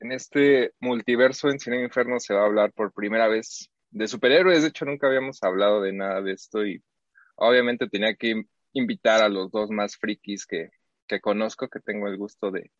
En 0.00 0.12
este 0.12 0.72
multiverso 0.80 1.50
en 1.50 1.60
Cine 1.60 1.82
Inferno 1.82 2.18
se 2.18 2.32
va 2.32 2.42
a 2.42 2.46
hablar 2.46 2.72
por 2.72 2.92
primera 2.92 3.28
vez 3.28 3.70
de 3.90 4.08
superhéroes. 4.08 4.62
De 4.62 4.68
hecho, 4.68 4.86
nunca 4.86 5.06
habíamos 5.06 5.42
hablado 5.42 5.82
de 5.82 5.92
nada 5.92 6.22
de 6.22 6.32
esto 6.32 6.66
y 6.66 6.82
obviamente 7.36 7.86
tenía 7.86 8.14
que 8.14 8.44
invitar 8.72 9.22
a 9.22 9.28
los 9.28 9.50
dos 9.50 9.70
más 9.70 9.96
frikis 9.96 10.46
que, 10.46 10.70
que 11.06 11.20
conozco, 11.20 11.68
que 11.68 11.80
tengo 11.80 12.08
el 12.08 12.16
gusto 12.16 12.50
de, 12.50 12.70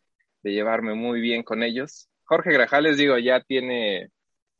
llevarme 0.42 0.94
muy 0.94 1.20
bien 1.20 1.42
con 1.42 1.62
ellos. 1.62 2.08
Jorge 2.24 2.52
Grajales, 2.52 2.96
digo, 2.96 3.18
ya 3.18 3.42
tiene 3.42 4.10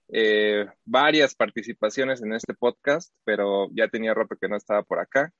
eh, 0.09 0.67
varias 0.85 1.35
participaciones 1.35 2.21
en 2.21 2.35
este 2.35 2.53
podcast, 2.53 3.15
pero 3.25 3.69
ya 3.73 3.89
tenía 3.89 4.13
rato 4.13 4.37
que 4.39 4.49
no 4.49 4.57
estaba 4.57 4.83
por 4.83 4.99
acá. 4.99 5.33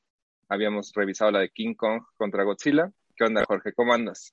Habíamos 0.49 0.93
revisado 0.95 1.33
la 1.33 1.41
de 1.41 1.51
King 1.51 1.75
Kong 1.75 2.03
contra 2.17 2.45
Godzilla. 2.45 2.91
¿Qué 3.15 3.25
onda, 3.25 3.45
Jorge? 3.45 3.75
¿Cómo 3.75 3.93
andas? 3.93 4.33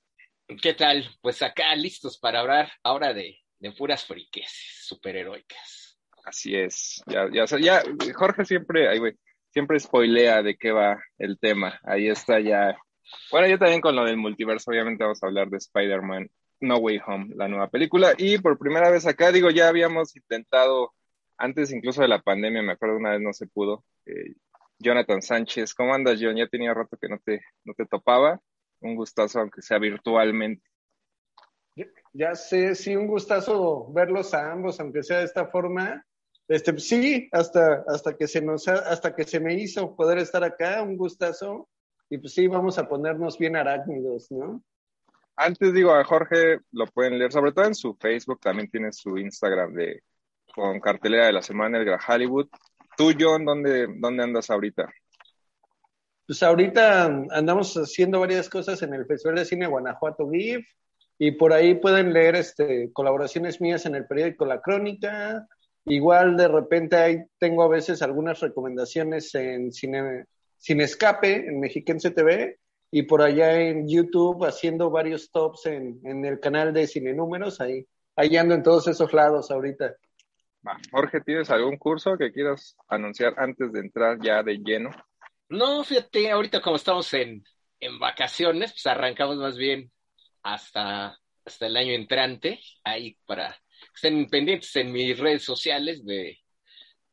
¿Qué 0.56 0.72
tal? 0.72 1.04
Pues 1.20 1.42
acá 1.42 1.76
listos 1.76 2.18
para 2.18 2.40
hablar 2.40 2.72
ahora 2.82 3.12
de, 3.12 3.38
de 3.58 3.72
puras 3.72 4.06
friques 4.06 4.50
superheroicas. 4.82 6.00
Así 6.24 6.56
es. 6.56 7.02
Ya, 7.06 7.28
ya, 7.30 7.44
ya 7.58 7.82
Jorge 8.14 8.46
siempre, 8.46 8.88
ay, 8.88 8.98
güey, 8.98 9.12
siempre 9.50 9.78
spoilea 9.78 10.42
de 10.42 10.56
qué 10.56 10.72
va 10.72 10.98
el 11.18 11.38
tema. 11.38 11.78
Ahí 11.84 12.08
está 12.08 12.40
ya. 12.40 12.78
Bueno, 13.30 13.46
yo 13.46 13.58
también 13.58 13.82
con 13.82 13.94
lo 13.94 14.06
del 14.06 14.16
multiverso, 14.16 14.70
obviamente 14.70 15.04
vamos 15.04 15.22
a 15.22 15.26
hablar 15.26 15.50
de 15.50 15.58
Spider-Man 15.58 16.30
No 16.60 16.78
Way 16.78 17.00
Home, 17.06 17.34
la 17.36 17.46
nueva 17.46 17.68
película. 17.68 18.14
Y 18.16 18.38
por 18.38 18.58
primera 18.58 18.88
vez 18.90 19.06
acá, 19.06 19.30
digo, 19.30 19.50
ya 19.50 19.68
habíamos 19.68 20.16
intentado, 20.16 20.94
antes 21.36 21.72
incluso 21.72 22.00
de 22.00 22.08
la 22.08 22.22
pandemia, 22.22 22.62
me 22.62 22.72
acuerdo 22.72 22.96
una 22.96 23.10
vez 23.10 23.20
no 23.20 23.34
se 23.34 23.46
pudo. 23.48 23.84
Eh, 24.06 24.32
Jonathan 24.78 25.20
Sánchez, 25.20 25.74
¿cómo 25.74 25.92
andas, 25.92 26.18
John? 26.22 26.36
Ya 26.36 26.46
tenía 26.46 26.72
rato 26.72 26.96
que 26.98 27.08
no 27.08 27.18
te, 27.22 27.42
no 27.64 27.74
te 27.74 27.84
topaba 27.84 28.40
un 28.80 28.94
gustazo, 28.96 29.40
aunque 29.40 29.62
sea 29.62 29.78
virtualmente. 29.78 30.64
Ya 32.12 32.34
sé, 32.34 32.74
sí, 32.74 32.96
un 32.96 33.06
gustazo 33.06 33.92
verlos 33.92 34.34
a 34.34 34.50
ambos, 34.50 34.80
aunque 34.80 35.02
sea 35.02 35.18
de 35.18 35.24
esta 35.24 35.46
forma. 35.46 36.04
Este, 36.48 36.76
sí, 36.78 37.28
hasta, 37.30 37.84
hasta 37.86 38.16
que 38.16 38.26
se 38.26 38.40
nos, 38.40 38.66
hasta 38.66 39.14
que 39.14 39.24
se 39.24 39.38
me 39.38 39.54
hizo 39.54 39.94
poder 39.94 40.18
estar 40.18 40.42
acá, 40.42 40.82
un 40.82 40.96
gustazo. 40.96 41.68
Y 42.10 42.18
pues 42.18 42.32
sí, 42.32 42.46
vamos 42.46 42.78
a 42.78 42.88
ponernos 42.88 43.38
bien 43.38 43.54
arácnidos, 43.54 44.30
¿no? 44.30 44.62
Antes 45.36 45.72
digo 45.72 45.92
a 45.92 46.02
Jorge, 46.02 46.58
lo 46.72 46.86
pueden 46.86 47.18
leer, 47.18 47.30
sobre 47.30 47.52
todo 47.52 47.66
en 47.66 47.74
su 47.74 47.94
Facebook, 47.94 48.40
también 48.40 48.68
tiene 48.70 48.90
su 48.92 49.18
Instagram 49.18 49.72
de 49.74 50.02
con 50.52 50.80
cartelera 50.80 51.26
de 51.26 51.32
la 51.32 51.42
semana, 51.42 51.78
el 51.78 51.88
Hollywood. 52.08 52.48
Tú, 52.96 53.12
John, 53.16 53.44
¿dónde, 53.44 53.86
dónde 54.00 54.24
andas 54.24 54.50
ahorita? 54.50 54.90
Pues 56.28 56.42
ahorita 56.42 57.06
andamos 57.30 57.74
haciendo 57.78 58.20
varias 58.20 58.50
cosas 58.50 58.82
en 58.82 58.92
el 58.92 59.06
Festival 59.06 59.36
de 59.36 59.46
Cine 59.46 59.66
Guanajuato 59.66 60.28
GIF 60.28 60.62
y 61.18 61.30
por 61.30 61.54
ahí 61.54 61.76
pueden 61.76 62.12
leer 62.12 62.36
este, 62.36 62.92
colaboraciones 62.92 63.62
mías 63.62 63.86
en 63.86 63.94
el 63.94 64.06
periódico 64.06 64.44
La 64.44 64.60
Crónica. 64.60 65.48
Igual 65.86 66.36
de 66.36 66.48
repente 66.48 66.96
ahí 66.96 67.24
tengo 67.38 67.62
a 67.62 67.68
veces 67.68 68.02
algunas 68.02 68.40
recomendaciones 68.40 69.34
en 69.34 69.72
Cine, 69.72 70.26
Cine 70.58 70.84
Escape, 70.84 71.48
en 71.48 71.60
Mexiquense 71.60 72.10
TV, 72.10 72.58
y 72.90 73.04
por 73.04 73.22
allá 73.22 73.58
en 73.62 73.88
YouTube 73.88 74.44
haciendo 74.44 74.90
varios 74.90 75.30
tops 75.30 75.64
en, 75.64 76.26
el 76.26 76.40
canal 76.40 76.74
de 76.74 76.86
Cine 76.86 77.14
Números. 77.14 77.58
Ahí, 77.58 77.86
ahí 78.16 78.36
ando 78.36 78.54
en 78.54 78.62
todos 78.62 78.86
esos 78.86 79.14
lados 79.14 79.50
ahorita. 79.50 79.96
Jorge, 80.90 81.22
¿tienes 81.22 81.48
algún 81.48 81.78
curso 81.78 82.18
que 82.18 82.30
quieras 82.32 82.76
anunciar 82.86 83.32
antes 83.38 83.72
de 83.72 83.80
entrar 83.80 84.18
ya 84.20 84.42
de 84.42 84.58
lleno? 84.58 84.90
No, 85.48 85.82
fíjate, 85.82 86.30
ahorita 86.30 86.60
como 86.60 86.76
estamos 86.76 87.12
en, 87.14 87.44
en 87.80 87.98
vacaciones, 87.98 88.72
pues 88.72 88.86
arrancamos 88.86 89.36
más 89.36 89.56
bien 89.56 89.90
hasta, 90.42 91.18
hasta 91.44 91.66
el 91.66 91.76
año 91.76 91.92
entrante, 91.92 92.60
ahí 92.84 93.16
para 93.26 93.52
que 93.52 93.86
estén 93.94 94.26
pendientes 94.28 94.74
en 94.76 94.92
mis 94.92 95.18
redes 95.18 95.44
sociales 95.44 96.04
de 96.04 96.38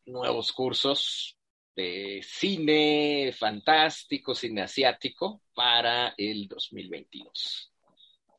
nuevos 0.06 0.51
cursos 0.51 1.38
de 1.75 2.22
cine 2.23 3.34
fantástico, 3.38 4.34
cine 4.34 4.63
asiático 4.63 5.41
para 5.53 6.13
el 6.17 6.47
2022. 6.47 7.72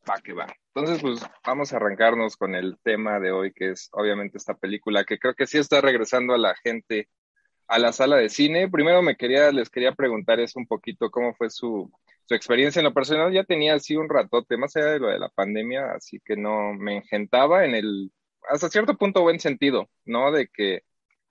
Va 0.08 0.20
que 0.20 0.32
va. 0.32 0.46
Entonces, 0.74 1.00
pues 1.02 1.20
vamos 1.44 1.72
a 1.72 1.76
arrancarnos 1.76 2.36
con 2.36 2.54
el 2.54 2.78
tema 2.82 3.18
de 3.18 3.32
hoy, 3.32 3.52
que 3.52 3.70
es 3.70 3.88
obviamente 3.92 4.38
esta 4.38 4.54
película, 4.54 5.04
que 5.04 5.18
creo 5.18 5.34
que 5.34 5.46
sí 5.46 5.58
está 5.58 5.80
regresando 5.80 6.34
a 6.34 6.38
la 6.38 6.54
gente 6.54 7.08
a 7.68 7.78
la 7.78 7.92
sala 7.92 8.16
de 8.16 8.28
cine. 8.28 8.68
Primero 8.70 9.02
me 9.02 9.16
quería, 9.16 9.50
les 9.52 9.70
quería 9.70 9.92
preguntar 9.92 10.40
eso 10.40 10.58
un 10.58 10.66
poquito, 10.66 11.10
cómo 11.10 11.34
fue 11.34 11.50
su, 11.50 11.90
su 12.24 12.34
experiencia 12.34 12.80
en 12.80 12.84
lo 12.84 12.94
personal. 12.94 13.32
Ya 13.32 13.44
tenía 13.44 13.74
así 13.74 13.96
un 13.96 14.08
ratote, 14.08 14.56
más 14.56 14.76
allá 14.76 14.86
de 14.86 14.98
lo 15.00 15.08
de 15.08 15.18
la 15.18 15.28
pandemia, 15.30 15.92
así 15.92 16.20
que 16.24 16.36
no 16.36 16.74
me 16.74 16.98
engentaba 16.98 17.64
en 17.64 17.74
el, 17.74 18.12
hasta 18.48 18.68
cierto 18.68 18.96
punto 18.96 19.22
buen 19.22 19.40
sentido, 19.40 19.88
¿no? 20.04 20.32
De 20.32 20.48
que 20.48 20.82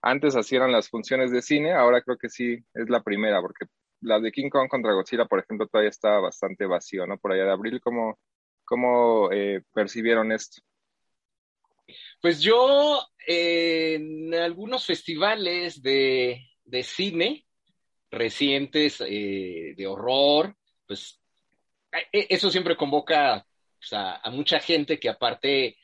antes 0.02 0.36
hacían 0.36 0.72
las 0.72 0.90
funciones 0.90 1.32
de 1.32 1.42
cine, 1.42 1.74
ahora 1.74 2.02
creo 2.02 2.18
que 2.18 2.30
sí 2.30 2.64
es 2.74 2.90
la 2.90 3.02
primera, 3.04 3.42
porque 3.42 3.66
la 4.02 4.20
de 4.20 4.32
King 4.32 4.50
Kong 4.50 4.70
contra 4.70 4.94
Godzilla, 4.94 5.26
por 5.26 5.40
ejemplo, 5.40 5.68
todavía 5.68 5.90
estaba 5.90 6.20
bastante 6.20 6.66
vacío, 6.66 7.08
¿no? 7.08 7.18
Por 7.18 7.32
allá 7.34 7.46
de 7.46 7.52
abril, 7.52 7.82
¿cómo, 7.82 8.20
cómo 8.66 9.32
eh, 9.32 9.64
percibieron 9.74 10.32
esto? 10.32 10.62
Pues 12.26 12.42
yo 12.42 13.08
en 13.28 14.34
algunos 14.34 14.84
festivales 14.84 15.84
de, 15.84 16.44
cine 16.82 17.46
recientes 18.10 19.00
eh, 19.08 19.76
de 19.78 19.86
horror, 19.86 20.58
pues 20.88 21.22
e, 22.12 22.26
eso 22.32 22.50
siempre 22.50 22.76
convoca 22.76 23.46
pues, 23.78 23.94
a, 23.94 24.20
mucha 24.32 24.60
gente 24.60 25.00
que 25.00 25.08
aparte 25.08 25.78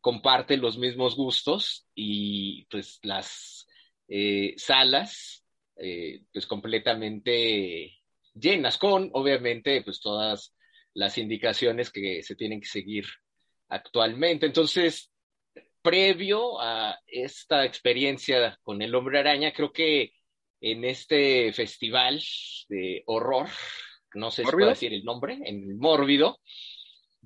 comparte 0.00 0.56
los 0.56 0.78
mismos 0.78 1.16
gustos 1.16 1.88
y 1.96 2.64
pues 2.66 3.00
las 3.02 3.66
eh, 4.06 4.54
salas 4.56 5.44
eh, 5.74 6.22
pues 6.32 6.46
completamente 6.46 7.98
llenas 8.34 8.78
con 8.78 9.10
obviamente 9.14 9.82
pues 9.82 10.00
todas 10.00 10.54
las 10.94 11.18
indicaciones 11.18 11.90
que 11.90 12.22
se 12.22 12.36
tienen 12.36 12.60
que 12.60 12.68
seguir 12.68 13.04
actualmente. 13.68 14.46
Entonces, 14.46 15.10
previo 15.82 16.60
a 16.60 16.98
esta 17.06 17.64
experiencia 17.64 18.58
con 18.62 18.82
el 18.82 18.94
hombre 18.94 19.18
araña, 19.18 19.52
creo 19.52 19.72
que 19.72 20.12
en 20.60 20.84
este 20.84 21.52
festival 21.52 22.20
de 22.68 23.02
horror, 23.06 23.48
no 24.14 24.30
sé 24.30 24.44
si 24.44 24.50
puedo 24.50 24.68
decir 24.68 24.92
el 24.92 25.04
nombre, 25.04 25.38
en 25.44 25.62
el 25.62 25.76
Mórbido, 25.76 26.38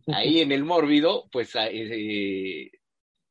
ahí 0.09 0.41
en 0.41 0.53
el 0.53 0.65
Mórbido, 0.65 1.29
pues 1.33 1.53
eh, 1.57 2.71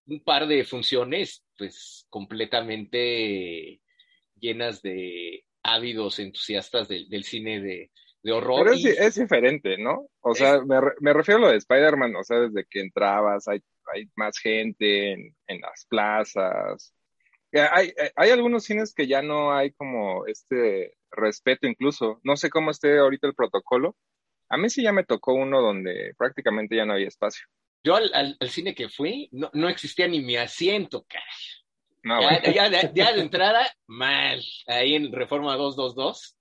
un 0.08 0.24
par 0.24 0.48
de 0.48 0.64
funciones, 0.64 1.44
pues 1.58 2.06
completamente 2.10 3.82
llenas 4.40 4.82
de 4.82 5.46
ávidos 5.64 6.20
entusiastas 6.20 6.88
del, 6.88 7.24
cine 7.24 7.62
de, 7.62 7.92
horror. 8.32 8.64
Pero 8.64 8.74
es, 8.74 9.16
diferente, 9.16 9.78
¿no? 9.78 10.08
O 10.22 10.34
sea, 10.34 10.62
me, 10.62 10.78
me, 11.00 11.14
refiero 11.14 11.40
a 11.40 11.42
lo 11.42 11.52
de 11.52 11.58
Spider-Man, 11.58 12.16
o 12.16 12.24
sea, 12.24 12.40
desde 12.40 12.66
que 12.70 12.82
entrabas, 12.82 13.48
hay 13.48 13.62
hay 13.94 14.10
más 14.16 14.38
gente 14.40 15.14
en, 15.14 15.62
las 15.62 15.86
plazas. 15.86 16.94
Hay, 17.54 17.94
hay 18.16 18.30
algunos 18.30 18.64
cines 18.64 18.94
que 18.94 19.08
ya 19.08 19.22
no 19.22 19.54
hay 19.54 19.72
como 19.72 20.26
este 20.26 20.96
respeto 21.12 21.68
incluso. 21.68 22.20
No 22.24 22.38
sé 22.38 22.50
cómo 22.50 22.72
esté 22.72 22.98
ahorita 22.98 23.28
el 23.28 23.36
protocolo. 23.36 23.96
A 24.50 24.58
mí 24.58 24.70
sí 24.70 24.84
ya 24.84 24.92
me 24.92 25.06
tocó 25.06 25.34
uno 25.34 25.62
donde 25.62 26.14
prácticamente 26.18 26.76
ya 26.76 26.86
no 26.86 26.94
había 26.94 27.08
espacio. 27.08 27.46
Yo 27.84 27.96
al, 27.96 28.38
cine 28.50 28.76
que 28.76 28.90
fui 28.90 29.28
no, 29.32 29.50
no, 29.54 29.70
existía 29.70 30.08
ni 30.08 30.22
mi 30.22 30.36
asiento, 30.36 31.06
No, 32.04 32.22
ya, 32.22 32.70
de, 32.70 32.92
ya, 32.94 33.14
de, 33.14 33.22
entrada, 33.22 33.66
mal. 33.88 34.42
Ahí 34.68 34.96
en 34.96 35.12
Reforma 35.12 35.56
222. 35.56 36.38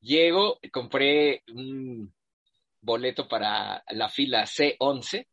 Llego, 0.00 0.58
compré 0.72 1.42
un 1.52 2.12
boleto 2.80 3.26
para 3.28 3.82
la 3.90 4.08
fila 4.08 4.44
C11 4.44 5.26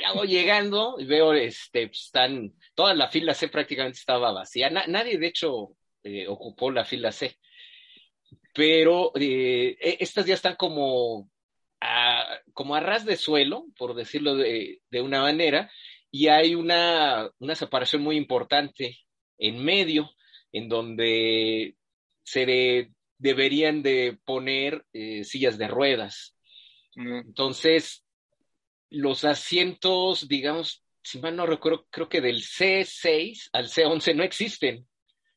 ya 0.00 0.12
voy 0.12 0.28
llegando 0.28 0.96
y 0.98 1.04
veo, 1.04 1.32
este, 1.32 1.88
pues, 1.88 2.06
están, 2.06 2.54
toda 2.74 2.94
la 2.94 3.08
fila 3.08 3.34
C 3.34 3.48
prácticamente 3.48 3.98
estaba 3.98 4.32
vacía. 4.32 4.70
nadie, 4.70 5.18
de 5.18 5.26
hecho, 5.26 5.76
eh, 6.02 6.26
ocupó 6.28 6.70
la 6.70 6.84
fila 6.84 7.12
C. 7.12 7.38
Pero 8.54 9.12
eh, 9.16 9.76
e, 9.80 9.96
estas 10.00 10.26
ya 10.26 10.34
están 10.34 10.56
como 10.56 11.30
a, 11.80 12.24
como 12.52 12.74
a 12.74 12.80
ras 12.80 13.04
de 13.04 13.16
suelo, 13.16 13.66
por 13.76 13.94
decirlo 13.94 14.36
de, 14.36 14.80
de 14.90 15.00
una 15.00 15.20
manera, 15.20 15.70
y 16.10 16.28
hay 16.28 16.54
una, 16.54 17.30
una 17.38 17.54
separación 17.54 18.02
muy 18.02 18.16
importante 18.16 18.98
en 19.38 19.62
medio, 19.62 20.10
en 20.52 20.68
donde 20.68 21.76
se 22.24 22.90
deberían 23.18 23.82
de 23.82 24.18
poner 24.24 24.86
eh, 24.92 25.24
sillas 25.24 25.58
de 25.58 25.68
ruedas. 25.68 26.34
Mm. 26.94 27.18
Entonces, 27.26 28.05
los 28.90 29.24
asientos, 29.24 30.28
digamos, 30.28 30.84
si 31.02 31.18
mal 31.20 31.36
no 31.36 31.46
recuerdo, 31.46 31.86
creo 31.90 32.08
que 32.08 32.20
del 32.20 32.42
C6 32.42 33.50
al 33.52 33.68
C11 33.68 34.14
no 34.14 34.22
existen. 34.22 34.86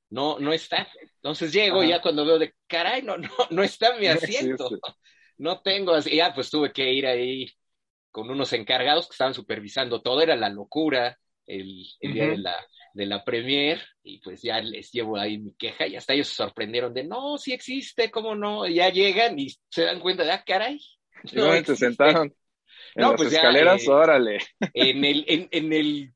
No, 0.10 0.40
no 0.40 0.52
está. 0.52 0.88
Entonces 1.16 1.54
llego 1.54 1.84
ya 1.84 2.02
cuando 2.02 2.26
veo 2.26 2.40
de, 2.40 2.54
caray, 2.68 3.04
no, 3.04 3.18
no, 3.18 3.30
no 3.50 3.64
está 3.64 3.98
mi 3.98 4.08
asiento. 4.08 4.70
No, 5.42 5.62
tengo 5.62 5.94
así. 5.94 6.18
Ya 6.18 6.34
pues 6.34 6.50
tuve 6.50 6.74
que 6.74 6.92
ir 6.92 7.08
ahí 7.08 7.50
con 8.12 8.30
unos 8.30 8.52
encargados 8.52 9.08
que 9.08 9.14
estaban 9.14 9.34
supervisando 9.34 10.02
todo, 10.02 10.22
era 10.22 10.36
la 10.36 10.50
locura 10.50 11.18
el, 11.48 11.86
día 12.02 12.28
de 12.28 12.38
la, 12.38 12.56
de 12.94 13.06
la 13.06 13.24
premier, 13.24 13.82
y 14.04 14.20
pues 14.20 14.42
ya 14.42 14.60
les 14.60 14.92
llevo 14.92 15.18
ahí 15.18 15.38
mi 15.38 15.54
queja, 15.54 15.88
y 15.88 15.96
hasta 15.96 16.14
ellos 16.14 16.28
se 16.28 16.36
sorprendieron 16.36 16.94
de, 16.94 17.04
no, 17.04 17.38
sí 17.38 17.54
existe, 17.54 18.12
cómo 18.12 18.36
no, 18.36 18.68
y 18.68 18.76
ya 18.76 18.90
llegan 18.90 19.40
y 19.40 19.56
se 19.70 19.84
dan 19.84 20.00
cuenta 20.00 20.24
de, 20.24 20.32
ah, 20.32 20.44
caray. 20.46 20.80
No 21.34 21.54
se 21.64 21.76
sentaron? 21.76 22.34
En 22.96 23.04
no, 23.04 23.12
las 23.12 23.18
pues 23.18 23.34
escaleras, 23.34 23.84
eh, 23.84 23.90
órale. 23.90 24.38
En 24.74 25.06
el, 25.06 25.26
en, 25.28 25.48
en 25.52 25.74
el 25.74 26.14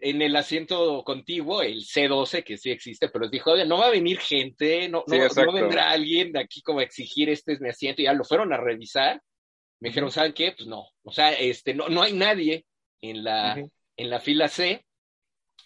en 0.00 0.22
el 0.22 0.36
asiento 0.36 1.02
contiguo, 1.04 1.62
el 1.62 1.82
C12, 1.82 2.44
que 2.44 2.56
sí 2.56 2.70
existe, 2.70 3.08
pero 3.08 3.24
les 3.24 3.32
dijo, 3.32 3.56
no 3.64 3.78
va 3.78 3.86
a 3.86 3.90
venir 3.90 4.18
gente, 4.18 4.88
no, 4.88 5.04
no, 5.06 5.52
vendrá 5.52 5.90
alguien 5.90 6.32
de 6.32 6.40
aquí 6.40 6.62
como 6.62 6.78
a 6.78 6.84
exigir 6.84 7.28
este 7.28 7.54
es 7.54 7.60
mi 7.60 7.68
asiento, 7.68 8.00
y 8.00 8.04
ya 8.04 8.12
lo 8.12 8.24
fueron 8.24 8.52
a 8.52 8.56
revisar. 8.56 9.20
Me 9.80 9.88
dijeron, 9.88 10.10
¿saben 10.10 10.32
qué? 10.32 10.52
Pues 10.52 10.68
no, 10.68 10.86
o 11.02 11.12
sea, 11.12 11.32
este, 11.32 11.74
no, 11.74 11.88
no 11.88 12.02
hay 12.02 12.12
nadie 12.12 12.66
en 13.00 13.24
la, 13.24 13.56
en 13.96 14.10
la 14.10 14.20
fila 14.20 14.48
C, 14.48 14.84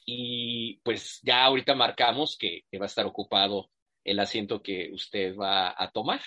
y 0.07 0.81
pues 0.83 1.21
ya 1.23 1.45
ahorita 1.45 1.75
marcamos 1.75 2.37
que, 2.39 2.63
va 2.79 2.85
a 2.85 2.87
estar 2.87 3.07
ocupado 3.07 3.71
el 4.05 4.21
asiento 4.21 4.63
que 4.63 4.91
usted 4.93 5.37
va 5.37 5.75
a 5.77 5.91
tomar. 5.91 6.21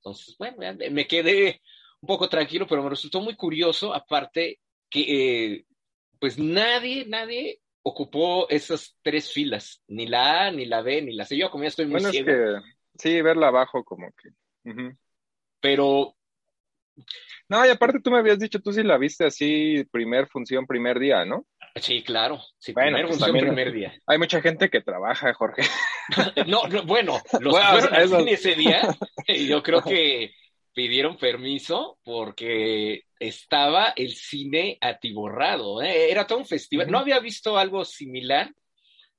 Entonces, 0.00 0.36
bueno, 0.38 0.56
me 0.90 1.06
quedé 1.06 1.60
un 2.00 2.06
poco 2.06 2.28
tranquilo, 2.28 2.66
pero 2.66 2.82
me 2.82 2.90
resultó 2.90 3.20
muy 3.20 3.34
curioso, 3.34 3.94
aparte 3.94 4.60
que 4.90 5.54
eh, 5.54 5.64
pues 6.18 6.38
nadie, 6.38 7.06
nadie 7.06 7.60
ocupó 7.82 8.48
esas 8.48 8.96
tres 9.02 9.32
filas, 9.32 9.82
ni 9.88 10.06
la 10.06 10.46
A, 10.46 10.50
ni 10.50 10.66
la 10.66 10.82
B, 10.82 11.02
ni 11.02 11.14
la 11.14 11.24
C. 11.24 11.36
Yo 11.36 11.50
como 11.50 11.64
ya 11.64 11.68
estoy 11.68 11.86
muy 11.86 12.00
bueno, 12.00 12.08
Es 12.08 12.24
que, 12.24 12.60
sí, 12.98 13.20
verla 13.22 13.48
abajo 13.48 13.84
como 13.84 14.10
que. 14.12 14.30
Pero. 15.60 16.14
No, 17.48 17.64
y 17.64 17.70
aparte 17.70 18.00
tú 18.00 18.10
me 18.10 18.18
habías 18.18 18.38
dicho, 18.38 18.60
tú 18.60 18.72
sí 18.72 18.82
la 18.82 18.98
viste 18.98 19.24
así, 19.24 19.84
primer 19.90 20.28
función, 20.28 20.66
primer 20.66 20.98
día, 20.98 21.24
¿no? 21.24 21.46
Sí, 21.76 22.02
claro. 22.02 22.40
Sí, 22.58 22.72
bueno, 22.72 22.96
primer 22.96 23.06
pues 23.06 23.18
función, 23.18 23.46
primer 23.46 23.72
día. 23.72 23.94
Hay 24.06 24.18
mucha 24.18 24.40
gente 24.40 24.68
que 24.68 24.80
trabaja, 24.80 25.32
Jorge. 25.32 25.62
no, 26.46 26.62
bueno, 26.84 27.20
los 27.40 27.52
bueno, 27.52 27.88
fueron 27.88 28.28
ese 28.28 28.54
día. 28.54 28.82
Yo 29.48 29.62
creo 29.62 29.82
que 29.82 30.32
pidieron 30.78 31.16
permiso 31.16 31.98
porque 32.04 33.02
estaba 33.18 33.92
el 33.96 34.14
cine 34.14 34.78
atiborrado. 34.80 35.82
¿eh? 35.82 36.08
Era 36.08 36.24
todo 36.24 36.38
un 36.38 36.46
festival. 36.46 36.88
No 36.88 37.00
había 37.00 37.18
visto 37.18 37.58
algo 37.58 37.84
similar 37.84 38.54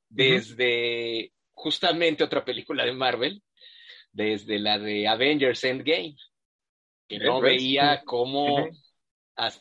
desde 0.08 1.34
justamente 1.52 2.24
otra 2.24 2.46
película 2.46 2.86
de 2.86 2.94
Marvel, 2.94 3.44
desde 4.14 4.58
la 4.58 4.80
de 4.80 5.06
Avengers 5.06 5.66
Endgame, 5.66 6.16
que 7.10 7.20
no 7.20 7.42
veía 7.42 8.04
cómo... 8.06 8.70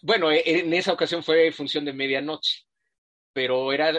Bueno, 0.02 0.30
e, 0.30 0.42
en 0.44 0.72
esa 0.74 0.92
ocasión 0.92 1.24
fue 1.24 1.50
función 1.50 1.84
de 1.84 1.94
medianoche, 1.94 2.62
pero 3.32 3.72
era 3.72 3.92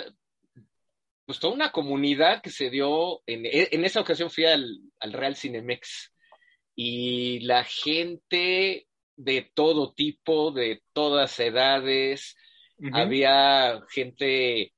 pues 1.25 1.37
toda 1.37 1.53
una 1.53 1.73
comunidad 1.73 2.41
que 2.41 2.49
se 2.49 2.69
dio, 2.69 3.23
en, 3.27 3.45
e, 3.45 3.67
en 3.73 3.83
esa 3.83 3.99
ocasión 3.99 4.31
fui 4.31 4.45
al, 4.45 4.79
al 5.01 5.11
Real 5.11 5.35
Cinemex 5.35 6.13
y 6.81 7.41
la 7.41 7.65
gente 7.65 8.87
de 9.17 9.51
todo 9.53 9.91
tipo, 9.91 10.51
de 10.51 10.81
todas 10.93 11.37
edades, 11.41 12.37
había 12.93 13.81
gente 13.89 14.71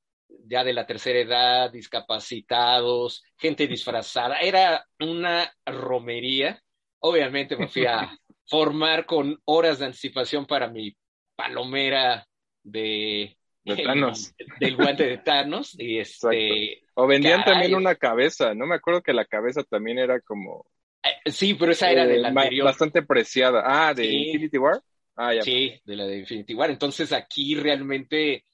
ya 0.47 0.63
de 0.63 0.73
la 0.73 0.87
tercera 0.87 1.19
edad, 1.19 1.71
discapacitados, 1.71 3.23
gente 3.37 3.67
disfrazada, 3.67 4.39
era 4.39 4.83
una 4.99 5.53
romería. 5.63 6.59
Obviamente 7.01 7.55
me 7.55 7.67
fui 7.67 7.85
a 7.85 8.09
formar 8.47 9.05
con 9.05 9.39
horas 9.45 9.77
de 9.77 9.85
anticipación 9.85 10.47
para 10.47 10.69
mi 10.69 10.97
palomera 11.35 12.25
de, 12.63 13.37
Thanos. 13.63 14.33
del 14.59 14.75
guante 14.75 15.05
de 15.05 15.17
Thanos. 15.19 15.79
Y 15.79 15.99
este, 15.99 16.81
o 16.95 17.05
vendían 17.05 17.45
también 17.45 17.75
una 17.75 17.93
cabeza, 17.93 18.55
no 18.55 18.65
me 18.65 18.73
acuerdo 18.73 19.03
que 19.03 19.13
la 19.13 19.25
cabeza 19.25 19.63
también 19.63 19.99
era 19.99 20.19
como 20.19 20.65
eh, 20.65 20.80
sí, 21.25 21.53
pero 21.53 21.71
esa 21.71 21.91
era 21.91 22.05
de 22.05 22.17
la 22.17 22.29
eh, 22.29 22.31
anterior. 22.31 22.65
Bastante 22.65 23.01
preciada. 23.01 23.63
Ah, 23.65 23.93
de 23.93 24.05
Infinity 24.05 24.57
War. 24.57 24.81
Ah, 25.15 25.33
ya. 25.33 25.41
Sí, 25.41 25.79
de 25.85 25.95
la 25.95 26.05
de 26.05 26.19
Infinity 26.19 26.53
War. 26.53 26.69
Entonces 26.69 27.13
aquí 27.13 27.55
realmente, 27.55 28.45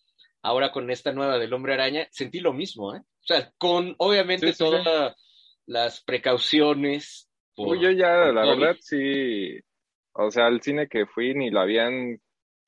ahora 0.41 0.71
con 0.71 0.89
esta 0.91 1.11
nueva 1.11 1.37
del 1.37 1.53
Hombre 1.53 1.73
Araña, 1.73 2.07
sentí 2.11 2.39
lo 2.39 2.53
mismo, 2.53 2.95
¿eh? 2.95 2.99
O 2.99 3.25
sea, 3.27 3.51
con 3.57 3.95
obviamente 3.97 4.53
todas 4.53 5.15
las 5.65 6.01
precauciones. 6.01 7.29
Uy, 7.57 7.81
yo 7.81 7.91
ya, 7.91 8.31
la 8.31 8.45
verdad, 8.45 8.77
sí. 8.79 9.59
O 10.13 10.31
sea, 10.31 10.47
al 10.47 10.61
cine 10.61 10.87
que 10.87 11.05
fui 11.05 11.33
ni 11.33 11.49
lo 11.49 11.59
habían 11.59 12.19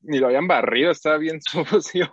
ni 0.01 0.19
lo 0.19 0.27
habían 0.27 0.47
barrido, 0.47 0.91
estaba 0.91 1.17
bien 1.17 1.39
sucio. 1.41 2.11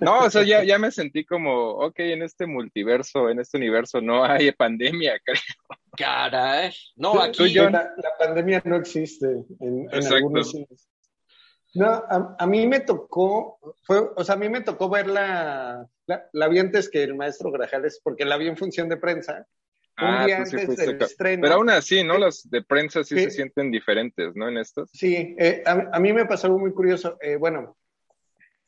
no, 0.00 0.18
o 0.20 0.30
sea, 0.30 0.42
ya, 0.42 0.64
ya 0.64 0.78
me 0.78 0.90
sentí 0.90 1.24
como, 1.24 1.70
ok, 1.70 1.98
en 2.00 2.22
este 2.22 2.46
multiverso, 2.46 3.28
en 3.28 3.40
este 3.40 3.58
universo 3.58 4.00
no 4.00 4.24
hay 4.24 4.52
pandemia, 4.52 5.18
creo. 5.24 5.40
Caray, 5.96 6.74
no, 6.96 7.20
aquí 7.20 7.52
yo, 7.52 7.70
la, 7.70 7.92
pandemia 8.18 8.62
no 8.64 8.76
existe 8.76 9.26
en, 9.60 9.88
algunos 10.12 10.52
No, 11.74 12.02
a, 12.38 12.46
mí 12.46 12.66
me 12.66 12.80
tocó, 12.80 13.58
fue, 13.82 14.00
o 14.16 14.24
sea, 14.24 14.34
a 14.34 14.38
mí 14.38 14.48
me 14.48 14.62
tocó 14.62 14.88
verla, 14.88 15.86
la, 16.06 16.28
la 16.32 16.48
vi 16.48 16.58
antes 16.58 16.88
que 16.88 17.04
el 17.04 17.14
maestro 17.14 17.52
Grajales, 17.52 18.00
porque 18.02 18.24
la 18.24 18.36
vi 18.36 18.48
en 18.48 18.56
función 18.56 18.88
de 18.88 18.96
prensa, 18.96 19.46
un 19.98 20.08
ah, 20.08 20.26
día 20.26 20.38
antes 20.38 20.76
del 20.76 21.00
estreno. 21.00 21.42
Pero 21.42 21.54
aún 21.54 21.70
así, 21.70 22.02
¿no? 22.02 22.18
Las 22.18 22.48
de 22.50 22.62
prensa 22.62 23.04
sí, 23.04 23.18
se 23.18 23.30
sienten 23.30 23.70
diferentes, 23.70 24.34
¿no? 24.34 24.48
En 24.48 24.58
estas. 24.58 24.90
Sí, 24.92 25.36
eh, 25.38 25.62
a, 25.64 25.98
mí 26.00 26.12
me 26.12 26.26
pasó 26.26 26.48
algo 26.48 26.58
muy 26.58 26.72
curioso. 26.72 27.16
Eh, 27.20 27.36
bueno, 27.36 27.76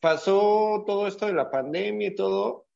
pasó 0.00 0.84
todo 0.87 1.06
esto 1.06 1.26
de 1.26 1.34
la 1.34 1.50
pandemia 1.50 2.08
y 2.08 2.14
todo. 2.14 2.67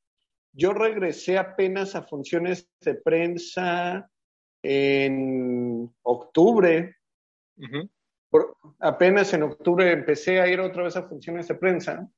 Yo 0.52 0.72
regresé 0.72 1.38
apenas 1.38 1.94
a 1.94 2.02
funciones 2.02 2.68
de 2.80 2.94
prensa 2.94 4.10
en 4.62 5.94
octubre. 6.02 6.96
apenas 8.80 9.32
en 9.32 9.44
octubre 9.44 9.92
empecé 9.92 10.40
a 10.40 10.48
ir 10.48 10.58
otra 10.60 10.84
vez 10.84 10.96
a 10.96 11.08
funciones 11.08 11.46
de 11.46 11.54
prensa. 11.54 12.10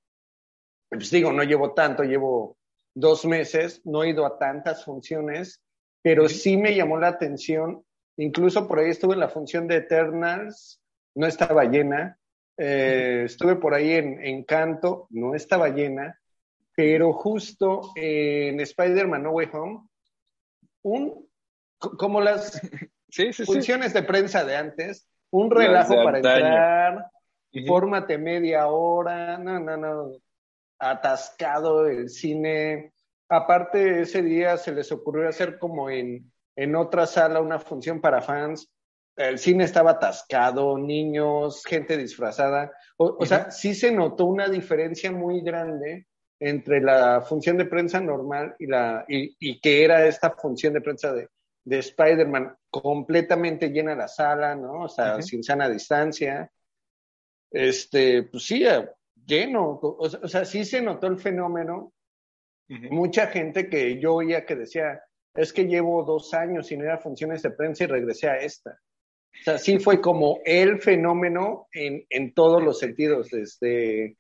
Pues 0.89 1.11
digo, 1.11 1.31
no 1.33 1.43
llevo 1.43 1.75
tanto, 1.75 2.05
llevo 2.05 2.57
dos 2.95 3.25
meses, 3.27 3.83
no 3.85 4.03
he 4.03 4.11
ido 4.11 4.25
a 4.27 4.39
tantas 4.39 4.85
funciones 4.85 5.63
pero 6.03 6.29
sí 6.29 6.57
me 6.57 6.75
llamó 6.75 6.99
la 6.99 7.09
atención. 7.09 7.85
Incluso 8.17 8.69
por 8.69 8.79
ahí 8.79 8.91
estuve 8.91 9.15
en 9.15 9.21
la 9.21 9.29
función 9.29 9.67
de 9.67 9.77
Eternals, 9.77 10.81
no 11.15 11.27
estaba 11.27 11.65
llena. 11.65 12.19
Eh, 12.59 13.23
estuve 13.27 13.57
por 13.57 13.75
ahí 13.75 13.93
en 13.93 14.25
Encanto, 14.25 15.07
no 15.11 15.35
estaba 15.35 15.69
llena. 15.69 16.19
Pero 16.75 17.13
justo 17.13 17.93
en 17.95 18.61
Spider-Man 18.61 19.23
No 19.23 19.31
Way 19.31 19.49
Home, 19.53 19.81
un, 20.83 21.29
como 21.79 22.21
las 22.21 22.61
funciones 23.45 23.93
de 23.93 24.03
prensa 24.03 24.45
de 24.45 24.57
antes, 24.57 25.07
un 25.31 25.51
relajo 25.51 25.95
para 26.03 26.19
entrar, 26.19 27.07
fórmate 27.67 28.19
media 28.19 28.67
hora, 28.67 29.39
no, 29.39 29.61
no, 29.61 29.77
no, 29.77 30.13
atascado 30.79 31.87
el 31.87 32.09
cine, 32.09 32.92
Aparte, 33.35 34.03
ese 34.03 34.21
día 34.21 34.59
se 34.59 34.73
les 34.73 34.93
ocurrió 34.93 35.27
hacer 35.27 35.59
como 35.59 35.89
en, 35.89 36.31
en 36.55 36.77
otra 36.77 37.07
sala 37.07 37.41
una 37.41 37.59
función 37.59 37.99
para 37.99 38.21
fans. 38.21 38.71
El 39.17 39.39
cine 39.39 39.65
estaba 39.65 39.93
atascado, 39.93 40.77
niños, 40.77 41.65
gente 41.65 41.97
disfrazada. 41.97 42.71
O, 42.99 43.25
sea, 43.25 43.51
sí 43.51 43.75
se 43.75 43.91
notó 43.91 44.27
una 44.27 44.51
diferencia 44.51 45.11
muy 45.11 45.41
grande 45.41 46.09
entre 46.41 46.83
la 46.83 47.23
función 47.23 47.57
de 47.57 47.65
prensa 47.65 48.03
normal 48.03 48.55
y, 48.59 48.67
la, 48.67 49.07
y, 49.09 49.59
que 49.63 49.83
era 49.83 50.07
esta 50.07 50.33
función 50.33 50.75
de 50.75 50.83
prensa 50.83 51.11
de, 51.15 51.31
de 51.65 51.79
Spider-Man, 51.79 52.55
completamente 52.69 53.71
llena 53.71 53.95
la 53.95 54.09
sala, 54.09 54.55
¿no? 54.55 54.83
O 54.83 54.89
sea, 54.91 55.23
sin 55.23 55.43
sana 55.43 55.71
distancia. 55.71 56.53
Este, 57.51 58.25
pues 58.25 58.45
sí, 58.45 58.63
lleno. 59.25 59.81
o 59.81 60.29
sea, 60.29 60.45
sí 60.45 60.67
se 60.67 60.83
notó 60.83 61.07
el 61.07 61.17
fenómeno 61.17 61.95
Mucha 62.69 63.27
gente 63.27 63.69
que 63.69 64.01
yo 64.01 64.15
oía 64.15 64.47
que 64.47 64.57
decía, 64.57 65.03
es 65.35 65.53
que 65.53 65.65
llevo 65.65 66.05
dos 66.05 66.33
años 66.33 66.69
sin 66.69 66.81
ir 66.81 66.89
a 66.89 66.99
funciones 66.99 67.43
de 67.43 67.51
prensa 67.51 67.85
y 67.85 67.87
regresé 67.87 68.29
a 68.29 68.37
esta. 68.37 68.79
O 69.41 69.45
sea, 69.45 69.59
sí 69.59 69.79
fue 69.79 70.01
como 70.01 70.41
el 70.45 70.81
fenómeno 70.81 71.69
en, 71.73 72.05
en 72.09 72.33
todos 72.33 72.63
los 72.63 72.79
sentidos, 72.79 73.31
desde 73.31 74.17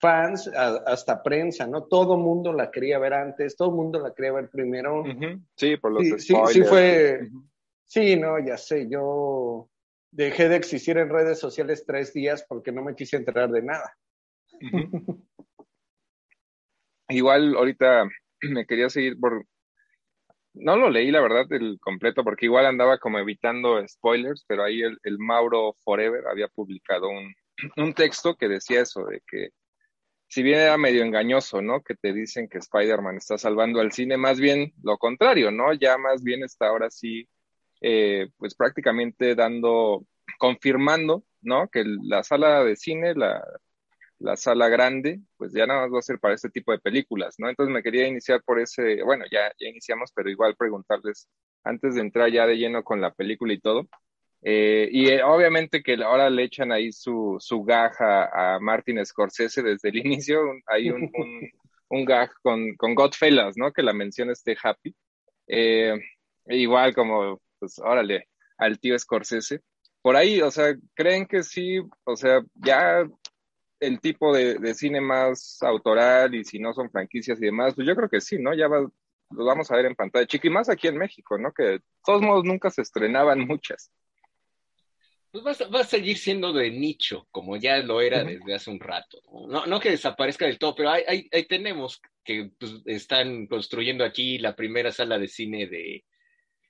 fans 0.00 0.48
hasta 0.48 1.22
prensa, 1.22 1.66
¿no? 1.66 1.84
Todo 1.84 2.18
mundo 2.18 2.52
la 2.52 2.70
quería 2.70 2.98
ver 2.98 3.14
antes, 3.14 3.56
todo 3.56 3.70
mundo 3.70 4.00
la 4.00 4.12
quería 4.12 4.32
ver 4.32 4.50
primero. 4.50 5.02
Sí, 5.56 5.76
por 5.76 5.92
los 5.92 6.22
sí, 6.22 6.34
sí, 6.48 6.62
fue, 6.62 7.30
sí, 7.86 8.16
no, 8.16 8.38
ya 8.38 8.58
sé, 8.58 8.88
yo 8.88 9.68
dejé 10.10 10.48
de 10.48 10.56
existir 10.56 10.98
en 10.98 11.08
redes 11.08 11.38
sociales 11.38 11.84
tres 11.86 12.12
días 12.12 12.44
porque 12.48 12.70
no 12.70 12.82
me 12.82 12.94
quise 12.94 13.16
enterar 13.16 13.50
de 13.50 13.62
nada. 13.62 13.96
Igual 17.08 17.56
ahorita 17.56 18.08
me 18.42 18.66
quería 18.66 18.90
seguir 18.90 19.18
por 19.18 19.46
no 20.54 20.76
lo 20.76 20.88
leí, 20.88 21.10
la 21.10 21.20
verdad, 21.20 21.46
el 21.52 21.78
completo, 21.80 22.22
porque 22.22 22.46
igual 22.46 22.66
andaba 22.66 22.98
como 22.98 23.18
evitando 23.18 23.86
spoilers, 23.86 24.44
pero 24.46 24.62
ahí 24.62 24.82
el, 24.82 24.98
el 25.02 25.18
Mauro 25.18 25.74
Forever 25.84 26.26
había 26.28 26.48
publicado 26.48 27.08
un, 27.08 27.34
un 27.76 27.92
texto 27.94 28.36
que 28.36 28.48
decía 28.48 28.82
eso, 28.82 29.04
de 29.04 29.20
que 29.26 29.50
si 30.28 30.42
bien 30.42 30.60
era 30.60 30.76
medio 30.78 31.04
engañoso, 31.04 31.62
¿no? 31.62 31.82
Que 31.82 31.94
te 31.94 32.12
dicen 32.12 32.48
que 32.48 32.58
Spider-Man 32.58 33.16
está 33.18 33.38
salvando 33.38 33.80
al 33.80 33.92
cine, 33.92 34.16
más 34.16 34.40
bien 34.40 34.72
lo 34.82 34.98
contrario, 34.98 35.50
¿no? 35.50 35.72
Ya 35.74 35.98
más 35.98 36.22
bien 36.22 36.42
está 36.44 36.68
ahora 36.68 36.90
sí, 36.90 37.28
eh, 37.80 38.28
pues 38.36 38.54
prácticamente 38.54 39.34
dando, 39.34 40.06
confirmando, 40.38 41.24
¿no? 41.42 41.68
Que 41.68 41.84
la 41.84 42.24
sala 42.24 42.64
de 42.64 42.76
cine, 42.76 43.14
la, 43.14 43.44
la 44.24 44.36
sala 44.36 44.68
grande, 44.68 45.20
pues 45.36 45.52
ya 45.52 45.66
nada 45.66 45.82
más 45.82 45.92
va 45.92 45.98
a 45.98 46.02
ser 46.02 46.18
para 46.18 46.34
este 46.34 46.48
tipo 46.48 46.72
de 46.72 46.78
películas, 46.78 47.34
¿no? 47.38 47.48
Entonces 47.50 47.72
me 47.72 47.82
quería 47.82 48.08
iniciar 48.08 48.42
por 48.42 48.58
ese, 48.58 49.02
bueno, 49.02 49.24
ya, 49.30 49.52
ya 49.58 49.68
iniciamos, 49.68 50.12
pero 50.14 50.30
igual 50.30 50.56
preguntarles, 50.56 51.28
antes 51.62 51.94
de 51.94 52.00
entrar 52.00 52.30
ya 52.30 52.46
de 52.46 52.56
lleno 52.56 52.82
con 52.82 53.00
la 53.02 53.12
película 53.12 53.52
y 53.52 53.60
todo, 53.60 53.86
eh, 54.42 54.88
y 54.90 55.08
eh, 55.08 55.22
obviamente 55.22 55.82
que 55.82 55.94
ahora 56.02 56.30
le 56.30 56.44
echan 56.44 56.72
ahí 56.72 56.90
su, 56.90 57.36
su 57.38 57.64
gag 57.64 57.92
a, 58.00 58.58
Martin 58.60 59.04
Scorsese 59.04 59.62
desde 59.62 59.90
el 59.90 59.96
inicio, 60.06 60.40
hay 60.66 60.90
un, 60.90 61.10
un, 61.14 61.50
un, 61.88 62.06
con, 62.42 62.74
con 62.76 62.94
Godfellas, 62.94 63.56
¿no? 63.58 63.72
Que 63.72 63.82
la 63.82 63.92
menciona 63.92 64.32
este 64.32 64.56
Happy. 64.62 64.94
Eh, 65.46 65.98
igual 66.46 66.94
como, 66.94 67.40
pues, 67.58 67.78
órale, 67.78 68.28
al 68.58 68.78
tío 68.80 68.98
Scorsese. 68.98 69.60
Por 70.02 70.16
ahí, 70.16 70.40
o 70.42 70.50
sea, 70.50 70.74
¿creen 70.94 71.26
que 71.26 71.42
sí? 71.42 71.80
O 72.04 72.16
sea, 72.16 72.42
ya 72.54 73.06
el 73.86 74.00
tipo 74.00 74.34
de, 74.34 74.54
de 74.54 74.74
cine 74.74 75.00
más 75.00 75.62
autoral 75.62 76.34
y 76.34 76.44
si 76.44 76.58
no 76.58 76.72
son 76.72 76.90
franquicias 76.90 77.38
y 77.40 77.46
demás, 77.46 77.74
pues 77.74 77.86
yo 77.86 77.94
creo 77.94 78.08
que 78.08 78.20
sí, 78.20 78.38
¿no? 78.38 78.54
Ya 78.54 78.68
va, 78.68 78.80
lo 78.80 79.44
vamos 79.44 79.70
a 79.70 79.76
ver 79.76 79.86
en 79.86 79.94
pantalla 79.94 80.26
chica 80.26 80.48
y 80.48 80.50
más 80.50 80.68
aquí 80.68 80.88
en 80.88 80.98
México, 80.98 81.38
¿no? 81.38 81.52
Que 81.52 81.62
de 81.64 81.82
todos 82.04 82.22
modos 82.22 82.44
nunca 82.44 82.70
se 82.70 82.82
estrenaban 82.82 83.40
muchas 83.40 83.90
pues 85.42 85.60
va, 85.74 85.80
a 85.80 85.84
seguir 85.84 86.16
siendo 86.16 86.52
de 86.52 86.70
nicho, 86.70 87.26
como 87.32 87.56
ya 87.56 87.78
lo 87.78 88.00
era 88.00 88.22
desde 88.22 88.54
hace 88.54 88.70
un 88.70 88.78
rato. 88.78 89.20
No, 89.48 89.66
no 89.66 89.80
que 89.80 89.90
desaparezca 89.90 90.46
del 90.46 90.60
todo, 90.60 90.76
pero 90.76 90.90
ahí, 90.90 91.28
tenemos 91.48 92.00
que 92.22 92.52
pues, 92.56 92.82
están 92.86 93.48
construyendo 93.48 94.04
aquí 94.04 94.38
la 94.38 94.54
primera 94.54 94.92
sala 94.92 95.18
de 95.18 95.26
cine 95.26 95.66
de, 95.66 96.04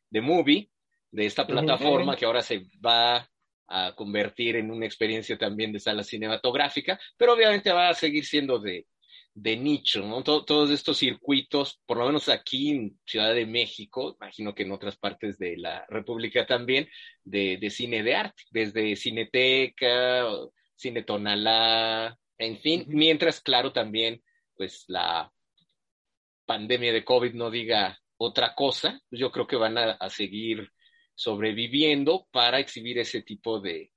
de 0.08 0.20
Movie, 0.22 0.70
de 1.10 1.26
esta 1.26 1.46
plataforma 1.46 2.16
que 2.16 2.24
ahora 2.24 2.40
se 2.40 2.64
va 2.84 3.30
a 3.68 3.94
convertir 3.94 4.56
en 4.56 4.70
una 4.70 4.86
experiencia 4.86 5.38
también 5.38 5.72
de 5.72 5.80
sala 5.80 6.02
cinematográfica, 6.02 6.98
pero 7.16 7.34
obviamente 7.34 7.72
va 7.72 7.88
a 7.88 7.94
seguir 7.94 8.24
siendo 8.24 8.58
de, 8.58 8.86
de 9.34 9.56
nicho, 9.56 10.06
¿no? 10.06 10.22
todos 10.22 10.70
estos 10.70 10.98
circuitos, 10.98 11.80
por 11.86 11.96
lo 11.96 12.06
menos 12.06 12.28
aquí 12.28 12.70
en 12.70 13.00
Ciudad 13.04 13.34
de 13.34 13.46
México, 13.46 14.16
imagino 14.20 14.54
que 14.54 14.62
en 14.62 14.72
otras 14.72 14.96
partes 14.96 15.38
de 15.38 15.56
la 15.56 15.84
República 15.88 16.46
también, 16.46 16.88
de, 17.24 17.58
de 17.60 17.70
cine 17.70 18.02
de 18.02 18.14
arte, 18.14 18.42
desde 18.50 18.96
Cineteca, 18.96 20.26
Cine 20.76 21.02
Tonalá, 21.02 22.18
en 22.38 22.58
fin, 22.58 22.84
mientras, 22.88 23.40
claro, 23.40 23.72
también, 23.72 24.22
pues 24.56 24.84
la 24.88 25.32
pandemia 26.46 26.92
de 26.92 27.04
COVID 27.04 27.34
no 27.34 27.50
diga 27.50 27.98
otra 28.16 28.54
cosa, 28.54 29.00
yo 29.10 29.30
creo 29.30 29.46
que 29.46 29.56
van 29.56 29.78
a, 29.78 30.10
seguir 30.10 30.70
sobreviviendo 31.14 32.26
para 32.30 32.58
exhibir 32.58 32.98
ese 32.98 33.22
tipo 33.22 33.60
de, 33.60 33.92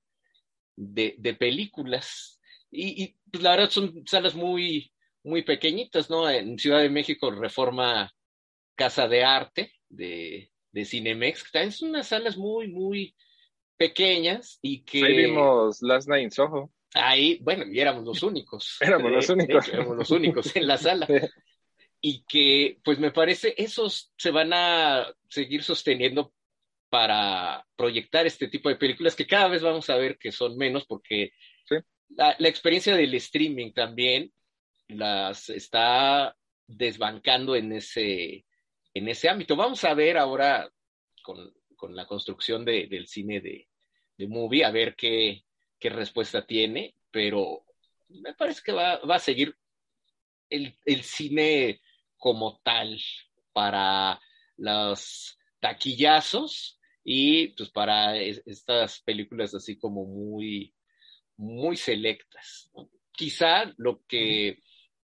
de, 0.76 1.34
películas. 1.34 2.40
Y, 2.70 3.02
y 3.02 3.16
pues, 3.30 3.42
la 3.42 3.50
verdad 3.50 3.70
son 3.70 4.04
salas 4.06 4.34
muy, 4.34 4.92
muy 5.24 5.42
pequeñitas, 5.42 6.10
¿no? 6.10 6.28
En 6.28 6.58
Ciudad 6.58 6.80
de 6.80 6.90
México, 6.90 7.30
Reforma 7.30 8.12
Casa 8.74 9.08
de 9.08 9.24
Arte 9.24 9.72
de, 9.88 10.52
de 10.72 10.84
Cinemex, 10.84 11.44
que 11.44 11.50
también 11.50 11.72
son 11.72 11.90
unas 11.90 12.08
salas 12.08 12.36
muy, 12.36 12.68
muy 12.68 13.14
pequeñas 13.76 14.58
y 14.62 14.82
que... 14.82 15.04
Ahí 15.04 15.16
vimos 15.16 15.82
Last 15.82 16.08
Night 16.08 16.24
in 16.24 16.30
Soho. 16.30 16.70
Ahí, 16.94 17.38
bueno, 17.42 17.64
y 17.70 17.80
éramos 17.80 18.04
los 18.04 18.22
únicos. 18.22 18.76
éramos 18.80 19.10
los 19.10 19.28
únicos. 19.28 19.68
éramos 19.68 19.96
los 19.96 20.10
únicos 20.10 20.56
en 20.56 20.66
la 20.66 20.78
sala. 20.78 21.06
Y 22.00 22.22
que, 22.28 22.78
pues 22.84 23.00
me 23.00 23.10
parece, 23.10 23.54
esos 23.56 24.12
se 24.16 24.30
van 24.30 24.52
a 24.52 25.12
seguir 25.28 25.64
sosteniendo 25.64 26.32
para 26.90 27.66
proyectar 27.76 28.26
este 28.26 28.48
tipo 28.48 28.68
de 28.68 28.76
películas 28.76 29.14
que 29.14 29.26
cada 29.26 29.48
vez 29.48 29.62
vamos 29.62 29.88
a 29.90 29.96
ver 29.96 30.18
que 30.18 30.32
son 30.32 30.56
menos 30.56 30.86
porque 30.86 31.32
la, 32.10 32.34
la, 32.38 32.48
experiencia 32.48 32.96
del 32.96 33.12
streaming 33.14 33.72
también 33.72 34.32
las 34.88 35.50
está 35.50 36.34
desbancando 36.66 37.54
en 37.54 37.72
ese, 37.72 38.46
en 38.94 39.08
ese 39.08 39.28
ámbito. 39.28 39.56
Vamos 39.56 39.84
a 39.84 39.94
ver 39.94 40.16
ahora 40.16 40.70
con, 41.22 41.52
con 41.76 41.94
la 41.94 42.06
construcción 42.06 42.64
de, 42.64 42.86
del 42.86 43.06
cine 43.06 43.40
de, 43.40 43.68
de, 44.16 44.28
movie, 44.28 44.64
a 44.64 44.70
ver 44.70 44.94
qué, 44.96 45.44
qué, 45.78 45.90
respuesta 45.90 46.46
tiene, 46.46 46.94
pero 47.10 47.64
me 48.08 48.34
parece 48.34 48.62
que 48.64 48.72
va, 48.72 48.98
va 49.00 49.16
a 49.16 49.20
seguir 49.20 49.54
el, 50.48 50.74
el, 50.86 51.02
cine 51.02 51.80
como 52.16 52.60
tal 52.62 52.98
para 53.52 54.20
los 54.56 55.38
taquillazos 55.60 56.77
y 57.10 57.48
pues 57.54 57.70
para 57.70 58.18
estas 58.18 59.00
películas 59.00 59.54
así 59.54 59.78
como 59.78 60.04
muy, 60.04 60.74
muy 61.38 61.74
selectas. 61.78 62.70
Quizá 63.12 63.72
lo 63.78 64.04
que 64.06 64.60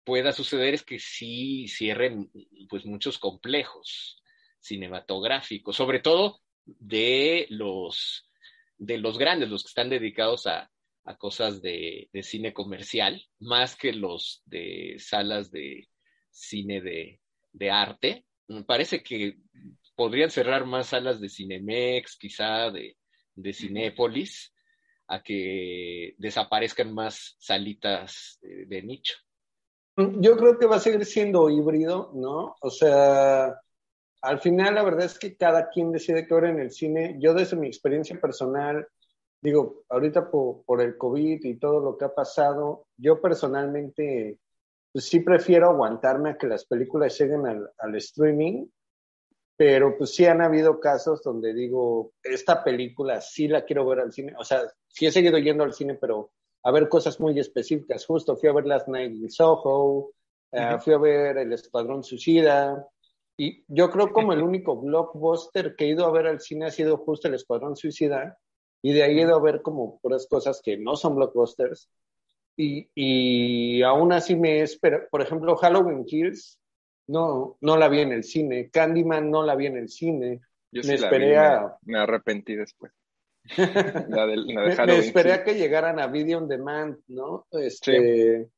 pueda 0.03 0.31
suceder 0.31 0.73
es 0.73 0.81
que 0.81 0.97
sí 0.97 1.67
cierren 1.67 2.31
pues 2.67 2.87
muchos 2.87 3.19
complejos 3.19 4.19
cinematográficos, 4.59 5.75
sobre 5.75 5.99
todo 5.99 6.41
de 6.65 7.45
los 7.51 8.27
de 8.79 8.97
los 8.97 9.19
grandes, 9.19 9.49
los 9.49 9.61
que 9.61 9.69
están 9.69 9.91
dedicados 9.91 10.47
a, 10.47 10.71
a 11.05 11.17
cosas 11.17 11.61
de, 11.61 12.09
de, 12.11 12.23
cine 12.23 12.51
comercial, 12.51 13.23
más 13.37 13.75
que 13.75 13.93
los 13.93 14.41
de 14.47 14.95
salas 14.97 15.51
de 15.51 15.87
cine 16.31 16.81
de, 16.81 17.21
de 17.53 17.69
arte. 17.69 18.25
Me 18.47 18.63
parece 18.63 19.03
que 19.03 19.37
podrían 20.01 20.31
cerrar 20.31 20.65
más 20.65 20.87
salas 20.87 21.21
de 21.21 21.29
Cinemex, 21.29 22.17
quizá 22.17 22.71
de, 22.71 22.97
de 23.35 23.53
Cinépolis, 23.53 24.51
a 25.07 25.21
que 25.21 26.15
desaparezcan 26.17 26.91
más 26.91 27.35
salitas 27.37 28.39
de 28.41 28.81
nicho. 28.81 29.13
Yo 29.95 30.35
creo 30.37 30.57
que 30.57 30.65
va 30.65 30.77
a 30.77 30.79
seguir 30.79 31.05
siendo 31.05 31.51
híbrido, 31.51 32.11
¿no? 32.15 32.55
O 32.61 32.71
sea, 32.71 33.61
al 34.23 34.39
final 34.39 34.73
la 34.73 34.81
verdad 34.83 35.05
es 35.05 35.19
que 35.19 35.37
cada 35.37 35.69
quien 35.69 35.91
decide 35.91 36.25
qué 36.25 36.33
ver 36.33 36.45
en 36.45 36.59
el 36.61 36.71
cine. 36.71 37.17
Yo 37.19 37.35
desde 37.35 37.55
mi 37.55 37.67
experiencia 37.67 38.19
personal, 38.19 38.87
digo, 39.39 39.83
ahorita 39.87 40.31
por, 40.31 40.81
el 40.81 40.97
COVID 40.97 41.45
y 41.45 41.59
todo 41.59 41.79
lo 41.79 41.95
que 41.95 42.05
ha 42.05 42.15
pasado, 42.15 42.87
yo 42.97 43.21
personalmente 43.21 44.39
pues 44.91 45.05
sí 45.05 45.19
prefiero 45.19 45.69
aguantarme 45.69 46.31
a 46.31 46.37
que 46.39 46.47
las 46.47 46.65
películas 46.65 47.15
lleguen 47.19 47.45
al, 47.45 47.69
al 47.77 47.95
streaming, 47.97 48.65
pero 49.61 49.95
pues 49.95 50.15
sí 50.15 50.25
han 50.25 50.41
habido 50.41 50.79
casos 50.79 51.21
donde 51.21 51.53
digo, 51.53 52.13
esta 52.23 52.63
película 52.63 53.21
sí 53.21 53.47
la 53.47 53.63
quiero 53.63 53.85
ver 53.85 53.99
al 53.99 54.11
cine, 54.11 54.33
o 54.39 54.43
sea, 54.43 54.63
sí 54.87 55.05
he 55.05 55.11
seguido 55.11 55.37
yendo 55.37 55.63
al 55.63 55.75
cine, 55.75 55.93
pero 55.93 56.31
a 56.63 56.71
ver 56.71 56.89
cosas 56.89 57.19
muy 57.19 57.37
específicas. 57.37 58.07
Justo 58.07 58.35
fui 58.35 58.49
a 58.49 58.53
ver 58.53 58.65
Last 58.65 58.87
Night 58.87 59.13
in 59.13 59.29
Soho, 59.29 60.13
eh, 60.51 60.79
fui 60.83 60.93
a 60.93 60.97
ver 60.97 61.37
El 61.37 61.53
Escuadrón 61.53 62.03
Suicida. 62.03 62.87
Y 63.37 63.63
yo 63.67 63.91
creo 63.91 64.11
como 64.11 64.33
el 64.33 64.41
único 64.41 64.81
blockbuster 64.81 65.75
que 65.75 65.85
he 65.85 65.89
ido 65.89 66.07
a 66.07 66.11
ver 66.11 66.25
al 66.25 66.39
cine 66.39 66.65
ha 66.65 66.71
sido 66.71 66.97
justo 66.97 67.27
El 67.27 67.35
Escuadrón 67.35 67.75
Suicida. 67.75 68.39
Y 68.81 68.93
de 68.93 69.03
ahí 69.03 69.19
he 69.19 69.21
ido 69.21 69.35
a 69.35 69.41
ver 69.41 69.61
como 69.61 69.99
puras 69.99 70.25
cosas 70.27 70.59
que 70.63 70.75
no 70.75 70.95
son 70.95 71.17
blockbusters. 71.17 71.87
Y, 72.57 72.89
y 72.95 73.83
aún 73.83 74.11
así 74.11 74.35
me 74.35 74.61
espero, 74.61 75.07
por 75.11 75.21
ejemplo, 75.21 75.55
Halloween 75.55 76.03
Kills, 76.03 76.59
no, 77.07 77.57
no 77.61 77.77
la 77.77 77.87
vi 77.89 78.01
en 78.01 78.11
el 78.11 78.23
cine. 78.23 78.69
Candyman 78.69 79.29
no 79.29 79.43
la 79.43 79.55
vi 79.55 79.67
en 79.67 79.77
el 79.77 79.89
cine. 79.89 80.41
Yo 80.71 80.81
me 80.85 80.95
esperé 80.95 81.37
a... 81.37 81.77
me 81.83 81.99
arrepentí 81.99 82.55
después. 82.55 82.91
La 84.09 84.27
me, 84.85 84.99
esperé 84.99 85.33
a 85.33 85.43
que 85.43 85.55
llegaran 85.55 85.99
a 85.99 86.07
Video 86.07 86.37
on 86.37 86.47
Demand, 86.47 86.97
¿no? 87.07 87.47
Este, 87.51 88.49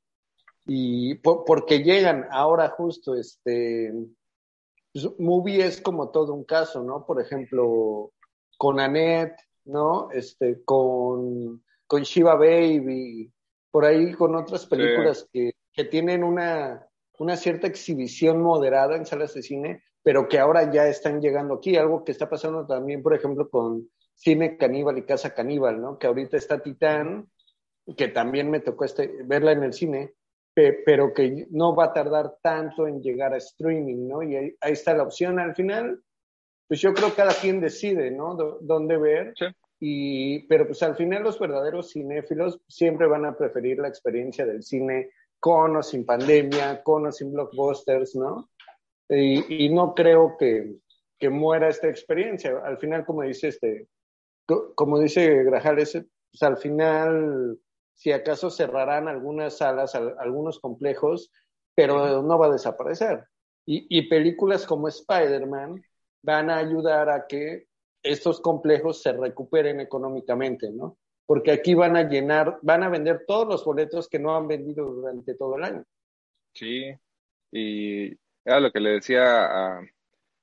Y 0.65 1.15
porque 1.15 1.83
llegan 1.83 2.27
ahora 2.29 2.69
justo, 2.69 3.15
este, 3.15 3.93
pues, 4.91 5.09
Movie 5.19 5.65
es 5.65 5.81
como 5.81 6.09
todo 6.09 6.33
un 6.33 6.43
caso, 6.43 6.83
¿no? 6.83 7.05
Por 7.05 7.21
ejemplo, 7.21 8.11
con 8.57 8.79
Annette, 8.79 9.39
¿no? 9.65 10.11
Este, 10.11 10.63
con, 10.63 11.63
con 11.87 12.03
Shiva 12.03 12.35
Baby, 12.35 13.31
por 13.71 13.85
ahí 13.85 14.13
con 14.13 14.35
otras 14.35 14.65
películas 14.65 15.27
que, 15.31 15.53
que 15.71 15.85
tienen 15.85 16.23
una, 16.23 16.85
una 17.19 17.37
cierta 17.37 17.67
exhibición 17.67 18.41
moderada 18.41 18.95
en 18.95 19.05
salas 19.05 19.33
de 19.33 19.43
cine, 19.43 19.83
pero 20.01 20.27
que 20.27 20.39
ahora 20.39 20.71
ya 20.71 20.87
están 20.87 21.21
llegando 21.21 21.55
aquí. 21.55 21.75
Algo 21.75 22.03
que 22.03 22.11
está 22.11 22.29
pasando 22.29 22.65
también, 22.65 23.01
por 23.01 23.13
ejemplo, 23.13 23.49
con 23.49 23.89
Cine 24.15 24.57
Caníbal 24.57 24.97
y 24.97 25.05
Casa 25.05 25.33
Caníbal, 25.33 25.81
¿no? 25.81 25.97
Que 25.97 26.07
ahorita 26.07 26.37
está 26.37 26.61
Titán, 26.61 27.29
que 27.97 28.09
también 28.09 28.49
me 28.49 28.59
tocó 28.59 28.85
este, 28.85 29.11
verla 29.25 29.51
en 29.51 29.63
el 29.63 29.73
cine, 29.73 30.13
pero 30.53 31.13
que 31.13 31.47
no 31.49 31.75
va 31.75 31.85
a 31.85 31.93
tardar 31.93 32.37
tanto 32.41 32.87
en 32.87 33.01
llegar 33.01 33.33
a 33.33 33.37
streaming, 33.37 34.07
¿no? 34.07 34.21
Y 34.21 34.35
ahí, 34.35 34.55
está 34.61 34.93
la 34.93 35.03
opción. 35.03 35.39
Al 35.39 35.55
final, 35.55 36.01
pues 36.67 36.79
yo 36.81 36.93
creo 36.93 37.09
que 37.09 37.15
cada 37.15 37.33
quien 37.33 37.59
decide, 37.59 38.11
¿no? 38.11 38.35
dónde 38.61 38.97
ver. 38.97 39.33
Sí. 39.35 39.45
Y, 39.79 40.47
pero 40.47 40.65
pues 40.65 40.81
al 40.83 40.95
final 40.95 41.23
los 41.23 41.39
verdaderos 41.39 41.91
cinéfilos 41.91 42.61
siempre 42.67 43.07
van 43.07 43.25
a 43.25 43.35
preferir 43.35 43.79
la 43.79 43.89
experiencia 43.89 44.45
del 44.45 44.63
cine 44.63 45.09
con 45.43 45.75
o 45.75 45.83
sin 45.83 46.05
pandemia, 46.05 46.81
con 46.83 47.05
o 47.05 47.11
sin 47.11 47.33
blockbusters, 47.33 48.15
¿no? 48.15 48.49
Y, 49.09 49.67
no 49.67 49.93
creo 49.93 50.37
que, 50.39 50.77
que, 51.19 51.29
muera 51.29 51.67
esta 51.67 51.89
experiencia. 51.89 52.61
Al 52.63 52.77
final, 52.77 53.05
como 53.05 53.23
dice 53.23 53.49
este, 53.49 53.89
como 54.45 54.99
dice 54.99 55.43
Grajales, 55.43 55.91
pues 56.31 56.43
al 56.43 56.55
final, 56.55 57.59
si 57.93 58.13
acaso 58.13 58.49
cerrarán 58.49 59.09
algunas 59.09 59.57
salas, 59.57 59.95
algunos 59.95 60.61
complejos, 60.61 61.29
pero 61.75 62.21
no 62.21 62.39
va 62.39 62.45
a 62.45 62.53
desaparecer. 62.53 63.25
Y, 63.65 63.85
y 63.89 64.07
películas 64.07 64.65
como 64.65 64.87
Spider-Man 64.87 65.83
van 66.21 66.51
a 66.51 66.57
ayudar 66.57 67.09
a 67.09 67.27
que 67.27 67.67
estos 68.01 68.39
complejos 68.39 69.01
se 69.01 69.11
recuperen 69.11 69.81
económicamente, 69.81 70.71
¿no? 70.71 70.97
Porque 71.25 71.51
aquí 71.51 71.73
van 71.73 71.95
a 71.95 72.03
llenar, 72.03 72.59
van 72.61 72.83
a 72.83 72.89
vender 72.89 73.23
todos 73.25 73.47
los 73.47 73.63
boletos 73.63 74.09
que 74.09 74.19
no 74.19 74.35
han 74.35 74.47
vendido 74.47 74.85
durante 74.85 75.35
todo 75.35 75.57
el 75.57 75.63
año. 75.63 75.83
Sí, 76.53 76.93
y 77.51 78.11
era 78.43 78.59
lo 78.59 78.71
que 78.71 78.79
le 78.79 78.91
decía 78.91 79.45
a, 79.45 79.81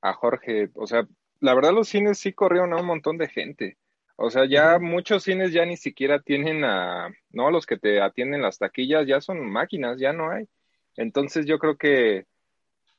a 0.01 0.13
Jorge, 0.15 0.71
o 0.75 0.87
sea, 0.87 1.07
la 1.41 1.55
verdad 1.55 1.73
los 1.73 1.89
cines 1.89 2.19
sí 2.19 2.33
corrieron 2.33 2.73
a 2.73 2.81
un 2.81 2.87
montón 2.87 3.19
de 3.19 3.29
gente. 3.29 3.77
O 4.17 4.31
sea, 4.31 4.45
ya 4.45 4.79
muchos 4.79 5.25
cines 5.25 5.51
ya 5.53 5.65
ni 5.65 5.79
siquiera 5.79 6.21
tienen 6.21 6.63
a, 6.65 7.09
no, 7.31 7.51
los 7.51 7.65
que 7.65 7.79
te 7.79 8.03
atienden 8.03 8.43
las 8.43 8.59
taquillas 8.59 9.07
ya 9.07 9.21
son 9.23 9.51
máquinas, 9.51 9.99
ya 9.99 10.13
no 10.13 10.31
hay. 10.31 10.47
Entonces 10.97 11.47
yo 11.47 11.59
creo 11.59 11.79
que, 11.79 12.27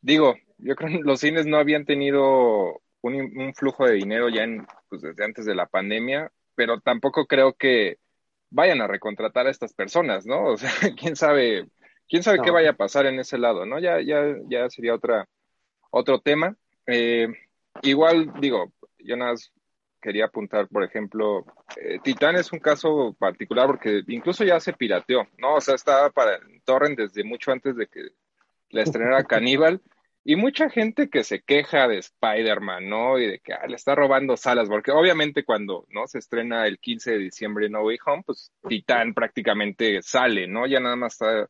digo, 0.02 0.36
yo 0.58 0.76
creo 0.76 0.90
que 0.90 1.04
los 1.04 1.20
cines 1.20 1.46
no 1.46 1.58
habían 1.58 1.86
tenido 1.86 2.82
un, 3.02 3.54
flujo 3.56 3.86
de 3.86 3.94
dinero 3.94 4.30
ya 4.30 4.44
en, 4.44 4.66
pues, 4.90 5.04
desde 5.04 5.24
antes 5.24 5.46
de 5.46 5.54
la 5.54 5.68
pandemia, 5.68 6.32
pero 6.62 6.80
tampoco 6.80 7.25
creo 7.25 7.53
que 7.53 7.98
vayan 8.51 8.82
a 8.82 8.88
recontratar 8.88 9.48
a 9.48 9.50
estas 9.50 9.74
personas, 9.74 10.27
¿no? 10.27 10.44
O 10.44 10.58
sea, 10.58 10.70
quién 10.96 11.15
sabe, 11.15 11.68
quién 12.08 12.22
sabe 12.22 12.38
qué 12.44 12.51
vaya 12.51 12.70
a 12.70 12.75
pasar 12.75 13.08
en 13.08 13.20
ese 13.20 13.39
lado, 13.39 13.65
¿no? 13.65 13.80
Ya, 13.80 14.00
ya, 14.00 14.36
ya 14.48 14.70
sería 14.70 14.94
otra, 14.94 15.27
otro 15.89 16.22
tema. 16.22 16.56
Eh, 16.86 17.30
igual, 17.82 18.32
digo, 18.39 18.72
yo 19.00 19.18
nada 19.18 19.32
más 19.32 19.51
quería 20.00 20.25
apuntar, 20.25 20.68
por 20.68 20.84
ejemplo, 20.84 21.48
eh, 21.77 21.98
Titán 22.03 22.36
es 22.36 22.53
un 22.53 22.60
caso 22.60 23.15
particular 23.18 23.65
porque 23.65 24.03
incluso 24.10 24.44
ya 24.44 24.60
se 24.60 24.74
pirateó, 24.74 25.27
¿no? 25.39 25.56
O 25.56 25.62
sea, 25.62 25.74
estaba 25.74 26.12
para 26.12 26.38
Torrent 26.63 26.96
desde 26.96 27.24
mucho 27.24 27.51
antes 27.51 27.75
de 27.75 27.88
que 27.88 28.10
la 28.70 28.84
estrenara 28.84 29.24
Caníbal 29.24 29.82
y 30.24 30.36
mucha 30.36 30.70
gente 30.70 31.10
que 31.10 31.24
se 31.24 31.42
queja 31.42 31.88
de 31.88 31.98
Spider-Man, 31.98 32.88
¿no? 32.88 33.18
Y 33.18 33.28
de 33.28 33.40
que 33.40 33.54
ah, 33.54 33.66
le 33.68 33.75
está 33.75 33.96
robando 33.96 34.38
salas, 34.38 34.70
porque 34.70 34.92
obviamente 34.92 35.44
cuando 35.44 35.86
no 35.90 36.08
se 36.08 36.20
estrena 36.20 36.68
el 36.68 36.80
15 36.80 37.12
de 37.12 37.18
diciembre 37.18 37.70
No 37.70 37.84
Way 37.84 37.98
Home, 38.06 38.24
pues 38.25 38.51
Titán 38.68 39.13
prácticamente 39.13 40.01
sale, 40.04 40.48
¿no? 40.48 40.68
Ya 40.68 40.80
nada 40.80 40.96
más 40.96 41.13
está 41.13 41.50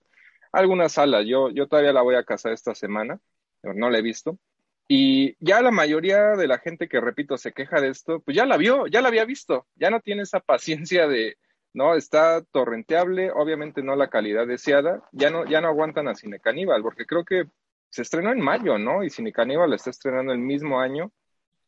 alguna 0.54 0.88
sala. 0.90 1.22
Yo, 1.22 1.50
yo 1.50 1.68
todavía 1.68 1.94
la 1.94 2.02
voy 2.02 2.16
a 2.16 2.24
casar 2.24 2.54
esta 2.54 2.74
semana, 2.74 3.20
pero 3.62 3.74
no 3.74 3.90
la 3.90 4.00
he 4.00 4.02
visto. 4.02 4.40
Y 4.88 5.36
ya 5.40 5.62
la 5.62 5.72
mayoría 5.72 6.36
de 6.36 6.48
la 6.48 6.58
gente 6.60 6.88
que, 6.88 7.00
repito, 7.00 7.38
se 7.38 7.54
queja 7.54 7.80
de 7.82 7.90
esto, 7.90 8.20
pues 8.22 8.36
ya 8.36 8.46
la 8.46 8.58
vio, 8.58 8.88
ya 8.88 9.02
la 9.02 9.08
había 9.08 9.26
visto, 9.26 9.68
ya 9.76 9.90
no 9.90 10.02
tiene 10.02 10.24
esa 10.24 10.42
paciencia 10.42 11.08
de, 11.08 11.38
no, 11.74 11.96
está 11.96 12.42
torrenteable, 12.52 13.32
obviamente 13.32 13.84
no 13.84 13.96
la 13.96 14.10
calidad 14.10 14.48
deseada, 14.48 15.02
ya 15.14 15.30
no, 15.30 15.46
ya 15.46 15.62
no 15.62 15.70
aguantan 15.70 16.10
a 16.10 16.16
Cine 16.16 16.42
Caníbal, 16.42 16.82
porque 16.82 17.06
creo 17.06 17.24
que 17.24 17.46
se 17.92 18.02
estrenó 18.02 18.32
en 18.32 18.40
mayo, 18.40 18.78
¿no? 18.78 19.04
Y 19.04 19.10
Cine 19.10 19.32
Caníbal 19.32 19.74
está 19.74 19.90
estrenando 19.90 20.32
el 20.32 20.40
mismo 20.40 20.80
año, 20.80 21.12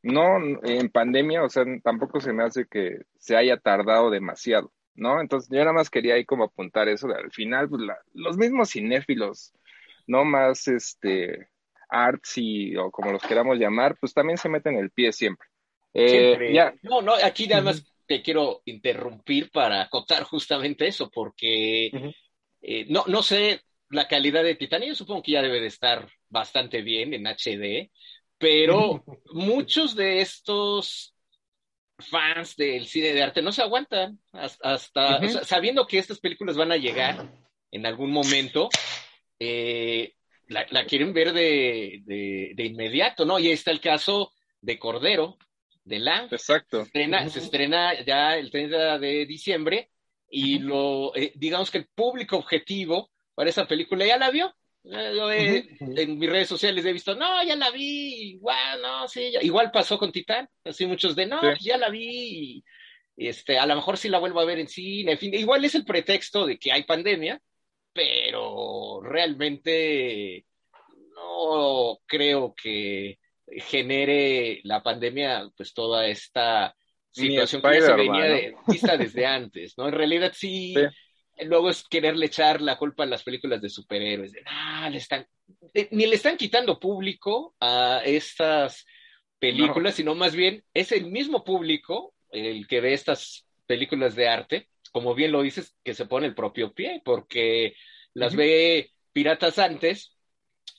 no 0.02 0.38
en 0.64 0.90
pandemia, 0.90 1.44
o 1.44 1.50
sea, 1.50 1.64
tampoco 1.84 2.20
se 2.20 2.34
me 2.34 2.44
hace 2.44 2.66
que 2.66 3.02
se 3.18 3.36
haya 3.36 3.58
tardado 3.58 4.10
demasiado, 4.10 4.72
¿no? 4.96 5.22
Entonces 5.22 5.50
yo 5.52 5.60
nada 5.60 5.74
más 5.74 5.90
quería 5.90 6.16
ahí 6.16 6.26
como 6.26 6.46
apuntar 6.46 6.88
eso, 6.88 7.08
de, 7.08 7.16
al 7.16 7.32
final, 7.32 7.70
pues 7.70 7.84
los 8.14 8.38
mismos 8.38 8.72
cinéfilos, 8.72 9.54
no 10.08 10.26
más 10.26 10.68
este 10.68 11.50
artsy 11.90 12.76
o 12.78 12.90
como 12.90 13.12
los 13.12 13.22
queramos 13.22 13.58
llamar, 13.60 13.98
pues 14.00 14.14
también 14.14 14.38
se 14.38 14.50
meten 14.50 14.76
el 14.76 14.90
pie 14.92 15.12
siempre. 15.12 15.48
Eh, 15.94 16.54
No, 16.82 17.02
no, 17.02 17.14
aquí 17.14 17.48
nada 17.48 17.62
más 17.62 17.86
te 18.08 18.22
quiero 18.22 18.62
interrumpir 18.66 19.52
para 19.52 19.82
acotar 19.82 20.24
justamente 20.24 20.88
eso, 20.88 21.10
porque 21.14 22.14
eh, 22.62 22.86
no, 22.90 23.04
no 23.08 23.22
sé, 23.22 23.62
la 23.94 24.08
calidad 24.08 24.44
de 24.44 24.56
Titanic, 24.56 24.94
supongo 24.94 25.24
que 25.24 25.34
ya 25.34 25.42
debe 25.42 25.62
de 25.62 25.68
estar 25.68 26.10
bastante 26.30 26.82
bien 26.82 27.14
en 27.14 27.28
HD, 27.28 27.92
pero 28.38 29.04
muchos 29.34 29.96
de 29.96 30.22
estos 30.22 31.16
fans 32.00 32.56
del 32.56 32.88
cine 32.88 33.14
de 33.14 33.24
arte 33.24 33.42
no 33.42 33.52
se 33.52 33.62
aguantan 33.62 34.20
hasta, 34.32 35.22
sabiendo 35.44 35.88
que 35.88 36.00
estas 36.00 36.20
películas 36.20 36.58
van 36.58 36.72
a 36.72 36.78
llegar 36.78 37.32
en 37.72 37.86
algún 37.86 38.12
momento, 38.12 38.70
eh, 39.40 40.14
la, 40.48 40.86
quieren 40.86 41.14
ver 41.14 41.34
de, 41.34 42.02
de, 42.06 42.66
inmediato, 42.66 43.26
¿no? 43.26 43.40
Y 43.40 43.48
ahí 43.48 43.54
está 43.54 43.72
el 43.72 43.80
caso 43.80 44.32
de 44.62 44.78
Cordero, 44.78 45.38
de 45.84 46.00
la 46.00 46.28
Exacto. 46.30 46.82
Se 46.82 46.84
estrena, 46.88 47.30
se 47.30 47.40
estrena 47.40 48.04
ya 48.04 48.38
el 48.38 48.52
30 48.52 49.00
de 49.00 49.26
diciembre 49.26 49.90
y 50.30 50.60
lo, 50.60 51.16
eh, 51.16 51.32
digamos 51.36 51.72
que 51.72 51.80
el 51.80 51.88
público 51.94 52.38
objetivo 52.38 53.13
para 53.36 53.50
esa 53.50 53.66
película, 53.68 54.06
¿ya 54.06 54.18
la 54.18 54.32
vio? 54.32 54.54
En 54.86 56.20
mis 56.20 56.30
redes 56.30 56.50
sociales 56.50 56.86
he 56.86 56.92
visto, 56.92 57.16
no, 57.16 57.42
ya 57.44 57.56
la 57.56 57.72
vi, 57.72 58.32
igual, 58.32 58.82
no, 58.82 59.08
sí, 59.08 59.34
igual 59.42 59.72
pasó 59.72 59.98
con 59.98 60.12
Titán, 60.12 60.50
así 60.66 60.86
muchos 60.86 61.16
de, 61.16 61.26
no, 61.26 61.40
ya 61.58 61.78
la 61.78 61.90
vi, 61.90 62.64
este, 63.16 63.58
a 63.58 63.66
lo 63.66 63.76
mejor 63.76 63.98
sí 63.98 64.10
la 64.10 64.20
vuelvo 64.20 64.42
a 64.42 64.46
ver 64.46 64.60
en 64.60 64.68
cine, 64.68 65.14
en 65.14 65.18
fin, 65.18 65.34
igual 65.36 65.64
es 65.64 65.76
el 65.76 65.86
pretexto 65.86 66.46
de 66.46 66.58
que 66.58 66.74
hay 66.74 66.84
pandemia, 66.84 67.42
pero 67.94 69.02
realmente 69.02 70.46
no 71.16 72.00
creo 72.06 72.54
que 72.54 73.20
genere 73.48 74.60
la 74.64 74.84
pandemia, 74.84 75.50
pues 75.56 75.74
toda 75.74 76.08
esta 76.08 76.76
situación 77.10 77.62
que 77.62 77.82
se 77.82 77.94
venía 77.94 78.26
de, 78.26 78.56
vista 78.68 78.98
desde 78.98 79.26
antes, 79.26 79.78
¿no? 79.78 79.88
En 79.88 79.94
realidad 79.94 80.34
sí 80.36 80.74
luego 81.42 81.70
es 81.70 81.84
quererle 81.84 82.28
echar 82.28 82.62
la 82.62 82.78
culpa 82.78 83.04
a 83.04 83.08
las 83.08 83.24
películas 83.24 83.62
de 83.62 83.70
superhéroes. 83.70 84.32
De, 84.32 84.42
le 84.90 84.98
están, 84.98 85.28
ni 85.92 86.06
le 86.06 86.16
están 86.16 86.38
quitando 86.38 86.80
público 86.80 87.56
a 87.60 88.02
estas 88.06 88.86
películas, 89.40 89.96
sino 89.96 90.16
más 90.16 90.36
bien 90.36 90.64
es 90.74 90.92
el 90.92 91.06
mismo 91.06 91.44
público 91.44 92.14
el 92.32 92.68
que 92.68 92.82
ve 92.82 92.94
estas 92.94 93.46
películas 93.66 94.16
de 94.16 94.28
arte, 94.28 94.70
como 94.92 95.16
bien 95.16 95.32
lo 95.32 95.42
dices, 95.42 95.76
que 95.84 95.94
se 95.94 96.06
pone 96.06 96.28
el 96.28 96.36
propio 96.36 96.74
pie, 96.74 97.02
porque 97.04 97.76
las 98.14 98.36
ve 98.36 98.92
piratas 99.12 99.60
antes 99.60 100.18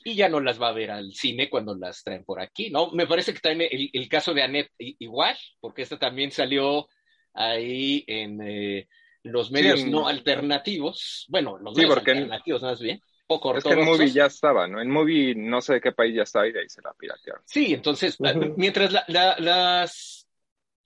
y 0.04 0.14
ya 0.14 0.28
no 0.28 0.40
las 0.40 0.60
va 0.60 0.68
a 0.68 0.72
ver 0.72 0.90
al 0.90 1.12
cine 1.12 1.48
cuando 1.48 1.74
las 1.74 2.02
traen 2.02 2.24
por 2.24 2.40
aquí, 2.40 2.70
¿no? 2.70 2.90
Me 2.92 3.06
parece 3.06 3.32
que 3.32 3.40
también 3.40 3.70
el, 3.72 4.08
caso 4.08 4.34
de 4.34 4.42
Annette 4.42 4.72
igual, 4.78 5.36
porque 5.60 5.82
esta 5.82 5.98
también 5.98 6.30
salió 6.30 6.88
ahí 7.32 8.04
en... 8.06 8.40
Eh, 8.42 8.88
los 9.24 9.50
medios 9.50 9.84
no 9.84 10.06
alternativos, 10.06 11.26
bueno, 11.28 11.58
los 11.58 11.76
medios 11.76 11.96
alternativos 11.96 12.62
más 12.62 12.80
bien, 12.80 13.00
poco 13.26 13.56
Es 13.56 13.64
que 13.64 13.70
en 13.70 13.84
Movie 13.84 14.10
ya 14.10 14.26
estaba, 14.26 14.68
¿no? 14.68 14.80
En 14.80 14.90
Movie 14.90 15.34
no 15.34 15.60
sé 15.60 15.74
de 15.74 15.80
qué 15.80 15.92
país 15.92 16.14
ya 16.14 16.22
estaba 16.22 16.46
y 16.46 16.52
de 16.52 16.60
ahí 16.60 16.68
se 16.68 16.82
la 16.82 16.92
piratearon. 16.92 17.42
Sí, 17.46 17.72
entonces, 17.72 18.18
mientras 18.56 18.94
las 19.08 20.28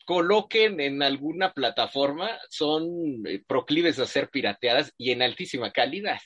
coloquen 0.04 0.80
en 0.80 1.02
alguna 1.02 1.52
plataforma, 1.52 2.38
son 2.48 3.26
eh, 3.26 3.42
proclives 3.46 3.98
a 3.98 4.06
ser 4.06 4.30
pirateadas 4.30 4.94
y 4.96 5.10
en 5.10 5.22
altísima 5.22 5.70
calidad. 5.70 6.20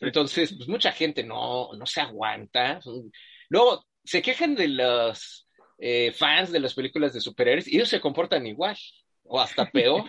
Entonces, 0.00 0.54
pues 0.56 0.68
mucha 0.68 0.92
gente 0.92 1.22
no, 1.22 1.72
no 1.74 1.86
se 1.86 2.00
aguanta. 2.00 2.80
Luego, 3.48 3.84
se 4.04 4.22
quejan 4.22 4.54
de 4.54 4.68
los 4.68 5.46
eh, 5.78 6.12
fans 6.12 6.52
de 6.52 6.60
las 6.60 6.74
películas 6.74 7.12
de 7.12 7.20
superhéroes 7.20 7.68
y 7.68 7.76
ellos 7.76 7.88
se 7.88 8.00
comportan 8.00 8.46
igual, 8.46 8.76
o 9.24 9.40
hasta 9.40 9.66
peor. 9.70 10.04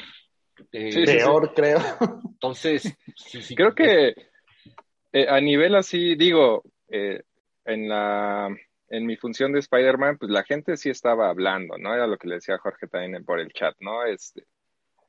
Eh, 0.72 1.06
peor, 1.06 1.54
creo. 1.54 1.80
Entonces, 2.26 2.96
creo 3.56 3.74
que 3.74 4.16
eh, 5.12 5.28
a 5.30 5.40
nivel 5.40 5.76
así, 5.76 6.16
digo, 6.16 6.64
eh, 6.90 7.22
en 7.66 7.88
la 7.88 8.50
en 8.90 9.08
mi 9.08 9.18
función 9.18 9.52
de 9.52 9.60
Spider-Man, 9.60 10.18
pues 10.20 10.30
la 10.30 10.44
gente 10.44 10.78
sí 10.78 10.90
estaba 10.90 11.28
hablando, 11.28 11.78
¿no? 11.80 11.96
Era 11.96 12.06
lo 12.06 12.18
que 12.18 12.28
le 12.28 12.36
decía 12.36 12.60
Jorge 12.60 12.88
también 12.88 13.26
por 13.26 13.40
el 13.40 13.52
chat, 13.52 13.76
¿no? 13.80 14.06
Este, 14.06 14.46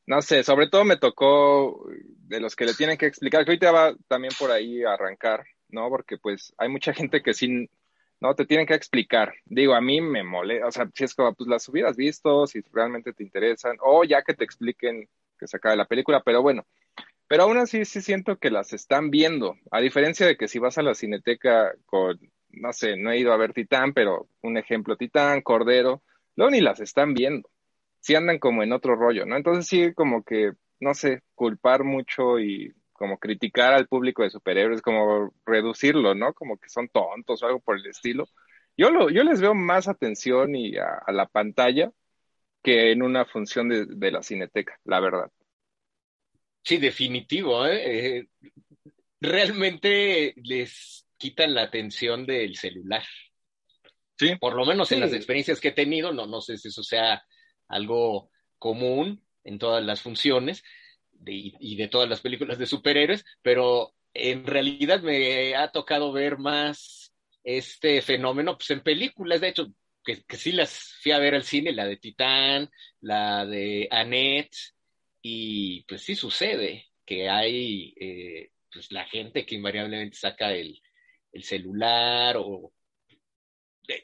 no 0.07 0.23
sé, 0.23 0.43
sobre 0.43 0.69
todo 0.69 0.85
me 0.85 0.97
tocó 0.97 1.87
de 1.91 2.41
los 2.41 2.57
que 2.57 2.65
le 2.65 2.75
tienen 2.75 2.97
que 2.97 3.07
explicar, 3.07 3.45
que 3.45 3.51
ahorita 3.51 3.73
va 3.73 3.95
también 4.09 4.33
por 4.39 4.51
ahí 4.51 4.83
a 4.85 4.95
arrancar, 4.95 5.45
¿no? 5.69 5.91
Porque 5.91 6.17
pues 6.17 6.55
hay 6.57 6.71
mucha 6.71 6.95
gente 6.95 7.23
que 7.23 7.35
sí, 7.35 7.69
no, 8.21 8.35
te 8.35 8.47
tienen 8.47 8.67
que 8.67 8.75
explicar. 8.75 9.35
Digo, 9.45 9.75
a 9.75 9.83
mí 9.83 10.01
me 10.01 10.23
mole, 10.23 10.65
o 10.65 10.71
sea, 10.71 10.89
si 10.95 11.05
es 11.05 11.15
como, 11.15 11.35
pues 11.35 11.49
las 11.49 11.69
hubieras 11.69 11.97
visto, 11.97 12.47
si 12.47 12.63
realmente 12.73 13.13
te 13.13 13.23
interesan, 13.23 13.77
o 13.81 14.05
ya 14.05 14.23
que 14.23 14.35
te 14.35 14.45
expliquen 14.45 15.09
que 15.45 15.49
se 15.49 15.59
acabe 15.59 15.77
la 15.77 15.85
película, 15.85 16.23
pero 16.25 16.41
bueno, 16.41 16.67
pero 17.29 17.43
aún 17.43 17.59
así 17.59 17.85
sí 17.85 18.01
siento 18.01 18.39
que 18.39 18.51
las 18.51 18.73
están 18.73 19.11
viendo, 19.11 19.57
a 19.71 19.81
diferencia 19.81 20.27
de 20.27 20.37
que 20.39 20.49
si 20.49 20.59
vas 20.59 20.79
a 20.79 20.83
la 20.83 20.95
cineteca 20.95 21.75
con, 21.85 22.19
no 22.49 22.73
sé, 22.73 22.97
no 22.97 23.11
he 23.11 23.19
ido 23.19 23.33
a 23.33 23.37
ver 23.37 23.53
Titán, 23.53 23.93
pero 23.93 24.29
un 24.43 24.57
ejemplo, 24.57 24.97
Titán, 24.97 25.43
Cordero, 25.43 26.03
luego 26.37 26.51
ni 26.51 26.61
las 26.61 26.81
están 26.81 27.13
viendo. 27.13 27.51
Sí 28.01 28.15
andan 28.15 28.39
como 28.39 28.63
en 28.63 28.73
otro 28.73 28.97
rollo, 28.97 29.27
¿no? 29.27 29.37
Entonces 29.37 29.67
sí, 29.67 29.93
como 29.95 30.25
que, 30.25 30.53
no 30.81 30.95
sé, 30.95 31.23
culpar 31.35 31.85
mucho 31.85 32.39
y 32.39 32.73
como 32.93 33.19
criticar 33.19 33.75
al 33.75 33.89
público 33.89 34.23
de 34.23 34.31
superhéroes, 34.31 34.81
como 34.81 35.35
reducirlo, 35.45 36.15
¿no? 36.15 36.33
Como 36.33 36.59
que 36.59 36.69
son 36.69 36.89
tontos 36.89 37.43
o 37.43 37.47
algo 37.47 37.61
por 37.61 37.77
el 37.77 37.87
estilo. 37.87 38.29
Yo, 38.77 38.91
lo, 38.91 39.11
yo 39.11 39.25
les 39.25 39.41
veo 39.41 39.55
más 39.55 39.89
atención 39.89 40.55
y 40.55 40.77
a, 40.77 41.03
la 41.09 41.27
pantalla 41.27 41.93
que 42.65 42.91
en 42.91 43.03
una 43.03 43.27
función 43.27 43.69
de, 43.69 43.85
de, 43.87 44.11
la 44.11 44.23
cineteca, 44.23 44.81
la 44.85 44.99
verdad. 44.99 45.31
Sí, 46.63 46.79
definitivo. 46.79 47.67
¿eh? 47.67 48.19
eh 48.19 48.29
realmente 49.21 50.35
les 50.37 51.07
quitan 51.19 51.55
la 51.55 51.63
atención 51.63 52.27
del 52.27 52.57
celular. 52.57 53.05
Sí. 54.19 54.37
Por 54.37 54.55
lo 54.55 54.65
menos 54.65 54.91
en 54.93 55.01
las 55.01 55.13
experiencias 55.13 55.61
que 55.61 55.69
he 55.69 55.73
tenido, 55.73 56.13
no, 56.13 56.27
no 56.27 56.41
sé 56.41 56.57
si 56.57 56.69
eso 56.69 56.83
sea 56.83 57.23
algo 57.69 58.31
común 58.59 59.23
en 59.45 59.59
todas 59.59 59.85
las 59.85 60.01
funciones 60.01 60.63
y 61.27 61.77
de 61.77 61.89
todas 61.89 62.09
las 62.09 62.21
películas 62.21 62.59
de 62.59 62.67
superhéroes, 62.67 63.25
pero 63.43 63.93
en 64.15 64.47
realidad 64.47 65.03
me 65.03 65.55
ha 65.55 65.71
tocado 65.71 66.13
ver 66.13 66.39
más 66.39 67.13
este 67.43 68.01
fenómeno 68.03 68.57
pues, 68.57 68.71
en 68.71 68.83
películas, 68.83 69.41
de 69.41 69.49
hecho, 69.49 69.67
que, 70.05 70.23
que 70.25 70.37
sí 70.37 70.53
las 70.53 70.99
fui 71.03 71.13
a 71.13 71.19
ver 71.19 71.35
al 71.35 71.45
cine, 71.45 71.73
la 71.73 71.87
de 71.87 71.97
Titán, 71.97 72.71
la 73.01 73.47
de 73.47 73.89
Annette, 73.91 74.57
y 75.23 75.83
pues 75.85 76.03
sí 76.03 76.15
sucede 76.15 76.87
que 77.07 77.29
hay 77.31 77.95
eh, 77.99 78.51
pues 78.71 78.93
la 78.93 79.07
gente 79.07 79.47
que 79.47 79.55
invariablemente 79.55 80.17
saca 80.17 80.53
el, 80.53 80.81
celular 81.43 82.37
o 82.39 82.73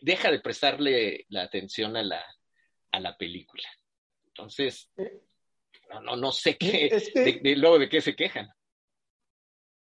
deja 0.00 0.32
de 0.32 0.40
prestarle 0.40 1.26
la 1.28 1.42
atención 1.42 1.96
a 1.96 2.02
la, 2.02 2.24
a 2.90 2.98
la 2.98 3.16
película. 3.16 3.68
Entonces, 4.26 4.90
no, 5.90 6.00
no, 6.00 6.16
no 6.16 6.32
sé 6.32 6.56
qué, 6.56 6.90
de, 7.14 7.56
luego 7.56 7.78
de 7.78 7.88
qué 7.88 8.00
se 8.00 8.16
quejan. 8.16 8.48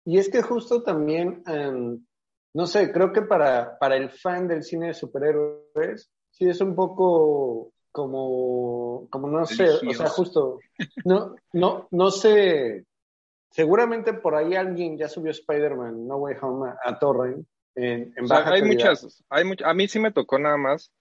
Y 0.06 0.20
es 0.20 0.30
que 0.30 0.44
justo 0.44 0.84
también, 0.84 1.42
em, 1.48 2.06
no 2.54 2.66
sé, 2.66 2.92
creo 2.92 3.14
que 3.14 3.22
para, 3.22 3.78
para 3.78 3.96
el 3.96 4.10
fan 4.10 4.48
del 4.48 4.64
cine 4.64 4.88
de 4.88 4.94
superhéroes, 4.94 6.12
sí 6.32 6.50
es 6.50 6.62
un 6.62 6.76
poco 6.76 7.74
como, 7.92 9.08
como 9.10 9.28
no 9.28 9.46
sé, 9.46 9.70
o 9.70 9.94
sea, 9.94 10.08
justo, 10.10 10.60
no, 11.06 11.36
no, 11.54 11.88
no 11.92 12.12
sé, 12.12 12.86
seguramente 13.50 14.14
por 14.14 14.36
ahí 14.36 14.56
alguien 14.56 14.98
ya 14.98 15.08
subió 15.08 15.32
Spider-Man 15.32 16.08
No 16.08 16.18
Way 16.18 16.36
Home 16.42 16.74
a, 16.84 17.00
Torrent 17.00 17.46
en, 17.76 18.14
baja 18.28 18.54
hay 18.54 18.64
muchas, 18.64 19.24
hay 19.30 19.44
a 19.64 19.74
mí 19.74 19.88
sí 19.88 20.00
me 20.00 20.12
tocó 20.12 20.40
nada 20.40 20.58
más 20.58 20.92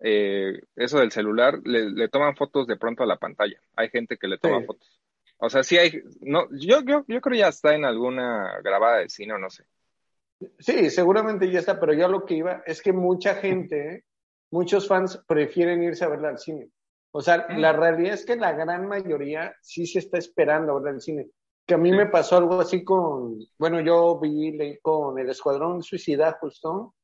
eh, 0.00 0.60
eso 0.76 1.00
del 1.00 1.10
celular, 1.10 1.60
le, 1.64 2.08
toman 2.08 2.36
fotos 2.36 2.66
de 2.66 2.76
pronto 2.76 3.02
a 3.02 3.06
la 3.06 3.16
pantalla, 3.16 3.60
hay 3.74 3.88
gente 3.88 4.16
que 4.16 4.28
le 4.28 4.38
toma 4.38 4.62
fotos. 4.64 5.00
O 5.40 5.48
sea, 5.48 5.62
sí 5.62 5.78
hay, 5.78 6.02
no, 6.20 6.48
yo, 6.50 6.82
yo, 6.82 7.04
yo 7.06 7.20
creo 7.20 7.38
ya 7.38 7.48
está 7.48 7.74
en 7.74 7.84
alguna 7.84 8.60
grabada 8.62 8.98
de 8.98 9.08
cine 9.08 9.34
o 9.34 9.38
no 9.38 9.50
sé. 9.50 9.64
Sí, 10.58 10.90
seguramente 10.90 11.50
ya 11.50 11.60
está, 11.60 11.80
pero 11.80 11.92
yo 11.92 12.08
lo 12.08 12.24
que 12.24 12.34
iba 12.34 12.62
es 12.64 12.80
que 12.80 12.92
mucha 12.92 13.34
gente 13.34 14.04
muchos 14.50 14.86
fans 14.86 15.22
prefieren 15.26 15.82
irse 15.82 16.04
a 16.04 16.08
verla 16.08 16.30
al 16.30 16.38
cine. 16.38 16.70
O 17.10 17.20
sea, 17.20 17.46
mm. 17.48 17.58
la 17.58 17.72
realidad 17.72 18.14
es 18.14 18.24
que 18.24 18.36
la 18.36 18.52
gran 18.52 18.86
mayoría 18.86 19.54
sí 19.60 19.86
se 19.86 19.98
está 19.98 20.18
esperando 20.18 20.72
a 20.72 20.74
verla 20.76 20.90
al 20.90 21.00
cine. 21.00 21.28
Que 21.66 21.74
a 21.74 21.78
mí 21.78 21.92
me 21.92 22.06
pasó 22.06 22.36
algo 22.36 22.60
así 22.60 22.82
con, 22.84 23.38
bueno, 23.58 23.80
yo 23.80 24.18
vi 24.18 24.52
leí 24.52 24.78
con 24.80 25.18
El 25.18 25.28
Escuadrón 25.28 25.82
Suicida 25.82 26.38
justo, 26.40 26.94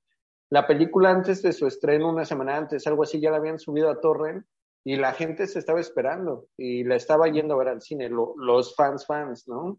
la 0.51 0.67
película 0.67 1.11
antes 1.11 1.43
de 1.43 1.53
su 1.53 1.67
estreno, 1.67 2.11
una 2.11 2.25
semana 2.25 2.57
antes, 2.57 2.87
algo 2.87 3.03
así, 3.03 3.21
ya 3.21 3.31
la 3.31 3.39
habían 3.39 3.59
subido 3.59 3.91
a 3.91 4.01
Torrent 4.01 4.47
y 4.85 4.97
la 4.97 5.13
gente 5.13 5.47
se 5.47 5.59
estaba 5.59 5.81
esperando 5.81 6.47
y 6.57 6.85
la 6.85 6.97
estaba 6.97 7.29
yendo 7.29 7.55
a 7.55 7.59
ver 7.59 7.69
al 7.69 7.83
cine, 7.83 8.09
los 8.09 8.75
fans, 8.75 9.07
fans, 9.07 9.49
¿no? 9.49 9.79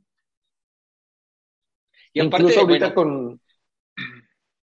Y 2.13 2.21
Incluso 2.21 2.61
ahorita 2.61 2.93
con, 2.93 3.41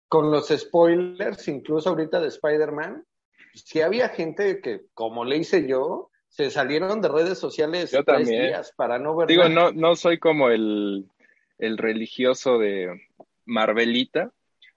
con 0.07 0.31
los 0.31 0.47
spoilers, 0.47 1.47
incluso 1.47 1.89
ahorita 1.89 2.19
de 2.19 2.27
Spider-Man, 2.27 3.05
sí 3.53 3.81
había 3.81 4.09
gente 4.09 4.61
que, 4.61 4.81
como 4.93 5.25
le 5.25 5.37
hice 5.37 5.67
yo, 5.67 6.11
se 6.29 6.49
salieron 6.51 7.01
de 7.01 7.09
redes 7.09 7.39
sociales 7.39 7.91
yo 7.91 8.03
tres 8.03 8.27
días 8.27 8.73
para 8.75 8.99
no 8.99 9.15
ver. 9.15 9.27
Digo, 9.27 9.49
no, 9.49 9.71
no 9.71 9.95
soy 9.95 10.19
como 10.19 10.49
el, 10.49 11.09
el 11.57 11.77
religioso 11.77 12.57
de 12.57 13.09
Marvelita, 13.45 14.31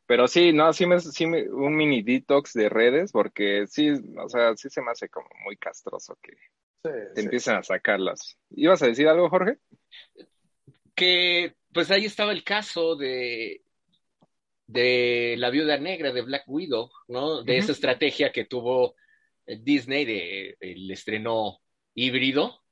pero 0.07 0.27
sí, 0.27 0.53
no, 0.53 0.73
sí 0.73 0.87
me, 0.87 1.01
sí 1.01 1.27
me, 1.27 1.49
un 1.49 1.77
mini 1.77 2.03
detox 2.03 2.53
de 2.55 2.69
redes, 2.69 3.13
porque 3.13 3.67
sí, 3.67 3.91
o 3.91 4.29
sea, 4.29 4.57
sí 4.57 4.69
se 4.69 4.83
me 4.83 4.91
hace 4.91 5.09
como 5.09 5.29
muy 5.45 5.57
castroso 5.57 6.19
que 6.21 6.37
te 6.83 7.21
empiecen 7.21 7.57
a 7.57 7.63
sacarlas. 7.63 8.39
¿Ibas 8.51 8.83
a 8.83 8.87
decir 8.87 9.07
algo, 9.07 9.29
Jorge? 9.29 9.59
Que 10.95 11.55
pues 11.73 11.91
ahí 11.91 12.07
estaba 12.07 12.33
el 12.33 12.43
caso 12.43 12.97
de 12.97 13.63
de 14.71 15.35
la 15.37 15.51
viuda 15.51 15.77
negra 15.79 16.13
de 16.13 16.23
Black 16.23 16.45
Widow, 16.47 16.91
¿no? 17.09 17.43
De 17.43 17.59
esa 17.59 17.73
estrategia 17.73 18.31
que 18.31 18.45
tuvo 18.45 18.95
eh, 19.47 19.59
Disney 19.61 20.05
de 20.05 20.57
el 20.61 20.91
estreno 20.91 21.61
híbrido 21.95 22.63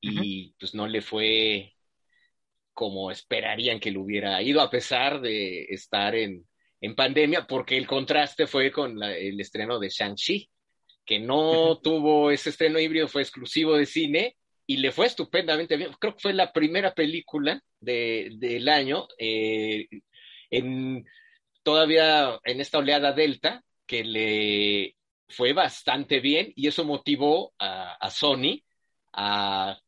y 0.00 0.54
pues 0.58 0.74
no 0.74 0.86
le 0.86 1.00
fue 1.00 1.74
como 2.74 3.10
esperarían 3.10 3.80
que 3.80 3.90
le 3.90 3.98
hubiera 3.98 4.42
ido 4.42 4.60
a 4.60 4.70
pesar 4.70 5.20
de 5.20 5.64
estar 5.64 6.14
en, 6.14 6.46
en 6.80 6.94
pandemia, 6.94 7.46
porque 7.46 7.76
el 7.76 7.86
contraste 7.86 8.46
fue 8.46 8.70
con 8.70 9.02
el 9.02 9.40
estreno 9.40 9.78
de 9.78 9.88
Shang-Chi, 9.88 10.50
que 11.04 11.18
no 11.18 11.78
tuvo 11.80 12.30
ese 12.30 12.50
estreno 12.50 12.78
híbrido, 12.78 13.08
fue 13.08 13.22
exclusivo 13.22 13.76
de 13.76 13.86
cine 13.86 14.36
y 14.66 14.78
le 14.78 14.90
fue 14.90 15.06
estupendamente 15.06 15.76
bien. 15.76 15.92
Creo 15.98 16.14
que 16.14 16.20
fue 16.20 16.32
la 16.32 16.52
primera 16.52 16.92
película 16.92 17.62
de, 17.80 18.32
del 18.34 18.68
año 18.68 19.06
eh, 19.18 19.86
en 20.50 21.04
todavía 21.62 22.38
en 22.44 22.60
esta 22.60 22.78
oleada 22.78 23.12
delta 23.12 23.62
que 23.86 24.04
le 24.04 24.96
fue 25.28 25.52
bastante 25.52 26.20
bien 26.20 26.52
y 26.54 26.68
eso 26.68 26.84
motivó 26.84 27.54
a, 27.58 28.10
Sony 28.10 28.62
a 29.12 29.78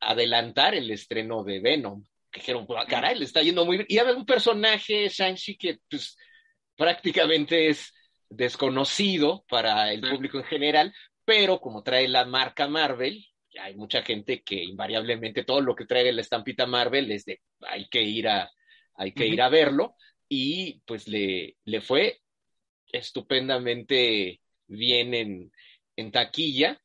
adelantar 0.00 0.74
el 0.74 0.90
estreno 0.90 1.44
de 1.44 1.60
Venom. 1.60 2.04
Que 2.30 2.40
dijeron, 2.40 2.66
caray, 2.88 3.18
le 3.18 3.24
está 3.24 3.42
yendo 3.42 3.66
muy 3.66 3.78
bien. 3.78 3.86
Y 3.88 3.98
había 3.98 4.14
un 4.14 4.24
personaje, 4.24 5.08
Shang-Chi, 5.08 5.56
que 5.56 5.78
pues 5.88 6.16
prácticamente 6.76 7.68
es 7.68 7.92
desconocido 8.30 9.44
para 9.48 9.92
el 9.92 10.00
público 10.00 10.38
en 10.38 10.44
general, 10.44 10.94
pero 11.24 11.60
como 11.60 11.82
trae 11.82 12.08
la 12.08 12.24
marca 12.24 12.66
Marvel, 12.66 13.26
hay 13.60 13.74
mucha 13.74 14.02
gente 14.02 14.42
que 14.42 14.62
invariablemente 14.64 15.44
todo 15.44 15.60
lo 15.60 15.74
que 15.74 15.84
trae 15.84 16.10
la 16.12 16.22
estampita 16.22 16.66
Marvel 16.66 17.12
es 17.12 17.26
de 17.26 17.40
hay 17.60 17.88
que 17.88 18.02
ir 18.02 18.28
a, 18.28 18.50
hay 18.94 19.12
que 19.12 19.26
ir 19.26 19.42
a 19.42 19.50
verlo 19.50 19.94
y 20.34 20.80
pues 20.86 21.08
le, 21.08 21.58
le 21.66 21.82
fue 21.82 22.22
estupendamente 22.90 24.40
bien 24.66 25.12
en, 25.12 25.52
en 25.94 26.10
taquilla, 26.10 26.80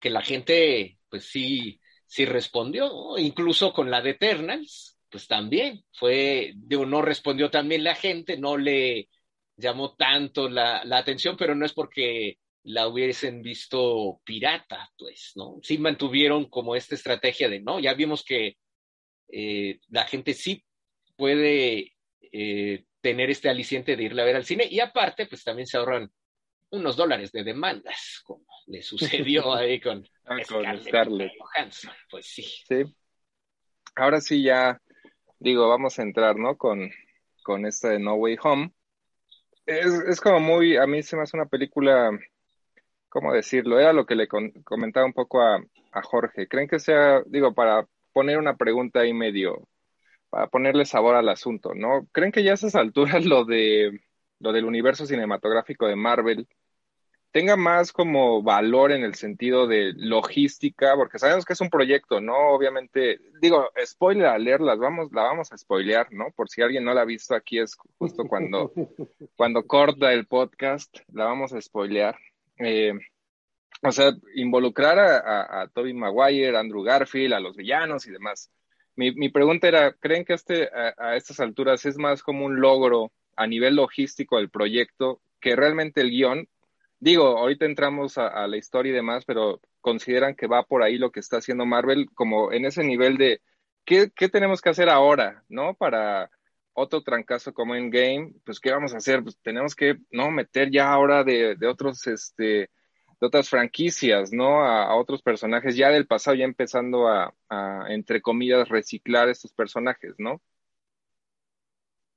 que 0.00 0.10
la 0.10 0.20
gente 0.20 0.98
pues 1.08 1.26
sí, 1.26 1.80
sí 2.06 2.24
respondió, 2.24 3.16
incluso 3.18 3.72
con 3.72 3.88
la 3.88 4.02
de 4.02 4.10
Eternals, 4.10 4.98
pues 5.08 5.28
también 5.28 5.84
fue, 5.92 6.54
de 6.56 6.84
no 6.84 7.02
respondió 7.02 7.50
también 7.50 7.84
la 7.84 7.94
gente, 7.94 8.36
no 8.36 8.56
le 8.56 9.10
llamó 9.56 9.94
tanto 9.94 10.48
la, 10.48 10.84
la 10.84 10.98
atención, 10.98 11.36
pero 11.36 11.54
no 11.54 11.64
es 11.64 11.72
porque 11.72 12.38
la 12.64 12.88
hubiesen 12.88 13.42
visto 13.42 14.20
pirata, 14.24 14.90
pues, 14.98 15.34
¿no? 15.36 15.60
Sí 15.62 15.78
mantuvieron 15.78 16.46
como 16.50 16.74
esta 16.74 16.96
estrategia 16.96 17.48
de, 17.48 17.60
no, 17.60 17.78
ya 17.78 17.94
vimos 17.94 18.24
que 18.24 18.56
eh, 19.28 19.78
la 19.88 20.04
gente 20.04 20.34
sí 20.34 20.64
puede 21.16 21.95
eh, 22.32 22.84
tener 23.00 23.30
este 23.30 23.48
aliciente 23.48 23.96
de 23.96 24.02
irle 24.04 24.22
a 24.22 24.24
ver 24.24 24.36
al 24.36 24.44
cine 24.44 24.66
y 24.68 24.80
aparte, 24.80 25.26
pues 25.26 25.44
también 25.44 25.66
se 25.66 25.76
ahorran 25.76 26.10
unos 26.70 26.96
dólares 26.96 27.32
de 27.32 27.44
demandas, 27.44 28.22
como 28.24 28.44
le 28.66 28.82
sucedió 28.82 29.54
ahí 29.54 29.80
con, 29.80 30.06
ah, 30.24 30.36
Scarlett, 30.42 31.32
Johansson, 31.38 31.92
pues 32.10 32.26
sí. 32.26 32.42
Sí. 32.42 32.84
Ahora 33.94 34.20
sí 34.20 34.42
ya, 34.42 34.80
digo, 35.38 35.68
vamos 35.68 35.98
a 35.98 36.02
entrar, 36.02 36.36
¿no? 36.36 36.56
Con, 36.56 36.90
con 37.42 37.64
esta 37.64 37.90
de 37.90 37.98
No 37.98 38.14
Way 38.14 38.36
Home. 38.42 38.72
Es, 39.64 39.86
es 39.86 40.20
como 40.20 40.40
muy, 40.40 40.76
a 40.76 40.86
mí 40.86 41.02
se 41.02 41.16
me 41.16 41.22
hace 41.22 41.36
una 41.36 41.46
película, 41.46 42.10
¿cómo 43.08 43.32
decirlo? 43.32 43.80
Era 43.80 43.92
lo 43.92 44.04
que 44.04 44.14
le 44.14 44.28
comentaba 44.28 45.06
un 45.06 45.12
poco 45.12 45.40
a, 45.40 45.64
a 45.92 46.02
Jorge. 46.02 46.46
¿Creen 46.46 46.68
que 46.68 46.78
sea, 46.78 47.22
digo, 47.26 47.54
para 47.54 47.88
poner 48.12 48.38
una 48.38 48.56
pregunta 48.56 49.00
ahí 49.00 49.12
medio 49.12 49.66
para 50.30 50.48
ponerle 50.48 50.84
sabor 50.84 51.14
al 51.16 51.28
asunto, 51.28 51.74
¿no? 51.74 52.06
¿Creen 52.12 52.32
que 52.32 52.42
ya 52.42 52.52
a 52.52 52.54
esas 52.54 52.74
alturas 52.74 53.24
lo 53.24 53.44
de 53.44 54.00
lo 54.38 54.52
del 54.52 54.64
universo 54.66 55.06
cinematográfico 55.06 55.86
de 55.86 55.96
Marvel 55.96 56.46
tenga 57.36 57.56
más 57.56 57.92
como 57.92 58.42
valor 58.42 58.92
en 58.92 59.02
el 59.02 59.14
sentido 59.14 59.66
de 59.66 59.92
logística, 59.94 60.94
porque 60.96 61.18
sabemos 61.18 61.44
que 61.44 61.52
es 61.52 61.60
un 61.60 61.68
proyecto, 61.68 62.18
¿no? 62.18 62.34
Obviamente, 62.50 63.20
digo, 63.42 63.70
spoiler 63.84 64.26
a 64.26 64.38
leerlas, 64.38 64.78
vamos, 64.78 65.12
la 65.12 65.24
vamos 65.24 65.52
a 65.52 65.58
spoilear, 65.58 66.10
¿no? 66.12 66.30
Por 66.34 66.48
si 66.48 66.62
alguien 66.62 66.84
no 66.84 66.94
la 66.94 67.02
ha 67.02 67.04
visto, 67.04 67.34
aquí 67.34 67.58
es 67.58 67.76
justo 67.98 68.24
cuando, 68.26 68.72
cuando 69.36 69.66
corta 69.66 70.14
el 70.14 70.26
podcast, 70.26 70.96
la 71.12 71.24
vamos 71.24 71.52
a 71.52 71.60
spoilear. 71.60 72.16
eh, 72.58 72.94
o 73.82 73.92
sea, 73.92 74.12
involucrar 74.34 74.98
a, 74.98 75.60
a, 75.60 75.68
Toby 75.68 75.92
Maguire, 75.92 76.56
Andrew 76.56 76.82
Garfield, 76.82 77.34
a 77.34 77.40
los 77.40 77.54
villanos 77.54 78.06
y 78.06 78.10
demás. 78.12 78.50
Mi, 78.96 79.12
mi 79.12 79.28
pregunta 79.28 79.68
era, 79.68 79.92
¿creen 79.92 80.24
que 80.24 80.32
este, 80.34 80.70
a, 80.72 81.16
estas 81.16 81.38
alturas 81.40 81.84
es 81.84 81.98
más 81.98 82.22
como 82.22 82.46
un 82.46 82.60
logro 82.60 83.12
a 83.36 83.46
nivel 83.46 83.76
logístico 83.76 84.38
del 84.38 84.50
proyecto 84.50 85.20
que 85.40 85.54
realmente 85.54 86.00
el 86.00 86.10
guion? 86.10 86.48
Digo, 86.98 87.38
ahorita 87.38 87.66
entramos 87.66 88.16
a, 88.18 88.46
la 88.48 88.56
historia 88.56 88.90
y 88.92 88.94
demás, 88.94 89.24
pero 89.26 89.60
consideran 89.82 90.34
que 90.34 90.46
va 90.46 90.64
por 90.64 90.82
ahí 90.82 90.96
lo 90.98 91.12
que 91.12 91.20
está 91.20 91.38
haciendo 91.38 91.66
Marvel, 91.66 92.08
como 92.14 92.52
en 92.52 92.64
ese 92.64 92.82
nivel 92.82 93.18
de, 93.18 93.42
¿qué, 93.84 94.10
qué 94.16 94.28
tenemos 94.30 94.62
que 94.62 94.70
hacer 94.70 94.88
ahora, 94.88 95.44
no? 95.48 95.74
Para 95.74 96.30
otro 96.72 97.02
trancazo 97.02 97.52
como 97.52 97.74
en 97.74 97.90
Game, 97.90 98.32
pues, 98.44 98.60
¿qué 98.60 98.70
vamos 98.70 98.94
a 98.94 98.98
hacer? 98.98 99.22
Pues 99.22 99.38
tenemos 99.42 99.74
que, 99.74 99.96
¿no? 100.10 100.30
Meter 100.30 100.70
ya 100.70 100.90
ahora 100.90 101.22
de, 101.22 101.54
de 101.56 101.66
otros, 101.66 102.06
este, 102.06 102.70
de 103.20 103.26
otras 103.26 103.48
franquicias, 103.48 104.32
¿no? 104.32 104.64
A, 104.64 104.94
otros 104.96 105.22
personajes 105.22 105.76
ya 105.76 105.90
del 105.90 106.06
pasado, 106.06 106.36
ya 106.36 106.44
empezando 106.44 107.08
a, 107.08 107.32
entre 107.88 108.20
comillas, 108.22 108.68
reciclar 108.68 109.28
estos 109.28 109.52
personajes, 109.52 110.14
¿no? 110.18 110.40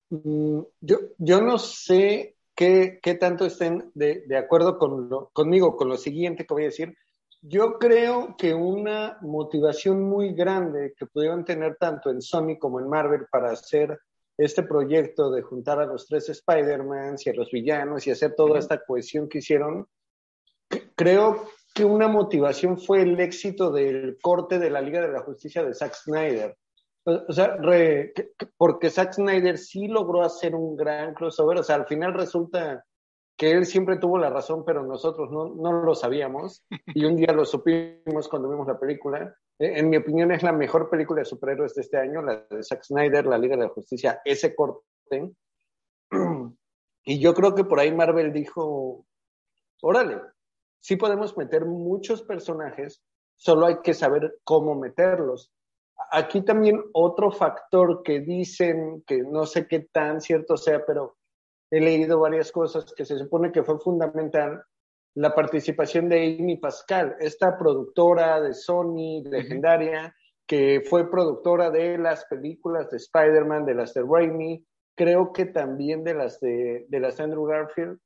Mm, 0.10 0.62
yo, 0.82 0.98
yo 1.18 1.42
no 1.42 1.58
sé 1.58 2.36
qué, 2.56 3.00
qué 3.02 3.16
tanto 3.16 3.46
estén 3.46 3.92
de, 3.94 4.24
de 4.28 4.38
acuerdo 4.38 4.78
con 4.78 5.10
lo, 5.10 5.30
conmigo 5.30 5.78
con 5.78 5.88
lo 5.90 5.98
siguiente 5.98 6.46
que 6.46 6.54
voy 6.54 6.64
a 6.64 6.68
decir. 6.68 6.96
Yo 7.42 7.80
creo 7.80 8.36
que 8.38 8.54
una 8.54 9.18
motivación 9.22 10.04
muy 10.04 10.34
grande 10.34 10.94
que 10.98 11.06
pudieron 11.06 11.46
tener 11.46 11.78
tanto 11.78 12.10
en 12.10 12.22
Sony 12.22 12.58
como 12.60 12.82
en 12.82 12.90
Marvel 12.90 13.28
para 13.32 13.52
hacer 13.52 13.98
este 14.40 14.64
proyecto 14.64 15.32
de 15.32 15.42
juntar 15.42 15.80
a 15.80 15.86
los 15.86 16.08
tres 16.08 16.30
Spider-Mans 16.30 17.26
y 17.26 17.30
a 17.30 17.34
los 17.34 17.52
villanos 17.52 18.08
y 18.08 18.12
hacer 18.12 18.36
toda 18.36 18.60
esta 18.60 18.84
cohesión 18.84 19.28
que 19.28 19.40
hicieron, 19.40 19.86
creo 20.96 21.46
que 21.74 21.86
una 21.86 22.08
motivación 22.08 22.78
fue 22.78 23.02
el 23.02 23.20
éxito 23.20 23.72
del 23.72 24.18
corte 24.22 24.60
de 24.60 24.70
la 24.70 24.82
Liga 24.82 25.02
de 25.02 25.12
la 25.12 25.22
Justicia 25.22 25.64
de 25.64 25.74
Zack 25.74 25.94
Snyder. 25.94 26.58
O 27.06 27.34
sea, 27.34 27.58
porque 28.58 28.90
Zack 28.90 29.14
Snyder 29.14 29.58
sí 29.58 29.88
logró 29.88 30.22
hacer 30.22 30.54
un 30.54 30.76
gran 30.76 31.14
crossover. 31.14 31.58
O 31.58 31.64
sea, 31.64 31.76
al 31.76 31.88
final 31.88 32.14
resulta 32.14 32.84
que 33.38 33.52
él 33.52 33.66
siempre 33.66 33.98
tuvo 33.98 34.18
la 34.18 34.30
razón, 34.30 34.64
pero 34.66 34.86
nosotros 34.86 35.32
no, 35.32 35.56
no 35.56 35.84
lo 35.84 35.96
sabíamos. 35.96 36.66
Y 36.96 37.06
un 37.06 37.16
día 37.16 37.32
lo 37.34 37.46
supimos 37.46 38.28
cuando 38.28 38.50
vimos 38.50 38.68
la 38.68 38.80
película. 38.80 39.34
E, 39.58 39.80
en 39.80 39.90
mi 39.90 39.98
opinión, 39.98 40.32
es 40.32 40.44
la 40.44 40.52
mejor 40.52 40.90
película 40.90 41.22
de 41.22 41.26
superhéroes 41.26 41.74
de 41.74 41.82
este 41.82 41.98
año, 41.98 42.22
la 42.22 42.46
de 42.50 42.64
Zack 42.64 42.84
Snyder, 42.84 43.26
la 43.26 43.38
Liga 43.38 43.56
de 43.56 43.64
la 43.64 43.70
Justicia, 43.70 44.22
ese 44.26 44.56
corte. 44.56 45.32
Y 47.06 47.20
yo 47.20 47.34
creo 47.34 47.56
que 47.56 47.64
por 47.64 47.80
ahí 47.80 47.92
Marvel 47.92 48.32
dijo, 48.32 49.08
órale, 49.82 50.22
sí 50.80 50.96
podemos 50.96 51.38
meter 51.38 51.66
muchos 51.66 52.24
personajes, 52.24 53.02
solo 53.36 53.66
hay 53.66 53.78
que 53.82 53.94
saber 53.94 54.40
cómo 54.44 54.76
meterlos. 54.76 55.52
Aquí 56.12 56.42
también 56.42 56.82
otro 56.94 57.32
factor 57.32 58.04
que 58.04 58.22
dicen, 58.22 59.04
que 59.06 59.20
no 59.20 59.46
sé 59.46 59.68
qué 59.68 59.88
tan 59.92 60.22
cierto 60.22 60.58
sea, 60.58 60.86
pero 60.86 61.18
he 61.72 61.80
leído 61.80 62.20
varias 62.20 62.52
cosas 62.52 62.94
que 62.96 63.06
se 63.06 63.18
supone 63.18 63.52
que 63.52 63.64
fue 63.64 63.80
fundamental, 63.80 64.64
la 65.16 65.36
participación 65.36 66.08
de 66.10 66.38
Amy 66.40 66.58
Pascal, 66.58 67.16
esta 67.20 67.58
productora 67.58 68.40
de 68.42 68.54
Sony, 68.54 69.24
legendaria, 69.26 70.16
que 70.48 70.82
fue 70.90 71.12
productora 71.12 71.70
de 71.70 71.98
las 71.98 72.26
películas 72.26 72.90
de 72.90 72.98
Spider-Man, 72.98 73.66
de 73.66 73.76
las 73.76 73.94
de 73.94 74.02
Raimi, 74.02 74.66
creo 74.96 75.32
que 75.32 75.46
también 75.46 76.04
de 76.04 76.14
las 76.14 76.40
de, 76.40 76.86
de 76.90 77.00
las 77.00 77.20
Andrew 77.20 77.46
Garfield, 77.46 78.00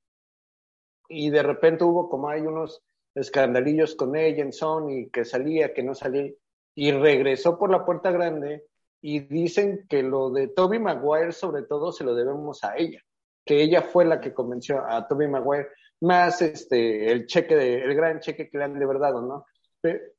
y 1.09 1.29
de 1.29 1.43
repente 1.43 1.83
hubo 1.83 2.09
como 2.09 2.29
hay 2.29 2.41
unos 2.41 2.81
escandalillos 3.15 3.95
con 3.95 4.15
ella 4.15 4.43
en 4.43 4.53
Sony, 4.53 5.09
que 5.11 5.25
salía, 5.25 5.73
que 5.73 5.83
no 5.83 5.93
salía, 5.93 6.31
y 6.75 6.91
regresó 6.91 7.57
por 7.57 7.69
la 7.69 7.85
puerta 7.85 8.11
grande 8.11 8.65
y 9.01 9.19
dicen 9.19 9.85
que 9.89 10.01
lo 10.01 10.31
de 10.31 10.47
Toby 10.47 10.79
Maguire 10.79 11.33
sobre 11.33 11.63
todo 11.63 11.91
se 11.91 12.03
lo 12.03 12.15
debemos 12.15 12.63
a 12.63 12.75
ella, 12.77 13.01
que 13.45 13.61
ella 13.61 13.81
fue 13.81 14.05
la 14.05 14.19
que 14.19 14.33
convenció 14.33 14.83
a 14.87 15.07
Toby 15.07 15.27
Maguire, 15.27 15.67
más 16.01 16.41
este 16.41 17.11
el 17.11 17.27
cheque 17.27 17.55
de, 17.55 17.81
el 17.81 17.93
gran 17.95 18.19
cheque 18.19 18.49
que 18.49 18.57
le 18.57 18.63
han 18.63 18.79
de 18.79 18.85
verdad, 18.85 19.13
¿no? 19.13 19.45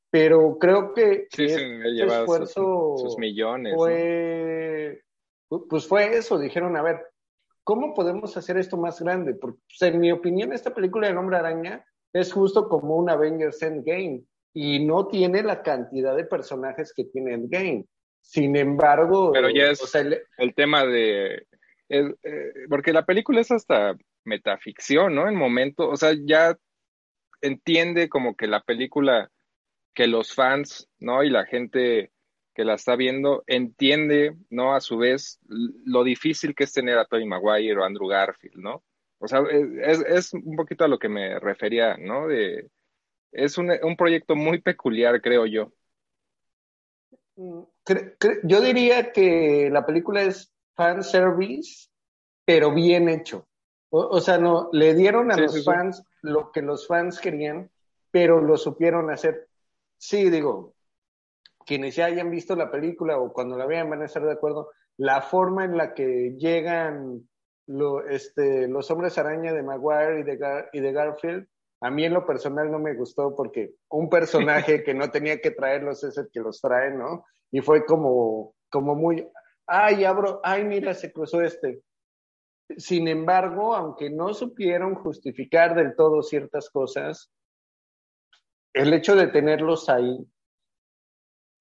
Pero 0.09 0.57
creo 0.57 0.93
que, 0.93 1.27
sí, 1.29 1.49
sí, 1.49 2.01
esfuerzo 2.01 2.95
sus, 2.97 3.17
millones 3.17 3.73
fue, 3.75 5.01
pues 5.67 5.87
fue 5.87 6.17
eso, 6.17 6.37
dijeron, 6.37 6.77
a 6.77 6.81
ver, 6.81 7.05
¿cómo 7.65 7.93
podemos 7.93 8.37
hacer 8.37 8.57
esto 8.57 8.77
más 8.77 9.01
grande? 9.01 9.33
Porque 9.33 9.59
pues, 9.67 9.93
en 9.93 9.99
mi 9.99 10.11
opinión 10.13 10.53
esta 10.53 10.73
película 10.73 11.09
de 11.09 11.17
Hombre 11.17 11.37
Araña 11.37 11.85
es 12.13 12.31
justo 12.31 12.69
como 12.69 12.95
un 12.95 13.09
Avengers 13.09 13.61
Endgame 13.61 14.23
y 14.53 14.85
no 14.85 15.07
tiene 15.07 15.43
la 15.43 15.61
cantidad 15.61 16.15
de 16.15 16.23
personajes 16.23 16.93
que 16.95 17.03
tiene 17.05 17.33
Endgame. 17.33 17.85
Sin 18.21 18.55
embargo, 18.55 19.31
pero 19.33 19.49
ya 19.49 19.69
es 19.69 19.95
el, 19.95 20.55
tema 20.55 20.85
de 20.85 21.45
eh, 21.89 22.13
porque 22.69 22.93
la 22.93 23.05
película 23.05 23.41
es 23.41 23.51
hasta 23.51 23.95
metaficción, 24.23 25.13
¿no? 25.13 25.27
En 25.27 25.35
momento, 25.35 25.87
o 25.89 25.95
sea, 25.95 26.13
ya 26.25 26.57
entiende 27.41 28.09
como 28.09 28.35
que 28.35 28.47
la 28.47 28.61
película 28.61 29.29
que 29.93 30.07
los 30.07 30.33
fans, 30.33 30.89
¿no? 30.99 31.23
Y 31.23 31.29
la 31.29 31.45
gente 31.45 32.11
que 32.55 32.65
la 32.65 32.75
está 32.75 32.95
viendo 32.95 33.43
entiende, 33.45 34.35
¿no? 34.49 34.73
A 34.73 34.81
su 34.81 34.97
vez, 34.97 35.39
lo 35.47 36.03
difícil 36.03 36.55
que 36.55 36.63
es 36.63 36.73
tener 36.73 36.97
a 36.97 37.05
Tony 37.05 37.25
Maguire 37.25 37.77
o 37.77 37.83
Andrew 37.83 38.07
Garfield, 38.07 38.57
¿no? 38.57 38.83
O 39.19 39.27
sea, 39.27 39.43
es, 39.51 40.01
es 40.01 40.33
un 40.33 40.55
poquito 40.55 40.85
a 40.85 40.87
lo 40.87 40.97
que 40.97 41.09
me 41.09 41.39
refería, 41.39 41.97
¿no? 41.97 42.27
De, 42.27 42.69
es 43.31 43.57
un, 43.57 43.71
un 43.83 43.95
proyecto 43.97 44.35
muy 44.35 44.61
peculiar, 44.61 45.21
creo 45.21 45.45
yo. 45.45 45.73
Mm, 47.35 47.63
yo 48.43 48.61
diría 48.61 49.11
que 49.11 49.69
la 49.71 49.85
película 49.85 50.23
es 50.23 50.53
fan 50.75 51.03
service, 51.03 51.89
pero 52.45 52.73
bien 52.73 53.09
hecho. 53.09 53.47
O, 53.89 54.19
sea, 54.19 54.37
no, 54.37 54.69
le 54.73 54.93
dieron 54.93 55.31
a 55.31 55.37
los 55.37 55.63
fans 55.63 56.03
lo 56.21 56.51
que 56.51 56.61
los 56.61 56.85
fans 56.85 57.19
querían, 57.19 57.71
pero 58.11 58.41
lo 58.41 58.57
supieron 58.57 59.09
hacer. 59.09 59.47
Sí, 59.97 60.29
digo, 60.29 60.74
quienes 61.65 61.95
ya 61.95 62.05
hayan 62.05 62.29
visto 62.29 62.55
la 62.55 62.71
película 62.71 63.17
o 63.17 63.33
cuando 63.33 63.57
la 63.57 63.65
vean 63.65 63.89
van 63.89 64.01
a 64.01 64.05
estar 64.05 64.23
de 64.23 64.33
acuerdo, 64.33 64.71
la 64.97 65.21
forma 65.21 65.65
en 65.65 65.77
la 65.77 65.93
que 65.93 66.35
llegan 66.37 67.27
lo, 67.67 68.05
este, 68.07 68.67
los 68.67 68.89
hombres 68.91 69.17
araña 69.17 69.51
de 69.51 69.63
Maguire 69.63 70.19
y 70.19 70.23
de, 70.23 70.65
y 70.73 70.79
de 70.79 70.91
Garfield, 70.91 71.47
a 71.81 71.89
mí 71.89 72.05
en 72.05 72.13
lo 72.13 72.25
personal 72.25 72.71
no 72.71 72.79
me 72.79 72.95
gustó 72.95 73.35
porque 73.35 73.73
un 73.89 74.09
personaje 74.09 74.83
que 74.83 74.93
no 74.93 75.09
tenía 75.09 75.39
que 75.39 75.51
traerlos 75.51 76.03
es 76.03 76.17
el 76.17 76.29
que 76.31 76.39
los 76.39 76.61
trae, 76.61 76.91
¿no? 76.91 77.25
Y 77.51 77.61
fue 77.61 77.85
como, 77.85 78.55
como 78.69 78.95
muy, 78.95 79.27
ay, 79.67 80.05
abro, 80.05 80.39
ay, 80.43 80.63
mira, 80.63 80.93
se 80.93 81.11
cruzó 81.11 81.41
este. 81.41 81.81
Sin 82.77 83.07
embargo, 83.07 83.75
aunque 83.75 84.09
no 84.09 84.33
supieron 84.33 84.95
justificar 84.95 85.75
del 85.75 85.95
todo 85.95 86.23
ciertas 86.23 86.69
cosas, 86.69 87.31
el 88.73 88.93
hecho 88.93 89.15
de 89.15 89.27
tenerlos 89.27 89.87
ahí 89.89 90.25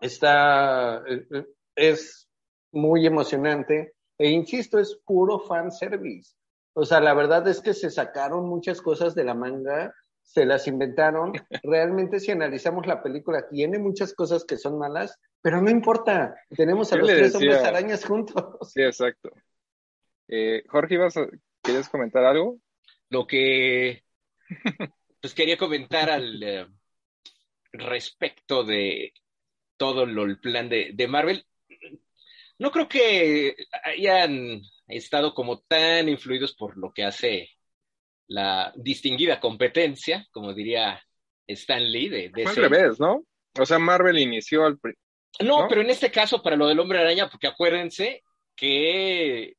está, 0.04 1.02
eh, 1.08 1.26
eh, 1.30 1.46
es 1.74 2.28
muy 2.72 3.06
emocionante 3.06 3.94
e 4.18 4.28
insisto, 4.28 4.78
es 4.78 5.00
puro 5.04 5.40
fan 5.40 5.70
service. 5.72 6.34
O 6.74 6.84
sea, 6.84 7.00
la 7.00 7.14
verdad 7.14 7.46
es 7.48 7.60
que 7.60 7.72
se 7.72 7.90
sacaron 7.90 8.48
muchas 8.48 8.80
cosas 8.80 9.14
de 9.14 9.24
la 9.24 9.34
manga, 9.34 9.94
se 10.22 10.44
las 10.44 10.66
inventaron. 10.66 11.32
Realmente 11.62 12.20
si 12.20 12.30
analizamos 12.30 12.86
la 12.86 13.02
película, 13.02 13.48
tiene 13.48 13.78
muchas 13.78 14.12
cosas 14.14 14.44
que 14.44 14.56
son 14.56 14.78
malas, 14.78 15.18
pero 15.40 15.60
no 15.60 15.70
importa, 15.70 16.34
tenemos 16.56 16.92
a 16.92 16.96
los 16.96 17.08
tres 17.08 17.34
hombres 17.34 17.62
arañas 17.62 18.04
juntos. 18.04 18.72
Sí, 18.72 18.82
exacto. 18.82 19.30
Eh, 20.28 20.64
Jorge, 20.68 20.94
¿ibas 20.94 21.14
¿quieres 21.62 21.88
comentar 21.88 22.24
algo? 22.24 22.58
Lo 23.10 23.26
que 23.26 24.04
pues 25.20 25.34
quería 25.34 25.56
comentar 25.56 26.10
al 26.10 26.68
respecto 27.72 28.64
de 28.64 29.12
todo 29.84 30.06
lo, 30.06 30.24
el 30.24 30.38
plan 30.38 30.70
de, 30.70 30.92
de 30.94 31.06
Marvel. 31.06 31.44
No 32.58 32.70
creo 32.70 32.88
que 32.88 33.54
hayan 33.84 34.62
estado 34.88 35.34
como 35.34 35.60
tan 35.60 36.08
influidos 36.08 36.54
por 36.54 36.78
lo 36.78 36.90
que 36.90 37.04
hace 37.04 37.50
la 38.26 38.72
distinguida 38.76 39.40
competencia, 39.40 40.26
como 40.30 40.54
diría 40.54 41.02
Stan 41.46 41.84
Lee 41.84 42.08
de, 42.08 42.30
de 42.30 42.46
Al 42.46 42.56
revés, 42.56 42.98
¿no? 42.98 43.26
O 43.58 43.66
sea, 43.66 43.78
Marvel 43.78 44.18
inició 44.18 44.64
al... 44.64 44.78
No, 45.40 45.62
no, 45.62 45.68
pero 45.68 45.82
en 45.82 45.90
este 45.90 46.10
caso 46.10 46.42
para 46.42 46.56
lo 46.56 46.66
del 46.66 46.80
hombre 46.80 47.00
araña, 47.00 47.28
porque 47.28 47.46
acuérdense 47.46 48.22
que 48.56 49.56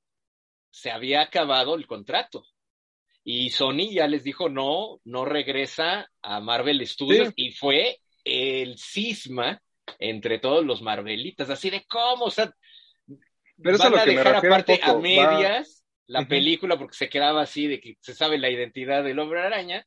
se 0.71 0.89
había 0.89 1.21
acabado 1.21 1.75
el 1.75 1.85
contrato. 1.85 2.43
Y 3.23 3.51
Sony 3.51 3.91
ya 3.91 4.07
les 4.07 4.23
dijo, 4.23 4.49
no, 4.49 4.99
no 5.03 5.23
regresa 5.23 6.09
a 6.23 6.39
Marvel 6.39 6.85
Studios. 6.87 7.31
Y 7.35 7.51
fue 7.51 7.99
el 8.23 8.79
cisma 8.79 9.61
entre 9.99 10.39
todos 10.39 10.65
los 10.65 10.81
Marvelitas, 10.81 11.49
así 11.49 11.69
de 11.69 11.85
cómo, 11.87 12.25
o 12.25 12.31
sea, 12.31 12.51
Pero 13.61 13.77
van 13.77 13.97
a 13.97 14.05
dejar 14.05 14.35
aparte 14.35 14.79
a 14.81 14.95
medias 14.95 15.85
la 16.07 16.27
película 16.27 16.77
porque 16.77 16.95
se 16.95 17.09
quedaba 17.09 17.41
así 17.41 17.67
de 17.67 17.79
que 17.79 17.97
se 17.99 18.13
sabe 18.13 18.37
la 18.37 18.49
identidad 18.49 19.03
del 19.03 19.19
hombre 19.19 19.41
araña, 19.41 19.85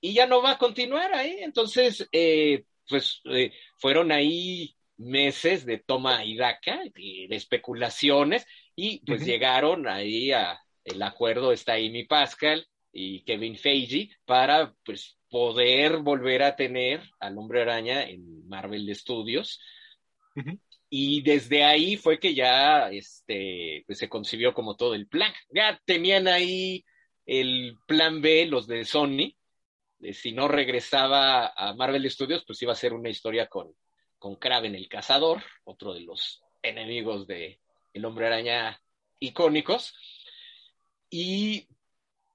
y 0.00 0.12
ya 0.12 0.26
no 0.26 0.42
va 0.42 0.52
a 0.52 0.58
continuar 0.58 1.12
ahí. 1.12 1.38
Entonces, 1.40 2.08
eh, 2.12 2.64
pues 2.88 3.20
eh, 3.24 3.52
fueron 3.78 4.12
ahí 4.12 4.76
meses 4.96 5.66
de 5.66 5.78
toma 5.78 6.24
y 6.24 6.36
daca, 6.36 6.80
de, 6.94 7.26
especulaciones, 7.30 8.46
y 8.74 9.04
pues 9.04 9.24
llegaron 9.24 9.88
ahí 9.88 10.32
a 10.32 10.60
el 10.84 11.02
acuerdo, 11.02 11.52
está 11.52 11.74
Amy 11.74 12.04
Pascal 12.04 12.66
y 12.92 13.24
Kevin 13.24 13.56
Feige, 13.56 14.10
para 14.24 14.72
pues 14.84 15.18
poder 15.36 15.98
volver 15.98 16.42
a 16.42 16.56
tener 16.56 17.02
al 17.20 17.36
hombre 17.36 17.60
araña 17.60 18.04
en 18.04 18.48
Marvel 18.48 18.88
Studios. 18.96 19.60
Y 20.88 21.20
desde 21.20 21.62
ahí 21.62 21.98
fue 21.98 22.18
que 22.18 22.34
ya 22.34 22.88
este, 22.90 23.84
pues 23.86 23.98
se 23.98 24.08
concibió 24.08 24.54
como 24.54 24.76
todo 24.76 24.94
el 24.94 25.06
plan. 25.08 25.30
Ya 25.50 25.78
tenían 25.84 26.26
ahí 26.26 26.86
el 27.26 27.76
plan 27.86 28.22
B, 28.22 28.46
los 28.46 28.66
de 28.66 28.86
Sony, 28.86 29.36
de 29.98 30.14
si 30.14 30.32
no 30.32 30.48
regresaba 30.48 31.48
a 31.48 31.74
Marvel 31.74 32.10
Studios, 32.10 32.42
pues 32.46 32.62
iba 32.62 32.72
a 32.72 32.76
ser 32.76 32.94
una 32.94 33.10
historia 33.10 33.46
con, 33.46 33.74
con 34.18 34.36
Kraven 34.36 34.74
el 34.74 34.88
Cazador, 34.88 35.42
otro 35.64 35.92
de 35.92 36.00
los 36.00 36.42
enemigos 36.62 37.26
de 37.26 37.60
El 37.92 38.06
Hombre 38.06 38.28
Araña 38.28 38.80
icónicos. 39.18 39.94
Y 41.10 41.68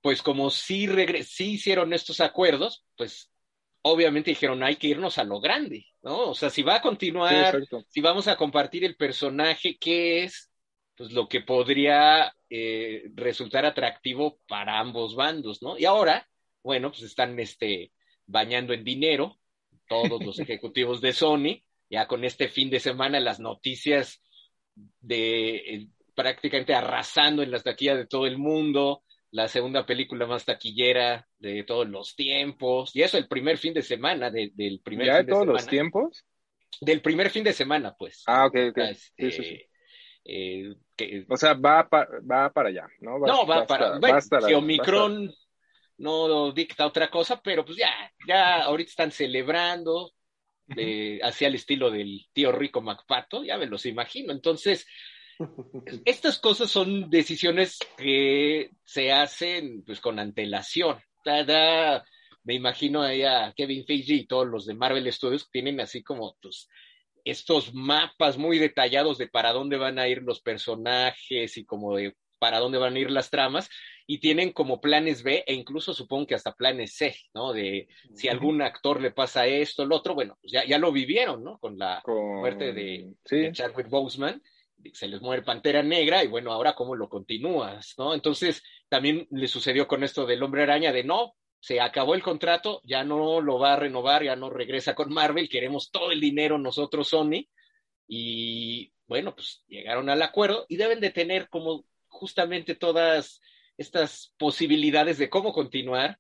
pues 0.01 0.21
como 0.21 0.49
sí, 0.49 0.87
sí 1.23 1.53
hicieron 1.53 1.93
estos 1.93 2.21
acuerdos, 2.21 2.83
pues 2.97 3.31
obviamente 3.83 4.31
dijeron, 4.31 4.63
hay 4.63 4.75
que 4.75 4.87
irnos 4.87 5.17
a 5.17 5.23
lo 5.23 5.39
grande, 5.39 5.85
¿no? 6.01 6.29
O 6.29 6.35
sea, 6.35 6.49
si 6.49 6.63
va 6.63 6.75
a 6.75 6.81
continuar, 6.81 7.61
si 7.87 8.01
vamos 8.01 8.27
a 8.27 8.35
compartir 8.35 8.83
el 8.83 8.95
personaje, 8.95 9.77
¿qué 9.79 10.23
es? 10.23 10.51
Pues 10.95 11.11
lo 11.11 11.27
que 11.27 11.41
podría 11.41 12.33
eh, 12.49 13.03
resultar 13.15 13.65
atractivo 13.65 14.39
para 14.47 14.79
ambos 14.79 15.15
bandos, 15.15 15.61
¿no? 15.61 15.77
Y 15.77 15.85
ahora, 15.85 16.27
bueno, 16.63 16.91
pues 16.91 17.03
están 17.03 17.39
este, 17.39 17.91
bañando 18.25 18.73
en 18.73 18.83
dinero 18.83 19.39
todos 19.87 20.23
los 20.23 20.39
ejecutivos 20.39 21.01
de 21.01 21.13
Sony, 21.13 21.63
ya 21.89 22.07
con 22.07 22.23
este 22.23 22.47
fin 22.47 22.69
de 22.69 22.79
semana 22.79 23.19
las 23.19 23.39
noticias 23.39 24.21
de 24.99 25.55
eh, 25.55 25.87
prácticamente 26.13 26.73
arrasando 26.73 27.41
en 27.41 27.51
las 27.51 27.63
taquillas 27.63 27.97
de 27.97 28.07
todo 28.07 28.25
el 28.25 28.37
mundo, 28.37 29.03
la 29.31 29.47
segunda 29.47 29.85
película 29.85 30.25
más 30.25 30.45
taquillera 30.45 31.27
de 31.39 31.63
todos 31.63 31.87
los 31.87 32.15
tiempos, 32.15 32.95
y 32.95 33.01
eso 33.01 33.17
el 33.17 33.27
primer 33.27 33.57
fin 33.57 33.73
de 33.73 33.81
semana, 33.81 34.29
del 34.29 34.81
primer 34.83 35.07
¿Ya 35.07 35.17
fin 35.17 35.25
de 35.25 35.31
todos 35.31 35.47
los 35.47 35.65
tiempos? 35.65 36.25
Del 36.79 37.01
primer 37.01 37.29
fin 37.29 37.43
de 37.43 37.53
semana, 37.53 37.95
pues. 37.97 38.23
Ah, 38.27 38.45
ok, 38.45 38.55
ok. 38.69 38.77
Este, 39.17 39.69
eh, 40.25 40.75
o 41.27 41.37
sea, 41.37 41.53
va, 41.53 41.87
va 41.89 42.51
para 42.51 42.69
allá, 42.69 42.87
¿no? 42.99 43.19
Va, 43.19 43.27
no, 43.27 43.45
va, 43.45 43.65
para... 43.65 43.99
bueno, 43.99 44.19
si 44.21 44.53
Omicron 44.53 45.33
no 45.97 46.51
dicta 46.51 46.85
otra 46.85 47.09
cosa, 47.09 47.41
pero 47.41 47.63
pues 47.63 47.77
ya, 47.77 47.89
ya 48.27 48.63
ahorita 48.63 48.89
están 48.89 49.11
celebrando, 49.11 50.11
hacia 51.23 51.47
el 51.47 51.55
estilo 51.55 51.91
del 51.91 52.27
tío 52.33 52.51
rico 52.51 52.81
MacPato, 52.81 53.43
ya 53.43 53.57
me 53.57 53.65
los 53.65 53.85
imagino. 53.85 54.31
Entonces, 54.31 54.87
estas 56.05 56.39
cosas 56.39 56.69
son 56.69 57.09
decisiones 57.09 57.79
que 57.97 58.71
se 58.83 59.11
hacen 59.11 59.83
pues 59.85 59.99
con 59.99 60.19
antelación. 60.19 60.97
me 62.43 62.53
imagino 62.53 63.01
ahí 63.01 63.23
a 63.23 63.53
Kevin 63.55 63.85
Feige 63.85 64.13
y 64.13 64.27
todos 64.27 64.47
los 64.47 64.65
de 64.65 64.75
Marvel 64.75 65.11
Studios 65.11 65.49
tienen 65.51 65.79
así 65.79 66.03
como 66.03 66.35
pues, 66.41 66.67
estos 67.23 67.73
mapas 67.73 68.37
muy 68.37 68.57
detallados 68.57 69.17
de 69.17 69.27
para 69.27 69.53
dónde 69.53 69.77
van 69.77 69.99
a 69.99 70.07
ir 70.07 70.23
los 70.23 70.41
personajes 70.41 71.57
y 71.57 71.65
como 71.65 71.95
de 71.95 72.15
para 72.39 72.57
dónde 72.57 72.79
van 72.79 72.95
a 72.95 72.99
ir 72.99 73.11
las 73.11 73.29
tramas 73.29 73.69
y 74.07 74.17
tienen 74.17 74.51
como 74.51 74.81
planes 74.81 75.21
B 75.21 75.43
e 75.45 75.53
incluso 75.53 75.93
supongo 75.93 76.25
que 76.25 76.35
hasta 76.35 76.55
planes 76.55 76.95
C, 76.95 77.15
¿no? 77.35 77.53
De 77.53 77.87
si 78.15 78.29
algún 78.29 78.63
actor 78.63 78.99
le 78.99 79.11
pasa 79.11 79.45
esto, 79.45 79.83
el 79.83 79.91
otro, 79.91 80.15
bueno, 80.15 80.37
pues 80.41 80.51
ya, 80.51 80.65
ya 80.65 80.79
lo 80.79 80.91
vivieron, 80.91 81.43
¿no? 81.43 81.59
Con 81.59 81.77
la 81.77 82.01
muerte 82.05 82.73
de, 82.73 83.13
Chadwick 83.53 83.89
Boseman 83.89 84.41
se 84.93 85.07
les 85.07 85.21
muere 85.21 85.43
Pantera 85.43 85.83
Negra 85.83 86.23
y 86.23 86.27
bueno, 86.27 86.51
ahora 86.51 86.73
cómo 86.73 86.95
lo 86.95 87.09
continúas, 87.09 87.93
¿no? 87.97 88.13
Entonces, 88.13 88.63
también 88.89 89.27
le 89.31 89.47
sucedió 89.47 89.87
con 89.87 90.03
esto 90.03 90.25
del 90.25 90.43
Hombre 90.43 90.63
Araña 90.63 90.91
de 90.91 91.03
no, 91.03 91.33
se 91.59 91.79
acabó 91.79 92.15
el 92.15 92.23
contrato, 92.23 92.81
ya 92.83 93.03
no 93.03 93.39
lo 93.39 93.59
va 93.59 93.73
a 93.73 93.79
renovar, 93.79 94.23
ya 94.23 94.35
no 94.35 94.49
regresa 94.49 94.95
con 94.95 95.13
Marvel, 95.13 95.47
queremos 95.47 95.91
todo 95.91 96.11
el 96.11 96.19
dinero 96.19 96.57
nosotros 96.57 97.09
Sony 97.09 97.47
y 98.07 98.91
bueno, 99.07 99.35
pues 99.35 99.63
llegaron 99.67 100.09
al 100.09 100.21
acuerdo 100.21 100.65
y 100.69 100.77
deben 100.77 100.99
de 100.99 101.11
tener 101.11 101.49
como 101.49 101.85
justamente 102.07 102.75
todas 102.75 103.41
estas 103.77 104.33
posibilidades 104.37 105.17
de 105.17 105.29
cómo 105.29 105.53
continuar 105.53 106.17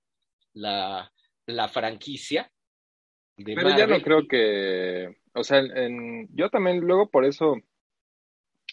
la, 0.53 1.11
la 1.45 1.67
franquicia. 1.69 2.51
Pero 3.35 3.69
ya 3.75 3.87
no 3.87 4.01
creo 4.01 4.27
que, 4.27 5.15
o 5.33 5.43
sea, 5.43 5.59
en, 5.59 6.27
yo 6.35 6.49
también 6.49 6.79
luego 6.79 7.09
por 7.09 7.25
eso 7.25 7.55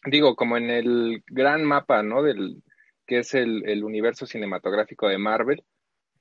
digo, 0.07 0.37
como 0.37 0.57
en 0.57 0.71
el 0.71 1.23
gran 1.27 1.65
mapa, 1.65 2.03
¿no? 2.03 2.23
Del 2.23 2.63
que 3.07 3.21
es 3.21 3.35
el, 3.35 3.69
el 3.69 3.85
universo 3.85 4.27
cinematográfico 4.27 5.09
de 5.09 5.19
Marvel, 5.19 5.65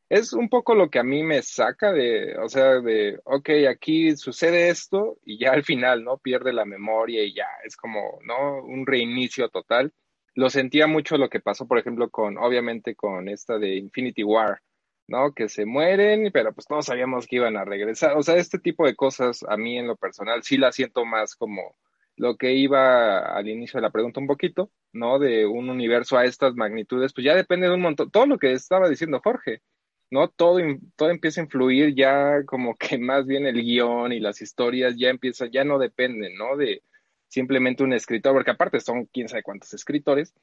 es 0.09 0.33
un 0.33 0.49
poco 0.49 0.73
lo 0.73 0.89
que 0.89 0.99
a 0.99 1.03
mí 1.03 1.23
me 1.23 1.41
saca 1.41 1.91
de, 1.91 2.37
o 2.37 2.47
sea, 2.47 2.79
de, 2.79 3.19
ok, 3.25 3.49
aquí 3.69 4.15
sucede 4.15 4.69
esto 4.69 5.17
y 5.25 5.37
ya 5.37 5.51
al 5.51 5.63
final, 5.63 6.03
¿no? 6.03 6.17
Pierde 6.17 6.53
la 6.53 6.65
memoria 6.65 7.23
y 7.23 7.33
ya 7.33 7.47
es 7.65 7.75
como, 7.75 8.19
¿no? 8.23 8.63
Un 8.63 8.85
reinicio 8.85 9.49
total. 9.49 9.93
Lo 10.33 10.49
sentía 10.49 10.87
mucho 10.87 11.17
lo 11.17 11.29
que 11.29 11.41
pasó, 11.41 11.67
por 11.67 11.77
ejemplo, 11.79 12.09
con, 12.09 12.37
obviamente, 12.37 12.95
con 12.95 13.27
esta 13.27 13.57
de 13.57 13.75
Infinity 13.75 14.23
War, 14.23 14.61
¿no? 15.07 15.33
Que 15.33 15.49
se 15.49 15.65
mueren, 15.65 16.31
pero 16.31 16.53
pues 16.53 16.67
todos 16.67 16.85
sabíamos 16.85 17.27
que 17.27 17.37
iban 17.37 17.57
a 17.57 17.65
regresar. 17.65 18.15
O 18.15 18.23
sea, 18.23 18.35
este 18.35 18.59
tipo 18.59 18.85
de 18.85 18.95
cosas 18.95 19.43
a 19.47 19.57
mí 19.57 19.77
en 19.77 19.87
lo 19.87 19.97
personal 19.97 20.43
sí 20.43 20.57
la 20.57 20.71
siento 20.71 21.05
más 21.05 21.35
como 21.35 21.75
lo 22.17 22.35
que 22.37 22.53
iba 22.53 23.19
al 23.19 23.47
inicio 23.47 23.77
de 23.77 23.83
la 23.83 23.91
pregunta 23.91 24.19
un 24.19 24.27
poquito, 24.27 24.71
¿no? 24.91 25.19
De 25.19 25.45
un 25.45 25.69
universo 25.69 26.17
a 26.17 26.25
estas 26.25 26.55
magnitudes, 26.55 27.13
pues 27.13 27.25
ya 27.25 27.35
depende 27.35 27.67
de 27.67 27.75
un 27.75 27.81
montón, 27.81 28.11
todo 28.11 28.25
lo 28.25 28.39
que 28.39 28.53
estaba 28.53 28.89
diciendo 28.89 29.21
Jorge, 29.23 29.61
¿no? 30.09 30.29
Todo, 30.29 30.59
todo 30.95 31.09
empieza 31.11 31.41
a 31.41 31.43
influir 31.45 31.95
ya 31.95 32.43
como 32.45 32.75
que 32.75 32.97
más 32.99 33.25
bien 33.25 33.45
el 33.45 33.61
guion 33.61 34.11
y 34.13 34.19
las 34.19 34.41
historias 34.41 34.95
ya 34.97 35.09
empiezan, 35.09 35.51
ya 35.51 35.63
no 35.63 35.79
dependen, 35.79 36.35
¿no? 36.37 36.57
De 36.57 36.83
simplemente 37.27 37.83
un 37.83 37.93
escritor, 37.93 38.33
porque 38.33 38.51
aparte 38.51 38.79
son 38.79 39.05
quién 39.05 39.29
sabe 39.29 39.43
cuántos 39.43 39.73
escritores, 39.73 40.33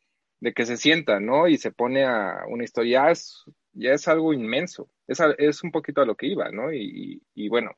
de 0.41 0.53
que 0.53 0.67
se 0.67 0.77
sienta, 0.77 1.21
¿no? 1.21 1.49
Y 1.49 1.59
se 1.59 1.73
pone 1.73 2.05
a 2.05 2.45
una 2.49 2.65
historia, 2.65 3.05
ya 3.07 3.11
es, 3.11 3.45
ya 3.73 3.93
es 3.95 4.09
algo 4.09 4.33
inmenso, 4.33 4.89
es, 5.09 5.19
es 5.39 5.65
un 5.65 5.73
poquito 5.73 6.03
a 6.03 6.07
lo 6.07 6.17
que 6.17 6.27
iba, 6.27 6.51
¿no? 6.51 6.73
Y, 6.73 7.23
y 7.35 7.49
bueno, 7.49 7.73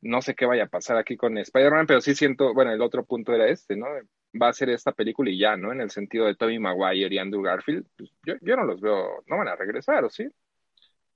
no 0.00 0.22
sé 0.22 0.34
qué 0.34 0.46
vaya 0.46 0.64
a 0.64 0.68
pasar 0.68 0.96
aquí 0.96 1.16
con 1.16 1.36
Spider-Man, 1.38 1.86
pero 1.86 2.00
sí 2.00 2.14
siento, 2.14 2.54
bueno, 2.54 2.72
el 2.72 2.82
otro 2.82 3.04
punto 3.04 3.32
era 3.32 3.48
este, 3.48 3.76
¿no? 3.76 3.86
Va 4.40 4.48
a 4.48 4.52
ser 4.52 4.70
esta 4.70 4.92
película 4.92 5.30
y 5.30 5.38
ya, 5.38 5.56
¿no? 5.56 5.72
En 5.72 5.80
el 5.80 5.90
sentido 5.90 6.26
de 6.26 6.36
Tobey 6.36 6.58
Maguire 6.58 7.14
y 7.14 7.18
Andrew 7.18 7.42
Garfield, 7.42 7.86
pues, 7.96 8.10
yo, 8.24 8.34
yo 8.40 8.56
no 8.56 8.64
los 8.64 8.80
veo, 8.80 9.24
no 9.26 9.38
van 9.38 9.48
a 9.48 9.56
regresar, 9.56 10.04
¿o 10.04 10.10
sí? 10.10 10.28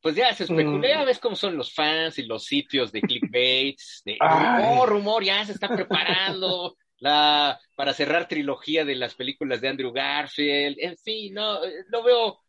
Pues 0.00 0.16
ya 0.16 0.34
se 0.34 0.44
especulea, 0.44 1.02
mm. 1.02 1.06
ves 1.06 1.20
cómo 1.20 1.36
son 1.36 1.56
los 1.56 1.72
fans 1.72 2.18
y 2.18 2.26
los 2.26 2.44
sitios 2.44 2.90
de 2.90 3.02
clickbaits, 3.02 4.02
de 4.04 4.18
rumor, 4.20 4.88
rumor, 4.88 5.24
ya 5.24 5.44
se 5.44 5.52
está 5.52 5.68
preparando 5.68 6.76
la 6.98 7.58
para 7.76 7.92
cerrar 7.92 8.28
trilogía 8.28 8.84
de 8.84 8.96
las 8.96 9.14
películas 9.14 9.60
de 9.60 9.68
Andrew 9.68 9.92
Garfield, 9.92 10.76
en 10.80 10.96
fin, 10.96 11.34
no, 11.34 11.60
lo 11.88 12.02
veo 12.02 12.40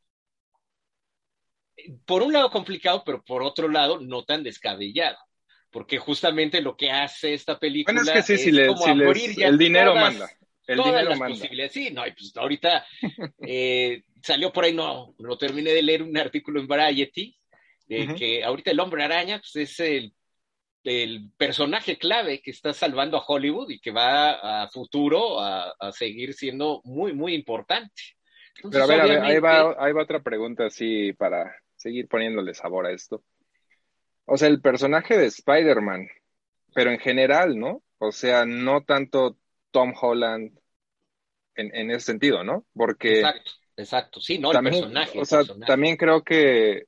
por 2.05 2.21
un 2.21 2.33
lado 2.33 2.49
complicado, 2.49 3.03
pero 3.05 3.23
por 3.23 3.43
otro 3.43 3.67
lado 3.67 3.99
no 3.99 4.23
tan 4.23 4.43
descabellado 4.43 5.17
porque 5.73 5.97
justamente 5.97 6.61
lo 6.61 6.77
que 6.77 6.91
hace 6.91 7.33
esta 7.33 7.59
película 7.59 8.01
bueno, 8.01 8.19
es, 8.19 8.25
que 8.25 8.37
sí, 8.37 8.57
es 8.57 8.67
como 8.67 8.85
abrir 8.85 9.35
ya 9.35 9.47
el 9.47 9.57
dinero 9.57 9.95
manda. 9.95 10.29
El 10.67 10.77
todas 10.77 10.91
dinero 10.91 11.09
las 11.09 11.19
manda. 11.19 11.35
posibilidades. 11.35 11.73
Sí, 11.73 11.89
no, 11.91 12.07
y 12.07 12.11
pues 12.11 12.31
ahorita 12.37 12.85
eh, 13.45 14.03
salió 14.21 14.53
por 14.53 14.63
ahí, 14.63 14.73
no, 14.73 15.13
lo 15.17 15.37
terminé 15.37 15.71
de 15.71 15.81
leer 15.81 16.03
un 16.03 16.15
artículo 16.15 16.61
en 16.61 16.67
Variety, 16.67 17.35
de 17.87 18.15
que 18.15 18.43
ahorita 18.43 18.71
el 18.71 18.79
hombre 18.79 19.03
araña 19.03 19.39
pues, 19.39 19.55
es 19.55 19.79
el, 19.79 20.13
el, 20.83 21.29
personaje 21.37 21.97
clave 21.97 22.41
que 22.41 22.51
está 22.51 22.71
salvando 22.71 23.17
a 23.17 23.25
Hollywood 23.27 23.69
y 23.69 23.79
que 23.79 23.91
va 23.91 24.63
a 24.63 24.69
futuro 24.69 25.39
a, 25.39 25.75
a 25.77 25.91
seguir 25.91 26.33
siendo 26.33 26.81
muy, 26.85 27.13
muy 27.13 27.33
importante. 27.33 28.01
Pero 28.71 28.83
a 28.83 28.87
ver, 28.87 29.01
a 29.01 29.05
ver, 29.05 29.21
ahí 29.21 29.39
va, 29.39 29.75
ahí 29.77 29.91
va 29.91 30.03
otra 30.03 30.21
pregunta 30.21 30.65
así 30.65 31.13
para 31.13 31.53
seguir 31.75 32.07
poniéndole 32.07 32.53
sabor 32.53 32.85
a 32.85 32.91
esto. 32.91 33.23
O 34.25 34.37
sea, 34.37 34.47
el 34.47 34.61
personaje 34.61 35.17
de 35.17 35.25
Spider-Man, 35.25 36.07
pero 36.73 36.91
en 36.91 36.99
general, 36.99 37.59
¿no? 37.59 37.83
O 37.97 38.11
sea, 38.11 38.45
no 38.45 38.83
tanto 38.83 39.37
Tom 39.71 39.93
Holland 39.99 40.57
en, 41.55 41.75
en 41.75 41.91
ese 41.91 42.07
sentido, 42.07 42.43
¿no? 42.43 42.65
Porque... 42.73 43.19
Exacto, 43.19 43.51
exacto. 43.77 44.21
Sí, 44.21 44.39
no, 44.39 44.51
el 44.51 44.63
personaje. 44.63 45.19
O 45.19 45.25
sea, 45.25 45.41
también 45.65 45.97
creo 45.97 46.23
que... 46.23 46.85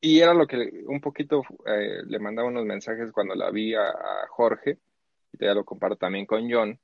Y 0.00 0.20
era 0.20 0.32
lo 0.32 0.46
que 0.46 0.84
un 0.86 1.00
poquito 1.00 1.42
eh, 1.66 2.02
le 2.06 2.18
mandaba 2.20 2.48
unos 2.48 2.64
mensajes 2.64 3.10
cuando 3.10 3.34
la 3.34 3.50
vi 3.50 3.74
a, 3.74 3.92
Jorge, 4.28 4.78
y 5.32 5.44
ya 5.44 5.54
lo 5.54 5.64
comparto 5.64 5.96
también 5.96 6.24
con 6.24 6.48
John. 6.48 6.78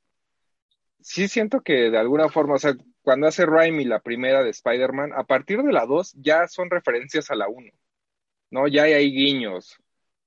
Sí 1.00 1.28
siento 1.28 1.60
que 1.60 1.90
de 1.90 1.98
alguna 1.98 2.28
forma, 2.28 2.54
o 2.54 2.58
sea, 2.58 2.74
cuando 3.02 3.28
hace 3.28 3.46
Raimi 3.46 3.84
la 3.84 4.00
primera 4.00 4.42
de 4.42 4.50
Spider-Man, 4.50 5.12
a 5.14 5.22
partir 5.24 5.62
de 5.62 5.72
la 5.72 5.86
2 5.86 6.14
ya 6.16 6.48
son 6.48 6.70
referencias 6.70 7.30
a 7.30 7.36
la 7.36 7.46
1. 7.46 7.70
¿No? 8.54 8.68
Ya 8.68 8.84
hay 8.84 9.10
guiños. 9.10 9.76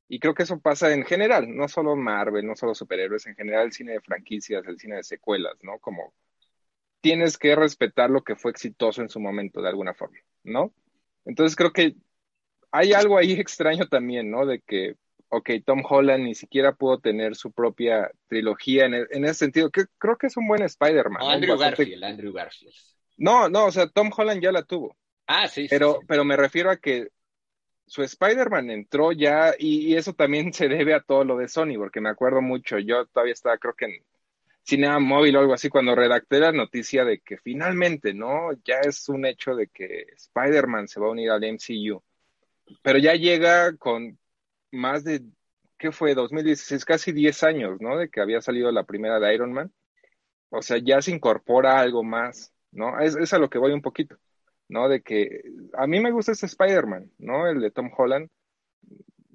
Y 0.09 0.19
creo 0.19 0.33
que 0.33 0.43
eso 0.43 0.59
pasa 0.59 0.93
en 0.93 1.05
general, 1.05 1.55
no 1.55 1.69
solo 1.69 1.95
Marvel, 1.95 2.45
no 2.45 2.57
solo 2.57 2.75
superhéroes, 2.75 3.25
en 3.25 3.35
general 3.35 3.67
el 3.67 3.71
cine 3.71 3.93
de 3.93 4.01
franquicias, 4.01 4.67
el 4.67 4.77
cine 4.77 4.97
de 4.97 5.03
secuelas, 5.03 5.55
¿no? 5.63 5.79
Como 5.79 6.13
tienes 6.99 7.37
que 7.37 7.55
respetar 7.55 8.09
lo 8.09 8.23
que 8.23 8.35
fue 8.35 8.51
exitoso 8.51 9.01
en 9.01 9.07
su 9.07 9.21
momento, 9.21 9.61
de 9.61 9.69
alguna 9.69 9.93
forma, 9.93 10.17
¿no? 10.43 10.73
Entonces 11.23 11.55
creo 11.55 11.71
que 11.71 11.95
hay 12.71 12.91
algo 12.91 13.17
ahí 13.17 13.31
extraño 13.39 13.87
también, 13.87 14.29
¿no? 14.29 14.45
De 14.45 14.59
que, 14.59 14.95
ok, 15.29 15.49
Tom 15.65 15.83
Holland 15.87 16.25
ni 16.25 16.35
siquiera 16.35 16.75
pudo 16.75 16.99
tener 16.99 17.33
su 17.35 17.53
propia 17.53 18.11
trilogía 18.27 18.87
en, 18.87 18.93
e, 18.93 19.05
ese 19.09 19.33
sentido, 19.35 19.69
que 19.69 19.85
creo 19.97 20.17
que 20.17 20.27
es 20.27 20.35
un 20.35 20.49
buen 20.49 20.63
Spider-Man. 20.63 21.21
Andrew 21.21 21.57
Garfield, 21.57 22.03
Andrew 22.03 22.33
Garfield. 22.33 22.73
No, 23.15 23.47
no, 23.47 23.67
o 23.67 23.71
sea, 23.71 23.87
Tom 23.87 24.09
Holland 24.15 24.41
ya 24.41 24.51
la 24.51 24.63
tuvo. 24.63 24.97
Ah, 25.27 25.47
sí. 25.47 25.67
Pero, 25.69 25.99
sí, 25.99 26.05
pero 26.07 26.23
me 26.23 26.37
refiero 26.37 26.69
a 26.69 26.77
que 26.77 27.09
su 27.87 28.03
Spider-Man 28.03 28.69
entró 28.69 29.11
ya, 29.13 29.53
y, 29.57 29.95
eso 29.95 30.13
también 30.13 30.53
se 30.53 30.67
debe 30.67 30.93
a 30.93 31.01
todo 31.01 31.23
lo 31.23 31.37
de 31.37 31.47
Sony, 31.47 31.75
porque 31.77 32.01
me 32.01 32.09
acuerdo 32.09 32.41
mucho, 32.41 32.77
yo 32.79 33.05
todavía 33.07 33.33
estaba, 33.33 33.57
creo 33.57 33.73
que 33.73 33.85
en 33.85 34.03
Cinema 34.63 34.99
Móvil 34.99 35.37
o 35.37 35.39
algo 35.39 35.53
así, 35.53 35.69
cuando 35.69 35.95
redacté 35.95 36.39
la 36.39 36.51
noticia 36.51 37.05
de 37.05 37.19
que 37.19 37.37
finalmente, 37.37 38.13
¿no? 38.13 38.51
Ya 38.65 38.79
es 38.81 39.07
un 39.09 39.25
hecho 39.25 39.55
de 39.55 39.67
que 39.67 40.07
Spider-Man 40.15 40.89
se 40.89 40.99
va 40.99 41.07
a 41.07 41.11
unir 41.11 41.31
al 41.31 41.43
MCU. 41.43 42.03
Pero 42.83 42.99
ya 42.99 43.13
llega 43.13 43.77
con 43.77 44.19
más 44.71 45.05
de, 45.05 45.23
¿qué 45.77 45.91
fue? 45.93 46.13
2016, 46.15 46.83
casi 46.85 47.13
10 47.13 47.43
años, 47.43 47.79
¿no? 47.79 47.97
De 47.97 48.09
que 48.09 48.19
había 48.21 48.41
salido 48.41 48.71
la 48.71 48.83
primera 48.83 49.19
de 49.19 49.33
Iron 49.33 49.53
Man. 49.53 49.73
O 50.49 50.61
sea, 50.61 50.77
ya 50.77 51.01
se 51.01 51.11
incorpora 51.11 51.79
algo 51.79 52.03
más, 52.03 52.53
¿no? 52.71 52.99
Es, 52.99 53.15
es 53.15 53.33
a 53.33 53.39
lo 53.39 53.49
que 53.49 53.59
voy 53.59 53.71
un 53.71 53.81
poquito. 53.81 54.17
¿No? 54.69 54.89
De 54.89 55.01
que 55.01 55.41
a 55.73 55.87
mí 55.87 55.99
me 55.99 56.11
gusta 56.11 56.31
ese 56.33 56.45
Spider-Man, 56.47 57.11
¿no? 57.19 57.47
El 57.47 57.61
de 57.61 57.71
Tom 57.71 57.91
Holland. 57.95 58.29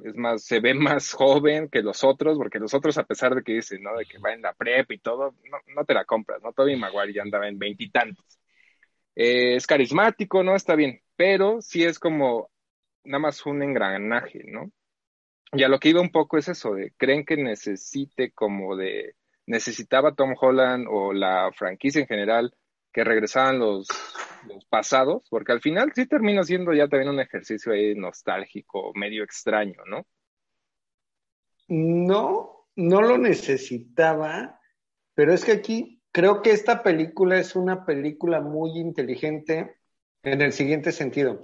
Es 0.05 0.17
más, 0.17 0.45
se 0.45 0.61
ve 0.61 0.75
más 0.75 1.13
joven 1.13 1.69
que 1.69 1.83
los 1.83 2.05
otros, 2.05 2.39
porque 2.39 2.59
los 2.59 2.75
otros, 2.75 2.99
a 2.99 3.05
pesar 3.05 3.35
de 3.35 3.43
que 3.43 3.55
dicen, 3.55 3.83
¿no? 3.83 3.97
De 3.97 4.05
que 4.07 4.19
va 4.19 4.33
en 4.33 4.43
la 4.43 4.55
prep 4.55 4.91
y 4.93 4.99
todo, 4.99 5.35
no, 5.51 5.59
no 5.75 5.85
te 5.85 5.95
la 5.95 6.05
compras, 6.05 6.43
¿no? 6.43 6.53
Tobey 6.53 6.77
Maguire 6.77 7.13
ya 7.13 7.23
andaba 7.23 7.49
en 7.49 7.59
veintitantos. 7.59 8.39
Eh, 9.15 9.57
es 9.57 9.67
carismático, 9.67 10.43
¿no? 10.43 10.57
Está 10.57 10.75
bien, 10.75 11.01
pero 11.17 11.61
sí 11.61 11.85
es 11.85 11.99
como 11.99 12.51
nada 13.05 13.21
más 13.21 13.45
un 13.47 13.63
engranaje, 13.63 14.43
¿no? 14.47 14.73
Y 15.53 15.65
a 15.65 15.69
lo 15.69 15.79
que 15.79 15.91
iba 15.91 16.01
un 16.01 16.11
poco 16.11 16.39
es 16.39 16.49
eso, 16.49 16.75
de 16.75 16.93
creen 16.97 17.25
que 17.27 17.37
necesite 17.37 18.33
como 18.33 18.77
de, 18.77 19.17
necesitaba 19.47 20.15
Tom 20.15 20.35
Holland 20.41 20.87
o 20.89 21.13
la 21.13 21.51
franquicia 21.53 22.01
en 22.01 22.07
general 22.07 22.55
que 22.93 23.05
regresaban 23.05 23.59
los, 23.59 23.89
pasados, 24.69 25.25
porque 25.31 25.53
al 25.53 25.61
final 25.61 25.93
sí 25.95 26.07
termina 26.07 26.43
siendo 26.43 26.73
ya 26.73 26.89
también 26.89 27.13
un 27.13 27.21
ejercicio 27.21 27.73
nostálgico, 27.97 28.93
medio 28.95 29.23
extraño, 29.23 29.85
¿no? 29.87 30.05
No, 31.69 32.67
no 32.75 33.03
lo 33.03 33.19
necesitaba, 33.19 34.61
pero 35.15 35.33
es 35.33 35.45
que 35.45 35.53
aquí 35.53 36.03
creo 36.11 36.43
que 36.43 36.51
esta 36.51 36.83
película 36.83 37.39
es 37.39 37.55
una 37.55 37.87
película 37.87 38.41
muy 38.41 38.79
inteligente 38.79 39.77
en 40.23 40.43
el 40.43 40.53
siguiente 40.53 40.93
sentido. 40.93 41.41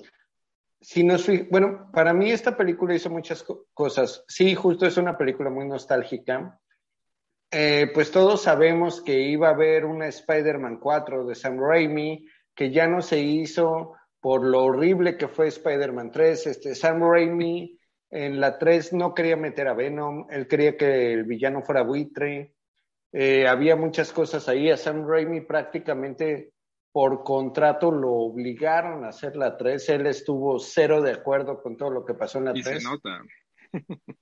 Si 0.80 1.03
no 1.03 1.16
bueno, 1.51 1.90
para 1.92 2.12
mí 2.12 2.30
esta 2.30 2.57
película 2.57 2.94
hizo 2.94 3.11
muchas 3.11 3.44
cosas. 3.74 4.24
Sí, 4.28 4.55
justo 4.55 4.86
es 4.86 4.96
una 4.96 5.16
película 5.16 5.51
muy 5.51 5.66
nostálgica, 5.66 6.61
eh, 7.51 7.90
pues 7.94 8.11
todos 8.11 8.42
sabemos 8.42 9.01
que 9.03 9.20
iba 9.20 9.49
a 9.49 9.55
haber 9.55 9.84
una 9.84 10.07
Spider-Man 10.07 10.78
4 10.78 11.26
de 11.26 11.34
Sam 11.34 11.59
Raimi, 11.59 12.26
que 12.55 12.70
ya 12.70 12.86
no 12.86 13.01
se 13.01 13.20
hizo 13.20 13.94
por 14.20 14.44
lo 14.44 14.64
horrible 14.64 15.16
que 15.16 15.28
fue 15.28 15.49
Spider-Man 15.49 16.11
3. 16.11 16.46
Este, 16.46 16.74
Sam 16.74 17.01
Raimi 17.01 17.78
en 18.11 18.40
la 18.40 18.59
3 18.59 18.92
no 18.94 19.14
quería 19.14 19.36
meter 19.36 19.68
a 19.68 19.74
Venom, 19.74 20.26
él 20.30 20.46
quería 20.46 20.76
que 20.76 21.12
el 21.12 21.24
villano 21.24 21.62
fuera 21.62 21.82
buitre. 21.82 22.55
Eh, 23.12 23.46
había 23.46 23.76
muchas 23.76 24.12
cosas 24.12 24.49
ahí. 24.49 24.70
A 24.70 24.76
Sam 24.76 25.07
Raimi 25.07 25.40
prácticamente 25.40 26.53
por 26.92 27.22
contrato 27.22 27.90
lo 27.90 28.12
obligaron 28.12 29.05
a 29.05 29.09
hacer 29.09 29.36
la 29.36 29.57
3. 29.57 29.88
Él 29.90 30.07
estuvo 30.07 30.59
cero 30.59 31.01
de 31.01 31.12
acuerdo 31.12 31.62
con 31.62 31.76
todo 31.76 31.90
lo 31.90 32.05
que 32.05 32.14
pasó 32.14 32.38
en 32.38 32.46
la 32.46 32.53
3. 32.53 32.66
Y 32.66 32.80
se 32.80 32.84
nota. 32.84 33.22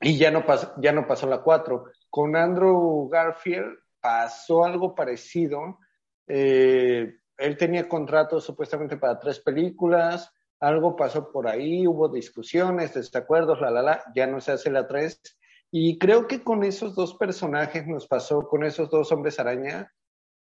y 0.00 0.18
ya 0.18 0.30
no, 0.30 0.44
pasó, 0.46 0.74
ya 0.80 0.92
no 0.92 1.06
pasó 1.06 1.28
la 1.28 1.42
4. 1.42 1.84
Con 2.10 2.36
Andrew 2.36 3.08
Garfield 3.08 3.78
pasó 4.00 4.64
algo 4.64 4.94
parecido. 4.94 5.78
Eh, 6.26 7.16
él 7.38 7.56
tenía 7.56 7.88
contrato 7.88 8.40
supuestamente 8.40 8.96
para 8.96 9.18
tres 9.18 9.40
películas, 9.40 10.30
algo 10.60 10.94
pasó 10.94 11.32
por 11.32 11.48
ahí, 11.48 11.86
hubo 11.86 12.08
discusiones, 12.08 12.92
desacuerdos, 12.92 13.60
la, 13.60 13.70
la, 13.70 13.82
la, 13.82 14.04
ya 14.14 14.26
no 14.26 14.40
se 14.40 14.52
hace 14.52 14.70
la 14.70 14.86
tres. 14.86 15.20
Y 15.70 15.98
creo 15.98 16.26
que 16.26 16.42
con 16.42 16.64
esos 16.64 16.94
dos 16.94 17.14
personajes 17.14 17.86
nos 17.86 18.06
pasó, 18.06 18.46
con 18.48 18.64
esos 18.64 18.90
dos 18.90 19.10
hombres 19.12 19.38
araña, 19.38 19.90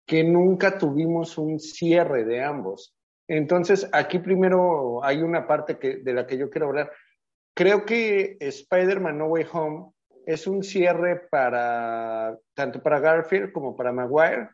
que 0.06 0.24
nunca 0.24 0.78
tuvimos 0.78 1.38
un 1.38 1.60
cierre 1.60 2.26
de 2.26 2.44
ambos. 2.44 2.96
Entonces, 3.28 3.88
aquí 3.94 4.18
primero 4.18 5.04
hay 5.04 5.22
una 5.22 5.46
parte 5.46 5.78
que, 5.78 5.98
de 5.98 6.14
la 6.14 6.26
que 6.26 6.38
yo 6.38 6.50
quiero 6.50 6.68
hablar. 6.68 6.92
Creo 7.56 7.86
que 7.86 8.38
Spider-Man 8.40 9.20
No 9.20 9.28
Way 9.28 9.46
Home 9.54 9.92
es 10.30 10.46
un 10.46 10.62
cierre 10.62 11.28
para 11.32 12.38
tanto 12.54 12.84
para 12.84 13.00
Garfield 13.00 13.52
como 13.52 13.76
para 13.76 13.92
Maguire. 13.92 14.50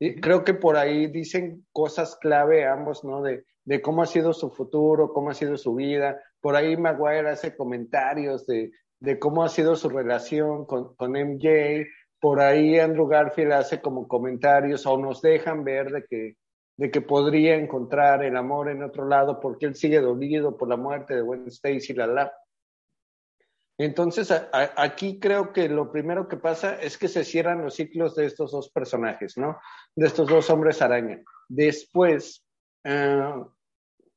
Y 0.00 0.18
creo 0.22 0.42
que 0.42 0.54
por 0.54 0.78
ahí 0.78 1.06
dicen 1.08 1.66
cosas 1.70 2.16
clave 2.16 2.66
ambos, 2.66 3.04
¿no? 3.04 3.20
De, 3.20 3.44
de, 3.64 3.82
cómo 3.82 4.00
ha 4.02 4.06
sido 4.06 4.32
su 4.32 4.48
futuro, 4.48 5.12
cómo 5.12 5.28
ha 5.28 5.34
sido 5.34 5.58
su 5.58 5.74
vida. 5.74 6.18
Por 6.40 6.56
ahí 6.56 6.78
Maguire 6.78 7.28
hace 7.28 7.54
comentarios 7.54 8.46
de, 8.46 8.70
de 9.00 9.18
cómo 9.18 9.44
ha 9.44 9.50
sido 9.50 9.76
su 9.76 9.90
relación 9.90 10.64
con, 10.64 10.94
con, 10.94 11.12
MJ. 11.12 11.84
Por 12.18 12.40
ahí 12.40 12.78
Andrew 12.78 13.06
Garfield 13.06 13.52
hace 13.52 13.82
como 13.82 14.08
comentarios 14.08 14.86
o 14.86 14.96
nos 14.96 15.20
dejan 15.20 15.62
ver 15.62 15.90
de 15.90 16.04
que, 16.08 16.36
de 16.78 16.90
que 16.90 17.02
podría 17.02 17.56
encontrar 17.56 18.24
el 18.24 18.34
amor 18.34 18.70
en 18.70 18.82
otro 18.82 19.06
lado 19.06 19.40
porque 19.40 19.66
él 19.66 19.74
sigue 19.74 20.00
dolido 20.00 20.56
por 20.56 20.70
la 20.70 20.78
muerte 20.78 21.14
de 21.14 21.20
Gwen 21.20 21.48
Stacy, 21.48 21.92
la 21.92 22.06
la. 22.06 22.32
Entonces, 23.78 24.34
aquí 24.76 25.20
creo 25.20 25.52
que 25.52 25.68
lo 25.68 25.92
primero 25.92 26.26
que 26.26 26.36
pasa 26.36 26.80
es 26.80 26.98
que 26.98 27.06
se 27.06 27.24
cierran 27.24 27.62
los 27.62 27.74
ciclos 27.74 28.16
de 28.16 28.26
estos 28.26 28.50
dos 28.50 28.70
personajes, 28.70 29.38
¿no? 29.38 29.56
De 29.94 30.08
estos 30.08 30.28
dos 30.28 30.50
hombres 30.50 30.82
araña. 30.82 31.22
Después, 31.48 32.44
eh, 32.82 33.34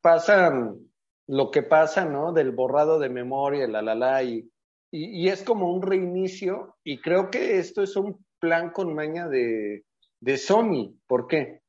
pasan 0.02 0.80
lo 1.28 1.52
que 1.52 1.62
pasa, 1.62 2.06
¿no? 2.06 2.34
Del 2.34 2.52
borrado 2.52 2.98
de 2.98 3.10
memoria, 3.10 3.68
la, 3.68 3.84
la, 3.84 3.94
la, 3.94 4.24
y, 4.24 4.52
y, 4.90 5.22
y, 5.22 5.30
es 5.30 5.44
como 5.44 5.72
un 5.72 5.84
reinicio, 5.84 6.76
y 6.84 7.00
creo 7.00 7.30
que 7.30 7.60
esto 7.60 7.84
es 7.84 7.96
un 7.96 8.26
plan 8.40 8.72
con 8.72 8.96
maña 8.96 9.28
de, 9.28 9.86
de 10.20 10.38
Sony. 10.38 10.96
¿Por 11.06 11.28
qué? 11.28 11.62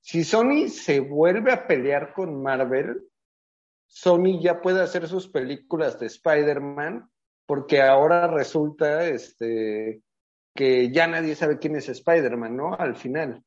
Si 0.00 0.22
Sony 0.22 0.68
se 0.68 1.00
vuelve 1.00 1.52
a 1.52 1.66
pelear 1.66 2.12
con 2.12 2.40
Marvel, 2.40 3.02
Sony 3.88 4.40
ya 4.40 4.60
puede 4.60 4.80
hacer 4.80 5.08
sus 5.08 5.28
películas 5.28 5.98
de 5.98 6.06
Spider-Man 6.06 7.10
porque 7.52 7.82
ahora 7.82 8.28
resulta 8.28 9.06
este, 9.06 10.00
que 10.54 10.90
ya 10.90 11.06
nadie 11.06 11.34
sabe 11.34 11.58
quién 11.58 11.76
es 11.76 11.86
Spider-Man, 11.86 12.56
¿no? 12.56 12.74
Al 12.74 12.96
final. 12.96 13.44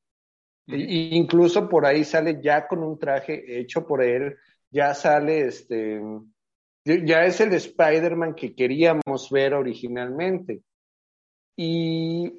Incluso 0.68 1.68
por 1.68 1.88
ahí 1.88 2.04
sale 2.04 2.40
ya 2.40 2.68
con 2.68 2.84
un 2.84 3.00
traje 3.00 3.60
hecho 3.60 3.88
por 3.88 4.04
él, 4.04 4.38
ya 4.70 4.94
sale 4.94 5.48
este, 5.48 6.00
ya 6.84 7.26
es 7.26 7.42
el 7.42 7.54
Spider-Man 7.54 8.36
que 8.36 8.54
queríamos 8.54 9.32
ver 9.32 9.56
originalmente. 9.56 10.62
Y, 11.58 12.32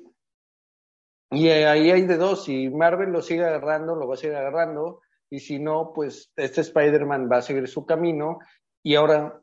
y 1.32 1.48
ahí 1.48 1.90
hay 1.90 2.02
de 2.02 2.16
dos, 2.16 2.44
si 2.44 2.70
Marvel 2.70 3.10
lo 3.10 3.22
sigue 3.22 3.44
agarrando, 3.44 3.96
lo 3.96 4.06
va 4.06 4.14
a 4.14 4.18
seguir 4.18 4.36
agarrando, 4.36 5.00
y 5.28 5.40
si 5.40 5.58
no, 5.58 5.90
pues 5.92 6.30
este 6.36 6.60
Spider-Man 6.60 7.28
va 7.28 7.38
a 7.38 7.42
seguir 7.42 7.66
su 7.66 7.84
camino. 7.84 8.38
Y 8.84 8.94
ahora, 8.94 9.42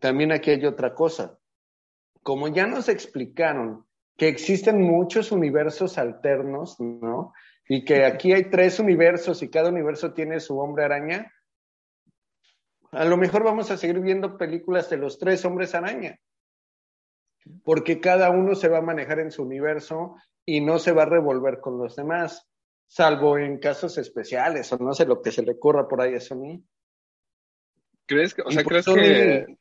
también 0.00 0.32
aquí 0.32 0.50
hay 0.50 0.66
otra 0.66 0.96
cosa 0.96 1.36
como 2.22 2.48
ya 2.48 2.66
nos 2.66 2.88
explicaron 2.88 3.86
que 4.16 4.28
existen 4.28 4.82
muchos 4.82 5.32
universos 5.32 5.96
alternos, 5.96 6.78
¿no? 6.78 7.32
Y 7.68 7.84
que 7.84 8.04
aquí 8.04 8.32
hay 8.32 8.50
tres 8.50 8.78
universos 8.78 9.42
y 9.42 9.48
cada 9.48 9.70
universo 9.70 10.12
tiene 10.12 10.40
su 10.40 10.58
hombre 10.58 10.84
araña, 10.84 11.32
a 12.92 13.04
lo 13.04 13.16
mejor 13.16 13.44
vamos 13.44 13.70
a 13.70 13.76
seguir 13.76 14.00
viendo 14.00 14.36
películas 14.36 14.90
de 14.90 14.96
los 14.96 15.18
tres 15.18 15.44
hombres 15.44 15.74
araña, 15.74 16.18
porque 17.64 18.00
cada 18.00 18.30
uno 18.30 18.54
se 18.54 18.68
va 18.68 18.78
a 18.78 18.82
manejar 18.82 19.20
en 19.20 19.30
su 19.30 19.42
universo 19.42 20.16
y 20.44 20.60
no 20.60 20.78
se 20.78 20.92
va 20.92 21.04
a 21.04 21.06
revolver 21.06 21.60
con 21.60 21.78
los 21.78 21.94
demás, 21.94 22.48
salvo 22.88 23.38
en 23.38 23.58
casos 23.58 23.96
especiales 23.98 24.72
o 24.72 24.78
no 24.78 24.92
sé 24.92 25.06
lo 25.06 25.22
que 25.22 25.30
se 25.30 25.42
le 25.42 25.52
ocurra 25.52 25.86
por 25.86 26.00
ahí 26.00 26.14
a 26.14 26.20
Sony. 26.20 26.64
¿Crees 28.06 28.34
que, 28.34 28.42
o 28.42 28.50
sea, 28.50 28.64
crees 28.64 28.84
que 28.84 29.56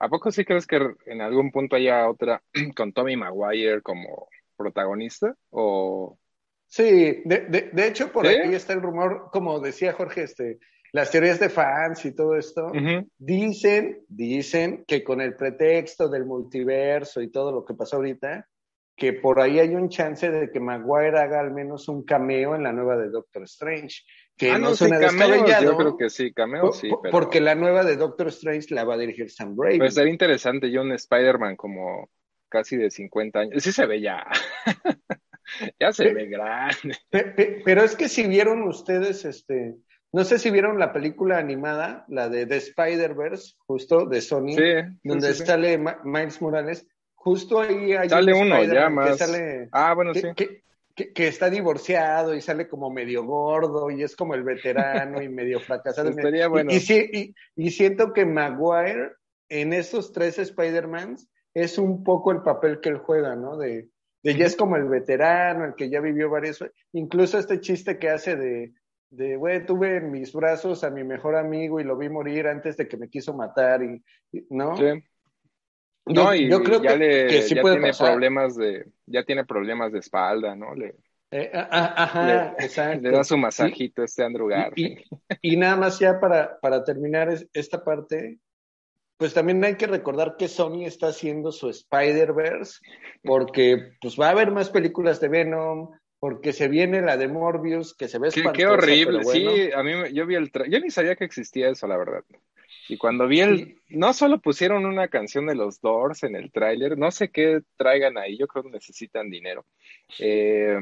¿A 0.00 0.08
poco 0.08 0.32
sí 0.32 0.44
crees 0.44 0.66
que 0.66 0.80
en 1.06 1.20
algún 1.20 1.50
punto 1.50 1.76
haya 1.76 2.08
otra 2.08 2.42
con 2.76 2.92
Tommy 2.92 3.16
Maguire 3.16 3.82
como 3.82 4.28
protagonista? 4.56 5.34
¿O 5.50 6.18
Sí, 6.70 7.22
de, 7.24 7.70
de, 7.72 7.88
hecho 7.88 8.12
por 8.12 8.28
ahí 8.28 8.54
está 8.54 8.74
el 8.74 8.80
rumor, 8.80 9.28
como 9.32 9.58
decía 9.58 9.92
Jorge, 9.92 10.22
este, 10.22 10.60
las 10.92 11.10
teorías 11.10 11.40
de 11.40 11.48
fans 11.48 12.04
y 12.04 12.14
todo 12.14 12.36
esto, 12.36 12.70
dicen, 13.18 14.04
dicen 14.06 14.84
que 14.86 15.02
con 15.02 15.20
el 15.20 15.34
pretexto 15.34 16.08
del 16.08 16.26
multiverso 16.26 17.22
y 17.22 17.30
todo 17.32 17.50
lo 17.50 17.64
que 17.64 17.74
pasó 17.74 17.96
ahorita, 17.96 18.46
que 18.94 19.12
por 19.14 19.40
ahí 19.40 19.58
hay 19.58 19.74
un 19.74 19.88
chance 19.88 20.30
de 20.30 20.48
que 20.52 20.60
Maguire 20.60 21.18
haga 21.18 21.40
al 21.40 21.52
menos 21.52 21.88
un 21.88 22.04
cameo 22.04 22.54
en 22.54 22.62
la 22.62 22.72
nueva 22.72 22.96
de 22.96 23.08
Doctor 23.08 23.42
Strange. 23.42 24.04
Que 24.40 24.50
ah, 24.50 24.58
no, 24.58 24.74
suena 24.74 24.98
descabellado. 24.98 25.62
Yo 25.62 25.76
creo 25.76 25.96
que 25.98 26.08
sí, 26.08 26.32
cameo 26.32 26.72
sí. 26.72 26.88
Porque 27.10 27.42
la 27.42 27.54
nueva 27.54 27.84
de 27.84 27.96
Doctor 27.96 28.28
Strange 28.28 28.74
la 28.74 28.84
va 28.84 28.94
a 28.94 28.96
dirigir 28.96 29.30
Sam 29.30 29.54
Raimi. 29.54 29.80
Pues 29.80 29.92
sería 29.94 30.10
interesante 30.10 30.70
yo 30.70 30.80
un 30.80 30.92
Spider-Man 30.92 31.56
como 31.56 32.08
casi 32.48 32.78
de 32.78 32.90
50 32.90 33.38
años. 33.38 33.62
Sí 33.62 33.70
se 33.70 33.84
ve 33.84 34.00
ya. 34.00 34.26
ya 35.78 35.92
se 35.92 36.14
ve 36.14 36.24
grande. 36.28 36.96
Pero 37.10 37.82
es 37.82 37.94
que 37.94 38.08
si 38.08 38.26
vieron 38.26 38.62
ustedes, 38.62 39.26
este, 39.26 39.76
no 40.10 40.24
sé 40.24 40.38
si 40.38 40.50
vieron 40.50 40.78
la 40.78 40.94
película 40.94 41.36
animada, 41.36 42.06
la 42.08 42.30
de 42.30 42.46
The 42.46 42.56
Spider-Verse, 42.56 43.56
justo 43.66 44.06
de 44.06 44.22
Sony, 44.22 44.56
donde 45.04 45.34
sale 45.34 45.78
Miles 46.02 46.40
Morales, 46.40 46.86
justo 47.14 47.60
ahí 47.60 47.92
hay 47.92 48.08
sale 48.08 48.32
uno 48.32 48.64
ya 48.64 48.88
más. 48.88 49.20
ah, 49.72 49.92
bueno, 49.92 50.14
sí. 50.14 50.22
Que, 50.34 50.62
está 51.14 51.50
divorciado 51.50 52.34
y 52.34 52.40
sale 52.40 52.68
como 52.68 52.90
medio 52.90 53.24
gordo 53.24 53.90
y 53.90 54.02
es 54.02 54.16
como 54.16 54.34
el 54.34 54.42
veterano 54.42 55.22
y 55.22 55.28
medio 55.28 55.60
fracasado. 55.60 56.10
Estaría 56.10 56.48
bueno. 56.48 56.70
Y, 56.72 57.34
y, 57.56 57.70
siento 57.70 58.12
que 58.12 58.24
Maguire 58.24 59.12
en 59.48 59.72
esos 59.72 60.12
tres 60.12 60.38
Spider-Mans 60.38 61.28
es 61.54 61.78
un 61.78 62.04
poco 62.04 62.32
el 62.32 62.42
papel 62.42 62.80
que 62.80 62.90
él 62.90 62.98
juega, 62.98 63.34
¿no? 63.36 63.56
De, 63.56 63.88
de 64.22 64.36
ya 64.36 64.46
es 64.46 64.56
como 64.56 64.76
el 64.76 64.88
veterano, 64.88 65.64
el 65.64 65.74
que 65.74 65.90
ya 65.90 66.00
vivió 66.00 66.30
varios, 66.30 66.64
incluso 66.92 67.38
este 67.38 67.60
chiste 67.60 67.98
que 67.98 68.10
hace 68.10 68.36
de, 68.36 68.72
de, 69.10 69.36
güey, 69.36 69.66
tuve 69.66 69.96
en 69.96 70.10
mis 70.10 70.32
brazos 70.32 70.84
a 70.84 70.90
mi 70.90 71.04
mejor 71.04 71.34
amigo 71.36 71.80
y 71.80 71.84
lo 71.84 71.96
vi 71.96 72.08
morir 72.08 72.46
antes 72.46 72.76
de 72.76 72.86
que 72.86 72.96
me 72.96 73.08
quiso 73.08 73.34
matar, 73.34 73.82
y, 73.82 74.02
¿no? 74.50 74.76
Sí. 74.76 74.84
No, 76.12 76.34
y 76.34 76.48
yo 76.48 76.62
creo 76.62 76.82
ya 76.82 76.92
que, 76.92 76.98
le, 76.98 77.48
ya 77.48 77.62
tiene 77.62 77.92
problemas 77.92 78.56
de, 78.56 78.86
ya 79.06 79.24
tiene 79.24 79.44
problemas 79.44 79.92
de 79.92 79.98
espalda, 79.98 80.54
¿no? 80.54 80.74
Le, 80.74 80.96
eh, 81.30 81.50
ajá, 81.52 82.54
exacto. 82.58 83.02
Le 83.02 83.10
da 83.10 83.22
su 83.22 83.36
masajito 83.36 84.02
este 84.02 84.24
Andrew 84.24 84.48
Garfield. 84.48 84.98
Y, 85.42 85.56
nada 85.56 85.76
más 85.76 85.98
ya 85.98 86.18
para, 86.18 86.58
para 86.60 86.82
terminar 86.84 87.32
esta 87.52 87.84
parte, 87.84 88.38
pues 89.16 89.32
también 89.32 89.62
hay 89.64 89.76
que 89.76 89.86
recordar 89.86 90.36
que 90.36 90.48
Sony 90.48 90.86
está 90.86 91.08
haciendo 91.08 91.52
su 91.52 91.68
Spider-Verse, 91.68 92.80
porque 93.22 93.92
pues 94.00 94.18
va 94.18 94.28
a 94.28 94.30
haber 94.30 94.50
más 94.50 94.70
películas 94.70 95.20
de 95.20 95.28
Venom, 95.28 95.90
porque 96.18 96.52
se 96.52 96.68
viene 96.68 97.00
la 97.00 97.16
de 97.16 97.28
Morbius, 97.28 97.94
que 97.94 98.08
se 98.08 98.18
ve 98.18 98.28
espantosa, 98.28 98.56
Qué, 98.56 98.66
horrible, 98.66 99.24
sí, 99.24 99.70
a 99.72 99.82
mí 99.82 99.92
yo 100.12 100.26
vi 100.26 100.34
el 100.34 100.50
yo 100.68 100.80
ni 100.80 100.90
sabía 100.90 101.14
que 101.14 101.24
existía 101.24 101.68
eso, 101.68 101.86
la 101.86 101.96
verdad. 101.96 102.24
Y 102.88 102.96
cuando 102.96 103.28
vi 103.28 103.40
el, 103.40 103.76
no 103.88 104.12
solo 104.12 104.40
pusieron 104.40 104.84
una 104.84 105.08
canción 105.08 105.46
de 105.46 105.54
los 105.54 105.80
Doors 105.80 106.24
en 106.24 106.34
el 106.34 106.50
tráiler, 106.50 106.98
no 106.98 107.10
sé 107.10 107.30
qué 107.30 107.60
traigan 107.76 108.18
ahí, 108.18 108.36
yo 108.36 108.48
creo 108.48 108.64
que 108.64 108.70
necesitan 108.70 109.30
dinero. 109.30 109.64
Eh, 110.18 110.78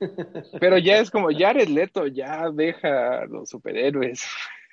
pero 0.60 0.78
ya 0.78 0.98
es 0.98 1.10
como, 1.10 1.28
Jared 1.36 1.68
Leto 1.68 2.06
ya 2.06 2.50
deja 2.50 3.26
los 3.26 3.48
superhéroes. 3.48 4.24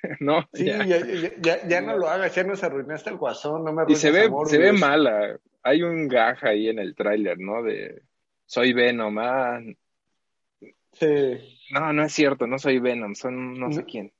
¿no? 0.20 0.48
Sí, 0.52 0.66
ya, 0.66 1.80
no 1.80 1.96
lo 1.96 2.08
hagas, 2.08 2.34
ya 2.34 2.44
nos 2.44 2.62
arruinaste 2.62 3.10
el 3.10 3.16
guasón, 3.16 3.64
no 3.64 3.72
me 3.72 3.84
Y 3.88 3.96
se 3.96 4.10
ve, 4.10 4.30
se 4.46 4.58
ve 4.58 4.72
mala. 4.72 5.38
Hay 5.62 5.82
un 5.82 6.08
gaja 6.08 6.50
ahí 6.50 6.68
en 6.68 6.78
el 6.78 6.94
tráiler, 6.94 7.38
¿no? 7.38 7.62
De 7.62 8.02
soy 8.46 8.72
Venom, 8.72 9.18
ah. 9.18 9.60
Sí. 10.92 11.66
No, 11.72 11.92
no 11.92 12.04
es 12.04 12.12
cierto, 12.12 12.46
no 12.46 12.58
soy 12.58 12.78
Venom, 12.78 13.14
son 13.14 13.54
no 13.54 13.72
sé 13.72 13.84
quién. 13.84 14.12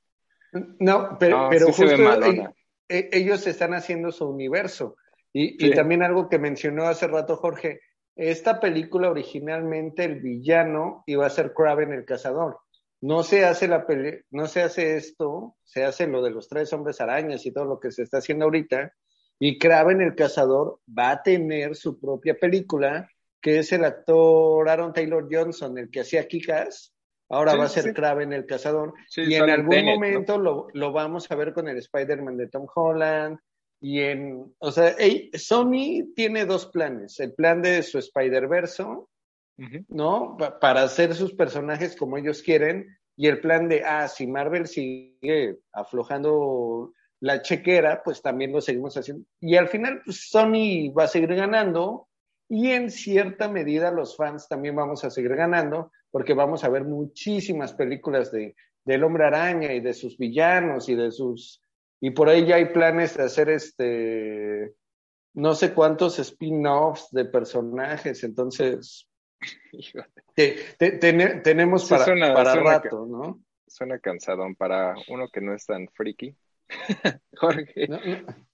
No, 0.79 1.17
pero, 1.19 1.47
pero 1.49 1.67
justo 1.67 1.83
e, 1.83 2.49
e, 2.89 3.09
ellos, 3.11 3.45
están 3.47 3.73
haciendo 3.73 4.11
su 4.11 4.27
universo. 4.27 4.95
Y, 5.33 5.65
y 5.65 5.71
también 5.71 6.03
algo 6.03 6.29
que 6.29 6.39
mencionó 6.39 6.87
hace 6.87 7.07
rato 7.07 7.35
Jorge, 7.35 7.81
esta 8.15 8.59
película 8.59 9.11
originalmente 9.11 10.03
el 10.03 10.19
villano 10.19 11.03
iba 11.05 11.27
a 11.27 11.29
ser 11.29 11.53
Kraven 11.53 11.93
el 11.93 12.05
cazador. 12.05 12.59
No 12.99 13.21
se 13.21 13.45
hace 13.45 13.67
la 13.67 13.85
no 14.31 14.47
se 14.47 14.63
hace 14.63 14.97
esto, 14.97 15.55
se 15.63 15.83
hace 15.83 16.07
lo 16.07 16.23
de 16.23 16.31
los 16.31 16.49
tres 16.49 16.73
hombres 16.73 16.99
arañas 16.99 17.45
y 17.45 17.51
todo 17.51 17.65
lo 17.65 17.79
que 17.79 17.91
se 17.91 18.01
está 18.01 18.17
haciendo 18.17 18.45
ahorita, 18.45 18.91
y 19.39 19.59
Kraven 19.59 20.01
el 20.01 20.15
cazador 20.15 20.79
va 20.97 21.11
a 21.11 21.21
tener 21.21 21.75
su 21.75 21.99
propia 21.99 22.33
película, 22.39 23.07
que 23.39 23.59
es 23.59 23.71
el 23.71 23.85
actor 23.85 24.67
Aaron 24.67 24.93
Taylor 24.93 25.27
Johnson, 25.31 25.77
el 25.77 25.91
que 25.91 25.99
hacía 25.99 26.27
Kikas, 26.27 26.95
ahora 27.29 27.55
va 27.55 27.65
a 27.65 27.69
ser 27.69 27.93
Kraven 27.93 28.33
el 28.33 28.45
cazador, 28.45 28.93
y 29.15 29.35
en 29.35 29.49
algún 29.49 29.85
momento 29.85 30.37
lo, 30.37 30.67
lo, 30.73 30.91
vamos 30.91 31.29
a 31.29 31.35
ver 31.35 31.53
con 31.53 31.67
el 31.67 31.77
Spider-Man 31.77 32.37
de 32.37 32.47
Tom 32.47 32.67
Holland, 32.73 33.39
y 33.79 34.01
en, 34.01 34.55
o 34.59 34.71
sea, 34.71 34.95
Sony 35.33 36.13
tiene 36.15 36.45
dos 36.45 36.67
planes, 36.67 37.19
el 37.19 37.33
plan 37.33 37.61
de 37.61 37.83
su 37.83 37.99
Spider-Verso, 37.99 39.09
¿no? 39.87 40.37
para 40.59 40.83
hacer 40.83 41.13
sus 41.15 41.33
personajes 41.33 41.95
como 41.95 42.17
ellos 42.17 42.41
quieren. 42.41 42.97
Y 43.19 43.27
el 43.27 43.39
plan 43.39 43.67
de, 43.67 43.83
ah, 43.83 44.07
si 44.07 44.27
Marvel 44.27 44.67
sigue 44.67 45.57
aflojando 45.73 46.93
la 47.19 47.41
chequera, 47.41 48.03
pues 48.03 48.21
también 48.21 48.51
lo 48.51 48.61
seguimos 48.61 48.95
haciendo. 48.95 49.25
Y 49.39 49.55
al 49.55 49.67
final, 49.69 50.01
pues, 50.05 50.29
Sony 50.29 50.93
va 50.93 51.05
a 51.05 51.07
seguir 51.07 51.33
ganando. 51.33 52.07
Y 52.47 52.71
en 52.71 52.91
cierta 52.91 53.49
medida 53.49 53.91
los 53.91 54.15
fans 54.15 54.47
también 54.47 54.75
vamos 54.75 55.03
a 55.03 55.09
seguir 55.09 55.35
ganando 55.35 55.91
porque 56.17 56.33
vamos 56.33 56.63
a 56.63 56.69
ver 56.69 56.83
muchísimas 56.83 57.73
películas 57.73 58.31
de, 58.31 58.55
del 58.83 59.03
hombre 59.03 59.25
araña 59.25 59.71
y 59.71 59.81
de 59.81 59.93
sus 59.93 60.17
villanos 60.17 60.89
y 60.89 60.95
de 60.95 61.11
sus... 61.11 61.61
Y 62.01 62.09
por 62.09 62.27
ahí 62.27 62.43
ya 62.43 62.55
hay 62.55 62.73
planes 62.73 63.15
de 63.15 63.23
hacer 63.23 63.49
este 63.49 64.73
no 65.35 65.53
sé 65.53 65.75
cuántos 65.75 66.17
spin-offs 66.17 67.11
de 67.11 67.25
personajes, 67.25 68.23
entonces 68.23 69.07
tenemos 71.43 71.87
para, 71.87 72.33
para 72.33 72.55
rato, 72.55 73.05
¿no? 73.05 73.43
Suena 73.67 73.99
cansadón 73.99 74.55
para 74.55 74.95
uno 75.09 75.27
que 75.31 75.41
no 75.41 75.53
es 75.53 75.67
tan 75.67 75.87
friki. 75.89 76.35
Jorge. 77.35 77.87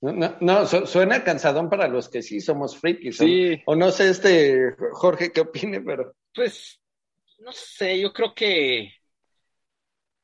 No, 0.01 0.35
no, 0.41 0.65
suena 0.65 1.23
cansadón 1.23 1.69
para 1.69 1.87
los 1.87 2.09
que 2.09 2.21
sí 2.21 2.41
somos 2.41 2.77
frikis. 2.77 3.15
Sí. 3.15 3.61
O, 3.65 3.77
no 3.77 3.89
sé, 3.91 4.09
este, 4.09 4.75
Jorge, 4.91 5.31
qué 5.31 5.39
opine, 5.39 5.79
pero. 5.79 6.13
Pues, 6.35 6.82
no 7.39 7.51
sé, 7.51 7.99
yo 7.99 8.13
creo 8.13 8.33
que 8.33 8.93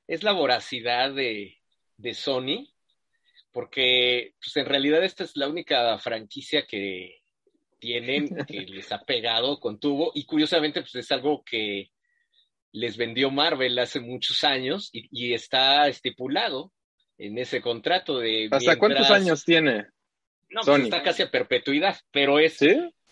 es 0.07 0.23
la 0.23 0.31
voracidad 0.31 1.13
de, 1.13 1.57
de 1.97 2.13
Sony, 2.13 2.67
porque 3.51 4.35
pues 4.41 4.55
en 4.57 4.65
realidad 4.65 5.03
esta 5.03 5.23
es 5.23 5.35
la 5.35 5.47
única 5.47 5.97
franquicia 5.99 6.65
que 6.65 7.21
tienen, 7.79 8.27
que 8.47 8.61
les 8.61 8.91
ha 8.91 9.03
pegado 9.03 9.59
con 9.59 9.79
tubo, 9.79 10.11
y 10.13 10.25
curiosamente, 10.25 10.81
pues 10.81 10.95
es 10.95 11.11
algo 11.11 11.43
que 11.43 11.91
les 12.71 12.97
vendió 12.97 13.31
Marvel 13.31 13.79
hace 13.79 13.99
muchos 13.99 14.43
años 14.43 14.89
y, 14.91 15.33
está 15.33 15.87
estipulado 15.87 16.71
en 17.17 17.37
ese 17.37 17.61
contrato 17.61 18.19
de... 18.19 18.47
¿Hasta 18.51 18.77
cuántos 18.77 19.09
años 19.09 19.43
tiene? 19.43 19.87
No, 20.49 20.61
pues 20.63 20.83
está 20.83 21.03
casi 21.03 21.23
a 21.23 21.31
perpetuidad, 21.31 21.97
pero 22.11 22.39
es... 22.39 22.59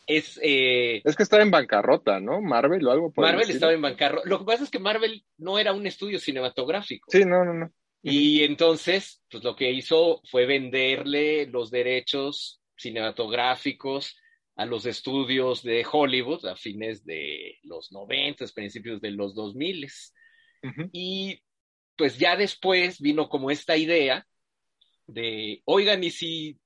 Es, 0.08 0.39
eh, 0.41 1.01
es 1.03 1.16
que 1.18 1.24
estaba 1.24 1.43
en 1.43 1.51
bancarrota, 1.51 2.20
¿no? 2.22 2.41
Marvel 2.41 2.88
o 2.88 2.91
algo 2.91 3.12
por 3.12 3.26
Marvel 3.26 3.49
estaba 3.49 3.74
en 3.74 3.82
bancarrota. 3.82 4.28
Lo 4.28 4.39
que 4.39 4.45
pasa 4.45 4.64
es 4.64 4.72
que 4.72 4.80
Marvel 4.80 5.26
no 5.38 5.60
era 5.60 5.74
un 5.74 5.86
estudio 5.86 6.18
cinematográfico. 6.18 7.12
Sí, 7.12 7.26
no, 7.26 7.43
no, 7.43 7.53
no. 7.53 7.72
Y 8.01 8.43
entonces, 8.43 9.22
pues 9.30 9.43
lo 9.43 9.55
que 9.55 9.70
hizo 9.72 10.22
fue 10.32 10.45
venderle 10.45 11.45
los 11.47 11.70
derechos 11.70 12.62
cinematográficos 12.78 14.16
a 14.55 14.66
los 14.66 14.86
estudios 14.86 15.62
de 15.62 15.86
Hollywood 15.89 16.45
a 16.45 16.55
fines 16.55 17.03
de 17.03 17.58
los 17.64 17.91
90, 17.91 18.45
principios 18.55 19.01
de 19.01 19.12
los 19.12 19.36
2000. 19.36 19.88
Y 20.93 21.41
pues 21.97 22.18
ya 22.18 22.36
después 22.36 23.01
vino 23.01 23.28
como 23.28 23.51
esta 23.51 23.76
idea 23.76 24.26
de, 25.05 25.62
oigan, 25.66 26.03
y 26.03 26.12
si 26.12 26.58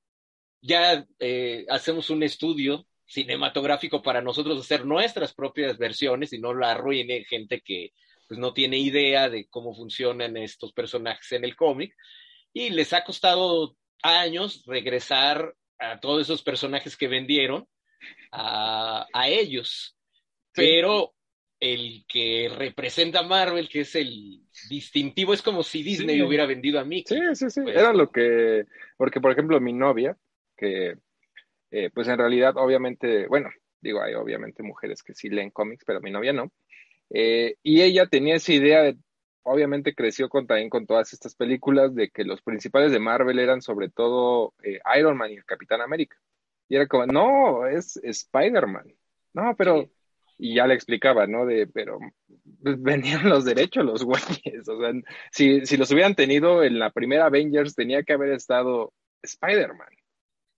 ya 0.62 1.06
eh, 1.20 1.66
hacemos 1.70 2.10
un 2.10 2.24
estudio 2.24 2.86
cinematográfico 3.12 4.02
para 4.02 4.22
nosotros 4.22 4.60
hacer 4.60 4.86
nuestras 4.86 5.34
propias 5.34 5.78
versiones 5.78 6.32
y 6.34 6.40
no 6.40 6.54
la 6.54 6.72
arruine 6.72 7.26
gente 7.26 7.62
que 7.62 7.92
pues 8.28 8.40
no 8.40 8.54
tiene 8.54 8.78
idea 8.78 9.30
de 9.30 9.48
cómo 9.50 9.76
funcionan 9.76 10.38
estos 10.38 10.72
personajes 10.72 11.32
en 11.34 11.44
el 11.44 11.56
cómic 11.56 11.94
y 12.54 12.70
les 12.70 12.94
ha 12.94 13.04
costado 13.04 13.76
años 14.02 14.64
regresar 14.66 15.54
a 15.80 16.00
todos 16.00 16.22
esos 16.22 16.42
personajes 16.42 16.96
que 16.96 17.08
vendieron 17.08 17.68
a, 18.32 19.08
ellos. 19.28 19.98
Pero 20.54 21.14
el 21.60 22.06
que 22.08 22.50
representa 22.56 23.20
a 23.20 23.24
Marvel, 23.24 23.68
que 23.68 23.82
es 23.82 23.96
el 23.96 24.42
distintivo, 24.70 25.34
es 25.34 25.42
como 25.42 25.64
si 25.64 25.84
Disney 25.84 26.22
hubiera 26.22 26.46
vendido 26.46 26.80
a 26.80 26.86
Mickey. 26.86 27.18
Sí, 27.18 27.36
sí, 27.36 27.50
sí. 27.50 27.62
Pues, 27.62 27.76
Era 27.76 27.94
lo 27.94 28.10
que, 28.12 28.66
porque 28.98 29.20
por 29.20 29.32
ejemplo 29.32 29.60
mi 29.60 29.74
novia, 29.74 30.18
que 30.58 30.96
eh, 31.72 31.90
pues 31.94 32.08
en 32.08 32.18
realidad 32.18 32.58
obviamente, 32.58 33.28
bueno, 33.28 33.50
digo, 33.82 34.02
hay 34.02 34.14
obviamente 34.14 34.64
mujeres 34.64 35.04
que 35.04 35.14
sí 35.14 35.30
leen 35.30 35.52
cómics, 35.52 35.84
pero 35.86 36.02
mi 36.02 36.12
novia 36.12 36.34
no. 36.34 36.52
Eh, 37.10 37.56
y 37.64 37.82
ella 37.82 38.08
tenía 38.08 38.36
esa 38.36 38.54
idea 38.54 38.84
de, 38.84 38.98
obviamente 39.44 39.96
creció 39.96 40.30
con, 40.30 40.48
también 40.48 40.70
con 40.70 40.86
todas 40.86 41.14
estas 41.14 41.36
películas 41.36 41.96
de 41.96 42.10
que 42.10 42.24
los 42.24 42.42
principales 42.42 42.92
de 42.92 43.00
Marvel 43.00 43.40
eran 43.40 43.62
sobre 43.62 43.90
todo 43.90 44.54
eh, 44.64 44.80
Iron 44.98 45.18
Man 45.18 45.32
y 45.32 45.36
el 45.36 45.46
Capitán 45.46 45.82
América. 45.82 46.18
Y 46.70 46.76
era 46.76 46.88
como, 46.88 47.06
no, 47.06 47.66
es 47.68 47.98
Spider-Man. 47.98 48.94
No, 49.34 49.56
pero 49.58 49.90
y 50.38 50.56
ya 50.56 50.66
le 50.66 50.74
explicaba, 50.74 51.28
¿no? 51.28 51.46
De, 51.46 51.68
pero 51.68 52.00
pues, 52.64 52.82
venían 52.82 53.30
los 53.30 53.46
derechos 53.46 53.86
los 53.86 54.04
güeyes, 54.06 54.68
o 54.68 54.80
sea, 54.80 54.92
si, 55.32 55.66
si 55.68 55.78
los 55.78 55.92
hubieran 55.92 56.16
tenido 56.16 56.64
en 56.64 56.80
la 56.80 56.90
primera 56.90 57.28
Avengers, 57.28 57.76
tenía 57.76 58.02
que 58.04 58.14
haber 58.14 58.32
estado 58.32 58.92
Spider-Man. 59.22 59.90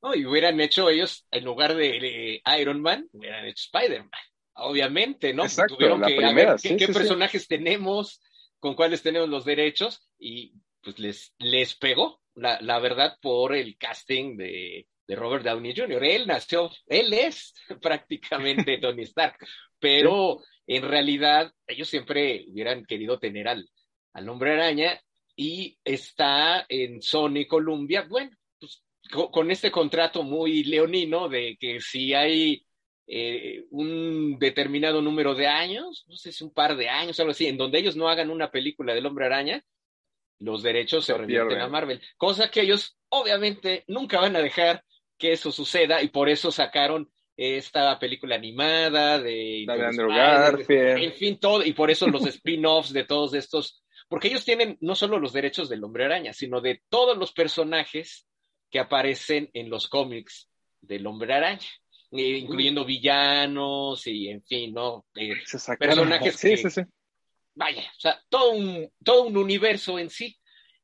No, 0.03 0.13
y 0.13 0.25
hubieran 0.25 0.59
hecho 0.59 0.89
ellos, 0.89 1.25
en 1.31 1.45
lugar 1.45 1.75
de, 1.75 2.41
Iron 2.59 2.81
Man, 2.81 3.07
hubieran 3.13 3.45
hecho 3.45 3.69
Spider-Man, 3.73 4.11
obviamente, 4.55 5.33
¿no? 5.33 5.43
Exacto, 5.43 5.79
la 5.79 6.05
primera, 6.05 6.57
qué, 6.61 6.87
personajes 6.89 7.47
tenemos, 7.47 8.21
con 8.59 8.75
cuáles 8.75 9.01
tenemos 9.01 9.29
los 9.29 9.45
derechos, 9.45 10.05
y 10.19 10.53
pues 10.81 10.99
les, 10.99 11.33
les 11.39 11.75
pegó, 11.75 12.21
la, 12.35 12.59
la 12.61 12.79
verdad, 12.79 13.17
por 13.21 13.55
el 13.55 13.77
casting 13.77 14.35
de, 14.35 14.87
de 15.07 15.15
Robert 15.15 15.45
Downey 15.45 15.73
Jr. 15.75 16.03
Él 16.03 16.27
nació, 16.27 16.69
él 16.87 17.13
es 17.13 17.53
prácticamente 17.81 18.77
Tony 18.81 19.03
Stark, 19.03 19.37
pero 19.79 20.41
en 20.67 20.83
realidad 20.83 21.51
ellos 21.67 21.89
siempre 21.89 22.45
hubieran 22.47 22.85
querido 22.85 23.19
tener 23.19 23.47
al, 23.47 23.69
al 24.13 24.29
hombre 24.29 24.53
araña 24.53 24.99
y 25.35 25.77
está 25.83 26.65
en 26.69 27.01
Sony 27.01 27.45
Columbia, 27.47 28.05
bueno, 28.09 28.31
con, 29.11 29.51
este 29.51 29.71
contrato 29.71 30.23
muy 30.23 30.63
leonino 30.63 31.29
de 31.29 31.57
que 31.59 31.79
si 31.81 32.13
hay 32.13 32.65
eh, 33.07 33.65
un 33.71 34.37
determinado 34.39 35.01
número 35.01 35.35
de 35.35 35.47
años, 35.47 36.05
no 36.07 36.15
sé 36.15 36.31
si 36.31 36.43
un 36.43 36.53
par 36.53 36.75
de 36.75 36.89
años, 36.89 37.19
algo 37.19 37.31
así, 37.31 37.47
en 37.47 37.57
donde 37.57 37.79
ellos 37.79 37.95
no 37.95 38.07
hagan 38.07 38.29
una 38.29 38.49
película 38.49 38.93
del 38.93 39.05
hombre 39.05 39.25
araña, 39.25 39.63
los 40.39 40.63
derechos 40.63 41.05
se 41.05 41.13
revierten 41.13 41.61
a 41.61 41.67
Marvel, 41.67 42.01
cosa 42.17 42.49
que 42.49 42.61
ellos 42.61 42.97
obviamente 43.09 43.83
nunca 43.87 44.19
van 44.19 44.35
a 44.35 44.41
dejar 44.41 44.83
que 45.17 45.33
eso 45.33 45.51
suceda 45.51 46.01
y 46.01 46.09
por 46.09 46.29
eso 46.29 46.51
sacaron 46.51 47.09
esta 47.35 47.97
película 47.97 48.35
animada 48.35 49.19
de, 49.19 49.65
Andrew 49.67 50.09
Garfield. 50.09 50.97
En 50.99 51.13
fin, 51.13 51.39
todo, 51.39 51.63
y 51.63 51.73
por 51.73 51.89
eso 51.89 52.07
los 52.07 52.25
spin-offs 52.25 52.93
de 52.93 53.05
todos 53.05 53.33
estos, 53.33 53.83
porque 54.07 54.27
ellos 54.27 54.45
tienen 54.45 54.77
no 54.81 54.95
solo 54.95 55.19
los 55.19 55.33
derechos 55.33 55.69
del 55.69 55.83
hombre 55.83 56.05
araña, 56.05 56.33
sino 56.33 56.61
de 56.61 56.81
todos 56.89 57.17
los 57.17 57.31
personajes 57.31 58.27
que 58.73 58.79
aparecen 58.79 59.51
en 59.53 59.69
los 59.69 59.87
cómics 59.87 60.49
del 60.81 61.05
hombre 61.05 61.31
araña, 61.31 61.69
eh, 62.11 62.39
incluyendo 62.39 62.83
villanos 62.83 64.07
y 64.07 64.29
en 64.29 64.43
fin, 64.43 64.73
¿no? 64.73 65.05
Eh, 65.13 65.35
personajes 65.77 66.35
sí, 66.35 66.57
sí, 66.57 66.71
sí. 66.71 66.81
Vaya, 67.53 67.83
o 67.83 67.99
sea, 67.99 68.19
todo 68.29 68.53
un, 68.53 68.91
todo 69.03 69.25
un 69.25 69.37
universo 69.37 69.99
en 69.99 70.09
sí. 70.09 70.35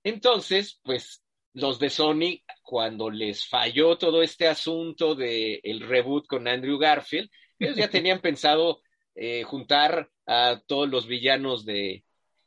Entonces, 0.04 0.80
pues 0.84 1.24
los 1.54 1.80
de 1.80 1.90
Sony, 1.90 2.44
cuando 2.62 3.10
les 3.10 3.48
falló 3.48 3.98
todo 3.98 4.22
este 4.22 4.48
asunto 4.48 5.16
del 5.16 5.60
el 5.64 5.80
reboot 5.80 6.28
con 6.28 6.48
Andrew 6.48 6.78
Garfield, 6.78 7.28
ellos 7.58 7.76
ya 7.76 7.90
tenían 7.90 8.22
pensado 8.22 8.84
eh, 9.16 9.42
juntar 9.42 10.12
a 10.28 10.62
todos 10.68 10.88
los 10.88 11.08
villanos 11.08 11.66
de, 11.66 12.04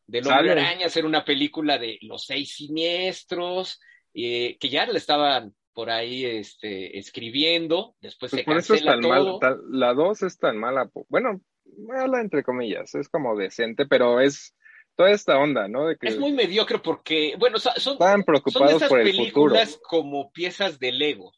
de 0.07 0.19
Hombre 0.21 0.53
Araña, 0.53 0.87
hacer 0.87 1.05
una 1.05 1.25
película 1.25 1.79
de 1.79 1.99
los 2.03 2.27
seis 2.27 2.55
siniestros, 2.55 3.81
eh, 4.15 4.57
que 4.59 4.69
ya 4.69 4.87
le 4.87 4.99
estaban 4.99 5.55
por 5.73 5.91
ahí 5.91 6.25
este, 6.25 6.99
escribiendo, 6.99 7.97
después 8.01 8.31
pues 8.31 8.41
se 8.41 8.45
por 8.45 8.59
eso 8.59 8.75
es 8.75 8.85
tan 8.85 9.01
Mal, 9.01 9.39
la 9.71 9.95
dos 9.95 10.23
es 10.23 10.39
tan 10.39 10.59
mala, 10.59 10.91
bueno, 11.09 11.41
mala 11.79 12.21
entre 12.21 12.43
comillas, 12.43 12.95
es 12.95 13.09
como 13.09 13.37
decente, 13.37 13.87
pero 13.87 14.21
es 14.21 14.55
toda 14.97 15.11
esta 15.11 15.39
onda, 15.39 15.69
¿no? 15.69 15.91
Es 15.91 16.19
muy 16.19 16.33
mediocre 16.33 16.79
porque, 16.79 17.37
bueno, 17.39 17.59
son, 17.59 17.95
Estaban 17.95 18.25
preocupados 18.25 18.75
esas 18.75 18.89
por 18.89 19.01
el 19.01 19.07
películas 19.07 19.81
como 19.83 20.31
piezas 20.31 20.79
de 20.79 20.93
Lego, 20.93 21.33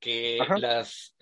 que 0.00 0.38
las 0.58 1.14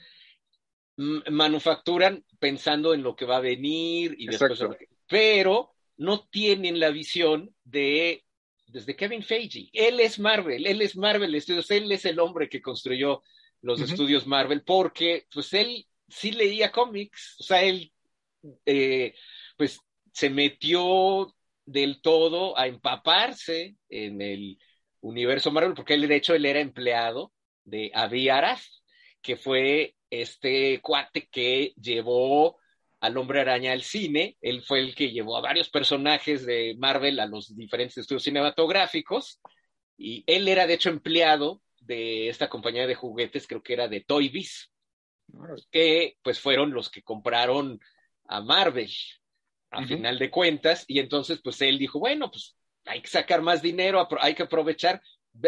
manufacturan 0.96 2.24
pensando 2.38 2.94
en 2.94 3.02
lo 3.02 3.16
que 3.16 3.24
va 3.24 3.38
a 3.38 3.40
venir 3.40 4.14
y 4.18 4.26
después... 4.26 4.62
Pero 5.08 5.72
no 5.96 6.26
tienen 6.28 6.80
la 6.80 6.90
visión 6.90 7.54
de 7.64 8.24
desde 8.72 8.96
Kevin 8.96 9.22
Feige. 9.22 9.68
Él 9.72 10.00
es 10.00 10.18
Marvel, 10.18 10.66
él 10.66 10.82
es 10.82 10.96
Marvel 10.96 11.40
Studios, 11.40 11.70
él 11.70 11.92
es 11.92 12.04
el 12.04 12.18
hombre 12.18 12.48
que 12.48 12.62
construyó 12.62 13.22
los 13.60 13.80
estudios 13.80 14.26
Marvel, 14.26 14.64
porque 14.64 15.26
pues 15.32 15.52
él 15.52 15.86
sí 16.08 16.32
leía 16.32 16.72
cómics, 16.72 17.36
o 17.38 17.44
sea, 17.44 17.62
él 17.62 17.92
eh, 18.66 19.14
pues 19.56 19.78
se 20.12 20.30
metió 20.30 21.32
del 21.64 22.00
todo 22.02 22.58
a 22.58 22.66
empaparse 22.66 23.76
en 23.88 24.20
el 24.20 24.58
universo 25.00 25.52
Marvel, 25.52 25.74
porque 25.74 25.94
él, 25.94 26.08
de 26.08 26.16
hecho, 26.16 26.34
él 26.34 26.44
era 26.44 26.60
empleado 26.60 27.32
de 27.64 27.92
Avi 27.94 28.28
Arad, 28.28 28.58
que 29.20 29.36
fue 29.36 29.94
este 30.10 30.80
cuate 30.80 31.28
que 31.30 31.72
llevó 31.80 32.58
al 33.02 33.16
hombre 33.16 33.40
araña 33.40 33.72
al 33.72 33.82
cine. 33.82 34.36
Él 34.40 34.62
fue 34.62 34.78
el 34.78 34.94
que 34.94 35.10
llevó 35.10 35.36
a 35.36 35.40
varios 35.40 35.68
personajes 35.68 36.46
de 36.46 36.76
Marvel 36.78 37.18
a 37.18 37.26
los 37.26 37.54
diferentes 37.56 37.98
estudios 37.98 38.22
cinematográficos. 38.22 39.40
Y 39.98 40.22
él 40.28 40.46
era, 40.46 40.68
de 40.68 40.74
hecho, 40.74 40.88
empleado 40.88 41.60
de 41.80 42.28
esta 42.28 42.48
compañía 42.48 42.86
de 42.86 42.94
juguetes, 42.94 43.48
creo 43.48 43.60
que 43.60 43.72
era 43.72 43.88
de 43.88 44.02
Toy 44.02 44.28
Biz, 44.28 44.70
que 45.72 46.16
pues 46.22 46.38
fueron 46.38 46.72
los 46.72 46.90
que 46.90 47.02
compraron 47.02 47.80
a 48.26 48.40
Marvel 48.40 48.90
a 49.70 49.84
final 49.84 50.18
de 50.18 50.30
cuentas, 50.30 50.84
y 50.86 51.00
entonces 51.00 51.40
pues 51.42 51.60
él 51.62 51.78
dijo, 51.78 51.98
bueno, 51.98 52.30
pues 52.30 52.54
hay 52.84 53.00
que 53.00 53.08
sacar 53.08 53.42
más 53.42 53.62
dinero, 53.62 54.06
hay 54.20 54.34
que 54.34 54.44
aprovechar, 54.44 55.00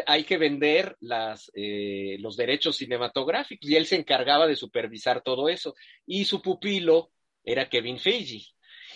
hay 0.06 0.24
que 0.24 0.38
vender 0.38 0.96
las, 1.00 1.52
eh, 1.54 2.16
los 2.18 2.36
derechos 2.36 2.76
cinematográficos, 2.78 3.68
y 3.68 3.76
él 3.76 3.86
se 3.86 3.96
encargaba 3.96 4.46
de 4.46 4.56
supervisar 4.56 5.22
todo 5.22 5.48
eso, 5.48 5.74
y 6.06 6.24
su 6.24 6.40
pupilo 6.40 7.12
era 7.44 7.68
Kevin 7.68 7.98
Feige, 7.98 8.46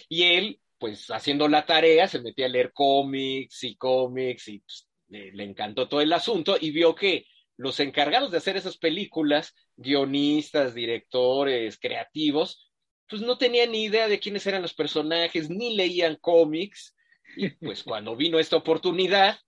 y 0.08 0.22
él, 0.22 0.60
pues 0.78 1.10
haciendo 1.10 1.48
la 1.48 1.66
tarea, 1.66 2.08
se 2.08 2.20
metía 2.20 2.46
a 2.46 2.50
leer 2.50 2.72
cómics 2.72 3.64
y 3.64 3.76
cómics, 3.76 4.48
y 4.48 4.60
pues, 4.60 4.88
le 5.08 5.44
encantó 5.44 5.88
todo 5.88 6.00
el 6.00 6.12
asunto, 6.12 6.56
y 6.60 6.70
vio 6.70 6.94
que 6.94 7.26
los 7.56 7.80
encargados 7.80 8.30
de 8.30 8.38
hacer 8.38 8.56
esas 8.56 8.78
películas, 8.78 9.54
guionistas, 9.76 10.74
directores, 10.74 11.78
creativos, 11.78 12.70
pues 13.08 13.22
no 13.22 13.38
tenían 13.38 13.72
ni 13.72 13.84
idea 13.84 14.06
de 14.06 14.20
quiénes 14.20 14.46
eran 14.46 14.62
los 14.62 14.74
personajes, 14.74 15.50
ni 15.50 15.74
leían 15.74 16.16
cómics. 16.20 16.94
Y 17.36 17.50
pues 17.50 17.82
cuando 17.82 18.16
vino 18.16 18.38
esta 18.38 18.56
oportunidad 18.56 19.38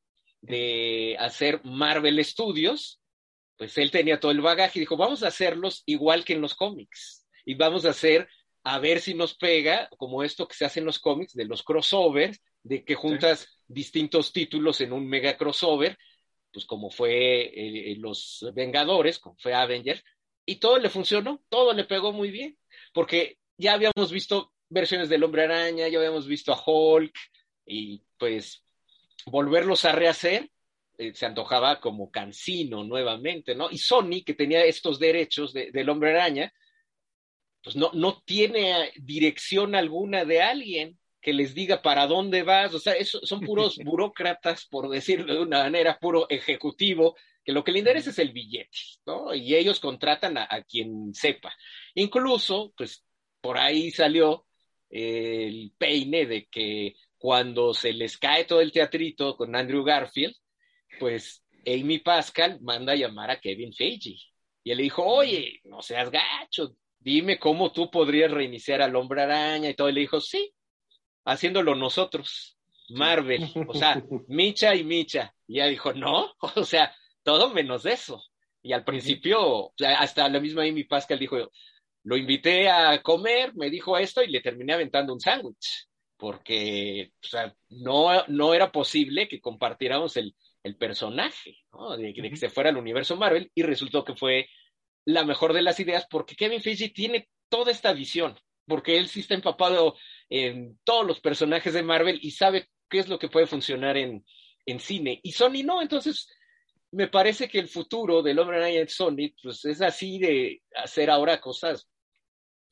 de 0.41 1.17
hacer 1.19 1.61
Marvel 1.65 2.25
Studios, 2.25 3.01
pues 3.57 3.77
él 3.79 3.91
tenía 3.91 4.19
todo 4.19 4.33
el 4.33 4.41
bagaje 4.41 4.79
y 4.79 4.81
dijo, 4.81 4.97
vamos 4.97 5.23
a 5.23 5.29
hacerlos 5.29 5.83
igual 5.87 6.25
que 6.25 6.33
en 6.33 6.41
los 6.41 6.55
cómics. 6.55 7.27
Y 7.45 7.55
vamos 7.55 7.85
a 7.85 7.91
hacer, 7.91 8.29
a 8.63 8.79
ver 8.79 9.01
si 9.01 9.15
nos 9.15 9.35
pega, 9.35 9.89
como 9.97 10.23
esto 10.23 10.47
que 10.47 10.55
se 10.55 10.65
hace 10.65 10.81
en 10.81 10.87
los 10.87 10.99
cómics, 10.99 11.35
de 11.35 11.45
los 11.45 11.63
crossovers, 11.63 12.41
de 12.63 12.85
que 12.85 12.95
juntas 12.95 13.61
distintos 13.67 14.33
títulos 14.33 14.81
en 14.81 14.93
un 14.93 15.09
mega 15.09 15.37
crossover, 15.37 15.97
pues 16.53 16.67
como 16.67 16.91
fue 16.91 17.43
eh, 17.55 17.97
los 17.99 18.47
Vengadores, 18.55 19.19
como 19.19 19.37
fue 19.39 19.55
Avengers, 19.55 20.03
y 20.45 20.57
todo 20.57 20.79
le 20.79 20.91
funcionó, 20.91 21.43
todo 21.49 21.73
le 21.73 21.85
pegó 21.85 22.13
muy 22.13 22.31
bien, 22.31 22.59
porque 22.93 23.39
ya 23.57 23.75
habíamos 23.75 24.11
visto 24.11 24.53
versiones 24.69 25.09
del 25.09 25.25
Hombre 25.25 25.45
Araña, 25.45 25.89
ya 25.89 25.99
habíamos 25.99 26.27
visto 26.27 26.53
a 26.53 26.63
Hulk 26.65 27.15
y 27.67 28.03
pues 28.19 28.65
volverlos 29.27 29.85
a 29.85 29.93
rehacer 29.93 30.51
eh, 31.01 31.15
se 31.15 31.25
antojaba 31.25 31.81
como 31.81 32.11
cansino 32.11 32.85
nuevamente, 32.85 33.55
¿no? 33.55 33.71
Y 33.71 33.79
Sony, 33.79 34.23
que 34.25 34.35
tenía 34.35 34.67
estos 34.67 34.99
derechos 34.99 35.55
del 35.55 35.89
Hombre 35.89 36.11
Araña, 36.11 36.53
pues 37.63 37.77
no, 37.77 37.91
no 37.93 38.23
tiene 38.25 38.93
dirección 38.97 39.75
alguna 39.75 40.25
de 40.25 40.43
alguien 40.43 40.99
que 41.21 41.33
les 41.33 41.55
diga 41.55 41.83
para 41.83 42.07
dónde 42.07 42.43
vas, 42.43 42.73
o 42.75 42.79
sea, 42.79 42.95
son 43.05 43.41
puros 43.41 43.77
burócratas, 43.85 44.67
por 44.67 44.89
decirlo 44.89 45.35
de 45.35 45.41
una 45.41 45.65
manera, 45.65 45.99
puro 45.99 46.27
ejecutivo, 46.31 47.17
que 47.45 47.53
lo 47.53 47.63
que 47.63 47.73
le 47.73 47.81
interesa 47.81 48.11
es 48.11 48.19
el 48.19 48.33
billete, 48.33 48.79
¿no? 49.07 49.35
Y 49.35 49.55
ellos 49.55 49.81
contratan 49.81 50.39
a, 50.39 50.47
a 50.49 50.63
quien 50.63 51.13
sepa. 51.15 51.53
Incluso, 51.95 52.73
pues 52.77 53.05
por 53.41 53.59
ahí 53.59 53.91
salió 53.91 54.47
el 54.89 55.73
peine 55.79 56.27
de 56.27 56.47
que 56.47 56.95
cuando 57.17 57.75
se 57.75 57.93
les 57.93 58.17
cae 58.19 58.45
todo 58.45 58.61
el 58.61 58.73
teatrito 58.73 59.37
con 59.37 59.55
Andrew 59.55 59.85
Garfield, 59.85 60.35
pues 60.99 61.45
Amy 61.67 61.99
Pascal 61.99 62.59
manda 62.61 62.93
a 62.93 62.97
llamar 62.97 63.31
a 63.31 63.41
Kevin 63.41 63.73
Feige. 63.73 64.17
Y 64.63 64.71
él 64.71 64.79
le 64.79 64.85
dijo, 64.85 65.05
oye, 65.05 65.61
no 65.65 65.81
seas 65.83 66.11
gacho, 66.11 66.77
dime 67.01 67.39
cómo 67.39 67.73
tú 67.73 67.91
podrías 67.91 68.31
reiniciar 68.31 68.83
al 68.83 68.95
hombre 68.95 69.23
araña 69.23 69.71
y 69.71 69.75
todo. 69.75 69.89
Y 69.89 69.93
le 69.93 70.01
dijo, 70.01 70.21
sí, 70.21 70.53
haciéndolo 71.25 71.75
nosotros, 71.75 72.59
Marvel, 72.91 73.51
o 73.67 73.75
sea, 73.75 74.03
Micha 74.29 74.75
y 74.75 74.85
Micha. 74.85 75.35
Y 75.47 75.57
ella 75.57 75.67
dijo, 75.67 75.93
no, 75.93 76.33
o 76.57 76.65
sea, 76.65 76.95
todo 77.23 77.51
menos 77.51 77.87
eso. 77.87 78.23
Y 78.63 78.73
al 78.73 78.85
principio, 78.85 79.73
hasta 79.99 80.29
la 80.29 80.39
misma 80.39 80.65
Amy 80.65 80.85
Pascal 80.85 81.19
dijo, 81.19 81.51
lo 82.03 82.17
invité 82.17 82.69
a 82.69 83.03
comer, 83.03 83.55
me 83.55 83.71
dijo 83.71 83.97
esto 83.97 84.23
y 84.23 84.29
le 84.29 84.41
terminé 84.41 84.75
aventando 84.75 85.13
un 85.13 85.21
sándwich. 85.21 85.87
porque 86.17 87.13
o 87.23 87.27
sea, 87.27 87.55
no, 87.71 88.27
no 88.29 88.53
era 88.53 88.71
posible 88.71 89.29
que 89.29 89.41
compartiéramos 89.41 90.19
el, 90.19 90.35
el 90.63 90.77
personaje, 90.77 91.59
¿no? 91.73 91.97
de, 91.97 92.13
que 92.13 92.37
se 92.37 92.51
fuera 92.51 92.71
al 92.71 92.77
universo 92.77 93.17
Marvel, 93.17 93.51
y 93.55 93.63
resultó 93.63 94.05
que 94.05 94.15
fue 94.15 94.49
la 95.05 95.25
mejor 95.25 95.53
de 95.53 95.63
las 95.63 95.81
ideas 95.81 96.07
porque 96.11 96.37
Kevin 96.37 96.63
Feige 96.63 96.89
tiene 96.89 97.29
toda 97.49 97.73
esta 97.73 97.93
visión, 97.93 98.39
porque 98.67 98.99
él 98.99 99.09
sí 99.09 99.21
está 99.21 99.35
empapado 99.35 99.97
en 100.29 100.79
todos 100.85 101.07
los 101.07 101.21
personajes 101.21 101.75
de 101.75 101.83
Marvel 101.83 102.19
y 102.23 102.31
sabe 102.31 102.69
qué 102.89 102.99
es 103.01 103.09
lo 103.09 103.19
que 103.19 103.29
puede 103.29 103.47
funcionar 103.47 103.97
en, 103.97 104.25
en 104.67 104.81
cine. 104.81 105.21
Y 105.23 105.33
Sony 105.33 105.63
no, 105.65 105.83
entonces 105.83 106.29
me 106.93 107.09
parece 107.09 107.49
que 107.49 107.59
el 107.59 107.69
futuro 107.69 108.23
del 108.23 108.39
hombre 108.39 108.59
araña 108.59 108.81
en 108.81 108.89
Sony, 108.89 109.33
pues 109.43 109.65
es 109.65 109.81
así 109.81 110.19
de 110.19 110.63
hacer 110.75 111.11
ahora 111.11 111.41
cosas, 111.41 111.89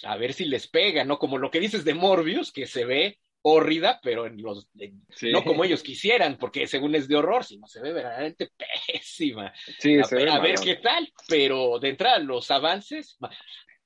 a 0.02 0.16
ver 0.16 0.32
si 0.32 0.44
les 0.44 0.68
pega, 0.68 1.04
¿no? 1.04 1.18
Como 1.18 1.38
lo 1.38 1.50
que 1.50 1.60
dices 1.60 1.84
de 1.84 1.94
Morbius, 1.94 2.52
que 2.52 2.66
se 2.66 2.84
ve 2.84 3.18
hórrida, 3.48 4.00
pero 4.02 4.26
en 4.26 4.40
los 4.42 4.68
no 5.22 5.44
como 5.44 5.64
ellos 5.64 5.82
quisieran, 5.82 6.36
porque 6.38 6.66
según 6.66 6.94
es 6.94 7.08
de 7.08 7.16
horror, 7.16 7.44
sino 7.44 7.66
se 7.66 7.80
ve 7.80 7.92
verdaderamente 7.92 8.50
pésima. 8.86 9.52
Sí, 9.78 9.98
a, 9.98 10.04
se 10.04 10.16
ve 10.16 10.30
a 10.30 10.38
ver 10.38 10.56
qué 10.56 10.76
tal, 10.76 11.12
pero 11.26 11.78
de 11.78 11.90
entrada 11.90 12.18
los 12.18 12.50
avances, 12.50 13.18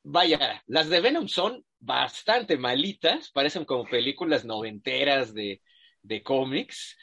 vaya, 0.03 0.63
las 0.67 0.89
de 0.89 1.01
Venom 1.01 1.29
son 1.29 1.65
bastante 1.79 2.57
malitas, 2.57 3.31
parecen 3.31 3.65
como 3.65 3.85
películas 3.85 4.45
noventeras 4.45 5.35
de, 5.35 5.61
de 6.03 6.23
cómics. 6.23 6.97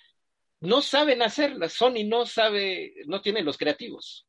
No 0.62 0.82
saben 0.82 1.22
hacerlas, 1.22 1.74
Sony 1.74 2.04
no 2.06 2.26
sabe, 2.26 2.94
no 3.06 3.22
tiene 3.22 3.42
los 3.42 3.58
creativos. 3.58 4.28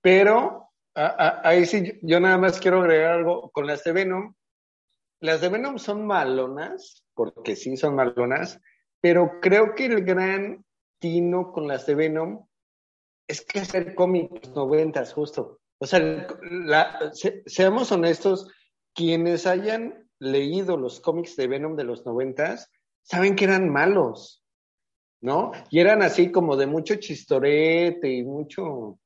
Pero 0.00 0.70
ahí 0.94 1.66
sí, 1.66 1.98
yo 2.02 2.20
nada 2.20 2.38
más 2.38 2.58
quiero 2.58 2.80
agregar 2.80 3.14
algo 3.14 3.50
con 3.50 3.66
las 3.66 3.84
de 3.84 3.92
Venom 3.92 4.34
las 5.20 5.40
de 5.40 5.48
Venom 5.48 5.78
son 5.78 6.06
malonas, 6.06 7.04
porque 7.14 7.56
sí 7.56 7.76
son 7.76 7.94
malonas, 7.94 8.60
pero 9.00 9.40
creo 9.40 9.74
que 9.74 9.86
el 9.86 10.04
gran 10.04 10.64
tino 10.98 11.52
con 11.52 11.68
las 11.68 11.86
de 11.86 11.94
Venom 11.94 12.46
es 13.26 13.42
que 13.42 13.60
hacer 13.60 13.94
cómics 13.94 14.50
noventas, 14.50 15.12
justo. 15.12 15.60
O 15.78 15.86
sea, 15.86 16.26
seamos 17.46 17.92
honestos, 17.92 18.48
quienes 18.94 19.46
hayan 19.46 20.08
leído 20.18 20.76
los 20.76 21.00
cómics 21.00 21.36
de 21.36 21.46
Venom 21.46 21.76
de 21.76 21.84
los 21.84 22.04
noventas, 22.04 22.70
saben 23.02 23.36
que 23.36 23.44
eran 23.44 23.68
malos, 23.68 24.42
¿no? 25.20 25.52
Y 25.70 25.78
eran 25.80 26.02
así 26.02 26.32
como 26.32 26.56
de 26.56 26.66
mucho 26.66 26.96
chistorete 26.96 28.10
y 28.10 28.24
mucho, 28.24 28.98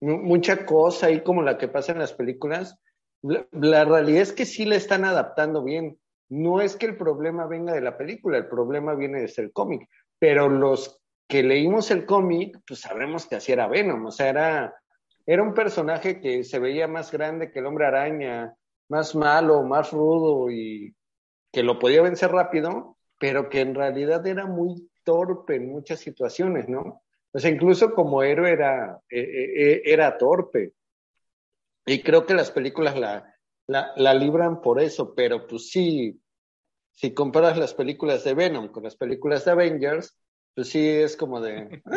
mucha 0.00 0.64
cosa 0.64 1.06
ahí 1.06 1.22
como 1.22 1.42
la 1.42 1.58
que 1.58 1.68
pasa 1.68 1.92
en 1.92 1.98
las 1.98 2.12
películas, 2.12 2.78
la, 3.22 3.84
realidad 3.84 4.22
es 4.22 4.32
que 4.32 4.46
sí 4.46 4.64
la 4.64 4.76
están 4.76 5.04
adaptando 5.04 5.62
bien. 5.62 5.98
No 6.28 6.60
es 6.60 6.76
que 6.76 6.86
el 6.86 6.96
problema 6.96 7.46
venga 7.46 7.72
de 7.72 7.80
la 7.80 7.96
película, 7.96 8.38
el 8.38 8.48
problema 8.48 8.94
viene 8.94 9.20
desde 9.20 9.42
el 9.42 9.52
cómic. 9.52 9.88
Pero 10.18 10.48
los 10.48 11.00
que 11.26 11.42
leímos 11.42 11.90
el 11.90 12.06
cómic, 12.06 12.58
pues 12.66 12.80
sabremos 12.80 13.26
que 13.26 13.36
así 13.36 13.52
era 13.52 13.68
Venom. 13.68 14.06
O 14.06 14.10
sea, 14.10 14.28
era, 14.28 14.74
era 15.26 15.42
un 15.42 15.54
personaje 15.54 16.20
que 16.20 16.44
se 16.44 16.58
veía 16.58 16.88
más 16.88 17.10
grande 17.10 17.50
que 17.50 17.58
el 17.58 17.66
hombre 17.66 17.86
araña, 17.86 18.54
más 18.88 19.14
malo, 19.14 19.62
más 19.62 19.92
rudo 19.92 20.50
y 20.50 20.94
que 21.52 21.62
lo 21.62 21.78
podía 21.78 22.02
vencer 22.02 22.30
rápido, 22.30 22.96
pero 23.18 23.48
que 23.48 23.60
en 23.60 23.74
realidad 23.74 24.26
era 24.26 24.46
muy 24.46 24.88
torpe 25.04 25.56
en 25.56 25.70
muchas 25.70 26.00
situaciones, 26.00 26.68
¿no? 26.68 27.02
O 27.32 27.38
sea, 27.38 27.50
incluso 27.50 27.94
como 27.94 28.22
héroe 28.22 28.50
era, 28.50 29.00
eh, 29.08 29.20
eh, 29.20 29.52
eh, 29.56 29.82
era 29.84 30.18
torpe. 30.18 30.72
Y 31.86 32.02
creo 32.02 32.26
que 32.26 32.34
las 32.34 32.50
películas 32.50 32.98
la, 32.98 33.34
la, 33.66 34.14
libran 34.14 34.60
por 34.60 34.80
eso, 34.80 35.14
pero 35.14 35.46
pues 35.46 35.70
sí, 35.70 36.20
si 36.92 37.14
comparas 37.14 37.56
las 37.58 37.74
películas 37.74 38.24
de 38.24 38.34
Venom 38.34 38.68
con 38.68 38.84
las 38.84 38.96
películas 38.96 39.44
de 39.44 39.52
Avengers, 39.52 40.16
pues 40.54 40.68
sí 40.68 40.86
es 40.86 41.16
como 41.16 41.40
de... 41.40 41.82
Ah". 41.86 41.96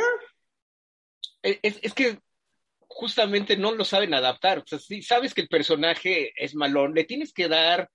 Es, 1.42 1.78
es, 1.82 1.94
que 1.94 2.20
justamente 2.80 3.58
no 3.58 3.74
lo 3.74 3.84
saben 3.84 4.14
adaptar. 4.14 4.60
O 4.60 4.64
sea, 4.66 4.80
si 4.80 5.02
sabes 5.02 5.34
que 5.34 5.42
el 5.42 5.50
personaje 5.50 6.32
es 6.38 6.56
malón, 6.56 6.94
le 6.94 7.04
tienes 7.04 7.34
que 7.34 7.50
dar 7.50 7.90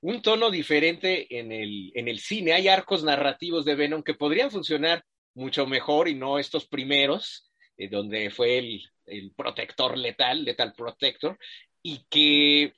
un 0.00 0.22
tono 0.22 0.50
diferente 0.50 1.38
en 1.38 1.52
el, 1.52 1.92
en 1.94 2.08
el 2.08 2.18
cine. 2.18 2.52
Hay 2.52 2.66
arcos 2.66 3.04
narrativos 3.04 3.64
de 3.64 3.76
Venom 3.76 4.02
que 4.02 4.14
podrían 4.14 4.50
funcionar 4.50 5.04
mucho 5.34 5.66
mejor 5.66 6.08
y 6.08 6.14
no 6.14 6.38
estos 6.38 6.66
primeros, 6.66 7.47
eh, 7.78 7.88
donde 7.88 8.30
fue 8.30 8.58
el, 8.58 8.82
el 9.06 9.32
protector 9.32 9.96
letal, 9.96 10.44
letal 10.44 10.74
protector, 10.74 11.38
y 11.82 12.04
que 12.10 12.74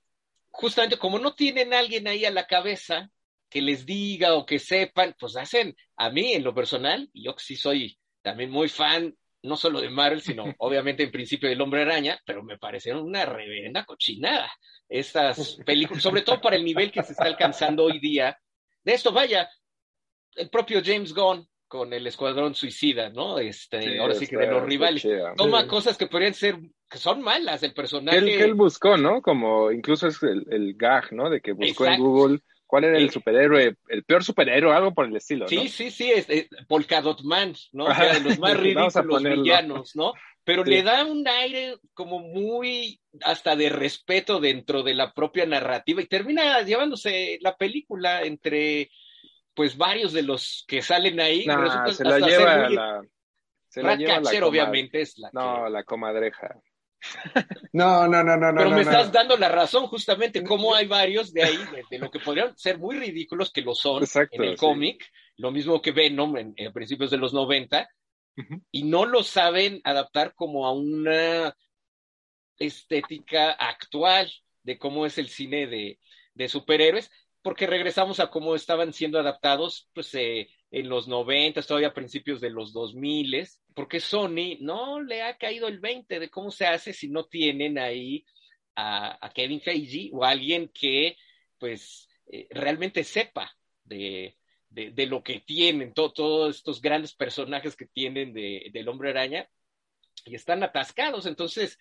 justamente 0.51 0.99
como 0.99 1.19
no 1.19 1.35
tienen 1.35 1.75
alguien 1.75 2.07
ahí 2.07 2.25
a 2.25 2.31
la 2.31 2.47
cabeza 2.47 3.11
que 3.49 3.63
les 3.63 3.85
diga 3.85 4.35
o 4.35 4.47
que 4.47 4.59
sepan, 4.59 5.17
pues 5.19 5.37
hacen 5.37 5.77
a 5.97 6.11
mí 6.11 6.35
en 6.35 6.45
lo 6.45 6.55
personal, 6.55 7.11
y 7.13 7.25
yo 7.25 7.35
que 7.35 7.43
sí 7.43 7.57
soy 7.57 7.99
también 8.23 8.51
muy 8.51 8.69
fan, 8.69 9.17
no 9.43 9.57
solo 9.57 9.81
de 9.81 9.91
Marvel, 9.91 10.21
sino 10.21 10.45
obviamente 10.59 11.03
en 11.03 11.11
principio 11.11 11.49
del 11.49 11.61
hombre 11.61 11.83
araña, 11.83 12.21
pero 12.25 12.43
me 12.43 12.59
parecieron 12.59 13.03
una 13.03 13.25
reverenda 13.25 13.85
cochinada 13.85 14.53
estas 14.89 15.57
películas, 15.67 16.03
sobre 16.03 16.23
todo 16.23 16.41
para 16.41 16.57
el 16.57 16.65
nivel 16.65 16.93
que 16.93 17.03
se 17.03 17.13
está 17.13 17.25
alcanzando 17.25 17.85
hoy 17.85 17.99
día. 17.99 18.39
De 18.85 18.93
esto, 18.93 19.13
vaya, 19.13 19.49
el 20.37 20.49
propio 20.49 20.81
James 20.85 21.13
Gunn 21.13 21.49
con 21.71 21.93
el 21.93 22.05
Escuadrón 22.09 22.57
Suicida, 22.57 23.11
¿no? 23.11 23.39
Este, 23.39 24.01
ahora 24.01 24.15
sí 24.15 24.27
que 24.27 24.37
de 24.37 24.49
los 24.49 24.65
rivales. 24.65 25.07
Toma 25.37 25.69
cosas 25.69 25.97
que 25.97 26.09
podrían 26.09 26.35
ser, 26.35 26.59
que 26.91 26.99
son 26.99 27.23
malas, 27.23 27.63
el 27.63 27.73
personaje. 27.73 28.19
Que 28.19 28.43
él, 28.43 28.55
buscó, 28.55 28.97
¿no? 28.97 29.23
Como 29.23 29.71
incluso 29.71 30.09
es 30.09 30.21
el, 30.25 30.45
el, 30.51 30.75
gag, 30.75 31.13
¿no? 31.13 31.31
De 31.31 31.41
que 31.41 31.53
buscó 31.53 31.87
en 31.87 32.01
Google 32.01 32.41
cuál 32.67 32.85
era 32.85 32.99
el 32.99 33.11
superhéroe, 33.11 33.77
el 33.89 34.03
peor 34.03 34.25
superhéroe, 34.25 34.75
algo 34.75 34.93
por 34.93 35.07
el 35.07 35.15
estilo, 35.15 35.45
¿no? 35.45 35.49
Sí, 35.49 35.69
sí, 35.69 35.93
sí, 35.93 36.11
es, 36.11 36.27
Polkadot 36.67 37.23
Man, 37.23 37.55
¿no? 37.71 37.85
O 37.85 37.95
sea, 37.95 38.15
de 38.15 38.21
los 38.21 38.41
más 38.41 38.57
ridículos 38.59 39.23
villanos, 39.23 39.95
¿no? 39.95 40.13
Pero 40.43 40.65
le 40.65 40.83
da 40.83 41.05
un 41.05 41.29
aire 41.29 41.77
como 41.95 42.19
muy 42.19 43.01
hasta 43.23 43.55
de 43.55 43.69
respeto 43.69 44.41
dentro 44.41 44.83
de 44.83 44.95
la 44.95 45.13
propia 45.13 45.47
narrativa 45.47 46.03
y 46.03 46.07
termina 46.07 46.61
llevándose 46.63 47.39
la 47.43 47.57
película 47.57 48.25
entre 48.25 48.91
pues 49.55 49.77
varios 49.77 50.13
de 50.13 50.23
los 50.23 50.65
que 50.67 50.83
salen 50.83 51.21
ahí 51.21 51.45
se 51.93 52.05
la 52.05 52.19
lleva 52.19 52.69
la 52.69 53.03
se 53.69 53.83
la 53.83 53.97
lleva 53.97 54.21
la 54.21 54.47
obviamente 54.47 55.01
es 55.01 55.19
la 55.19 55.31
no 55.33 55.69
la 55.69 55.85
comadreja. 55.85 56.57
No 57.73 58.07
no 58.07 58.23
no 58.23 58.37
no 58.37 58.55
pero 58.55 58.71
me 58.71 58.83
estás 58.83 59.11
dando 59.11 59.35
la 59.39 59.49
razón 59.49 59.87
justamente 59.87 60.45
como 60.45 60.75
hay 60.75 60.87
varios 60.87 61.33
de 61.33 61.45
ahí 61.45 61.59
de, 61.89 61.99
lo 61.99 62.11
que 62.11 62.19
podrían 62.19 62.55
ser 62.59 62.79
muy 62.79 62.99
ridículos 62.99 63.51
que 63.51 63.63
lo 63.63 63.75
son 63.75 64.05
en 64.33 64.45
el 64.45 64.57
cómic 64.59 65.09
lo 65.39 65.51
mismo 65.51 65.81
que 65.81 65.93
Venom 65.93 66.37
en, 66.37 66.53
en 66.57 66.73
principios 66.75 67.11
de 67.11 67.17
los 67.17 67.33
90 67.33 67.89
y 68.71 68.85
no 68.85 69.07
lo 69.07 69.23
saben 69.23 69.81
adaptar 69.85 70.35
como 70.35 70.67
a 70.67 70.73
una 70.73 71.57
estética 72.59 73.53
actual 73.53 74.31
de 74.63 74.79
cómo 74.79 75.07
es 75.07 75.19
el 75.19 75.29
cine 75.29 75.67
de, 75.67 75.99
de 76.35 76.49
superhéroes 76.49 77.11
porque 77.43 77.67
regresamos 77.67 78.21
a 78.21 78.31
cómo 78.31 78.55
estaban 78.55 78.93
siendo 78.93 79.19
adaptados 79.19 79.89
pues, 79.95 80.15
eh, 80.15 80.49
en 80.71 80.89
los 80.89 81.09
90, 81.09 81.63
todavía 81.63 81.89
a 81.89 81.95
principios 81.95 82.41
de 82.41 82.51
los 82.51 82.73
2000, 82.73 83.49
porque 83.75 84.01
Sony 84.01 84.59
no 84.61 85.01
le 85.01 85.23
ha 85.23 85.37
caído 85.37 85.69
el 85.69 85.81
20 85.81 86.21
de 86.21 86.31
cómo 86.31 86.51
se 86.51 86.67
hace 86.67 86.93
si 86.93 87.09
no 87.09 87.25
tienen 87.25 87.79
ahí 87.79 88.25
a, 88.77 89.31
Kevin 89.35 89.61
Feige 89.61 90.11
o 90.13 90.25
alguien 90.25 90.69
que 90.69 91.17
pues 91.59 92.09
eh, 92.27 92.47
realmente 92.51 93.05
sepa 93.05 93.55
de, 93.85 94.37
de, 94.71 95.07
lo 95.07 95.23
que 95.23 95.41
tienen, 95.41 95.93
todos 95.93 96.57
estos 96.57 96.81
grandes 96.81 97.15
personajes 97.15 97.77
que 97.77 97.87
tienen 97.87 98.33
de, 98.33 98.71
del 98.73 98.89
hombre 98.89 99.11
araña 99.11 99.49
y 100.25 100.35
están 100.35 100.63
atascados. 100.63 101.27
Entonces, 101.27 101.79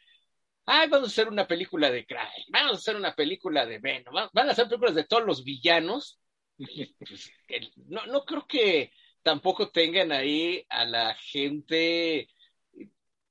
ay, 0.69 0.87
vamos 0.87 1.09
a 1.09 1.11
hacer 1.11 1.27
una 1.27 1.47
película 1.47 1.89
de 1.89 2.05
Cry, 2.05 2.45
vamos 2.49 2.73
a 2.73 2.75
hacer 2.75 2.95
una 2.95 3.15
película 3.15 3.65
de 3.65 3.79
Venom, 3.79 4.13
van 4.31 4.47
a 4.49 4.51
hacer 4.51 4.67
películas 4.67 4.95
de 4.95 5.03
todos 5.03 5.25
los 5.25 5.43
villanos. 5.43 6.19
Pues, 7.47 7.71
no, 7.87 8.05
no 8.05 8.25
creo 8.25 8.45
que 8.45 8.91
tampoco 9.23 9.71
tengan 9.71 10.11
ahí 10.11 10.63
a 10.69 10.85
la 10.85 11.15
gente 11.15 12.27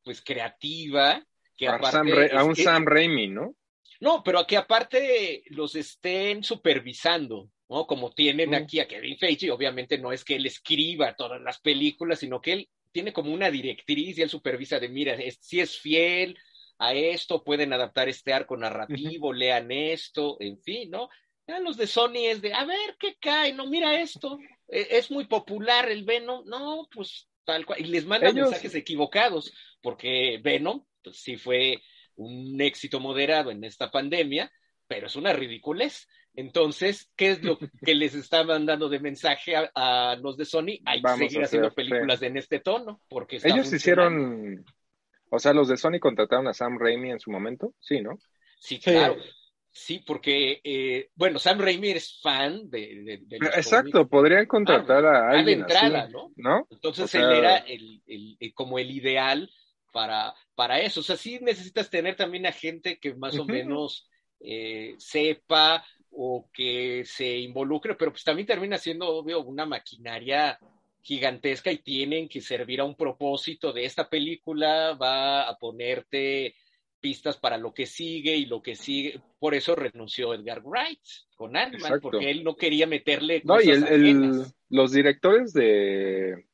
pues 0.02 0.22
creativa 0.22 1.24
que 1.56 1.68
a, 1.68 1.76
a 1.76 2.44
un 2.44 2.56
Sam 2.56 2.86
Raimi, 2.86 3.28
¿no? 3.28 3.54
No, 4.00 4.22
pero 4.24 4.38
a 4.38 4.46
que 4.46 4.56
aparte 4.56 5.42
los 5.50 5.76
estén 5.76 6.42
supervisando, 6.42 7.50
¿no? 7.68 7.86
Como 7.86 8.10
tienen 8.12 8.54
aquí 8.54 8.80
a 8.80 8.88
Kevin 8.88 9.18
Feige, 9.18 9.50
obviamente 9.50 9.98
no 9.98 10.10
es 10.10 10.24
que 10.24 10.36
él 10.36 10.46
escriba 10.46 11.14
todas 11.14 11.40
las 11.40 11.60
películas, 11.60 12.20
sino 12.20 12.40
que 12.40 12.52
él 12.54 12.68
tiene 12.90 13.12
como 13.12 13.32
una 13.32 13.50
directriz 13.50 14.18
y 14.18 14.22
él 14.22 14.30
supervisa 14.30 14.80
de, 14.80 14.88
mira, 14.88 15.16
si 15.40 15.60
es 15.60 15.78
fiel 15.78 16.36
a 16.78 16.94
esto, 16.94 17.42
pueden 17.42 17.72
adaptar 17.72 18.08
este 18.08 18.32
arco 18.32 18.56
narrativo, 18.56 19.32
lean 19.32 19.70
esto, 19.70 20.36
en 20.40 20.58
fin, 20.60 20.90
¿no? 20.90 21.08
Ya 21.46 21.58
los 21.60 21.76
de 21.76 21.86
Sony 21.86 22.26
es 22.26 22.42
de, 22.42 22.52
a 22.52 22.64
ver, 22.64 22.96
¿qué 22.98 23.16
cae? 23.20 23.52
No, 23.52 23.66
mira 23.66 24.00
esto, 24.00 24.38
e, 24.68 24.86
es 24.90 25.10
muy 25.10 25.26
popular 25.26 25.90
el 25.90 26.04
Venom, 26.04 26.44
no, 26.46 26.88
pues 26.94 27.28
tal 27.44 27.64
cual, 27.64 27.80
y 27.80 27.84
les 27.84 28.04
mandan 28.04 28.34
mensajes 28.34 28.74
equivocados, 28.74 29.52
porque 29.80 30.38
Venom, 30.42 30.84
pues 31.02 31.20
sí 31.20 31.36
fue 31.36 31.82
un 32.16 32.60
éxito 32.60 33.00
moderado 33.00 33.50
en 33.50 33.64
esta 33.64 33.90
pandemia, 33.90 34.52
pero 34.86 35.06
es 35.06 35.16
una 35.16 35.32
ridiculez. 35.32 36.06
Entonces, 36.34 37.10
¿qué 37.16 37.30
es 37.30 37.42
lo 37.42 37.58
que 37.58 37.94
les 37.94 38.14
está 38.14 38.44
mandando 38.44 38.88
de 38.88 39.00
mensaje 39.00 39.54
a, 39.74 40.16
los 40.20 40.36
de 40.36 40.44
Sony? 40.44 40.78
Hay 40.84 41.02
que 41.02 41.16
seguir 41.16 41.42
haciendo 41.42 41.72
películas 41.72 42.22
en 42.22 42.36
este 42.36 42.60
tono, 42.60 43.00
porque 43.08 43.40
ellos 43.42 43.72
hicieron, 43.72 44.64
o 45.30 45.38
sea, 45.38 45.52
los 45.52 45.68
de 45.68 45.76
Sony 45.76 45.98
contrataron 46.00 46.48
a 46.48 46.54
Sam 46.54 46.78
Raimi 46.78 47.10
en 47.10 47.20
su 47.20 47.30
momento, 47.30 47.74
sí, 47.80 48.00
¿no? 48.00 48.18
Sí, 48.58 48.78
claro. 48.78 49.16
Sí, 49.70 50.02
porque, 50.04 50.60
eh, 50.64 51.10
bueno, 51.14 51.38
Sam 51.38 51.60
Raimi 51.60 51.90
es 51.90 52.20
fan 52.20 52.68
de... 52.68 53.20
de, 53.26 53.36
Exacto, 53.36 54.08
podrían 54.08 54.46
contratar 54.46 55.04
a 55.04 55.30
alguien. 55.30 55.60
entrada, 55.60 56.08
¿no? 56.36 56.66
Entonces 56.70 57.14
él 57.14 57.30
era 57.30 57.58
el, 57.58 58.02
como 58.54 58.78
el 58.78 58.90
ideal 58.90 59.48
para, 59.92 60.34
para 60.54 60.80
eso. 60.80 61.00
O 61.00 61.02
sea, 61.02 61.16
sí 61.16 61.38
necesitas 61.40 61.90
tener 61.90 62.16
también 62.16 62.46
a 62.46 62.52
gente 62.52 62.98
que 62.98 63.14
más 63.14 63.38
o 63.38 63.44
menos 63.44 64.08
eh, 64.40 64.94
sepa 64.98 65.84
o 66.10 66.48
que 66.52 67.04
se 67.04 67.38
involucre, 67.38 67.94
pero 67.94 68.10
pues 68.10 68.24
también 68.24 68.46
termina 68.46 68.78
siendo, 68.78 69.06
obvio, 69.08 69.42
una 69.42 69.66
maquinaria 69.66 70.58
gigantesca 71.08 71.72
y 71.72 71.78
tienen 71.78 72.28
que 72.28 72.42
servir 72.42 72.82
a 72.82 72.84
un 72.84 72.94
propósito 72.94 73.72
de 73.72 73.86
esta 73.86 74.10
película, 74.10 74.92
va 74.92 75.48
a 75.48 75.56
ponerte 75.56 76.54
pistas 77.00 77.38
para 77.38 77.56
lo 77.56 77.72
que 77.72 77.86
sigue 77.86 78.36
y 78.36 78.44
lo 78.44 78.60
que 78.60 78.76
sigue. 78.76 79.18
Por 79.38 79.54
eso 79.54 79.74
renunció 79.74 80.34
Edgar 80.34 80.60
Wright 80.62 81.00
con 81.34 81.56
Ant-Man, 81.56 82.00
porque 82.02 82.30
él 82.30 82.44
no 82.44 82.56
quería 82.56 82.86
meterle. 82.86 83.40
No, 83.42 83.58
y 83.58 83.70
el, 83.70 84.44
los 84.68 84.92
directores 84.92 85.54
de. 85.54 86.44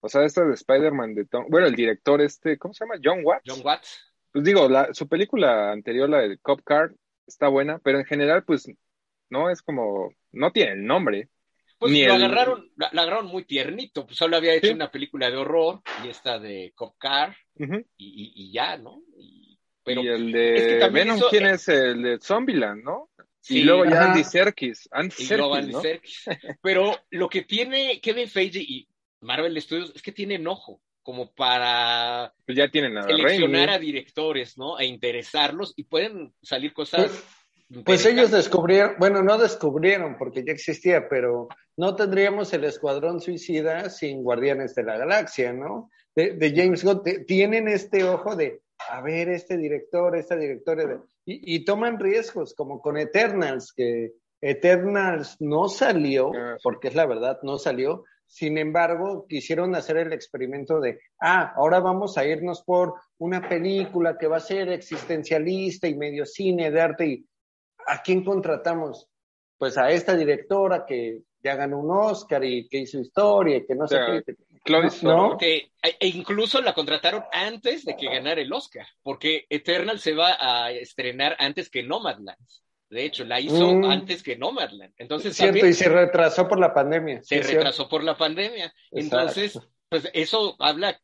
O 0.00 0.08
sea, 0.08 0.24
este 0.24 0.42
de 0.42 0.54
Spider-Man 0.54 1.14
de 1.14 1.26
Tom. 1.26 1.44
Bueno, 1.50 1.66
el 1.66 1.74
director 1.74 2.22
este, 2.22 2.56
¿cómo 2.56 2.72
se 2.72 2.86
llama? 2.86 2.98
John 3.04 3.20
Watts. 3.22 3.42
John 3.46 3.60
Watts. 3.62 4.10
Pues 4.32 4.42
digo, 4.42 4.70
la, 4.70 4.94
su 4.94 5.06
película 5.06 5.70
anterior, 5.70 6.08
la 6.08 6.20
de 6.20 6.38
Cop 6.38 6.62
Car, 6.64 6.94
está 7.26 7.48
buena, 7.48 7.78
pero 7.80 7.98
en 7.98 8.06
general, 8.06 8.42
pues, 8.44 8.70
no 9.28 9.50
es 9.50 9.60
como. 9.60 10.14
No 10.32 10.50
tiene 10.50 10.72
el 10.72 10.86
nombre. 10.86 11.28
Pues 11.78 11.92
lo, 11.92 12.12
agarraron, 12.12 12.72
lo, 12.74 12.86
agarraron 12.86 13.26
muy 13.26 13.44
tiernito, 13.44 14.04
pues 14.04 14.18
solo 14.18 14.36
había 14.36 14.54
hecho 14.54 14.72
una 14.72 14.90
película 14.90 15.30
de 15.30 15.36
horror 15.36 15.80
y 16.04 16.08
esta 16.08 16.38
de 16.38 16.72
Cop 16.74 16.96
Car 16.98 17.36
y, 17.56 17.86
y, 17.96 18.52
ya, 18.52 18.76
¿no? 18.76 19.02
y 19.16 19.58
el 19.86 20.32
de 20.32 20.88
Venom, 20.92 21.20
¿quién 21.30 21.46
es? 21.46 21.68
El 21.68 22.02
de 22.02 22.18
Zombieland, 22.20 22.82
¿no? 22.82 23.10
y 23.48 23.62
luego 23.62 23.84
ya 23.84 24.12
Andy 24.12 24.24
Serkis. 24.24 24.88
Andy 24.92 25.14
Serkis, 25.14 26.24
Pero 26.60 26.96
lo 27.10 27.28
que 27.28 27.42
tiene 27.42 28.00
Kevin 28.00 28.28
Feige 28.28 28.60
y 28.60 28.88
Marvel 29.20 29.60
Studios 29.60 29.92
es 29.94 30.02
que 30.02 30.12
tienen 30.12 30.46
ojo 30.46 30.82
como 31.02 31.32
para 31.32 32.34
pues 32.44 32.58
ya 32.58 32.68
tienen 32.68 33.02
seleccionar 33.02 33.70
a 33.70 33.78
directores, 33.78 34.58
¿no? 34.58 34.78
E 34.78 34.84
interesarlos 34.84 35.72
y 35.76 35.84
pueden 35.84 36.34
salir 36.42 36.74
cosas. 36.74 37.06
Pues, 37.06 37.24
pues 37.84 38.06
ellos 38.06 38.30
descubrieron, 38.30 38.94
bueno, 38.98 39.22
no 39.22 39.38
descubrieron 39.38 40.16
porque 40.16 40.44
ya 40.44 40.52
existía, 40.52 41.08
pero 41.08 41.48
no 41.76 41.94
tendríamos 41.94 42.52
el 42.52 42.64
Escuadrón 42.64 43.20
Suicida 43.20 43.90
sin 43.90 44.22
Guardianes 44.22 44.74
de 44.74 44.84
la 44.84 44.96
Galaxia, 44.96 45.52
¿no? 45.52 45.90
De, 46.14 46.32
de 46.32 46.52
James 46.54 46.82
Gunn, 46.82 47.02
tienen 47.26 47.68
este 47.68 48.04
ojo 48.04 48.34
de, 48.36 48.62
a 48.90 49.00
ver, 49.02 49.28
este 49.28 49.56
director, 49.56 50.16
esta 50.16 50.36
directora, 50.36 51.02
y, 51.30 51.64
toman 51.66 51.98
riesgos, 51.98 52.54
como 52.54 52.80
con 52.80 52.96
Eternals, 52.96 53.74
que 53.74 54.14
Eternals 54.40 55.36
no 55.40 55.68
salió, 55.68 56.32
ah, 56.34 56.56
porque 56.62 56.88
es 56.88 56.94
la 56.94 57.04
verdad, 57.04 57.38
no 57.42 57.58
salió. 57.58 58.04
Sin 58.26 58.56
embargo, 58.56 59.26
quisieron 59.28 59.74
hacer 59.74 59.98
el 59.98 60.14
experimento 60.14 60.80
de, 60.80 61.00
ah, 61.20 61.52
ahora 61.56 61.80
vamos 61.80 62.16
a 62.16 62.24
irnos 62.24 62.62
por 62.62 62.94
una 63.18 63.46
película 63.46 64.16
que 64.16 64.26
va 64.26 64.38
a 64.38 64.40
ser 64.40 64.70
existencialista 64.70 65.86
y 65.86 65.96
medio 65.96 66.24
cine 66.24 66.70
de 66.70 66.80
arte. 66.80 67.06
¿Y 67.06 67.26
a 67.88 68.02
quién 68.02 68.24
contratamos? 68.24 69.08
Pues 69.56 69.76
a 69.76 69.90
esta 69.90 70.16
directora 70.16 70.84
que 70.86 71.22
ya 71.42 71.56
ganó 71.56 71.78
un 71.78 71.90
Oscar 71.90 72.44
y 72.44 72.68
que 72.68 72.78
hizo 72.78 72.98
historia 72.98 73.56
y 73.56 73.66
que 73.66 73.74
no 73.74 73.86
sé 73.86 73.98
qué. 74.24 74.34
¿No? 75.02 75.38
e, 75.40 75.70
incluso 76.00 76.60
la 76.60 76.74
contrataron 76.74 77.24
antes 77.32 77.84
de 77.84 77.96
que 77.96 78.06
ganara 78.06 78.40
el 78.40 78.52
Oscar, 78.52 78.86
porque 79.02 79.46
Eternal 79.48 79.98
se 79.98 80.14
va 80.14 80.36
a 80.38 80.70
estrenar 80.72 81.36
antes 81.38 81.70
que 81.70 81.82
Nomadland. 81.82 82.38
De 82.90 83.04
hecho, 83.04 83.24
la 83.24 83.40
hizo 83.40 83.74
mm. 83.74 83.84
antes 83.84 84.22
que 84.22 84.36
Nomadland. 84.36 84.92
Entonces, 84.96 85.36
cierto, 85.36 85.66
y 85.66 85.72
se 85.72 85.88
retrasó 85.88 86.48
por 86.48 86.58
la 86.58 86.72
pandemia. 86.72 87.22
Se 87.22 87.42
retrasó 87.42 87.88
por 87.88 88.02
la 88.02 88.16
pandemia. 88.16 88.72
Entonces, 88.90 89.58
pues 89.88 90.08
eso 90.12 90.56
habla. 90.58 91.00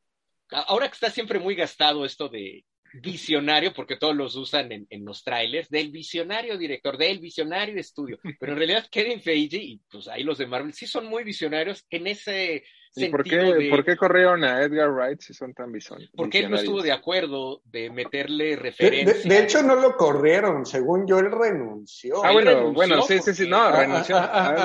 Ahora 0.50 0.88
que 0.88 0.94
está 0.94 1.10
siempre 1.10 1.38
muy 1.38 1.54
gastado 1.54 2.04
esto 2.04 2.28
de 2.28 2.64
visionario, 3.00 3.72
porque 3.72 3.96
todos 3.96 4.14
los 4.14 4.36
usan 4.36 4.72
en, 4.72 4.86
en, 4.90 5.04
los 5.04 5.22
trailers, 5.22 5.68
del 5.68 5.90
visionario 5.90 6.56
director, 6.56 6.96
del 6.96 7.18
visionario 7.18 7.78
estudio. 7.78 8.18
Pero 8.40 8.52
en 8.52 8.58
realidad 8.58 8.86
Kevin 8.90 9.20
Feige 9.20 9.58
y 9.58 9.80
pues 9.90 10.08
ahí 10.08 10.22
los 10.22 10.38
de 10.38 10.46
Marvel 10.46 10.72
sí 10.72 10.86
son 10.86 11.06
muy 11.06 11.24
visionarios 11.24 11.84
en 11.90 12.06
ese 12.06 12.64
¿Y 12.96 13.08
por 13.08 13.24
qué, 13.24 13.68
por 13.70 13.84
qué 13.84 13.96
corrieron 13.96 14.44
a 14.44 14.62
Edgar 14.62 14.90
Wright 14.90 15.20
si 15.20 15.34
son 15.34 15.52
tan 15.52 15.72
visionarios? 15.72 16.12
Porque 16.14 16.38
él 16.38 16.50
no 16.50 16.56
estuvo 16.56 16.80
de 16.80 16.92
acuerdo 16.92 17.60
de 17.64 17.90
meterle 17.90 18.54
referencia. 18.54 19.28
De, 19.28 19.42
hecho, 19.42 19.62
no 19.62 19.74
lo 19.74 19.96
corrieron. 19.96 20.64
Según 20.64 21.06
yo, 21.06 21.18
él 21.18 21.32
renunció. 21.32 22.24
Ah, 22.24 22.30
bueno, 22.30 22.72
bueno, 22.72 23.02
sí, 23.02 23.18
sí, 23.18 23.34
sí, 23.34 23.48
no, 23.48 23.72
renunció. 23.72 24.16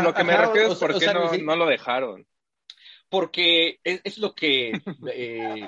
lo 0.03 0.13
que 0.13 0.23
me 0.23 0.37
refiero 0.37 0.73
es 0.73 0.77
por 0.77 0.99
qué 0.99 1.07
no, 1.07 1.31
no 1.33 1.55
lo 1.55 1.65
dejaron 1.65 2.25
porque 3.09 3.79
es, 3.83 4.17
lo 4.17 4.33
que, 4.33 4.71
eh, 5.13 5.67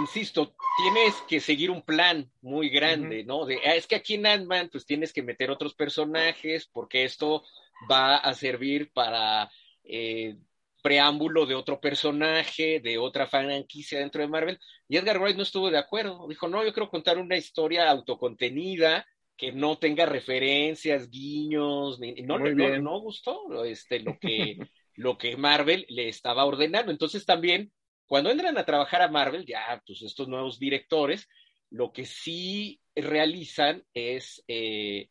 insisto, 0.00 0.54
tienes 0.76 1.14
que 1.28 1.40
seguir 1.40 1.70
un 1.70 1.82
plan 1.82 2.30
muy 2.40 2.68
grande, 2.68 3.24
¿no? 3.24 3.46
De, 3.46 3.58
ah, 3.64 3.74
es 3.74 3.86
que 3.86 3.96
aquí 3.96 4.14
en 4.14 4.26
Ant-Man, 4.26 4.68
pues 4.70 4.86
tienes 4.86 5.12
que 5.12 5.22
meter 5.22 5.50
otros 5.50 5.74
personajes, 5.74 6.66
porque 6.66 7.04
esto 7.04 7.44
va 7.90 8.16
a 8.16 8.34
servir 8.34 8.92
para 8.92 9.50
eh, 9.84 10.36
preámbulo 10.82 11.46
de 11.46 11.54
otro 11.54 11.80
personaje, 11.80 12.80
de 12.80 12.98
otra 12.98 13.26
franquicia 13.26 13.98
dentro 14.00 14.20
de 14.20 14.28
Marvel. 14.28 14.58
Y 14.88 14.96
Edgar 14.96 15.18
Wright 15.18 15.36
no 15.36 15.44
estuvo 15.44 15.70
de 15.70 15.78
acuerdo. 15.78 16.26
Dijo, 16.28 16.48
no, 16.48 16.64
yo 16.64 16.72
quiero 16.72 16.90
contar 16.90 17.18
una 17.18 17.36
historia 17.36 17.88
autocontenida 17.90 19.06
que 19.36 19.52
no 19.52 19.78
tenga 19.78 20.06
referencias, 20.06 21.08
guiños, 21.08 21.98
no, 22.24 22.38
no, 22.38 22.78
no, 22.78 23.00
gustó 23.00 23.64
este, 23.64 24.00
lo, 24.00 24.18
que, 24.18 24.58
lo 24.94 25.18
que 25.18 25.36
Marvel 25.36 25.86
le 25.88 26.08
estaba 26.08 26.44
ordenando. 26.44 26.92
Entonces 26.92 27.24
también, 27.24 27.72
cuando 28.06 28.30
entran 28.30 28.58
a 28.58 28.64
trabajar 28.64 29.02
a 29.02 29.08
Marvel, 29.08 29.46
ya, 29.46 29.82
pues 29.86 30.02
estos 30.02 30.28
nuevos 30.28 30.58
directores, 30.58 31.28
lo 31.70 31.92
que 31.92 32.04
sí 32.04 32.80
realizan 32.94 33.84
es, 33.94 34.44
eh, 34.48 35.08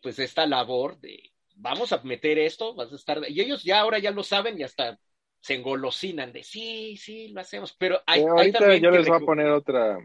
pues, 0.00 0.18
esta 0.18 0.46
labor 0.46 1.00
de 1.00 1.32
vamos 1.60 1.92
a 1.92 2.02
meter 2.02 2.38
esto, 2.38 2.74
vas 2.74 2.92
a 2.92 2.96
estar, 2.96 3.20
y 3.28 3.40
ellos 3.40 3.62
ya 3.62 3.80
ahora 3.80 3.98
ya 3.98 4.10
lo 4.10 4.22
saben 4.22 4.58
y 4.58 4.62
hasta 4.62 4.98
se 5.40 5.54
engolosinan 5.54 6.32
de 6.32 6.42
sí, 6.42 6.96
sí, 6.96 7.28
lo 7.28 7.40
hacemos, 7.40 7.74
pero 7.78 8.02
hay, 8.06 8.22
ahorita 8.22 8.76
yo 8.76 8.90
les 8.90 9.06
voy 9.06 9.16
a 9.16 9.26
poner 9.26 9.46
otra. 9.48 9.98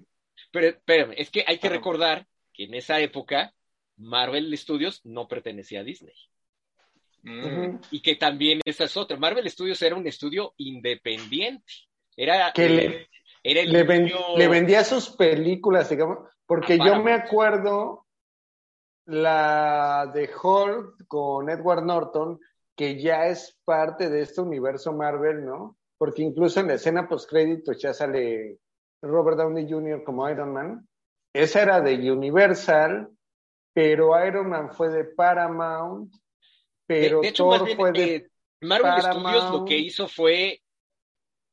Pero 0.52 0.68
espérame, 0.68 1.14
es 1.18 1.30
que 1.30 1.44
hay 1.48 1.58
que 1.58 1.70
recordar 1.70 2.28
que 2.54 2.66
en 2.66 2.74
esa 2.74 3.00
época 3.00 3.54
Marvel 3.98 4.58
Studios 4.58 5.02
no 5.06 5.28
pertenecía 5.28 5.82
a 5.82 5.84
Disney. 5.84 6.16
Mm. 7.26 7.80
Y 7.90 8.02
que 8.02 8.16
también 8.16 8.62
esa 8.64 8.84
es 8.84 8.96
otra. 8.96 9.18
Marvel 9.18 9.50
Studios 9.50 9.82
era 9.82 9.96
un 9.96 10.08
estudio 10.08 10.54
independiente. 10.58 11.66
Era, 12.16 12.52
que 12.54 12.70
le, 12.70 13.10
era 13.44 13.62
el 13.62 13.72
le, 13.72 14.48
vendía 14.48 14.84
sus 14.84 15.10
películas, 15.10 15.90
digamos, 15.90 16.20
porque 16.46 16.78
yo 16.78 17.02
me 17.04 17.12
acuerdo 17.12 18.06
la 19.06 20.10
de 20.14 20.30
Hulk 20.30 21.08
con 21.08 21.50
Edward 21.50 21.84
Norton, 21.84 22.40
que 22.76 23.02
ya 23.02 23.28
es 23.28 23.58
parte 23.66 24.10
de 24.10 24.22
este 24.22 24.42
universo 24.42 24.94
Marvel, 24.94 25.46
¿no? 25.46 25.78
Porque 25.98 26.22
incluso 26.22 26.60
en 26.60 26.68
la 26.68 26.76
escena 26.76 27.08
post-crédito 27.08 27.74
ya 27.74 27.94
sale 27.94 28.60
Robert 29.02 29.38
Downey 29.38 29.70
Jr. 29.70 30.04
como 30.04 30.30
Iron 30.30 30.54
Man. 30.54 30.88
Esa 31.34 31.64
era 31.64 31.82
de 31.82 32.12
Universal, 32.12 33.10
pero 33.74 34.26
Iron 34.26 34.50
Man 34.50 34.72
fue 34.72 34.90
de 34.90 35.04
Paramount, 35.04 36.14
pero 36.86 37.22
de, 37.22 37.28
hecho, 37.28 37.50
fue 37.76 37.92
de 37.92 38.16
eh, 38.16 38.30
Marvel 38.62 39.02
Studios 39.02 39.52
lo 39.52 39.66
que 39.66 39.78
hizo 39.78 40.08
fue 40.08 40.62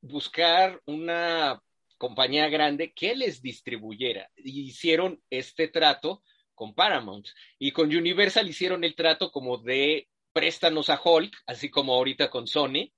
buscar 0.00 0.80
una 0.86 1.62
compañía 1.96 2.48
grande 2.48 2.92
que 2.92 3.14
les 3.14 3.40
distribuyera. 3.40 4.28
Y 4.36 4.62
hicieron 4.62 5.22
este 5.30 5.68
trato 5.68 6.22
con 6.54 6.74
Paramount. 6.74 7.28
Y 7.58 7.70
con 7.70 7.94
Universal 7.94 8.48
hicieron 8.48 8.84
el 8.84 8.94
trato 8.94 9.30
como 9.30 9.58
de 9.58 10.08
préstanos 10.32 10.90
a 10.90 11.00
Hulk, 11.02 11.32
así 11.46 11.70
como 11.70 11.94
ahorita 11.94 12.30
con 12.30 12.46
Sony, 12.46 12.90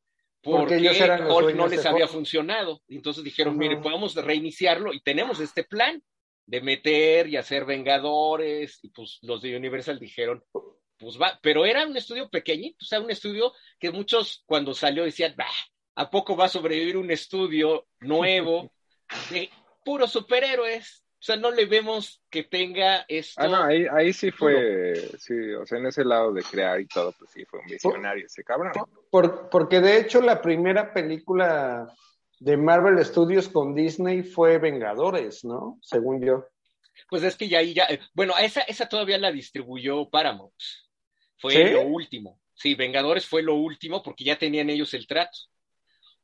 porque, 0.43 0.77
Hulk 0.77 1.55
no 1.55 1.67
les 1.69 1.85
había 1.87 2.07
funcionado. 2.07 2.83
Entonces 2.89 3.25
dijeron, 3.25 3.57
mire, 3.57 3.79
podemos 3.79 4.15
reiniciarlo 4.15 4.93
y 4.93 5.01
tenemos 5.01 5.41
este 5.41 5.65
plan 5.65 6.03
de 6.47 6.61
meter 6.61 7.29
y 7.29 7.37
hacer 7.37 7.65
Vengadores. 7.65 8.79
Y 8.83 8.91
pues 8.91 9.19
los 9.23 9.41
de 9.41 9.57
Universal 9.57 9.99
dijeron, 9.99 10.45
pues 10.99 11.21
va, 11.21 11.39
pero 11.43 11.65
era 11.65 11.87
un 11.87 11.97
estudio 11.97 12.29
pequeñito, 12.29 12.79
o 12.81 12.87
sea, 12.87 13.01
un 13.01 13.11
estudio 13.11 13.53
que 13.79 13.91
muchos 13.91 14.43
cuando 14.47 14.75
salió 14.75 15.05
decían, 15.05 15.35
bah, 15.37 15.47
¿a 15.97 16.11
poco 16.11 16.37
va 16.37 16.47
a 16.47 16.49
sobrevivir 16.49 16.97
un 16.97 17.11
estudio 17.11 17.87
nuevo 18.01 18.73
de 19.31 19.51
puros 19.85 20.13
superhéroes? 20.13 21.05
O 21.25 21.27
sea, 21.27 21.37
no 21.37 21.51
le 21.51 21.65
vemos 21.65 22.23
que 22.29 22.43
tenga 22.43 23.07
esto. 23.09 23.41
Ah, 23.41 23.49
no, 23.49 23.63
ahí, 23.63 23.87
ahí 23.91 24.13
sí 24.13 24.31
fue, 24.31 24.95
sí, 25.19 25.55
o 25.55 25.65
sea, 25.65 25.79
en 25.79 25.87
ese 25.87 26.05
lado 26.05 26.35
de 26.35 26.43
crear 26.43 26.79
y 26.79 26.87
todo, 26.87 27.15
pues 27.19 27.31
sí, 27.31 27.47
fue 27.47 27.61
un 27.61 27.67
visionario 27.67 28.27
ese 28.27 28.45
cabrón. 28.45 28.73
Por, 29.11 29.49
porque 29.49 29.81
de 29.81 29.99
hecho 29.99 30.21
la 30.21 30.43
primera 30.43 30.93
película 30.93 31.91
de 32.41 32.57
Marvel 32.59 33.03
Studios 33.03 33.49
con 33.49 33.75
Disney 33.75 34.23
fue 34.23 34.59
Vengadores, 34.59 35.47
¿no? 35.47 35.79
Según 35.81 36.23
yo. 36.23 36.47
Pues 37.09 37.23
es 37.23 37.37
que 37.37 37.49
ya 37.49 37.59
ahí 37.59 37.75
ya, 37.75 37.87
bueno, 38.13 38.35
esa, 38.39 38.63
esa 38.63 38.89
todavía 38.89 39.19
la 39.19 39.33
distribuyó 39.33 40.09
Paramount. 40.09 40.55
Fue 41.39 41.73
lo 41.73 41.83
último. 41.83 42.41
Sí, 42.55 42.75
Vengadores 42.75 43.27
fue 43.27 43.43
lo 43.43 43.55
último 43.55 44.03
porque 44.03 44.25
ya 44.25 44.39
tenían 44.39 44.71
ellos 44.71 44.95
el 44.95 45.07
trato. 45.07 45.39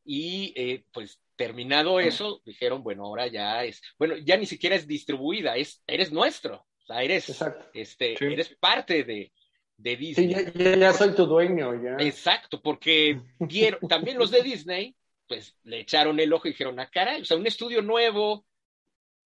Y 0.04 0.52
eh, 0.56 0.84
pues 0.92 1.20
terminado 1.36 2.00
eso, 2.00 2.42
dijeron, 2.44 2.82
bueno, 2.82 3.04
ahora 3.04 3.26
ya 3.26 3.64
es, 3.64 3.80
bueno, 3.98 4.16
ya 4.18 4.36
ni 4.36 4.44
siquiera 4.44 4.76
es 4.76 4.86
distribuida, 4.86 5.56
es, 5.56 5.82
eres 5.86 6.12
nuestro, 6.12 6.56
o 6.56 6.86
sea, 6.86 7.02
eres, 7.02 7.34
este, 7.72 8.12
eres 8.22 8.54
parte 8.60 9.04
de, 9.04 9.32
de 9.78 9.96
Disney. 9.96 10.34
Sí, 10.34 10.78
ya, 10.78 10.92
soy 10.92 11.14
tu 11.14 11.24
dueño, 11.24 11.82
ya. 11.82 11.96
Exacto, 12.04 12.60
porque 12.60 13.20
vieron, 13.38 13.80
también 13.88 14.18
los 14.18 14.30
de 14.30 14.42
Disney, 14.42 14.94
pues 15.26 15.56
le 15.62 15.80
echaron 15.80 16.20
el 16.20 16.30
ojo 16.30 16.46
y 16.46 16.50
dijeron, 16.50 16.78
ah, 16.78 16.90
caray, 16.92 17.22
o 17.22 17.24
sea, 17.24 17.38
un 17.38 17.46
estudio 17.46 17.80
nuevo, 17.80 18.44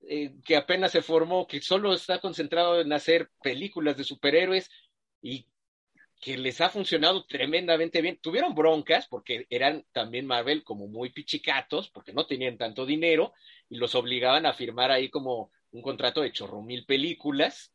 eh, 0.08 0.34
que 0.46 0.56
apenas 0.56 0.92
se 0.92 1.02
formó, 1.02 1.48
que 1.48 1.62
solo 1.62 1.94
está 1.94 2.20
concentrado 2.20 2.82
en 2.82 2.92
hacer 2.94 3.30
películas 3.42 3.98
de 3.98 4.04
superhéroes 4.04 4.70
y 5.22 5.48
que 6.20 6.38
les 6.38 6.62
ha 6.62 6.70
funcionado 6.70 7.26
tremendamente 7.26 8.02
bien. 8.02 8.18
Tuvieron 8.22 8.56
broncas 8.56 9.08
porque 9.08 9.46
eran 9.50 9.86
también 9.92 10.26
Marvel 10.26 10.64
como 10.64 10.88
muy 10.88 11.10
pichicatos, 11.10 11.90
porque 11.90 12.14
no 12.14 12.26
tenían 12.26 12.58
tanto 12.58 12.86
dinero 12.86 13.34
y 13.70 13.78
los 13.78 13.96
obligaban 13.96 14.46
a 14.46 14.54
firmar 14.54 14.92
ahí 14.92 15.10
como 15.10 15.52
un 15.72 15.82
contrato 15.82 16.22
de 16.22 16.32
chorro 16.32 16.62
mil 16.62 16.86
películas. 16.86 17.74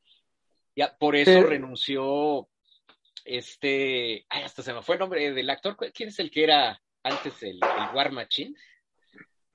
Ya, 0.75 0.97
por 0.97 1.17
eso 1.17 1.43
renunció 1.43 2.49
este, 3.29 4.25
ay, 4.31 4.43
hasta 4.43 4.63
se 4.63 4.73
me 4.73 4.83
fue 4.83 4.95
el 4.95 5.01
nombre 5.01 5.33
del 5.33 5.51
actor. 5.51 5.77
¿Quién 5.93 6.09
es 6.09 6.19
el 6.19 6.31
que 6.31 6.45
era 6.45 6.81
antes 7.03 7.43
el, 7.43 7.61
War 7.95 8.11
Machine? 8.13 8.55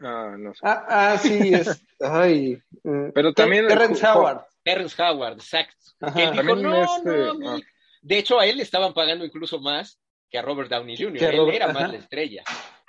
Ah, 0.03 0.35
no 0.37 0.53
sé. 0.53 0.59
Ah, 0.63 0.85
ah 0.87 1.17
sí, 1.17 1.53
es. 1.53 1.83
Ay. 1.99 2.61
Mm, 2.83 3.09
Pero 3.13 3.33
también. 3.33 3.67
Terrence 3.67 4.05
Howard. 4.05 4.45
Terrence 4.63 5.01
Howard, 5.01 5.33
exacto. 5.33 5.75
Que 6.15 6.31
dijo, 6.31 6.55
no, 6.55 6.83
este, 6.83 7.09
no, 7.09 7.49
ah. 7.51 7.59
De 8.01 8.17
hecho, 8.17 8.39
a 8.39 8.45
él 8.45 8.57
le 8.57 8.63
estaban 8.63 8.93
pagando 8.93 9.23
incluso 9.25 9.59
más 9.59 9.99
que 10.29 10.37
a 10.37 10.41
Robert 10.41 10.69
Downey 10.69 10.97
Jr. 10.97 11.33
él 11.33 11.49
era 11.49 11.69
más 11.69 11.91
la 11.91 11.97
estrella. 11.97 12.43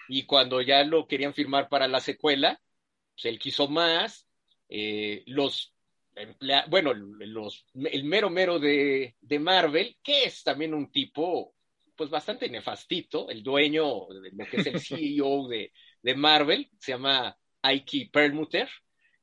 Y 0.08 0.24
cuando 0.24 0.60
ya 0.60 0.82
lo 0.84 1.06
querían 1.06 1.34
firmar 1.34 1.68
para 1.68 1.86
la 1.88 2.00
secuela, 2.00 2.60
pues 3.14 3.26
él 3.26 3.38
quiso 3.38 3.68
más. 3.68 4.26
Eh, 4.68 5.22
los 5.26 5.74
bueno, 6.68 6.92
los, 6.94 7.66
el 7.74 8.04
mero 8.04 8.30
mero 8.30 8.58
de, 8.58 9.16
de, 9.20 9.38
Marvel, 9.38 9.96
que 10.02 10.24
es 10.24 10.42
también 10.44 10.72
un 10.72 10.90
tipo, 10.90 11.54
pues 11.96 12.08
bastante 12.08 12.48
nefastito, 12.48 13.28
el 13.30 13.42
dueño 13.42 14.06
de 14.08 14.30
lo 14.32 14.46
que 14.46 14.58
es 14.58 14.66
el 14.66 14.80
CEO 14.80 15.48
de, 15.48 15.72
de 16.04 16.14
Marvel, 16.14 16.70
se 16.78 16.92
llama 16.92 17.34
Ike 17.62 18.10
Perlmutter, 18.12 18.68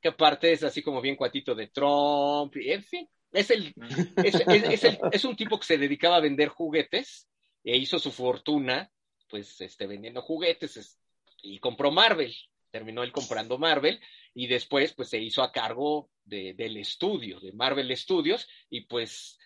que 0.00 0.08
aparte 0.08 0.50
es 0.50 0.64
así 0.64 0.82
como 0.82 1.00
bien 1.00 1.14
cuatito 1.14 1.54
de 1.54 1.68
Trump, 1.68 2.56
y 2.56 2.72
en 2.72 2.82
fin, 2.82 3.08
es, 3.30 3.50
el, 3.50 3.72
es, 4.16 4.84
es, 5.12 5.24
un 5.24 5.36
tipo 5.36 5.60
que 5.60 5.64
se 5.66 5.78
dedicaba 5.78 6.16
a 6.16 6.20
vender 6.20 6.48
juguetes 6.48 7.28
e 7.62 7.76
hizo 7.76 8.00
su 8.00 8.10
fortuna, 8.10 8.90
pues, 9.30 9.60
este, 9.60 9.86
vendiendo 9.86 10.22
juguetes 10.22 10.98
y 11.40 11.60
compró 11.60 11.92
Marvel. 11.92 12.34
Terminó 12.72 13.04
él 13.04 13.12
comprando 13.12 13.58
Marvel 13.58 14.00
y 14.34 14.48
después, 14.48 14.92
pues, 14.92 15.08
se 15.08 15.20
hizo 15.20 15.42
a 15.42 15.52
cargo 15.52 16.10
de, 16.24 16.52
del 16.54 16.78
estudio, 16.78 17.38
de 17.38 17.52
Marvel 17.52 17.96
Studios, 17.96 18.48
y 18.68 18.86
pues 18.86 19.38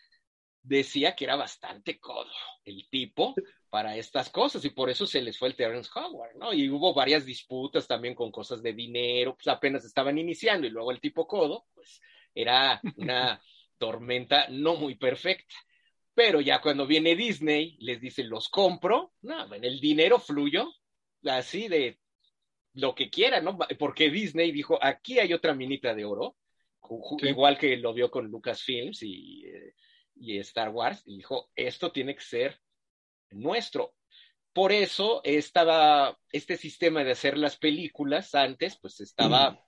decía 0.62 1.14
que 1.14 1.24
era 1.24 1.36
bastante 1.36 2.00
codo 2.00 2.32
el 2.64 2.88
tipo 2.88 3.34
para 3.76 3.94
estas 3.94 4.30
cosas 4.30 4.64
y 4.64 4.70
por 4.70 4.88
eso 4.88 5.06
se 5.06 5.20
les 5.20 5.36
fue 5.36 5.48
el 5.48 5.54
Terrence 5.54 5.90
Howard, 5.94 6.34
¿no? 6.36 6.54
Y 6.54 6.66
hubo 6.70 6.94
varias 6.94 7.26
disputas 7.26 7.86
también 7.86 8.14
con 8.14 8.32
cosas 8.32 8.62
de 8.62 8.72
dinero, 8.72 9.34
pues 9.34 9.48
apenas 9.48 9.84
estaban 9.84 10.16
iniciando 10.16 10.66
y 10.66 10.70
luego 10.70 10.90
el 10.90 10.98
tipo 10.98 11.26
codo, 11.26 11.66
pues 11.74 12.00
era 12.34 12.80
una 12.96 13.38
tormenta 13.78 14.46
no 14.48 14.76
muy 14.76 14.94
perfecta. 14.94 15.54
Pero 16.14 16.40
ya 16.40 16.62
cuando 16.62 16.86
viene 16.86 17.16
Disney, 17.16 17.76
les 17.80 18.00
dice, 18.00 18.24
los 18.24 18.48
compro, 18.48 19.12
no, 19.20 19.54
en 19.54 19.62
el 19.62 19.78
dinero 19.78 20.20
fluyó, 20.20 20.72
así 21.24 21.68
de 21.68 21.98
lo 22.72 22.94
que 22.94 23.10
quiera, 23.10 23.42
¿no? 23.42 23.58
Porque 23.78 24.08
Disney 24.08 24.52
dijo, 24.52 24.78
aquí 24.80 25.18
hay 25.18 25.34
otra 25.34 25.52
minita 25.52 25.94
de 25.94 26.06
oro, 26.06 26.38
igual 27.20 27.58
que 27.58 27.76
lo 27.76 27.92
vio 27.92 28.10
con 28.10 28.28
Lucasfilms 28.28 29.02
y, 29.02 29.44
eh, 29.44 29.74
y 30.14 30.38
Star 30.38 30.70
Wars, 30.70 31.02
y 31.04 31.18
dijo, 31.18 31.50
esto 31.54 31.92
tiene 31.92 32.14
que 32.14 32.22
ser 32.22 32.58
nuestro. 33.30 33.94
Por 34.52 34.72
eso 34.72 35.20
estaba 35.24 36.18
este 36.32 36.56
sistema 36.56 37.04
de 37.04 37.12
hacer 37.12 37.36
las 37.36 37.56
películas 37.56 38.34
antes, 38.34 38.78
pues 38.80 39.00
estaba 39.00 39.50
mm. 39.50 39.58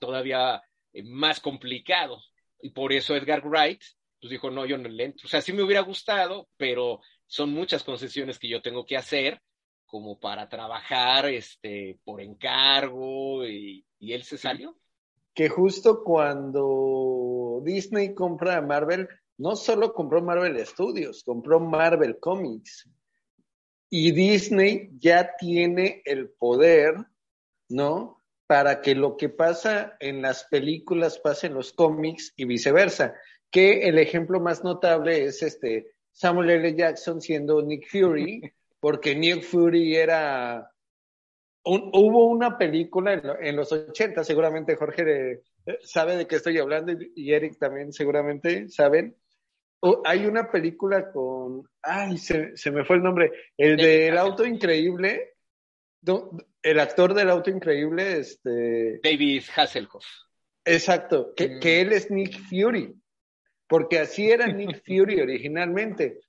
todavía 0.00 0.62
eh, 0.92 1.02
más 1.02 1.40
complicado 1.40 2.20
y 2.60 2.70
por 2.70 2.92
eso 2.94 3.14
Edgar 3.14 3.46
Wright 3.46 3.82
pues 4.24 4.30
dijo, 4.30 4.50
no, 4.50 4.64
yo 4.64 4.78
no 4.78 4.88
le 4.88 5.04
entro. 5.04 5.26
O 5.26 5.28
sea, 5.28 5.42
sí 5.42 5.52
me 5.52 5.62
hubiera 5.62 5.82
gustado, 5.82 6.48
pero 6.56 7.00
son 7.26 7.50
muchas 7.50 7.84
concesiones 7.84 8.38
que 8.38 8.48
yo 8.48 8.62
tengo 8.62 8.86
que 8.86 8.96
hacer 8.96 9.42
como 9.84 10.18
para 10.18 10.48
trabajar 10.48 11.26
este, 11.26 11.98
por 12.04 12.22
encargo 12.22 13.46
y, 13.46 13.84
él 14.00 14.22
se 14.22 14.38
salió. 14.38 14.78
Que 15.34 15.50
justo 15.50 16.02
cuando 16.02 17.60
Disney 17.64 18.14
compra 18.14 18.56
a 18.56 18.62
Marvel, 18.62 19.08
no 19.38 19.56
solo 19.56 19.92
compró 19.92 20.22
Marvel 20.22 20.64
Studios, 20.66 21.22
compró 21.24 21.60
Marvel 21.60 22.18
Comics. 22.18 22.88
Y 23.90 24.12
Disney 24.12 24.90
ya 24.98 25.36
tiene 25.36 26.02
el 26.04 26.30
poder, 26.30 26.96
¿no? 27.68 28.24
para 28.46 28.80
que 28.80 28.94
lo 28.94 29.16
que 29.16 29.28
pasa 29.28 29.96
en 30.00 30.22
las 30.22 30.44
películas 30.44 31.18
pase 31.18 31.46
en 31.46 31.54
los 31.54 31.72
cómics 31.72 32.32
y 32.36 32.44
viceversa. 32.44 33.14
Que 33.50 33.88
el 33.88 33.98
ejemplo 33.98 34.40
más 34.40 34.64
notable 34.64 35.24
es 35.24 35.42
este 35.42 35.92
Samuel 36.12 36.50
L. 36.50 36.74
Jackson 36.74 37.20
siendo 37.20 37.62
Nick 37.62 37.88
Fury, 37.88 38.42
porque 38.80 39.14
Nick 39.14 39.42
Fury 39.42 39.96
era 39.96 40.70
hubo 41.66 42.26
una 42.26 42.58
película 42.58 43.38
en, 43.40 43.56
los 43.56 43.72
80, 43.72 44.22
seguramente 44.22 44.76
Jorge 44.76 45.40
eh, 45.64 45.78
sabe 45.82 46.14
de 46.14 46.26
qué 46.26 46.36
estoy 46.36 46.58
hablando 46.58 46.92
y 46.92 47.32
Eric 47.32 47.58
también 47.58 47.90
seguramente 47.90 48.68
saben. 48.68 49.16
Hay 50.04 50.26
una 50.26 50.50
película 50.50 51.10
con, 51.12 51.68
ay, 51.82 52.18
se, 52.18 52.56
se 52.56 52.70
me 52.70 52.84
fue 52.84 52.96
el 52.96 53.02
nombre, 53.02 53.32
el 53.56 53.76
del 53.76 54.16
auto 54.16 54.46
increíble, 54.46 55.34
el 56.62 56.80
actor 56.80 57.14
del 57.14 57.30
auto 57.30 57.50
increíble, 57.50 58.18
este... 58.18 59.00
David 59.02 59.42
Hasselhoff. 59.54 60.04
Exacto, 60.64 61.34
que, 61.34 61.48
mm. 61.48 61.60
que, 61.60 61.80
él 61.80 61.92
es 61.92 62.10
Nick 62.10 62.38
Fury, 62.48 62.94
porque 63.68 63.98
así 63.98 64.30
era 64.30 64.46
Nick 64.46 64.82
Fury 64.86 65.20
originalmente. 65.20 66.20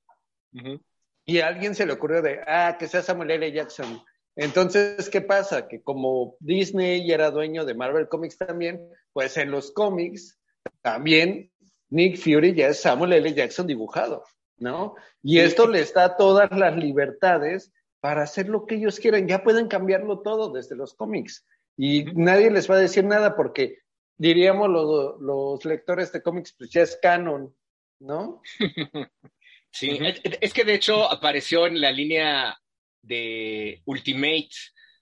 Y 1.26 1.40
a 1.40 1.48
alguien 1.48 1.76
se 1.76 1.86
le 1.86 1.94
ocurrió 1.94 2.22
de, 2.22 2.40
ah, 2.48 2.78
que 2.78 2.88
sea 2.88 3.02
Samuel 3.02 3.32
L. 3.32 3.52
Jackson. 3.52 4.02
Entonces, 4.36 5.10
¿qué 5.10 5.22
pasa? 5.22 5.68
Que 5.68 5.82
como 5.82 6.36
Disney 6.40 7.08
ya 7.08 7.16
era 7.16 7.32
dueño 7.32 7.66
de 7.66 7.74
Marvel 7.74 8.08
Comics 8.10 8.38
también, 8.38 8.90
pues 9.14 9.38
en 9.38 9.52
los 9.52 9.72
cómics 9.72 10.38
también 10.82 11.52
Nick 11.90 12.18
Fury 12.18 12.54
ya 12.54 12.68
es 12.68 12.82
Samuel 12.82 13.14
L. 13.14 13.34
Jackson 13.34 13.68
dibujado, 13.68 14.24
¿no? 14.58 14.96
Y 15.22 15.40
esto 15.40 15.68
le 15.68 15.84
da 15.86 16.18
todas 16.18 16.52
las 16.52 16.76
libertades 16.76 17.72
para 18.00 18.24
hacer 18.24 18.50
lo 18.50 18.66
que 18.66 18.76
ellos 18.76 19.00
quieran. 19.00 19.28
Ya 19.28 19.44
pueden 19.44 19.68
cambiarlo 19.68 20.22
todo 20.22 20.52
desde 20.52 20.76
los 20.76 20.94
cómics 20.94 21.46
y 21.78 22.06
nadie 22.14 22.52
les 22.52 22.70
va 22.70 22.76
a 22.76 22.80
decir 22.80 23.04
nada 23.04 23.36
porque 23.36 23.80
diríamos 24.18 24.70
los, 25.20 25.66
lectores 25.66 26.12
de 26.12 26.22
cómics, 26.22 26.54
pues 26.58 26.70
ya 26.70 26.82
es 26.82 26.98
canon, 27.02 27.56
¿no? 28.00 28.42
Sí, 29.72 30.00
es 30.40 30.54
que 30.54 30.64
de 30.64 30.74
hecho 30.74 31.12
apareció 31.12 31.68
en 31.68 31.82
la 31.82 31.92
línea 31.92 32.58
de 33.02 33.82
Ultimate 33.84 34.48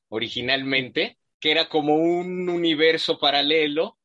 originalmente, 0.08 1.20
que 1.40 1.52
era 1.52 1.70
como 1.70 1.96
un 1.96 2.50
universo 2.50 3.20
paralelo 3.20 4.00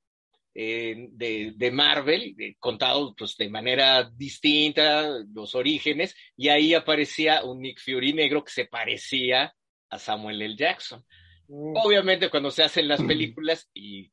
de, 0.60 1.70
Marvel, 1.72 2.34
contado 2.58 3.14
pues, 3.16 3.36
de 3.36 3.48
manera 3.48 4.10
distinta, 4.16 5.08
los 5.32 5.54
orígenes, 5.54 6.16
y 6.36 6.48
ahí 6.48 6.74
aparecía 6.74 7.44
un 7.44 7.60
Nick 7.60 7.80
Fury 7.80 8.12
negro 8.12 8.42
que 8.42 8.50
se 8.50 8.64
parecía 8.64 9.54
a 9.88 9.98
Samuel 9.98 10.42
L. 10.42 10.56
Jackson. 10.56 11.04
Mm. 11.46 11.76
Obviamente 11.76 12.28
cuando 12.28 12.50
se 12.50 12.64
hacen 12.64 12.88
las 12.88 13.00
películas 13.02 13.70
y 13.72 14.10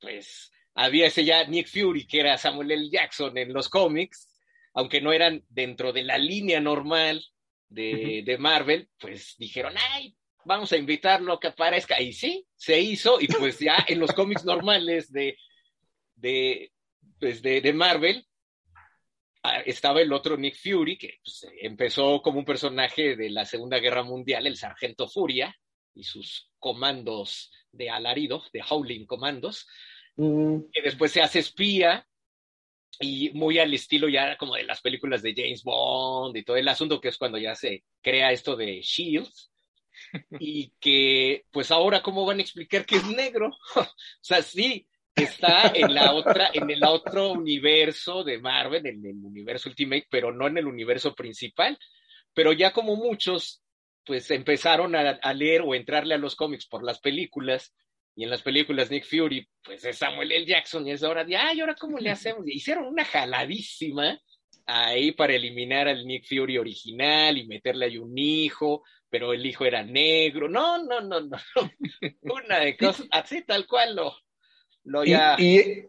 pues 0.00 0.50
había 0.74 1.06
ese 1.06 1.24
ya 1.24 1.44
Nick 1.46 1.68
Fury 1.68 2.06
que 2.06 2.20
era 2.20 2.36
Samuel 2.36 2.72
L. 2.72 2.90
Jackson 2.90 3.38
en 3.38 3.52
los 3.52 3.68
cómics, 3.68 4.28
aunque 4.74 5.00
no 5.00 5.12
eran 5.12 5.44
dentro 5.48 5.92
de 5.92 6.02
la 6.02 6.18
línea 6.18 6.60
normal 6.60 7.24
de, 7.68 8.22
de 8.24 8.38
Marvel, 8.38 8.88
pues 8.98 9.36
dijeron, 9.38 9.74
ay, 9.94 10.16
vamos 10.44 10.72
a 10.72 10.76
invitarlo 10.76 11.34
a 11.34 11.40
que 11.40 11.48
aparezca. 11.48 12.00
Y 12.00 12.12
sí, 12.12 12.46
se 12.56 12.80
hizo, 12.80 13.20
y 13.20 13.28
pues 13.28 13.58
ya 13.60 13.84
en 13.86 14.00
los 14.00 14.12
cómics 14.12 14.44
normales 14.44 15.12
de 15.12 15.36
de, 16.18 16.72
pues 17.18 17.42
de, 17.42 17.60
de 17.60 17.72
Marvel, 17.72 18.26
ah, 19.42 19.60
estaba 19.60 20.00
el 20.00 20.12
otro 20.12 20.36
Nick 20.36 20.56
Fury, 20.56 20.96
que 20.98 21.18
pues, 21.24 21.46
empezó 21.60 22.22
como 22.22 22.38
un 22.38 22.44
personaje 22.44 23.16
de 23.16 23.30
la 23.30 23.44
Segunda 23.44 23.78
Guerra 23.78 24.02
Mundial, 24.02 24.46
el 24.46 24.56
Sargento 24.56 25.08
Furia, 25.08 25.54
y 25.94 26.04
sus 26.04 26.50
comandos 26.58 27.50
de 27.72 27.90
alarido, 27.90 28.44
de 28.52 28.62
Howling 28.68 29.06
Commandos, 29.06 29.66
Mm, 30.18 30.62
que 30.72 30.82
después 30.82 31.12
se 31.12 31.22
hace 31.22 31.38
espía 31.38 32.04
y 32.98 33.30
muy 33.30 33.60
al 33.60 33.72
estilo 33.72 34.08
ya 34.08 34.36
como 34.36 34.56
de 34.56 34.64
las 34.64 34.80
películas 34.80 35.22
de 35.22 35.32
James 35.32 35.62
Bond 35.62 36.36
y 36.36 36.42
todo 36.42 36.56
el 36.56 36.66
asunto, 36.66 37.00
que 37.00 37.08
es 37.08 37.16
cuando 37.16 37.38
ya 37.38 37.54
se 37.54 37.84
crea 38.02 38.32
esto 38.32 38.56
de 38.56 38.82
Shield. 38.82 39.30
Y 40.40 40.72
que, 40.80 41.44
pues 41.50 41.70
ahora, 41.70 42.02
¿cómo 42.02 42.24
van 42.24 42.38
a 42.38 42.42
explicar 42.42 42.86
que 42.86 42.96
es 42.96 43.04
negro? 43.04 43.48
o 43.76 43.86
sea, 44.20 44.42
sí, 44.42 44.87
está 45.24 45.72
en 45.74 45.94
la 45.94 46.12
otra, 46.12 46.50
en 46.52 46.70
el 46.70 46.84
otro 46.84 47.32
universo 47.32 48.24
de 48.24 48.38
Marvel, 48.38 48.86
en 48.86 49.04
el 49.04 49.16
universo 49.16 49.68
Ultimate, 49.68 50.06
pero 50.10 50.32
no 50.32 50.46
en 50.46 50.58
el 50.58 50.66
universo 50.66 51.14
principal. 51.14 51.78
Pero 52.34 52.52
ya 52.52 52.72
como 52.72 52.96
muchos, 52.96 53.62
pues 54.04 54.30
empezaron 54.30 54.94
a, 54.96 55.34
leer 55.34 55.62
o 55.62 55.74
entrarle 55.74 56.14
a 56.14 56.18
los 56.18 56.36
cómics 56.36 56.66
por 56.66 56.82
las 56.82 57.00
películas, 57.00 57.74
y 58.14 58.24
en 58.24 58.30
las 58.30 58.42
películas 58.42 58.90
Nick 58.90 59.04
Fury, 59.04 59.48
pues 59.62 59.84
es 59.84 59.98
Samuel 59.98 60.32
L. 60.32 60.44
Jackson, 60.44 60.86
y 60.86 60.90
es 60.90 61.02
hora 61.02 61.24
de, 61.24 61.36
ay, 61.36 61.60
¿ahora 61.60 61.74
cómo 61.74 61.98
le 61.98 62.10
hacemos? 62.10 62.42
Hicieron 62.46 62.86
una 62.86 63.04
jaladísima 63.04 64.20
ahí 64.66 65.12
para 65.12 65.34
eliminar 65.34 65.88
al 65.88 66.06
Nick 66.06 66.26
Fury 66.26 66.58
original 66.58 67.38
y 67.38 67.46
meterle 67.46 67.86
ahí 67.86 67.98
un 67.98 68.16
hijo, 68.18 68.82
pero 69.08 69.32
el 69.32 69.44
hijo 69.44 69.64
era 69.64 69.82
negro. 69.82 70.48
No, 70.48 70.82
no, 70.84 71.00
no, 71.00 71.20
no. 71.20 71.38
Una 72.22 72.60
de 72.60 72.76
cosas 72.76 73.06
así, 73.10 73.44
tal 73.44 73.66
cual 73.66 73.96
lo, 73.96 74.14
lo 74.88 75.04
y, 75.04 75.14
y, 75.38 75.88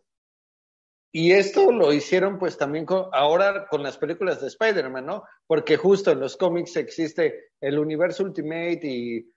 y 1.12 1.32
esto 1.32 1.72
lo 1.72 1.92
hicieron 1.92 2.38
pues 2.38 2.58
también 2.58 2.86
con, 2.86 3.08
ahora 3.14 3.68
con 3.68 3.82
las 3.82 3.98
películas 3.98 4.42
de 4.42 4.48
Spider-Man, 4.48 5.06
¿no? 5.06 5.24
Porque 5.48 5.78
justo 5.78 6.12
en 6.12 6.20
los 6.20 6.38
cómics 6.38 6.76
existe 6.76 7.52
el 7.60 7.80
universo 7.80 8.24
Ultimate 8.24 8.80
y 8.84 9.32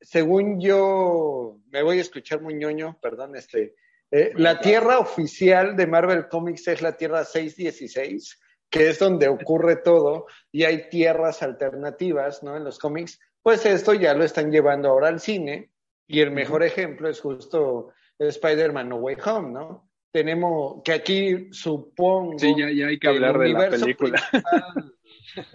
según 0.00 0.60
yo, 0.60 1.58
me 1.70 1.82
voy 1.82 1.98
a 1.98 2.02
escuchar 2.02 2.42
muy 2.42 2.54
ñoño, 2.54 2.98
perdón, 3.00 3.34
este, 3.36 3.74
eh, 4.10 4.32
la 4.36 4.60
tierra 4.60 4.98
oficial 4.98 5.74
de 5.76 5.86
Marvel 5.86 6.28
Comics 6.28 6.68
es 6.68 6.82
la 6.82 6.96
Tierra 6.96 7.24
616, 7.24 8.38
que 8.70 8.90
es 8.90 8.98
donde 8.98 9.28
ocurre 9.28 9.76
todo, 9.76 10.26
y 10.52 10.64
hay 10.64 10.88
tierras 10.90 11.42
alternativas, 11.42 12.42
¿no? 12.42 12.56
En 12.56 12.64
los 12.64 12.78
cómics, 12.78 13.18
pues 13.42 13.64
esto 13.66 13.94
ya 13.94 14.14
lo 14.14 14.24
están 14.24 14.50
llevando 14.50 14.90
ahora 14.90 15.08
al 15.08 15.20
cine, 15.20 15.72
y 16.06 16.20
el 16.20 16.30
mejor 16.30 16.62
ejemplo 16.62 17.08
es 17.08 17.20
justo 17.20 17.92
Spider-Man 18.18 18.88
No 18.88 18.96
Way 18.96 19.16
Home, 19.24 19.50
¿no? 19.52 19.88
Tenemos, 20.12 20.82
que 20.82 20.92
aquí 20.92 21.48
supongo... 21.52 22.38
Sí, 22.38 22.54
ya, 22.56 22.70
ya 22.70 22.86
hay 22.86 22.98
que 22.98 23.08
hablar 23.08 23.38
de 23.38 23.48
la 23.50 23.68
película. 23.68 24.22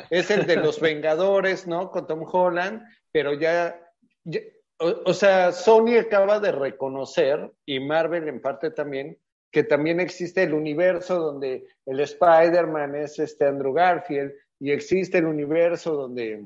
Es 0.10 0.30
el 0.30 0.46
de 0.46 0.58
los 0.58 0.80
Vengadores, 0.80 1.66
¿no? 1.66 1.90
Con 1.90 2.06
Tom 2.06 2.24
Holland, 2.32 2.84
pero 3.12 3.34
ya, 3.34 3.76
ya- 4.24 4.42
o, 4.80 5.02
o 5.06 5.14
sea, 5.14 5.52
Sony 5.52 5.98
acaba 6.00 6.40
de 6.40 6.52
reconocer, 6.52 7.52
y 7.66 7.80
Marvel 7.80 8.28
en 8.28 8.42
parte 8.42 8.72
también, 8.72 9.18
que 9.52 9.64
también 9.64 10.00
existe 10.00 10.44
el 10.44 10.54
universo 10.54 11.20
donde 11.20 11.68
el 11.86 12.00
Spider-Man 12.00 12.96
es 12.96 13.18
este 13.20 13.46
Andrew 13.46 13.74
Garfield, 13.74 14.32
y 14.60 14.72
existe 14.72 15.18
el 15.18 15.26
universo 15.26 15.96
donde 15.96 16.46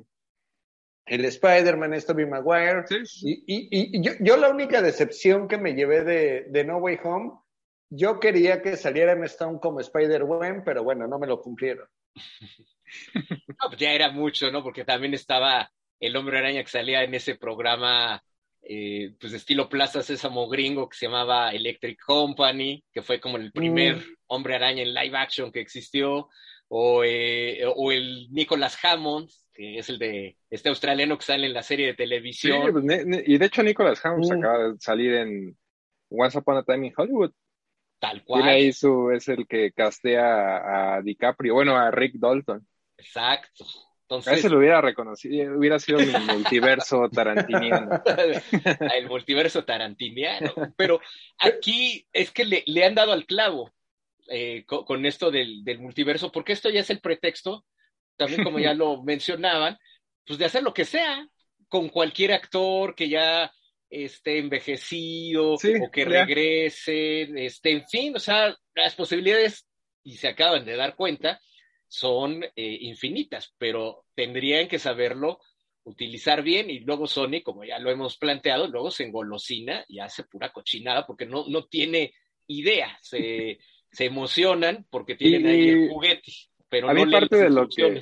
el 1.05 1.25
Spider-Man 1.25 1.93
es 1.93 2.05
Tobey 2.05 2.25
Maguire. 2.25 2.83
Sí, 2.87 3.05
sí. 3.05 3.43
Y, 3.47 3.55
y- 3.71 3.97
y 3.97 4.01
yo, 4.03 4.13
yo 4.19 4.37
la 4.37 4.49
única 4.49 4.81
decepción 4.81 5.47
que 5.47 5.57
me 5.57 5.73
llevé 5.73 6.03
de, 6.03 6.45
de 6.49 6.63
No 6.63 6.77
Way 6.77 6.99
Home, 7.03 7.31
yo 7.89 8.19
quería 8.19 8.61
que 8.61 8.75
saliera 8.77 9.11
Emma 9.13 9.25
Stone 9.25 9.59
como 9.61 9.79
Spider-Man, 9.79 10.63
pero 10.65 10.83
bueno, 10.83 11.07
no 11.07 11.19
me 11.19 11.27
lo 11.27 11.41
cumplieron. 11.41 11.87
No, 13.47 13.69
pues 13.69 13.79
ya 13.79 13.91
era 13.91 14.11
mucho, 14.11 14.51
¿no? 14.51 14.63
Porque 14.63 14.85
también 14.85 15.13
estaba 15.15 15.69
el 15.99 16.15
hombre 16.15 16.37
araña 16.37 16.61
que 16.63 16.69
salía 16.69 17.03
en 17.03 17.13
ese 17.15 17.35
programa, 17.35 18.23
eh, 18.61 19.15
pues 19.19 19.31
de 19.31 19.37
estilo 19.39 19.67
Plaza 19.69 20.03
Sésamo 20.03 20.47
gringo 20.47 20.87
que 20.87 20.97
se 20.97 21.07
llamaba 21.07 21.51
Electric 21.51 21.99
Company, 22.05 22.83
que 22.93 23.01
fue 23.01 23.19
como 23.19 23.37
el 23.37 23.51
primer 23.51 23.95
Mm. 23.97 24.03
hombre 24.27 24.55
araña 24.55 24.83
en 24.83 24.93
live 24.93 25.17
action 25.17 25.51
que 25.51 25.61
existió, 25.61 26.29
o, 26.67 27.03
eh, 27.03 27.63
o 27.75 27.91
el 27.91 28.27
Nicholas 28.31 28.77
Hammond, 28.83 29.29
que 29.55 29.79
es 29.79 29.89
el 29.89 29.97
de 29.99 30.37
este 30.49 30.69
australiano 30.69 31.17
que 31.17 31.25
sale 31.25 31.47
en 31.47 31.53
la 31.53 31.63
serie 31.63 31.87
de 31.87 31.93
Sí, 31.93 31.97
televisión. 31.97 32.71
pues, 32.71 32.85
y 33.27 33.37
de 33.37 33.45
hecho 33.45 33.63
Nicholas 33.63 34.05
Hammond 34.05 34.31
Mm. 34.33 34.39
acaba 34.39 34.63
de 34.69 34.79
salir 34.79 35.13
en 35.15 35.57
Once 36.09 36.37
Upon 36.37 36.57
a 36.57 36.63
Time 36.63 36.87
in 36.87 36.93
Hollywood. 36.95 37.31
Tal 37.99 38.23
Tiene 38.25 38.25
cual. 38.25 38.43
ahí 38.43 38.71
su, 38.73 39.09
es 39.11 39.27
el 39.29 39.47
que 39.47 39.71
castea 39.71 40.57
a, 40.57 40.95
a 40.97 41.01
DiCaprio, 41.01 41.53
bueno, 41.53 41.75
a 41.77 41.89
Rick 41.91 42.15
Dalton. 42.15 42.67
Exacto. 42.97 43.63
A 43.65 44.01
Entonces, 44.01 44.33
ese 44.39 44.49
lo 44.49 44.59
hubiera 44.59 44.81
reconocido, 44.81 45.57
hubiera 45.57 45.79
sido 45.79 45.99
mi 45.99 46.13
multiverso 46.31 47.09
tarantiniano. 47.13 47.89
el 48.93 49.07
multiverso 49.07 49.63
tarantiniano. 49.65 50.53
Pero 50.77 50.99
aquí 51.39 52.05
es 52.13 52.31
que 52.31 52.45
le, 52.45 52.63
le 52.67 52.85
han 52.85 52.93
dado 52.95 53.13
al 53.13 53.25
clavo 53.25 53.71
eh, 54.27 54.63
co- 54.67 54.85
con, 54.85 55.05
esto 55.05 55.31
del, 55.31 55.63
del 55.63 55.79
multiverso, 55.79 56.31
porque 56.31 56.53
esto 56.53 56.69
ya 56.69 56.81
es 56.81 56.89
el 56.89 56.99
pretexto, 56.99 57.65
también 58.17 58.43
como 58.43 58.59
ya 58.59 58.73
lo 58.73 59.03
mencionaban, 59.03 59.77
pues 60.25 60.39
de 60.39 60.45
hacer 60.45 60.63
lo 60.63 60.73
que 60.73 60.85
sea 60.85 61.27
con 61.67 61.89
cualquier 61.89 62.31
actor 62.33 62.95
que 62.95 63.09
ya 63.09 63.51
esté 63.89 64.39
envejecido 64.39 65.57
Sí, 65.57 65.73
o 65.81 65.89
que 65.91 66.01
ya. 66.03 66.25
regrese, 66.25 67.45
este, 67.45 67.71
en 67.71 67.87
fin, 67.87 68.15
o 68.15 68.19
sea, 68.19 68.55
las 68.73 68.95
posibilidades, 68.95 69.67
y 70.03 70.15
se 70.17 70.27
acaban 70.27 70.65
de 70.65 70.75
dar 70.75 70.95
cuenta, 70.95 71.39
son 71.87 72.43
eh, 72.43 72.51
infinitas, 72.81 73.53
pero 73.57 74.05
tendrían 74.15 74.67
que 74.67 74.79
saberlo 74.79 75.39
utilizar 75.83 76.41
bien 76.41 76.69
y 76.69 76.79
luego 76.79 77.05
Sony, 77.07 77.41
como 77.43 77.63
ya 77.63 77.77
lo 77.79 77.91
hemos 77.91 78.17
planteado, 78.17 78.67
luego 78.67 78.89
se 78.89 79.03
engolosina 79.03 79.85
y 79.87 79.99
hace 79.99 80.23
pura 80.23 80.51
cochinada 80.51 81.05
porque 81.05 81.25
no, 81.27 81.45
no 81.47 81.65
tiene 81.65 82.13
idea, 82.47 82.97
se, 83.01 83.59
se 83.91 84.05
emocionan 84.05 84.85
porque 84.89 85.15
tienen 85.15 85.45
Y- 85.45 85.49
ahí 85.49 85.69
el 85.69 85.89
juguete, 85.89 86.31
pero 86.75 86.89
a 86.89 86.93
no 86.93 87.05
mí 87.05 87.11
parte 87.11 87.37
de 87.37 87.49
lo 87.49 87.67
que-. 87.69 88.01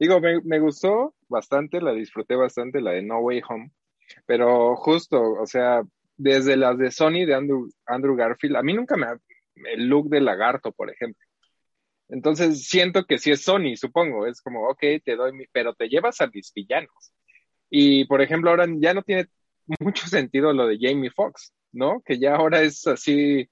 Digo, 0.00 0.20
me, 0.20 0.40
me 0.42 0.58
gustó 0.58 1.14
bastante, 1.28 1.80
la 1.80 1.92
disfruté 1.92 2.34
bastante, 2.34 2.80
la 2.80 2.90
de 2.90 3.02
No 3.02 3.20
Way 3.20 3.42
Home, 3.48 3.70
pero 4.26 4.74
justo, 4.74 5.20
o 5.22 5.46
sea, 5.46 5.82
desde 6.16 6.56
las 6.56 6.76
de 6.76 6.90
Sony 6.90 7.24
de 7.24 7.34
Andrew, 7.34 7.68
Andrew 7.86 8.16
Garfield, 8.16 8.56
a 8.56 8.62
mí 8.62 8.72
nunca 8.72 8.96
me 8.96 9.06
ha, 9.06 9.16
el 9.72 9.86
look 9.86 10.08
de 10.08 10.20
lagarto, 10.20 10.72
por 10.72 10.90
ejemplo. 10.90 11.24
Entonces 12.08 12.66
siento 12.66 13.04
que 13.04 13.18
sí 13.18 13.30
es 13.30 13.42
Sony, 13.42 13.76
supongo, 13.76 14.26
es 14.26 14.42
como, 14.42 14.68
ok, 14.68 14.82
te 15.04 15.14
doy 15.14 15.32
mi, 15.32 15.46
pero 15.52 15.74
te 15.74 15.88
llevas 15.88 16.20
a 16.20 16.26
mis 16.26 16.52
villanos. 16.52 17.12
Y 17.70 18.06
por 18.06 18.20
ejemplo, 18.20 18.50
ahora 18.50 18.66
ya 18.76 18.92
no 18.92 19.02
tiene 19.02 19.28
mucho 19.78 20.08
sentido 20.08 20.52
lo 20.52 20.66
de 20.66 20.78
Jamie 20.80 21.10
Foxx, 21.10 21.52
¿no? 21.70 22.02
Que 22.04 22.18
ya 22.18 22.34
ahora 22.34 22.62
es 22.62 22.84
así, 22.88 23.48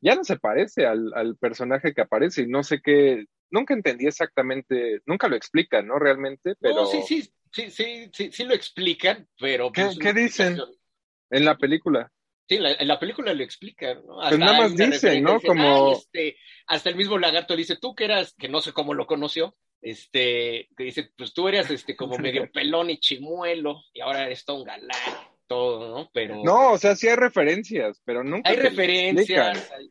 ya 0.00 0.14
no 0.14 0.24
se 0.24 0.38
parece 0.38 0.86
al, 0.86 1.12
al 1.14 1.36
personaje 1.36 1.92
que 1.92 2.00
aparece 2.00 2.42
y 2.42 2.46
no 2.46 2.62
sé 2.62 2.80
qué, 2.82 3.26
nunca 3.52 3.74
entendí 3.74 4.06
exactamente, 4.06 5.00
nunca 5.06 5.28
lo 5.28 5.36
explican, 5.36 5.86
¿no? 5.86 5.98
Realmente, 5.98 6.54
pero 6.60 6.74
No, 6.82 6.86
sí, 6.86 7.02
sí, 7.06 7.22
sí, 7.52 7.70
sí, 7.70 8.10
sí, 8.12 8.30
sí 8.32 8.44
lo 8.44 8.54
explican, 8.54 9.28
pero... 9.38 9.70
¿Qué- 9.70 9.84
pues, 9.84 9.98
qué 9.98 10.12
dicen? 10.12 10.58
en 11.30 11.44
la 11.44 11.56
película. 11.56 12.12
Sí, 12.48 12.58
la- 12.58 12.72
en 12.72 12.88
la 12.88 12.98
película 12.98 13.32
lo 13.32 13.42
explican, 13.42 14.04
¿no? 14.06 14.16
Pues 14.28 14.38
nada 14.38 14.52
hay 14.52 14.60
más 14.62 14.72
una 14.72 14.86
dicen, 14.86 15.22
¿no? 15.22 15.40
Como- 15.40 15.86
"Ay, 15.86 15.92
este, 15.92 16.36
hasta 16.66 16.90
el 16.90 16.96
mismo 16.96 17.16
lagarto 17.18 17.56
dice, 17.56 17.76
tú 17.80 17.94
que 17.94 18.04
eras, 18.04 18.34
que 18.38 18.48
no 18.48 18.60
sé 18.60 18.72
cómo 18.72 18.92
lo 18.94 19.06
conoció, 19.06 19.56
este, 19.80 20.68
que 20.76 20.84
dice, 20.84 21.10
pues 21.16 21.32
tú 21.32 21.48
eras 21.48 21.70
este 21.70 21.96
como 21.96 22.16
medio 22.48 22.50
pelón 22.52 22.90
y 22.90 22.98
chimuelo, 22.98 23.82
y 23.92 24.00
ahora 24.00 24.26
eres 24.26 24.44
todo 24.44 24.58
un 24.58 24.64
galán, 24.64 24.90
todo, 25.46 25.98
¿no? 25.98 26.10
Pero 26.12 26.42
No, 26.44 26.72
o 26.72 26.78
sea, 26.78 26.96
sí 26.96 27.08
hay 27.08 27.16
referencias, 27.16 28.00
pero 28.04 28.22
nunca 28.22 28.50
hay 28.50 28.56
referencias, 28.56 29.70
hay, 29.72 29.90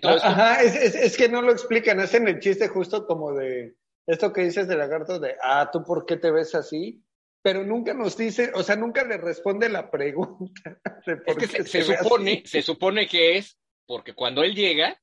todo 0.00 0.16
esto. 0.16 0.28
Ajá, 0.28 0.62
es, 0.62 0.74
es, 0.74 0.94
es 0.94 1.16
que 1.16 1.28
no 1.28 1.42
lo 1.42 1.52
explican, 1.52 2.00
hacen 2.00 2.28
el 2.28 2.40
chiste 2.40 2.68
justo 2.68 3.06
como 3.06 3.32
de 3.34 3.74
esto 4.06 4.32
que 4.32 4.42
dices 4.42 4.66
de 4.66 4.76
lagarto 4.76 5.18
de, 5.18 5.36
ah, 5.42 5.70
¿tú 5.72 5.84
por 5.84 6.04
qué 6.04 6.16
te 6.16 6.30
ves 6.30 6.54
así? 6.54 7.02
Pero 7.42 7.64
nunca 7.64 7.94
nos 7.94 8.16
dice, 8.16 8.50
o 8.54 8.62
sea, 8.62 8.76
nunca 8.76 9.04
le 9.04 9.16
responde 9.16 9.68
la 9.68 9.90
pregunta. 9.90 10.80
de 11.06 11.18
Es 11.26 11.36
que 11.36 11.48
qué 11.48 11.64
se, 11.64 11.82
supone, 11.82 12.42
se 12.44 12.62
supone 12.62 13.06
que 13.06 13.38
es 13.38 13.58
porque 13.86 14.14
cuando 14.14 14.42
él 14.42 14.54
llega, 14.54 15.00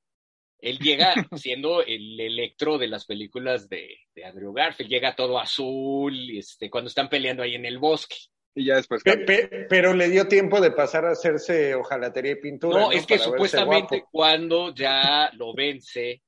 él 0.60 0.80
llega 0.80 1.14
siendo 1.36 1.82
el 1.82 2.20
electro 2.20 2.78
de 2.78 2.88
las 2.88 3.06
películas 3.06 3.70
de, 3.70 3.98
de 4.14 4.26
Andrew 4.26 4.54
Garfield, 4.54 4.90
llega 4.90 5.16
todo 5.16 5.40
azul, 5.40 6.38
este, 6.38 6.70
cuando 6.70 6.90
están 6.90 7.10
peleando 7.10 7.44
ahí 7.44 7.56
en 7.56 7.66
el 7.66 7.80
bosque. 7.80 8.18
Y 8.58 8.66
ya 8.66 8.76
después 8.78 9.04
Pe- 9.04 9.12
cambia. 9.12 9.28
pe- 9.28 9.68
pero 9.70 9.94
le 9.94 10.10
dio 10.10 10.28
tiempo 10.28 10.60
de 10.60 10.72
pasar 10.72 11.06
a 11.06 11.12
hacerse 11.12 11.76
hojalatería 11.76 12.32
y 12.32 12.42
pintura. 12.42 12.80
No, 12.80 12.92
es 12.92 13.06
que 13.06 13.18
Para 13.18 13.30
supuestamente 13.30 14.04
cuando 14.12 14.74
ya 14.74 15.30
lo 15.34 15.54
vence 15.54 16.24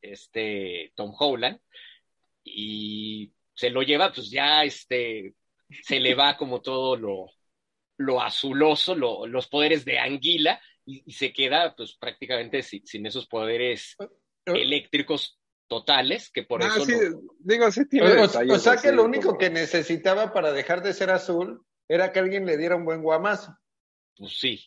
este 0.00 0.92
Tom 0.94 1.12
Holland 1.18 1.60
y 2.42 3.30
se 3.54 3.68
lo 3.68 3.82
lleva, 3.82 4.10
pues 4.10 4.30
ya 4.30 4.64
este 4.64 5.34
se 5.82 6.00
le 6.00 6.14
va 6.14 6.38
como 6.38 6.62
todo 6.62 6.96
lo, 6.96 7.26
lo 7.98 8.22
azuloso, 8.22 8.94
lo- 8.94 9.26
los 9.26 9.46
poderes 9.48 9.84
de 9.84 9.98
anguila, 9.98 10.58
y, 10.86 11.12
se 11.12 11.34
queda 11.34 11.74
pues 11.76 11.96
prácticamente 12.00 12.62
sin, 12.62 13.04
esos 13.04 13.26
poderes 13.26 13.94
Eh, 14.00 14.06
eléctricos 14.46 15.38
totales, 15.68 16.30
que 16.30 16.42
por 16.42 16.62
Ah, 16.62 16.68
eso 16.74 16.84
sí, 16.84 16.92
lo- 16.92 17.20
digo, 17.38 17.70
sí 17.70 17.86
tiene 17.88 18.10
O, 18.10 18.26
detalles 18.26 18.56
o 18.56 18.58
sea 18.58 18.76
que 18.76 18.90
lo 18.92 19.04
único 19.04 19.28
como- 19.28 19.38
que 19.38 19.50
necesitaba 19.50 20.32
para 20.32 20.52
dejar 20.52 20.82
de 20.82 20.92
ser 20.94 21.10
azul 21.10 21.62
era 21.86 22.10
que 22.12 22.18
alguien 22.20 22.44
le 22.46 22.56
diera 22.56 22.76
un 22.76 22.84
buen 22.84 23.02
guamazo. 23.02 23.56
pues 24.16 24.36
sí. 24.38 24.64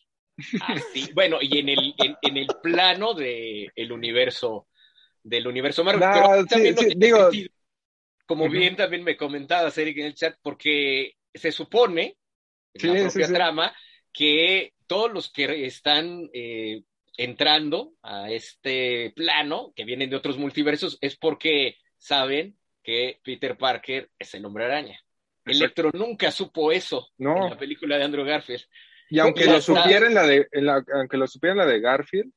Así, 0.62 1.10
bueno, 1.16 1.38
y 1.42 1.60
en 1.60 1.70
el, 1.70 1.94
en, 1.98 2.16
en 2.22 2.38
el 2.38 2.48
plano 2.64 3.14
de 3.14 3.70
el 3.76 3.92
universo, 3.92 4.68
del 5.24 5.46
universo 5.48 5.84
Marvel. 5.84 6.00
Nah, 6.02 6.14
pero 6.14 6.42
sí, 6.42 6.48
también 6.48 6.76
no 6.76 6.82
sí, 6.82 6.88
tiene 6.88 7.06
digo- 7.06 7.22
sentido. 7.32 7.50
Como 8.26 8.48
bien 8.50 8.76
también 8.78 9.04
me 9.04 9.18
comentabas, 9.18 9.78
Eric, 9.78 9.98
en 9.98 10.06
el 10.06 10.14
chat, 10.16 10.38
porque 10.42 11.16
se 11.34 11.52
supone, 11.52 12.18
en 12.74 12.82
Sí, 12.82 12.88
la 12.88 12.94
propia 13.02 13.28
sí. 13.28 13.34
trama, 13.34 13.76
que 14.14 14.74
todos 14.88 15.12
los 15.12 15.30
que 15.34 15.66
están 15.66 16.30
eh, 16.34 16.82
entrando 17.24 17.94
a 18.02 18.30
este 18.32 19.12
plano, 19.16 19.74
que 19.76 19.86
vienen 19.86 20.10
de 20.10 20.16
otros 20.16 20.38
multiversos, 20.38 20.98
es 21.02 21.18
porque 21.18 21.78
saben 21.98 22.58
que 22.84 23.20
Peter 23.24 23.58
Parker 23.58 24.10
es 24.18 24.34
el 24.34 24.46
hombre 24.46 24.66
araña. 24.66 25.00
Exacto. 25.46 25.52
Electro 25.52 25.92
nunca 25.94 26.32
supo 26.32 26.72
eso 26.72 27.10
No. 27.18 27.46
en 27.46 27.50
la 27.52 27.58
película 27.58 27.98
de 27.98 28.04
Andrew 28.04 28.26
Garfield. 28.26 28.64
Y 29.10 29.20
aunque 29.20 29.46
lo 29.46 29.58
está. 29.58 29.82
supiera 29.84 30.08
en 30.08 30.14
la 30.14 30.26
de, 30.26 30.48
en 30.52 30.66
la, 30.66 30.84
aunque 30.94 31.18
lo 31.18 31.28
supiera 31.28 31.52
en 31.54 31.58
la 31.60 31.66
de 31.66 31.80
Garfield, 31.82 32.32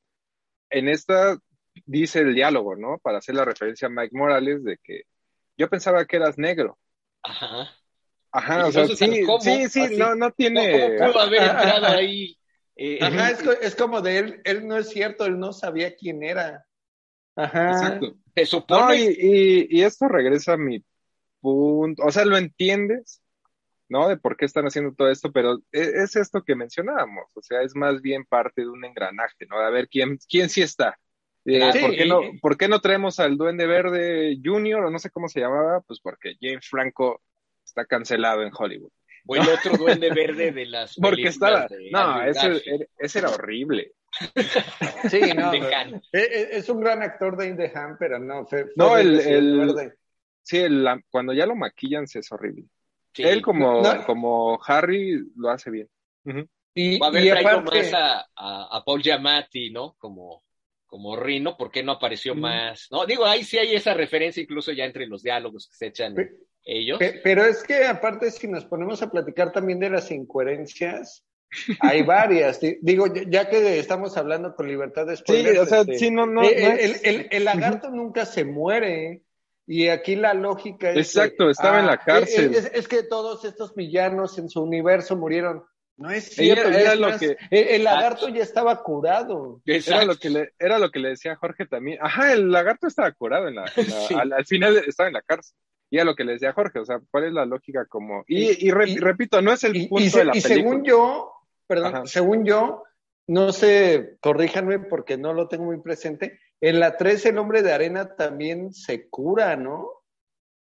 en 0.69 0.89
esta 0.89 1.37
dice 1.85 2.19
el 2.19 2.35
diálogo, 2.35 2.75
¿no? 2.75 2.99
Para 3.01 3.19
hacer 3.19 3.35
la 3.35 3.45
referencia 3.45 3.87
a 3.87 3.91
Mike 3.91 4.15
Morales 4.15 4.63
de 4.63 4.77
que 4.83 5.03
yo 5.57 5.69
pensaba 5.69 6.05
que 6.05 6.17
eras 6.17 6.37
negro. 6.37 6.77
Ajá. 7.23 7.71
Ajá, 8.31 8.67
o 8.67 8.71
sea, 8.71 8.85
sí, 8.87 9.23
¿cómo? 9.25 9.39
sí, 9.39 9.69
sí, 9.69 9.81
Así. 9.81 9.95
no, 9.95 10.13
no 10.15 10.25
¿Cómo, 10.25 10.31
tiene. 10.33 10.97
cómo 10.97 11.11
pudo 11.13 11.19
haber 11.21 11.41
entrado 11.41 11.85
ah. 11.85 11.95
ahí? 11.95 12.37
Eh, 12.75 12.99
Ajá, 13.01 13.31
en- 13.31 13.35
es, 13.35 13.43
es 13.61 13.75
como 13.75 14.01
de 14.01 14.17
él, 14.19 14.41
él 14.45 14.67
no 14.67 14.77
es 14.77 14.89
cierto, 14.89 15.25
él 15.25 15.39
no 15.39 15.53
sabía 15.53 15.95
quién 15.95 16.23
era. 16.23 16.65
Ajá. 17.35 17.71
Exacto. 17.71 18.15
Se 18.35 18.41
No, 18.41 18.47
supone 18.47 18.97
y, 18.97 19.07
y, 19.19 19.67
y 19.79 19.81
esto 19.83 20.07
regresa 20.07 20.53
a 20.53 20.57
mi 20.57 20.83
punto, 21.41 22.03
o 22.03 22.11
sea, 22.11 22.25
lo 22.25 22.37
entiendes, 22.37 23.21
¿no? 23.89 24.07
De 24.09 24.17
por 24.17 24.35
qué 24.35 24.45
están 24.45 24.65
haciendo 24.65 24.93
todo 24.93 25.09
esto, 25.09 25.31
pero 25.31 25.57
e- 25.71 25.91
es, 26.03 26.15
esto 26.15 26.43
que 26.43 26.55
mencionábamos, 26.55 27.25
o 27.35 27.41
sea, 27.41 27.61
es 27.61 27.75
más 27.75 28.01
bien 28.01 28.25
parte 28.25 28.61
de 28.63 28.69
un 28.69 28.83
engranaje, 28.83 29.45
¿no? 29.49 29.57
A 29.59 29.69
ver 29.69 29.87
quién, 29.89 30.17
quién 30.29 30.49
sí 30.49 30.61
está. 30.61 30.97
Eh. 31.45 31.59
¿por, 31.79 31.91
qué 31.95 32.05
no, 32.07 32.23
y- 32.23 32.39
¿Por 32.39 32.57
qué 32.57 32.67
no 32.67 32.81
traemos 32.81 33.19
al 33.19 33.37
Duende 33.37 33.67
Verde 33.67 34.37
Junior 34.43 34.83
o 34.85 34.89
no 34.89 34.97
sé 34.99 35.11
cómo 35.11 35.27
se 35.29 35.39
llamaba? 35.39 35.81
Pues 35.81 35.99
porque 36.01 36.35
James 36.41 36.67
Franco 36.67 37.21
está 37.63 37.85
cancelado 37.85 38.41
en 38.41 38.51
Hollywood. 38.57 38.91
O 39.27 39.35
el 39.35 39.41
otro 39.49 39.77
duende 39.77 40.09
verde 40.13 40.51
de 40.51 40.65
las 40.65 40.95
Porque 41.01 41.27
estaba, 41.29 41.67
de 41.67 41.89
no, 41.91 42.21
ese, 42.23 42.61
ese 42.97 43.19
era 43.19 43.29
horrible. 43.29 43.93
Sí, 45.09 45.19
no. 45.35 45.51
De 45.51 45.59
pero- 45.59 45.75
Han. 45.77 45.95
e- 45.95 46.01
e- 46.19 46.57
es 46.57 46.69
un 46.69 46.79
gran 46.79 47.01
actor 47.03 47.35
de 47.37 47.47
In 47.47 47.57
the 47.57 47.71
Hand, 47.75 47.97
pero 47.99 48.17
no. 48.19 48.45
fue- 48.45 48.63
fue 48.63 48.73
No, 48.77 48.97
el- 48.97 49.15
Duende 49.17 49.37
el- 49.37 49.57
Verde. 49.59 49.93
Sí, 50.41 50.57
el- 50.57 50.83
la- 50.83 51.01
cuando 51.09 51.33
ya 51.33 51.45
lo 51.45 51.55
maquillan 51.55 52.07
sí 52.07 52.19
es 52.19 52.31
horrible. 52.31 52.63
Sí. 53.13 53.23
Él 53.23 53.41
como, 53.41 53.81
No. 53.81 54.05
como 54.05 54.59
Harry 54.65 55.21
lo 55.35 55.49
hace 55.49 55.69
bien. 55.71 55.89
Ujú. 56.25 56.47
Y, 56.73 56.99
Va 56.99 57.07
a 57.07 57.09
haber 57.09 57.23
y 57.25 57.29
traído 57.29 57.49
aparte, 57.51 57.77
más 57.83 57.93
a, 57.93 58.19
a, 58.35 58.77
a 58.77 58.83
Paul 58.85 59.01
Giamatti, 59.01 59.69
¿no? 59.71 59.95
Como, 59.97 60.43
como 60.95 61.17
Rino, 61.17 61.57
¿por 61.57 61.71
qué 61.71 61.83
no 61.83 61.91
apareció 61.91 62.33
Mm. 62.35 62.39
más? 62.39 62.87
No, 62.89 63.05
digo, 63.05 63.25
ahí 63.25 63.43
sí 63.43 63.57
hay 63.57 63.75
esa 63.75 63.93
referencia 63.93 64.41
incluso 64.41 64.71
ya 64.71 64.85
entre 64.85 65.07
los 65.07 65.21
diálogos 65.23 65.67
que 65.67 65.75
se 65.75 65.87
echan 65.87 66.15
Pe- 66.15 66.37
ellos. 66.63 66.97
pe- 66.99 67.19
pero 67.21 67.43
es 67.43 67.63
que 67.65 67.83
aparte, 67.83 68.31
si 68.31 68.47
nos 68.47 68.63
ponemos 68.63 69.01
a 69.01 69.11
platicar 69.11 69.51
también 69.51 69.77
de 69.81 69.89
las 69.89 70.09
incoherencias, 70.09 71.25
hay 71.81 72.01
varias. 72.49 72.61
Di- 72.61 72.77
Digo, 72.81 73.07
ya- 73.13 73.49
que 73.49 73.77
estamos 73.77 74.15
hablando 74.15 74.55
con 74.55 74.69
libertad 74.69 75.05
de 75.05 75.17
Sí, 75.17 75.45
o 75.57 75.65
sea, 75.65 75.81
este, 75.81 75.99
sí, 75.99 76.11
no, 76.11 76.25
no. 76.27 76.43
eh, 76.43 76.55
no 76.63 76.71
el, 76.71 76.79
es- 76.79 77.03
el- 77.03 77.15
el- 77.15 77.27
el 77.29 77.43
lagarto 77.43 77.89
nunca 77.89 78.25
se 78.25 78.45
muere. 78.45 79.21
Y 79.67 79.89
aquí 79.89 80.15
la 80.15 80.33
lógica 80.33 80.91
es. 80.91 80.97
Exacto, 80.97 81.45
que, 81.47 81.51
estaba 81.51 81.79
en 81.81 81.87
la 81.87 81.93
ah, 81.93 82.01
cárcel. 82.05 82.55
Es, 82.55 82.71
es 82.73 82.87
que 82.87 83.03
todos 83.03 83.43
estos 83.43 83.75
villanos 83.75 84.37
en 84.37 84.47
su 84.47 84.61
universo 84.63 85.17
murieron. 85.17 85.65
No 85.97 86.09
es 86.11 86.25
cierto. 86.35 86.69
y 86.69 86.75
era 86.75 86.93
es 86.93 86.99
lo 86.99 87.09
más, 87.09 87.19
que- 87.19 87.37
el, 87.51 87.67
el 87.69 87.83
lagarto 87.85 88.27
ya 88.29 88.43
estaba 88.43 88.83
curado. 88.83 89.61
Era 89.65 90.03
lo 90.05 90.15
que 90.17 90.29
le, 90.29 90.51
era 90.59 90.77
lo 90.77 90.91
que 90.91 90.99
le 90.99 91.09
decía 91.09 91.35
Jorge 91.37 91.65
también. 91.65 91.99
Ajá, 92.01 92.33
el 92.33 92.51
lagarto 92.51 92.87
estaba 92.87 93.11
curado 93.13 93.47
en 93.47 93.55
la, 93.55 93.65
en 93.75 93.89
la- 93.89 93.95
Sí. 94.07 94.13
al, 94.13 94.33
al 94.33 94.45
final 94.45 94.77
estaba 94.85 95.07
en 95.07 95.13
la 95.13 95.21
cárcel. 95.21 95.55
Y 95.89 95.97
era 95.97 96.05
lo 96.05 96.15
que 96.15 96.23
le 96.25 96.33
decía 96.33 96.51
Jorge, 96.51 96.79
o 96.79 96.85
sea, 96.85 96.99
¿cuál 97.11 97.25
es 97.25 97.33
la 97.33 97.45
lógica 97.45 97.85
como? 97.85 98.23
Y, 98.27 98.67
y, 98.67 98.71
re- 98.71 98.89
Y- 98.89 98.97
repito, 98.97 99.41
no 99.41 99.53
es 99.53 99.63
el 99.63 99.75
Y, 99.77 99.87
punto 99.87 100.03
y 100.03 100.09
de 100.09 100.25
la 100.25 100.35
y 100.35 100.41
película. 100.41 100.55
según 100.55 100.83
yo, 100.83 101.31
perdón, 101.67 101.95
Ajá. 101.95 102.05
según 102.07 102.43
yo, 102.43 102.83
no 103.27 103.51
sé, 103.53 104.17
corríjanme 104.19 104.79
porque 104.79 105.17
no 105.17 105.31
lo 105.33 105.47
tengo 105.47 105.65
muy 105.65 105.79
presente, 105.79 106.39
en 106.59 106.79
la 106.79 106.97
3 106.97 107.27
el 107.27 107.37
hombre 107.37 107.61
de 107.61 107.71
arena 107.71 108.15
también 108.15 108.73
se 108.73 109.07
cura, 109.09 109.55
¿no? 109.55 109.87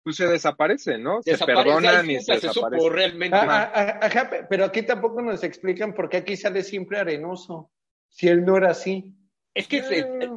Pues 0.04 0.16
se 0.16 0.26
desaparece, 0.28 0.98
¿no? 0.98 1.22
Se 1.22 1.38
perdonan 1.38 2.10
y 2.10 2.20
se 2.20 2.40
se 2.40 2.50
supo 2.50 2.90
realmente. 2.90 3.38
Ah, 3.38 3.72
ah, 3.74 4.00
ah, 4.02 4.06
ajá, 4.08 4.30
pe- 4.30 4.46
pero 4.50 4.66
aquí 4.66 4.82
tampoco 4.82 5.22
nos 5.22 5.44
explican 5.44 5.94
por 5.94 6.10
qué 6.10 6.18
aquí 6.18 6.36
sale 6.36 6.64
siempre 6.64 6.98
arenoso, 7.00 7.72
si 8.10 8.28
él 8.28 8.44
no 8.44 8.58
era 8.58 8.72
así. 8.72 9.14
Es 9.54 9.68
que 9.68 9.84
se- 9.84 10.30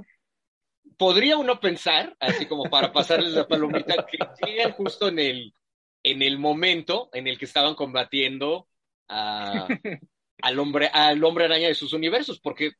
podría 0.98 1.38
uno 1.38 1.60
pensar, 1.60 2.14
así 2.20 2.46
como 2.46 2.64
para 2.64 2.92
pasarles 2.92 3.32
la 3.32 3.48
palomita, 3.48 4.06
que 4.06 4.18
llegan 4.46 4.72
justo 4.72 5.08
en 5.08 5.18
el, 5.18 5.54
en 6.02 6.20
el 6.22 6.38
momento 6.38 7.08
en 7.14 7.26
el 7.26 7.38
que 7.38 7.46
estaban 7.46 7.74
combatiendo 7.74 8.68
a- 9.08 9.68
al, 10.42 10.58
hombre, 10.58 10.90
al 10.92 11.24
hombre 11.24 11.46
araña 11.46 11.68
de 11.68 11.74
sus 11.74 11.94
universos, 11.94 12.38
porque 12.38 12.72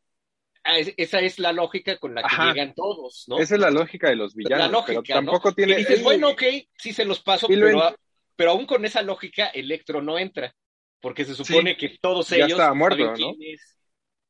esa 0.65 1.21
es 1.21 1.39
la 1.39 1.53
lógica 1.53 1.99
con 1.99 2.15
la 2.15 2.23
que 2.23 2.29
Ajá. 2.37 2.49
llegan 2.51 2.75
todos, 2.75 3.25
¿no? 3.29 3.39
Esa 3.39 3.55
es 3.55 3.61
la 3.61 3.71
lógica 3.71 4.09
de 4.09 4.17
los 4.17 4.35
villanos, 4.35 4.67
la 4.67 4.73
lógica, 4.73 5.01
pero 5.03 5.21
tampoco 5.21 5.51
¿no? 5.51 5.55
tiene... 5.55 5.73
Y 5.73 5.77
dices, 5.77 6.03
bueno, 6.03 6.31
ok, 6.31 6.43
sí 6.79 6.93
se 6.93 7.05
los 7.05 7.21
paso, 7.21 7.49
pero, 7.49 7.89
en- 7.89 7.95
pero 8.37 8.51
aún 8.53 8.67
con 8.67 8.85
esa 8.85 9.03
lógica, 9.03 9.49
Electro 9.49 10.01
no 10.03 10.19
entra, 10.19 10.55
porque 11.01 11.25
se 11.25 11.35
supone 11.35 11.77
que 11.77 11.97
todos 12.01 12.31
ya 12.31 12.37
ellos 12.37 12.53
estaba 12.53 12.75
muerto, 12.75 13.05
¿no? 13.05 13.35
quién 13.35 13.55
es 13.55 13.79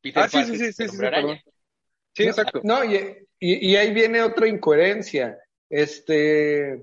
Peter 0.01 0.25
Ah, 0.25 0.29
sí, 0.29 0.45
sí, 0.45 0.59
sí, 0.59 0.73
sí, 0.73 0.89
sí, 0.89 2.23
exacto. 2.25 2.61
No, 2.65 2.85
y, 2.85 2.97
y- 3.41 3.71
y 3.73 3.77
ahí 3.77 3.93
viene 3.93 4.23
otra 4.23 4.49
incoherencia. 4.49 5.39
Este, 5.71 6.81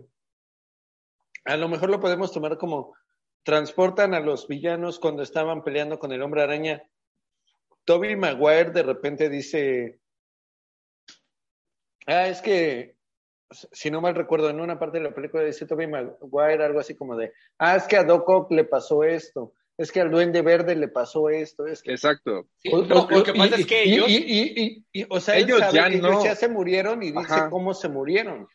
a 1.46 1.58
lo 1.58 1.68
mejor 1.70 1.90
lo 1.90 2.00
podemos 2.00 2.32
tomar 2.32 2.58
como 2.58 2.96
transportan 3.44 4.14
a 4.14 4.20
los 4.20 4.48
villanos 4.48 5.00
cuando 5.00 5.24
estaban 5.24 5.64
peleando 5.64 6.00
con 6.00 6.12
el 6.12 6.22
hombre 6.22 6.44
araña. 6.44 6.84
Toby 7.86 8.16
Maguire 8.16 8.72
de 8.72 8.84
repente 8.84 9.30
dice, 9.30 10.00
ah, 12.08 12.28
es 12.28 12.42
que, 12.42 12.96
si 13.72 13.92
no 13.92 14.02
mal 14.02 14.16
recuerdo, 14.16 14.50
en 14.50 14.60
una 14.62 14.80
parte 14.80 14.98
de 15.00 15.04
la 15.06 15.14
película 15.16 15.44
dice 15.44 15.66
Toby 15.66 15.88
Maguire 15.88 16.64
algo 16.64 16.80
así 16.80 16.96
como 16.96 17.16
de, 17.16 17.34
ah, 17.58 17.76
es 17.76 17.84
que 17.88 17.98
a 17.98 18.04
Doc 18.04 18.28
Ock 18.30 18.52
le 18.52 18.64
pasó 18.66 19.04
esto, 19.04 19.54
es 19.78 19.92
que 19.92 20.02
al 20.02 20.12
Duende 20.12 20.42
Verde 20.42 20.76
le 20.76 20.88
pasó 20.90 21.30
esto, 21.30 21.66
es 21.66 21.82
que... 21.82 21.92
Exacto. 21.92 22.48
Sí, 22.58 22.70
O- 22.72 22.84
no, 22.84 23.04
o- 23.04 23.10
lo 23.10 23.24
que 23.24 23.34
pasa 23.34 23.58
y- 23.58 23.62
es 23.62 23.68
que 23.68 23.86
y- 23.86 23.94
ellos... 23.94 24.10
y- 24.10 24.16
y- 24.16 24.64
y- 24.64 25.02
y- 25.02 25.06
o 25.10 25.20
sea, 25.20 25.38
Ellos 25.38 25.60
sabe 25.60 25.74
ya 25.74 25.90
que 25.90 25.98
no. 25.98 26.08
ellos 26.10 26.24
ya 26.24 26.36
se 26.36 26.48
murieron 26.50 27.02
y 27.02 27.08
dice 27.12 27.20
Ajá. 27.34 27.50
cómo 27.50 27.74
se 27.74 27.90
murieron. 27.90 28.48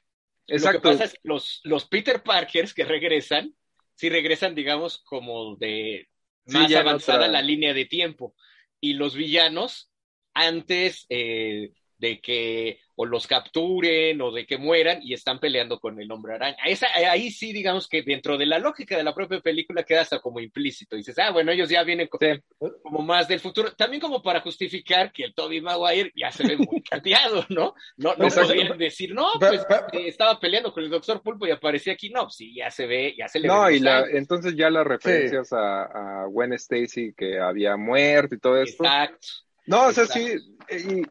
Exacto. 0.47 0.77
Lo 0.79 0.83
que 0.83 0.89
pasa 0.91 1.05
es 1.05 1.13
que 1.15 1.19
los, 1.25 1.61
los 1.65 1.87
Peter 1.87 2.23
Parkers 2.23 2.73
que 2.73 2.85
regresan, 2.85 3.53
sí 3.97 4.09
regresan, 4.09 4.55
digamos, 4.55 5.03
como 5.05 5.57
de 5.57 6.09
más 6.47 6.73
avanzada 6.73 7.27
la 7.27 7.43
línea 7.43 7.75
de 7.75 7.87
tiempo. 7.87 8.37
Y 8.81 8.95
los 8.95 9.15
villanos, 9.15 9.91
antes 10.35 11.07
eh, 11.09 11.73
de 11.99 12.21
que 12.21 12.81
o 12.99 13.05
los 13.05 13.27
capturen 13.27 14.21
o 14.23 14.33
de 14.33 14.47
que 14.47 14.57
mueran 14.59 15.01
y 15.03 15.13
están 15.13 15.39
peleando 15.39 15.79
con 15.79 16.01
el 16.01 16.11
hombre 16.11 16.35
araña. 16.35 16.57
Esa, 16.65 16.87
ahí 16.95 17.31
sí, 17.31 17.53
digamos 17.53 17.89
que 17.89 18.03
dentro 18.03 18.39
de 18.39 18.47
la 18.47 18.59
lógica 18.59 18.97
de 18.97 19.05
la 19.05 19.15
propia 19.15 19.41
película 19.41 19.83
queda 19.85 20.01
hasta 20.01 20.19
como 20.19 20.41
implícito. 20.41 20.97
Dices, 20.97 21.19
ah, 21.19 21.31
bueno, 21.31 21.53
ellos 21.53 21.69
ya 21.69 21.83
vienen 21.83 22.09
Sí. 22.19 22.69
como 22.83 23.01
más 23.03 23.29
del 23.29 23.41
futuro. 23.41 23.73
También 23.75 24.01
como 24.01 24.23
para 24.23 24.41
justificar 24.41 25.13
que 25.13 25.25
el 25.25 25.35
Toby 25.35 25.61
Maguire 25.61 26.11
ya 26.17 26.33
se 26.33 26.47
ve 26.47 26.57
muy 26.57 26.83
cambiado, 26.91 27.45
¿no? 27.51 27.75
No, 27.99 28.15
no 28.17 28.29
podrían 28.29 28.79
decir, 28.79 29.15
no, 29.15 29.27
pues 29.39 29.61
eh, 29.93 30.09
estaba 30.09 30.41
peleando 30.41 30.73
con 30.73 30.83
el 30.83 30.91
Doctor 30.91 31.23
Pulpo 31.23 31.47
y 31.47 31.51
aparecía 31.51 31.93
aquí. 31.93 32.09
No, 32.11 32.31
sí, 32.31 32.55
ya 32.55 32.71
se 32.71 32.87
ve, 32.87 33.15
ya 33.19 33.29
se 33.29 33.41
le 33.41 33.49
No, 33.49 33.71
y 33.71 33.79
la, 33.79 34.07
entonces 34.11 34.55
ya 34.57 34.71
las 34.71 34.87
referencias 34.87 35.53
a, 35.53 36.23
a 36.23 36.27
Gwen 36.27 36.55
Stacy 36.55 37.13
que 37.15 37.39
había 37.39 37.77
muerto 37.77 38.35
y 38.35 38.39
todo 38.39 38.63
esto. 38.63 38.83
Exacto. 38.85 39.27
No, 39.67 39.89
o 39.89 39.93
sea, 39.93 40.07
sí, 40.07 40.37
y- 40.71 41.03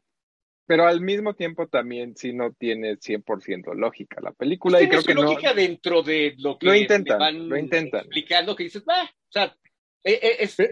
pero 0.67 0.87
al 0.87 1.01
mismo 1.01 1.33
tiempo 1.33 1.67
también 1.67 2.15
sí 2.15 2.33
no 2.33 2.51
tiene 2.53 2.97
100% 2.97 3.73
lógica 3.73 4.19
la 4.21 4.31
película 4.31 4.81
y 4.81 4.87
creo 4.87 5.01
su 5.01 5.07
que 5.07 5.13
no. 5.15 5.21
lógica 5.21 5.53
dentro 5.53 6.01
de 6.01 6.35
lo 6.37 6.57
que 6.57 6.67
Lo 6.67 6.75
intentan, 6.75 7.17
te 7.17 7.23
van 7.23 7.49
lo 7.49 7.57
intentan. 7.57 7.99
explicando 7.99 8.55
que 8.55 8.63
dices, 8.63 8.83
va, 8.87 9.03
o 9.03 9.31
sea, 9.31 9.55
es, 10.03 10.59
Eh, 10.59 10.65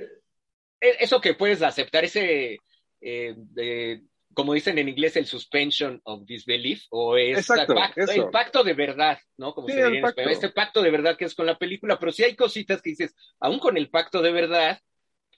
eh, 0.81 0.97
eso 0.99 1.21
que 1.21 1.33
puedes 1.33 1.61
aceptar, 1.61 2.03
ese, 2.03 2.57
eh, 3.01 4.01
como 4.33 4.53
dicen 4.53 4.77
en 4.79 4.89
inglés, 4.89 5.15
el 5.15 5.25
suspension 5.27 6.01
of 6.05 6.25
disbelief, 6.25 6.83
o 6.89 7.17
es 7.17 7.37
Exacto, 7.39 7.75
pacto- 7.75 8.11
el 8.11 8.29
pacto 8.31 8.63
de 8.63 8.73
verdad, 8.73 9.19
¿no? 9.37 9.53
Como 9.53 9.67
Sí, 9.67 9.73
se 9.75 9.83
diría 9.83 9.99
en 9.99 10.05
español, 10.05 10.33
este 10.33 10.49
pacto 10.49 10.81
de 10.81 10.91
verdad 10.91 11.17
que 11.17 11.25
es 11.25 11.35
con 11.35 11.45
la 11.45 11.57
película, 11.57 11.99
pero 11.99 12.11
sí 12.11 12.23
hay 12.23 12.35
cositas 12.35 12.81
que 12.81 12.91
dices, 12.91 13.15
aún 13.39 13.59
con 13.59 13.77
el 13.77 13.89
pacto 13.89 14.21
de 14.21 14.31
verdad, 14.31 14.79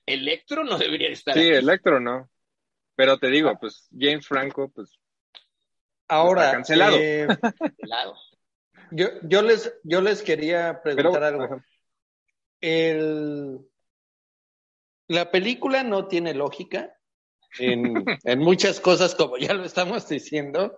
Electro 0.05 0.63
no 0.63 0.77
debería 0.77 1.09
estar 1.09 1.35
Sí, 1.35 1.41
aquí. 1.41 1.57
Electro 1.57 1.99
no. 1.99 2.29
Pero 2.95 3.17
te 3.17 3.27
digo, 3.27 3.57
pues 3.59 3.87
James 3.97 4.27
Franco, 4.27 4.69
pues. 4.69 4.97
Ahora, 6.07 6.51
cancelado. 6.51 6.95
eh, 6.99 7.27
yo, 8.91 9.07
yo, 9.23 9.41
les, 9.41 9.73
yo 9.83 10.01
les 10.01 10.21
quería 10.21 10.81
preguntar 10.83 11.13
Pero, 11.13 11.25
algo. 11.25 11.61
El, 12.61 13.59
la 15.07 15.29
película 15.31 15.83
no 15.83 16.07
tiene 16.07 16.33
lógica 16.33 16.97
en, 17.59 18.05
en 18.23 18.39
muchas 18.39 18.79
cosas, 18.79 19.15
como 19.15 19.37
ya 19.37 19.53
lo 19.53 19.65
estamos 19.65 20.07
diciendo. 20.07 20.77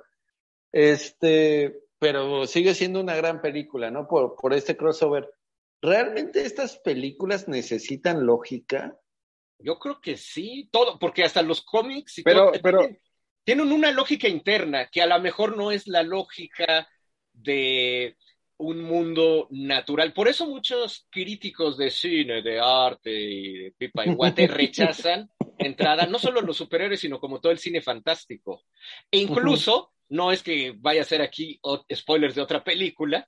Este, 0.71 1.79
pero 1.99 2.45
sigue 2.45 2.73
siendo 2.73 2.99
una 2.99 3.15
gran 3.15 3.41
película, 3.41 3.91
¿no? 3.91 4.07
Por, 4.07 4.35
por 4.35 4.53
este 4.53 4.75
crossover. 4.75 5.29
¿Realmente 5.81 6.43
estas 6.45 6.77
películas 6.77 7.47
necesitan 7.47 8.25
lógica? 8.25 8.97
Yo 9.59 9.79
creo 9.79 9.99
que 9.99 10.17
sí, 10.17 10.69
todo, 10.71 10.99
porque 10.99 11.23
hasta 11.23 11.41
los 11.41 11.61
cómics 11.61 12.19
y 12.19 12.23
Pero- 12.23 12.51
todo, 12.51 12.61
pero- 12.61 12.79
tienen, 12.79 12.99
tienen 13.43 13.71
una 13.71 13.91
lógica 13.91 14.27
interna 14.27 14.87
que 14.91 15.01
a 15.01 15.07
lo 15.07 15.19
mejor 15.19 15.57
no 15.57 15.71
es 15.71 15.87
la 15.87 16.03
lógica 16.03 16.87
de 17.33 18.15
un 18.57 18.81
mundo 18.81 19.47
natural. 19.51 20.13
Por 20.13 20.27
eso 20.27 20.47
muchos 20.47 21.07
críticos 21.11 21.77
de 21.77 21.91
cine, 21.91 22.41
de 22.41 22.59
arte 22.59 23.11
y 23.11 23.53
de 23.59 23.71
pipa 23.71 24.05
y 24.05 24.13
guate 24.13 24.47
rechazan 24.47 25.29
entrada 25.59 26.05
no 26.05 26.19
solo 26.19 26.41
los 26.41 26.57
superhéroes, 26.57 26.99
sino 26.99 27.19
como 27.19 27.39
todo 27.39 27.51
el 27.51 27.59
cine 27.59 27.81
fantástico. 27.81 28.63
E 29.11 29.19
incluso, 29.19 29.93
no 30.09 30.31
es 30.31 30.41
que 30.43 30.73
vaya 30.77 31.01
a 31.01 31.05
ser 31.05 31.21
aquí 31.21 31.59
spoilers 31.93 32.35
de 32.35 32.41
otra 32.41 32.63
película, 32.63 33.27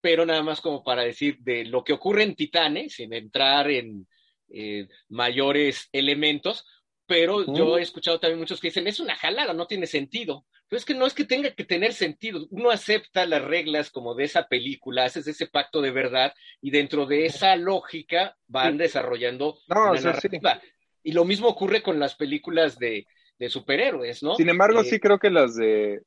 pero 0.00 0.24
nada 0.24 0.42
más 0.42 0.60
como 0.60 0.82
para 0.82 1.02
decir 1.02 1.38
de 1.40 1.64
lo 1.64 1.82
que 1.84 1.92
ocurre 1.92 2.22
en 2.22 2.34
Titanes, 2.34 2.94
sin 2.94 3.12
entrar 3.12 3.70
en 3.70 4.06
eh, 4.50 4.88
mayores 5.08 5.88
elementos, 5.92 6.64
pero 7.06 7.44
yo 7.54 7.78
he 7.78 7.82
escuchado 7.82 8.20
también 8.20 8.38
muchos 8.38 8.60
que 8.60 8.68
dicen, 8.68 8.86
es 8.86 9.00
una 9.00 9.16
jalada, 9.16 9.54
no 9.54 9.66
tiene 9.66 9.86
sentido. 9.86 10.46
Pero 10.68 10.78
es 10.78 10.84
que 10.84 10.94
no 10.94 11.06
es 11.06 11.14
que 11.14 11.24
tenga 11.24 11.50
que 11.54 11.64
tener 11.64 11.94
sentido, 11.94 12.46
uno 12.50 12.70
acepta 12.70 13.24
las 13.24 13.42
reglas 13.42 13.90
como 13.90 14.14
de 14.14 14.24
esa 14.24 14.46
película, 14.48 15.04
haces 15.04 15.26
ese 15.26 15.46
pacto 15.46 15.80
de 15.80 15.90
verdad 15.90 16.34
y 16.60 16.70
dentro 16.70 17.06
de 17.06 17.24
esa 17.24 17.56
lógica 17.56 18.36
van 18.46 18.76
desarrollando 18.76 19.58
No, 19.68 19.90
una 19.90 19.96
sí. 19.96 20.04
narrativa. 20.04 20.60
Y 21.02 21.12
lo 21.12 21.24
mismo 21.24 21.48
ocurre 21.48 21.82
con 21.82 21.98
las 21.98 22.16
películas 22.16 22.78
de, 22.78 23.06
de 23.38 23.48
superhéroes, 23.48 24.22
¿no? 24.22 24.34
Sin 24.36 24.50
embargo, 24.50 24.80
Eh, 24.80 24.84
sí 24.84 25.00
creo 25.00 25.18
que 25.18 25.30
las 25.30 25.56
de 25.56 26.02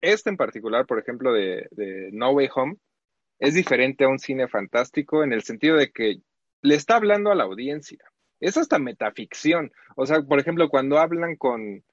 este 0.00 0.30
en 0.30 0.38
particular, 0.38 0.86
por 0.86 0.98
ejemplo, 0.98 1.32
de, 1.32 1.66
de 1.70 2.08
No 2.12 2.30
Way 2.30 2.48
Home, 2.54 2.76
es 3.38 3.54
diferente 3.54 4.04
a 4.04 4.08
un 4.08 4.18
cine 4.18 4.48
fantástico 4.48 5.24
en 5.24 5.32
el 5.32 5.42
sentido 5.42 5.76
de 5.76 5.90
que 5.90 6.18
le 6.64 6.74
está 6.74 6.96
hablando 6.96 7.30
a 7.30 7.34
la 7.34 7.44
audiencia. 7.44 7.98
Es 8.40 8.56
hasta 8.56 8.78
metaficción. 8.78 9.70
O 9.96 10.06
sea, 10.06 10.22
por 10.22 10.40
ejemplo, 10.40 10.68
cuando 10.68 10.98
hablan 10.98 11.36
con 11.36 11.84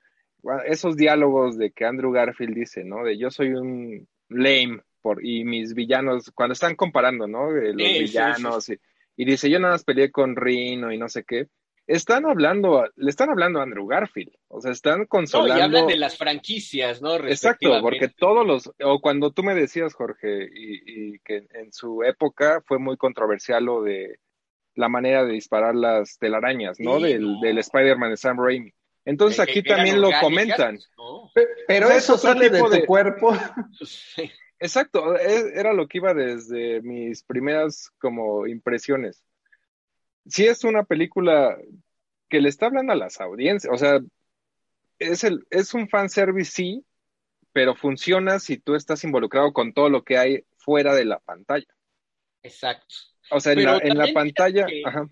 esos 0.66 0.96
diálogos 0.96 1.58
de 1.58 1.72
que 1.72 1.86
Andrew 1.86 2.12
Garfield 2.12 2.56
dice, 2.56 2.84
¿no? 2.84 3.04
De 3.04 3.18
yo 3.18 3.30
soy 3.30 3.50
un 3.54 4.08
lame 4.30 4.82
por, 5.02 5.24
y 5.26 5.44
mis 5.44 5.74
villanos, 5.74 6.32
cuando 6.34 6.54
están 6.54 6.76
comparando, 6.76 7.28
¿no? 7.28 7.52
De 7.52 7.74
los 7.74 7.82
Sí, 7.88 7.94
sí, 7.94 8.00
villanos 8.04 8.70
Y, 8.70 8.80
y 9.18 9.26
dice, 9.26 9.50
yo 9.50 9.60
nada 9.60 9.74
más 9.74 9.84
peleé 9.84 10.10
con 10.10 10.36
Rino 10.36 10.92
y 10.92 10.98
no 10.98 11.10
sé 11.10 11.24
qué. 11.26 11.48
Están 11.86 12.26
hablando, 12.26 12.88
le 12.96 13.10
están 13.10 13.30
hablando 13.30 13.60
a 13.60 13.64
Andrew 13.64 13.86
Garfield. 13.86 14.32
O 14.48 14.62
sea, 14.62 14.72
están 14.72 15.00
No, 15.02 15.08
consolando. 15.08 15.58
y 15.58 15.62
hablan 15.62 15.88
de 15.88 15.98
las 15.98 16.18
franquicias, 16.18 17.02
¿no? 17.02 17.16
Exacto, 17.18 17.70
porque 17.82 18.08
todos 18.08 18.48
los, 18.48 18.72
o 18.84 19.02
cuando 19.02 19.32
tú 19.32 19.44
me 19.44 19.54
decías, 19.54 19.94
Jorge, 19.94 20.48
y, 20.56 21.14
y 21.16 21.20
que 21.20 21.46
en 21.54 21.74
su 21.74 22.04
época 22.04 22.62
fue 22.66 22.80
muy 22.80 22.96
controversial 22.98 23.66
lo 23.66 23.82
de 23.84 24.18
la 24.82 24.90
manera 24.90 25.24
de 25.24 25.32
disparar 25.34 25.76
las 25.76 26.18
telarañas, 26.18 26.78
¿no? 26.80 26.98
Sí, 26.98 27.04
del, 27.04 27.22
no. 27.34 27.40
del 27.42 27.58
Spider-Man 27.60 28.10
de 28.12 28.18
Sam 28.18 28.38
Raimi. 28.38 28.74
Entonces 29.06 29.40
aquí 29.40 29.64
también 29.64 30.02
lo 30.02 30.10
comentan. 30.20 30.76
pues, 30.76 30.90
no. 30.98 31.32
Pero 31.68 31.86
O 31.88 31.90
sea, 31.90 31.98
eso 31.98 32.16
es 32.16 32.22
sale 32.22 32.50
de 32.50 32.58
tipo 32.58 32.70
tu 32.70 32.76
de- 32.76 32.86
cuerpo. 32.86 33.34
Sí. 33.86 34.30
Exacto, 34.60 35.16
e- 35.18 35.54
era 35.60 35.74
lo 35.74 35.88
que 35.88 35.98
iba 35.98 36.14
desde 36.14 36.82
mis 36.82 37.24
primeras 37.24 37.90
como 38.00 38.46
impresiones. 38.46 39.24
Sí 40.28 40.46
es 40.46 40.64
una 40.64 40.84
película 40.84 41.58
que 42.30 42.42
le 42.42 42.50
está 42.50 42.68
hablando 42.68 42.94
a 42.94 42.96
las 42.96 43.20
audiencias, 43.22 43.74
o 43.74 43.78
sea, 43.78 44.00
es, 45.00 45.24
el, 45.24 45.46
es 45.50 45.74
un 45.74 45.90
fanservice, 45.90 46.52
sí, 46.52 46.86
pero 47.54 47.74
funciona 47.76 48.38
si 48.40 48.58
tú 48.58 48.76
estás 48.76 49.04
involucrado 49.04 49.52
con 49.52 49.74
todo 49.74 49.90
lo 49.90 50.04
que 50.04 50.18
hay 50.20 50.46
fuera 50.58 50.94
de 50.94 51.06
la 51.06 51.18
pantalla. 51.20 51.66
Exacto. 52.44 52.96
O 53.32 53.40
sea, 53.40 53.54
en 53.54 53.64
la, 53.64 53.78
en 53.78 53.98
la 53.98 54.08
pantalla, 54.14 54.66
que- 54.66 54.84
ajá, 54.86 55.10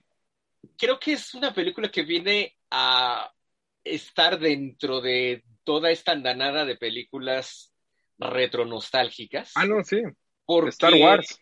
Creo 0.77 0.99
que 0.99 1.13
es 1.13 1.33
una 1.33 1.53
película 1.53 1.89
que 1.89 2.03
viene 2.03 2.55
a 2.69 3.31
estar 3.83 4.39
dentro 4.39 5.01
de 5.01 5.43
toda 5.63 5.91
esta 5.91 6.11
andanada 6.11 6.65
de 6.65 6.75
películas 6.75 7.73
retronostálgicas. 8.17 9.53
ah, 9.55 9.65
no, 9.65 9.83
sí, 9.83 10.01
porque, 10.45 10.69
Star 10.69 10.93
Wars. 10.95 11.37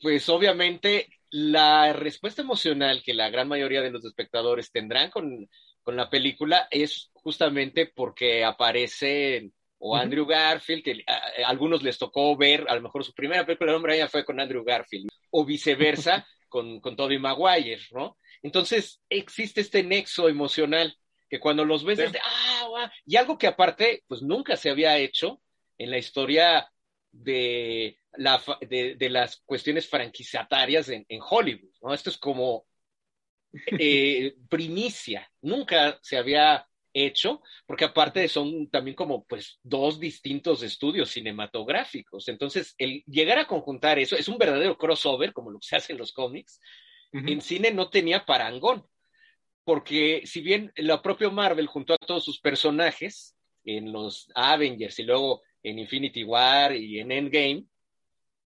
Pues 0.00 0.28
obviamente 0.30 1.08
la 1.30 1.92
respuesta 1.92 2.42
emocional 2.42 3.02
que 3.04 3.14
la 3.14 3.28
gran 3.30 3.48
mayoría 3.48 3.82
de 3.82 3.90
los 3.90 4.04
espectadores 4.04 4.72
tendrán 4.72 5.10
con, 5.10 5.48
con 5.82 5.96
la 5.96 6.08
película 6.08 6.66
es 6.70 7.10
justamente 7.12 7.92
porque 7.94 8.44
aparece 8.44 9.50
o. 9.78 9.96
Andrew 9.96 10.26
Garfield, 10.26 10.82
que 10.82 11.04
a, 11.06 11.14
a 11.44 11.48
algunos 11.48 11.82
les 11.82 11.98
tocó 11.98 12.36
ver, 12.36 12.66
a 12.68 12.74
lo 12.74 12.82
mejor 12.82 13.04
su 13.04 13.14
primera 13.14 13.44
película 13.44 13.72
de 13.72 13.76
hombre 13.76 13.92
araña 13.92 14.08
fue 14.08 14.24
con 14.24 14.40
Andrew 14.40 14.64
Garfield, 14.64 15.10
o 15.30 15.44
viceversa 15.44 16.26
con, 16.48 16.80
con 16.80 16.96
Tobey 16.96 17.18
Maguire, 17.18 17.80
¿no? 17.92 18.18
Entonces 18.42 19.02
existe 19.08 19.60
este 19.60 19.82
nexo 19.82 20.28
emocional 20.28 20.96
que 21.28 21.40
cuando 21.40 21.64
los 21.64 21.84
ves 21.84 21.98
Sí. 21.98 22.02
desde, 22.02 22.18
ah, 22.24 22.64
guau", 22.68 22.88
y 23.06 23.16
algo 23.16 23.38
que 23.38 23.46
aparte, 23.46 24.04
pues 24.08 24.22
nunca 24.22 24.56
se 24.56 24.70
había 24.70 24.98
hecho 24.98 25.40
en 25.78 25.90
la 25.90 25.98
historia 25.98 26.70
de, 27.12 27.98
la, 28.14 28.42
de, 28.62 28.94
de 28.96 29.10
las 29.10 29.42
cuestiones 29.44 29.88
franquiciatarias 29.88 30.88
en, 30.88 31.04
en 31.08 31.20
Hollywood, 31.28 31.72
¿no? 31.82 31.94
Esto 31.94 32.10
es 32.10 32.18
como 32.18 32.66
eh, 33.78 34.34
primicia, 34.48 35.30
nunca 35.42 35.98
se 36.02 36.16
había 36.16 36.66
hecho, 36.92 37.42
porque 37.66 37.84
aparte 37.84 38.26
son 38.28 38.68
también 38.68 38.94
como 38.94 39.24
pues 39.24 39.58
dos 39.62 40.00
distintos 40.00 40.62
estudios 40.62 41.10
cinematográficos. 41.10 42.28
Entonces, 42.28 42.74
el 42.78 43.04
llegar 43.06 43.38
a 43.38 43.46
conjuntar 43.46 43.98
eso 43.98 44.16
es 44.16 44.28
un 44.28 44.38
verdadero 44.38 44.76
crossover, 44.76 45.32
como 45.32 45.50
lo 45.50 45.58
que 45.58 45.66
se 45.66 45.76
hace 45.76 45.92
en 45.92 45.98
los 45.98 46.12
cómics. 46.12 46.60
En 47.12 47.40
cine 47.40 47.72
no 47.72 47.90
tenía 47.90 48.24
parangón, 48.24 48.86
porque 49.64 50.22
si 50.26 50.42
bien 50.42 50.72
la 50.76 51.02
propia 51.02 51.28
Marvel 51.28 51.66
juntó 51.66 51.94
a 51.94 51.98
todos 51.98 52.24
sus 52.24 52.38
personajes 52.38 53.34
en 53.64 53.92
los 53.92 54.30
Avengers 54.36 54.96
y 55.00 55.02
luego 55.02 55.42
en 55.62 55.80
Infinity 55.80 56.22
War 56.22 56.74
y 56.76 57.00
en 57.00 57.10
Endgame, 57.10 57.64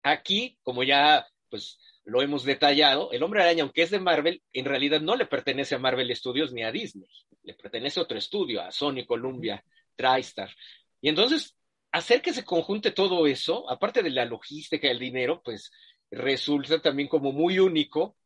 aquí, 0.03 0.59
como 0.63 0.83
ya 0.83 1.27
pues 1.51 1.79
lo 2.05 2.23
hemos 2.23 2.45
detallado, 2.45 3.13
el 3.13 3.23
hombre 3.23 3.43
araña, 3.43 3.63
aunque 3.63 3.83
es 3.83 3.91
de 3.91 3.99
Marvel, 3.99 4.43
en 4.53 4.65
realidad 4.65 5.01
no 5.01 5.17
le 5.17 5.27
pertenece 5.27 5.75
a 5.75 5.79
Marvel 5.79 6.15
Studios 6.15 6.53
ni 6.53 6.63
a 6.63 6.73
Disney, 6.73 7.09
le 7.45 7.55
pertenece 7.55 8.01
otro 8.01 8.19
estudio, 8.19 8.63
a 8.63 8.73
Sony, 8.73 9.05
Columbia, 9.07 9.65
TriStar. 9.97 10.51
Y 11.01 11.09
entonces, 11.09 11.57
hacer 11.93 12.23
que 12.23 12.33
se 12.33 12.45
conjunte 12.45 12.91
todo 12.91 13.27
eso, 13.27 13.71
aparte 13.71 14.03
de 14.03 14.11
la 14.11 14.25
logística 14.25 14.87
y 14.87 14.91
el 14.91 14.99
dinero, 14.99 15.43
pues 15.45 15.71
resulta 16.11 16.81
también 16.81 17.09
como 17.09 17.33
muy 17.33 17.59
único 17.59 18.17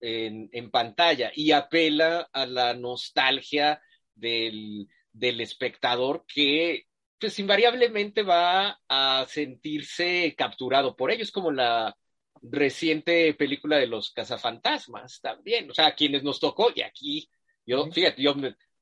en, 0.00 0.48
en 0.52 0.70
pantalla 0.70 1.30
y 1.34 1.52
apela 1.52 2.28
a 2.32 2.46
la 2.46 2.74
nostalgia 2.74 3.80
del, 4.14 4.88
del 5.12 5.40
espectador 5.40 6.24
que 6.26 6.86
pues 7.18 7.38
invariablemente 7.38 8.22
va 8.24 8.80
a 8.88 9.24
sentirse 9.28 10.34
capturado 10.36 10.96
por 10.96 11.12
ello. 11.12 11.22
Es 11.22 11.30
como 11.30 11.52
la 11.52 11.96
reciente 12.42 13.32
película 13.34 13.76
de 13.76 13.86
los 13.86 14.10
cazafantasmas 14.10 15.20
también. 15.20 15.70
O 15.70 15.74
sea, 15.74 15.86
a 15.86 15.94
quienes 15.94 16.24
nos 16.24 16.40
tocó, 16.40 16.72
y 16.74 16.82
aquí, 16.82 17.30
yo, 17.66 17.90
fíjate, 17.90 18.22
yo 18.22 18.34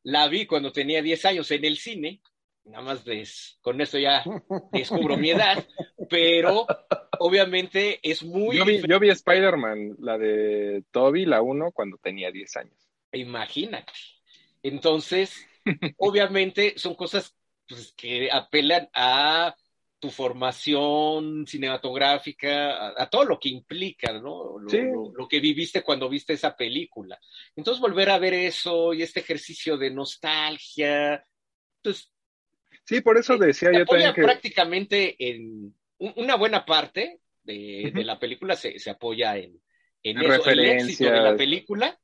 la 0.03 0.29
vi 0.29 0.47
cuando 0.47 0.73
tenía 0.73 1.03
10 1.03 1.25
años 1.25 1.51
en 1.51 1.65
el 1.65 1.77
cine, 1.77 2.21
nada 2.65 2.85
más 2.85 3.05
des- 3.05 3.59
con 3.61 3.81
esto 3.81 3.99
ya 3.99 4.25
descubro 4.73 5.17
mi 5.17 5.31
edad, 5.31 5.65
pero 6.09 6.67
obviamente 7.19 7.99
es 8.03 8.23
muy 8.23 8.57
Yo 8.57 8.65
vi, 8.65 8.81
vi 8.81 9.09
Spider-Man, 9.11 9.97
la 9.99 10.19
de 10.19 10.85
Toby, 10.91 11.27
la 11.27 11.43
1, 11.43 11.73
cuando 11.73 11.99
tenía 11.99 12.31
10 12.31 12.57
años. 12.57 12.75
Imagínate. 13.13 13.93
Entonces, 14.63 15.47
obviamente 15.97 16.75
son 16.77 16.95
cosas 16.95 17.35
pues, 17.69 17.93
que 17.97 18.31
apelan 18.31 18.89
a 18.95 19.55
tu 20.01 20.11
formación 20.11 21.47
cinematográfica, 21.47 22.77
a, 22.89 23.03
a 23.03 23.11
todo 23.11 23.25
lo 23.25 23.39
que 23.39 23.51
implica, 23.51 24.13
¿no? 24.15 24.59
Lo, 24.59 24.69
Sí. 24.69 24.79
lo- 24.81 25.13
lo 25.15 25.29
que 25.29 25.41
viviste 25.41 25.83
cuando 25.83 26.09
viste 26.09 26.33
esa 26.33 26.57
película. 26.57 27.19
Entonces, 27.55 27.81
volver 27.81 28.11
a 28.11 28.19
ver 28.19 28.35
eso 28.35 28.93
y 28.95 29.03
este 29.03 29.21
ejercicio 29.21 29.77
de 29.77 29.91
nostalgia, 29.91 31.25
pues 31.83 32.13
Sí, 32.85 33.01
por 33.03 33.19
eso 33.19 33.37
decía 33.39 33.69
se 33.71 33.77
yo 33.77 33.83
apoya 33.83 34.07
también 34.07 34.15
que... 34.15 34.23
prácticamente 34.23 35.17
en 35.19 35.75
un- 35.99 36.13
una 36.17 36.37
buena 36.37 36.65
parte 36.65 37.21
de, 37.45 37.93
de 37.95 38.05
la 38.05 38.19
película 38.19 38.57
se, 38.57 38.79
se 38.79 38.91
apoya 38.91 39.37
en, 39.37 39.61
en 40.03 40.19
En 40.19 40.33
eso. 40.33 40.51
El 40.51 40.61
éxito 40.65 41.11
de 41.11 41.21
la 41.21 41.37
película 41.37 41.99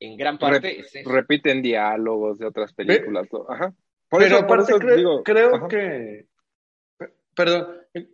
en 0.00 0.16
gran 0.16 0.38
parte 0.38 0.84
repiten 1.04 1.60
diálogos 1.60 2.38
de 2.38 2.46
otras 2.46 2.72
películas. 2.72 3.28
Ajá. 3.48 3.74
Por 4.08 4.22
Pero 4.22 4.36
eso, 4.36 4.44
aparte 4.44 4.72
creo, 4.78 5.68
que, 5.68 6.26
perdón, 7.38 7.68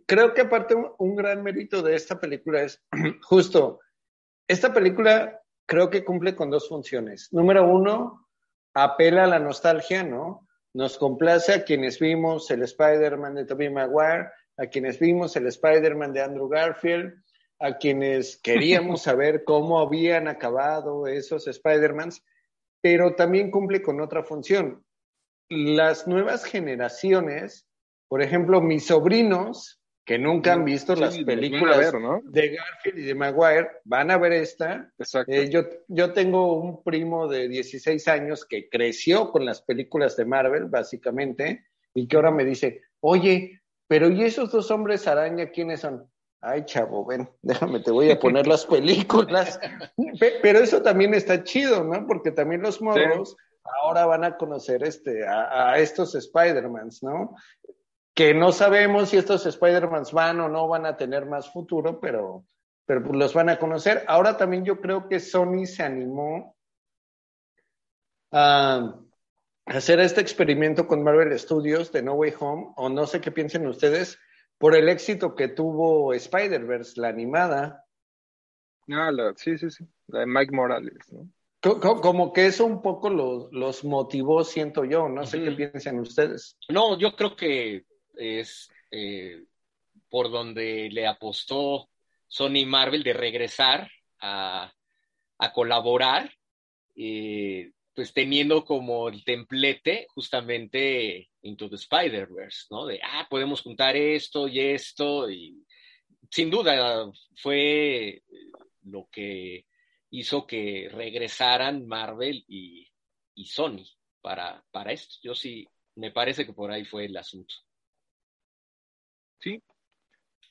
creo 0.05 0.35
que 0.35 0.41
aparte 0.41 0.75
un, 0.75 1.15
gran 1.15 1.41
mérito 1.41 1.81
de 1.81 1.95
esta 1.95 2.19
película 2.19 2.61
es 2.61 2.79
justo, 3.23 3.79
esta 4.47 4.71
película 4.71 5.41
creo 5.65 5.89
que 5.89 6.05
cumple 6.05 6.35
con 6.35 6.51
dos 6.51 6.69
funciones. 6.69 7.29
Número 7.33 7.67
uno, 7.67 8.27
apela 8.75 9.23
a 9.23 9.27
la 9.27 9.39
nostalgia, 9.39 10.03
¿no? 10.03 10.47
Nos 10.75 10.99
complace 10.99 11.53
a 11.55 11.63
quienes 11.63 11.97
vimos 11.97 12.51
el 12.51 12.61
Spider-Man 12.61 13.33
de 13.33 13.45
Tobey 13.45 13.71
Maguire, 13.71 14.29
a 14.57 14.67
quienes 14.67 14.99
vimos 14.99 15.35
el 15.35 15.47
Spider-Man 15.47 16.13
de 16.13 16.21
Andrew 16.21 16.47
Garfield, 16.47 17.15
a 17.59 17.79
quienes 17.79 18.37
queríamos 18.37 19.01
saber 19.09 19.43
cómo 19.43 19.79
habían 19.79 20.27
acabado 20.27 21.07
esos 21.07 21.47
Spider-Mans, 21.47 22.23
pero 22.79 23.15
también 23.15 23.49
cumple 23.49 23.81
con 23.81 24.01
otra 24.01 24.21
función. 24.21 24.85
Las 25.49 26.07
nuevas 26.07 26.45
generaciones, 26.45 27.65
por 28.07 28.21
ejemplo, 28.21 28.61
mis 28.61 28.85
sobrinos, 28.85 29.81
que 30.05 30.19
nunca 30.19 30.53
han 30.53 30.63
visto 30.63 30.95
las 30.95 31.17
películas 31.17 31.91
de 32.25 32.55
Garfield 32.55 32.99
y 32.99 33.01
de 33.01 33.15
Maguire, 33.15 33.69
van 33.85 34.11
a 34.11 34.17
ver 34.17 34.33
esta. 34.33 34.91
Eh, 35.25 35.49
yo, 35.49 35.63
yo 35.87 36.13
tengo 36.13 36.53
un 36.53 36.83
primo 36.83 37.27
de 37.27 37.49
16 37.49 38.07
años 38.07 38.45
que 38.45 38.69
creció 38.69 39.31
con 39.31 39.45
las 39.45 39.63
películas 39.63 40.15
de 40.15 40.25
Marvel, 40.25 40.65
básicamente, 40.65 41.65
y 41.95 42.07
que 42.07 42.15
ahora 42.15 42.29
me 42.29 42.45
dice, 42.45 42.83
oye, 42.99 43.63
pero 43.87 44.09
¿y 44.09 44.23
esos 44.23 44.51
dos 44.51 44.69
hombres 44.69 45.07
araña 45.07 45.49
quiénes 45.49 45.81
son? 45.81 46.07
Ay, 46.41 46.65
chavo, 46.65 47.03
ven, 47.03 47.27
déjame, 47.41 47.79
te 47.79 47.89
voy 47.89 48.11
a 48.11 48.19
poner 48.19 48.45
las 48.45 48.67
películas. 48.67 49.59
Pero 50.43 50.59
eso 50.59 50.79
también 50.83 51.15
está 51.15 51.43
chido, 51.43 51.83
¿no? 51.83 52.05
Porque 52.05 52.31
también 52.31 52.61
los 52.61 52.79
modos 52.83 53.35
ahora 53.81 54.05
van 54.05 54.23
a 54.23 54.37
conocer 54.37 54.83
este, 54.83 55.27
a, 55.27 55.71
a 55.71 55.79
estos 55.79 56.13
Spider-Mans, 56.13 57.01
¿no? 57.01 57.35
Que 58.15 58.33
no 58.33 58.53
sabemos 58.53 59.09
si 59.09 59.17
estos 59.17 59.45
Spider-Mans 59.45 60.13
van 60.13 60.39
o 60.39 60.47
no 60.47 60.69
van 60.69 60.85
a 60.85 60.95
tener 60.95 61.25
más 61.25 61.51
futuro, 61.51 61.99
pero, 61.99 62.45
pero 62.85 63.03
pues 63.03 63.15
los 63.19 63.33
van 63.33 63.49
a 63.49 63.59
conocer. 63.59 64.05
Ahora 64.07 64.37
también 64.37 64.63
yo 64.63 64.79
creo 64.79 65.09
que 65.09 65.19
Sony 65.19 65.65
se 65.65 65.83
animó 65.83 66.55
a 68.31 68.95
hacer 69.65 69.99
este 69.99 70.21
experimento 70.21 70.87
con 70.87 71.03
Marvel 71.03 71.37
Studios 71.37 71.91
de 71.91 72.03
No 72.03 72.13
Way 72.13 72.33
Home, 72.39 72.73
o 72.77 72.87
no 72.87 73.05
sé 73.05 73.19
qué 73.19 73.31
piensen 73.31 73.67
ustedes, 73.67 74.17
por 74.57 74.75
el 74.75 74.87
éxito 74.87 75.35
que 75.35 75.49
tuvo 75.49 76.13
Spider-Verse, 76.13 77.01
la 77.01 77.09
animada. 77.09 77.85
Ah, 78.89 79.11
sí, 79.35 79.57
sí, 79.57 79.69
sí, 79.69 79.83
la 80.07 80.21
de 80.21 80.25
Mike 80.25 80.55
Morales, 80.55 81.11
¿no? 81.11 81.29
Como 81.81 82.31
que 82.31 82.45
eso 82.45 82.65
un 82.65 82.81
poco 82.81 83.09
los, 83.09 83.51
los 83.51 83.83
motivó, 83.83 84.43
siento 84.43 84.85
yo, 84.85 85.09
no 85.09 85.25
sé 85.25 85.43
qué 85.43 85.51
piensan 85.51 85.99
ustedes. 85.99 86.57
No, 86.69 86.97
yo 86.99 87.15
creo 87.15 87.35
que 87.35 87.85
es 88.17 88.69
eh, 88.91 89.43
por 90.09 90.31
donde 90.31 90.89
le 90.91 91.07
apostó 91.07 91.89
Sony 92.27 92.65
Marvel 92.65 93.03
de 93.03 93.13
regresar 93.13 93.91
a, 94.19 94.71
colaborar, 95.53 96.33
eh, 96.95 97.71
pues 97.93 98.13
teniendo 98.13 98.65
como 98.65 99.09
el 99.09 99.23
templete 99.23 100.07
justamente 100.09 101.29
Into 101.43 101.69
the 101.69 101.75
Spider-Verse, 101.75 102.67
¿no? 102.71 102.85
De, 102.85 102.99
ah, 103.03 103.27
podemos 103.29 103.61
juntar 103.61 103.95
esto 103.95 104.47
y 104.47 104.59
esto, 104.59 105.29
y 105.29 105.63
sin 106.31 106.49
duda 106.49 107.11
fue 107.35 108.23
lo 108.83 109.07
que 109.11 109.65
hizo 110.09 110.47
que 110.47 110.89
regresaran 110.91 111.87
Marvel 111.87 112.43
y, 112.47 112.89
Sony 113.45 113.85
para, 114.21 114.63
para 114.71 114.91
esto. 114.91 115.15
Yo 115.21 115.35
sí, 115.35 115.67
me 115.95 116.11
parece 116.11 116.45
que 116.45 116.53
por 116.53 116.71
ahí 116.71 116.85
fue 116.85 117.05
el 117.05 117.17
asunto. 117.17 117.53
Sí, 119.45 119.61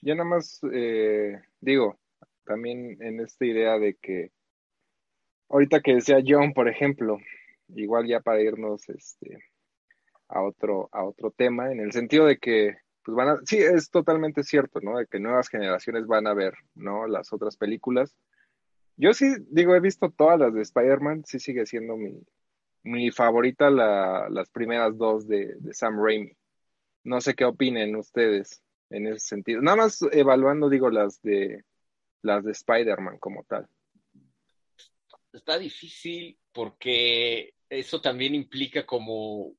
ya 0.02 0.14
nada 0.14 0.28
más 0.28 0.60
eh, 0.72 1.42
digo, 1.60 1.98
también 2.44 2.96
en 3.02 3.18
esta 3.18 3.44
idea 3.44 3.76
de 3.76 3.96
que 3.96 4.30
ahorita 5.48 5.80
que 5.80 5.96
decía 5.96 6.22
John, 6.24 6.52
por 6.52 6.68
ejemplo, 6.68 7.18
igual 7.74 8.06
ya 8.06 8.20
para 8.20 8.40
irnos 8.40 8.88
este 8.88 9.42
a 10.28 10.42
otro 10.42 10.88
a 10.92 11.02
otro 11.04 11.32
tema 11.32 11.72
en 11.72 11.80
el 11.80 11.90
sentido 11.90 12.26
de 12.26 12.38
que 12.38 12.76
pues 13.02 13.16
van 13.16 13.30
a 13.30 13.40
sí 13.44 13.58
es 13.58 13.90
totalmente 13.90 14.44
cierto, 14.44 14.78
¿no? 14.80 14.98
De 14.98 15.08
que 15.08 15.18
nuevas 15.18 15.48
generaciones 15.48 16.06
van 16.06 16.28
a 16.28 16.34
ver, 16.34 16.54
¿no? 16.76 17.08
Las 17.08 17.32
otras 17.32 17.56
películas. 17.56 18.14
Yo 18.96 19.12
sí 19.12 19.26
digo, 19.48 19.74
he 19.74 19.80
visto 19.80 20.12
todas 20.12 20.38
las 20.38 20.54
de 20.54 20.62
Spider-Man, 20.62 21.24
sí 21.26 21.40
sigue 21.40 21.66
siendo 21.66 21.96
mi 22.84 23.10
favorita 23.10 23.70
la, 23.70 24.28
las 24.30 24.50
primeras 24.50 24.96
dos 24.96 25.26
de 25.26 25.56
Sam 25.72 26.00
Raimi. 26.00 26.32
No 27.02 27.20
sé 27.20 27.34
qué 27.34 27.44
opinen 27.44 27.96
ustedes 27.96 28.63
en 28.90 29.06
ese 29.06 29.20
sentido. 29.20 29.60
Nada 29.60 29.76
más 29.76 30.00
evaluando, 30.12 30.68
digo, 30.68 30.90
las 30.90 31.20
de 31.22 31.64
las 32.22 32.44
de 32.44 32.52
Spider-Man 32.52 33.18
como 33.18 33.44
tal. 33.44 33.68
Está 35.32 35.58
difícil 35.58 36.38
porque 36.52 37.54
eso 37.68 38.00
también 38.00 38.34
implica 38.34 38.86
como 38.86 39.52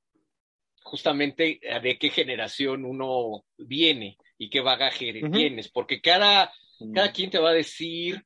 justamente 0.81 1.59
de 1.81 1.97
qué 1.97 2.09
generación 2.09 2.85
uno 2.85 3.45
viene 3.57 4.17
y 4.37 4.49
qué 4.49 4.61
bagaje 4.61 5.21
tienes, 5.31 5.69
porque 5.69 6.01
cada, 6.01 6.51
cada 6.93 7.11
quien 7.11 7.29
te 7.29 7.39
va 7.39 7.49
a 7.49 7.53
decir 7.53 8.23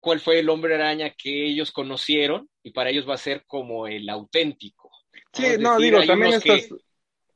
cuál 0.00 0.20
fue 0.20 0.38
el 0.38 0.48
hombre 0.48 0.74
araña 0.74 1.10
que 1.10 1.46
ellos 1.46 1.72
conocieron 1.72 2.48
y 2.62 2.70
para 2.70 2.90
ellos 2.90 3.08
va 3.08 3.14
a 3.14 3.18
ser 3.18 3.44
como 3.46 3.86
el 3.86 4.08
auténtico. 4.08 4.90
Sí, 5.32 5.44
no, 5.58 5.78
digo, 5.78 6.02
también 6.04 6.34
estás, 6.34 6.70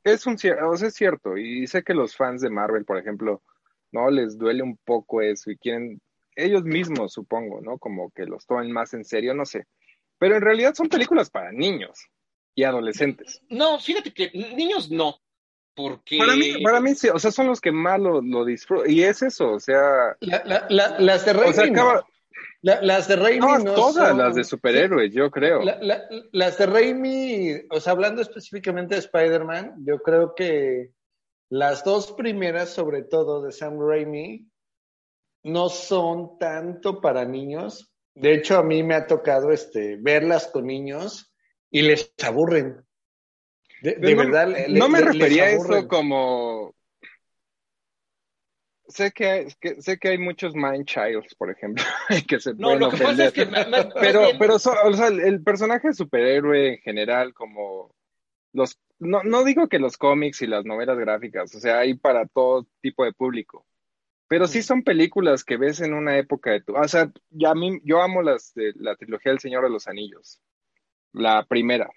es 0.05 0.25
un 0.27 0.35
o 0.35 0.77
sea, 0.77 0.87
es 0.87 0.93
cierto, 0.93 1.37
y 1.37 1.65
sé 1.67 1.83
que 1.83 1.93
los 1.93 2.15
fans 2.15 2.41
de 2.41 2.49
Marvel, 2.49 2.85
por 2.85 2.97
ejemplo, 2.97 3.41
no 3.91 4.09
les 4.09 4.37
duele 4.37 4.61
un 4.61 4.77
poco 4.77 5.21
eso 5.21 5.49
y 5.49 5.57
quieren, 5.57 5.99
ellos 6.35 6.63
mismos 6.63 7.13
supongo, 7.13 7.59
¿no? 7.61 7.79
Como 7.79 8.11
que 8.11 8.25
los 8.25 8.45
tomen 8.45 8.71
más 8.71 8.93
en 8.93 9.03
serio, 9.03 9.33
no 9.33 9.45
sé. 9.45 9.65
Pero 10.19 10.35
en 10.35 10.41
realidad 10.41 10.75
son 10.75 10.89
películas 10.89 11.29
para 11.29 11.51
niños 11.51 12.07
y 12.53 12.63
adolescentes. 12.63 13.41
No, 13.49 13.79
fíjate 13.79 14.13
que 14.13 14.31
niños 14.55 14.91
no, 14.91 15.19
porque... 15.73 16.19
Para 16.19 16.35
mí, 16.35 16.63
para 16.63 16.79
mí 16.81 16.93
sí, 16.93 17.09
o 17.09 17.17
sea, 17.17 17.31
son 17.31 17.47
los 17.47 17.59
que 17.59 17.71
más 17.71 17.99
lo, 17.99 18.45
disfrutan, 18.45 18.89
y 18.89 19.01
es 19.01 19.23
eso, 19.23 19.53
o 19.53 19.59
sea... 19.59 20.15
las 20.21 21.25
de 21.25 21.31
o 21.31 21.51
sea, 21.51 21.65
acaba, 21.65 22.05
las 22.65 23.07
de 23.07 23.15
Raimi 23.15 23.63
no, 23.63 23.75
todas 23.75 24.15
las 24.15 24.33
de 24.33 24.43
superhéroes, 24.43 25.13
yo 25.13 25.29
creo. 25.29 25.61
las 26.31 26.57
de 26.57 26.65
Raimi, 26.65 27.51
o 27.69 27.79
sea, 27.79 27.93
hablando 27.93 28.23
específicamente 28.23 28.95
de 28.95 29.01
Spider-Man, 29.01 29.75
yo 29.85 29.99
creo 29.99 30.33
que 30.33 30.89
las 31.49 31.83
dos 31.83 32.13
primeras, 32.13 32.69
sobre 32.69 33.03
todo 33.03 33.43
de 33.43 33.51
Sam 33.51 33.77
Raimi, 33.79 34.49
no 35.43 35.69
son 35.69 36.39
tanto 36.39 37.01
para 37.01 37.23
niños. 37.23 37.93
De 38.15 38.33
hecho, 38.33 38.57
a 38.57 38.63
mí 38.63 38.81
me 38.81 38.95
ha 38.95 39.05
tocado 39.05 39.51
este, 39.51 39.97
verlas 39.97 40.47
con 40.47 40.65
niños 40.65 41.31
y 41.69 41.83
les 41.83 42.13
aburren. 42.23 42.83
De, 43.83 44.15
verdad. 44.15 44.47
no 44.69 44.89
me 44.89 45.01
refería 45.01 45.43
a 45.43 45.49
eso 45.51 45.87
como 45.87 46.54
sé 48.87 49.11
que, 49.11 49.47
sé 49.79 49.97
que 49.97 50.09
hay 50.09 50.17
muchos 50.17 50.55
mind 50.55 50.85
childs, 50.85 51.35
por 51.35 51.49
ejemplo, 51.49 51.83
que 52.27 52.39
se 52.39 52.53
no, 52.53 52.75
lo 52.75 52.89
que 52.89 52.97
Pasa 52.97 53.25
es 53.25 53.33
que 53.33 53.45
pero, 53.99 54.29
pero 54.39 54.55
o 54.55 54.59
sea, 54.59 55.07
el 55.07 55.43
personaje 55.43 55.93
superhéroe 55.93 56.73
en 56.73 56.77
general, 56.79 57.33
como 57.33 57.93
los, 58.53 58.79
no, 58.99 59.23
no 59.23 59.43
digo 59.43 59.67
que 59.67 59.79
los 59.79 59.97
cómics 59.97 60.41
y 60.41 60.47
las 60.47 60.65
novelas 60.65 60.97
gráficas, 60.97 61.53
o 61.55 61.59
sea, 61.59 61.79
hay 61.79 61.95
para 61.95 62.25
todo 62.27 62.67
tipo 62.81 63.03
de 63.03 63.13
público. 63.13 63.65
Pero 64.27 64.47
sí 64.47 64.63
son 64.63 64.83
películas 64.83 65.43
que 65.43 65.57
ves 65.57 65.81
en 65.81 65.93
una 65.93 66.17
época 66.17 66.51
de 66.51 66.61
tu, 66.61 66.75
o 66.75 66.87
sea, 66.87 67.11
ya 67.29 67.51
a 67.51 67.55
mí, 67.55 67.79
yo 67.83 68.01
amo 68.01 68.23
las 68.23 68.53
de 68.55 68.73
la 68.75 68.95
trilogía 68.95 69.31
del 69.31 69.39
Señor 69.39 69.63
de 69.63 69.69
los 69.69 69.87
Anillos, 69.87 70.41
la 71.13 71.45
primera. 71.45 71.89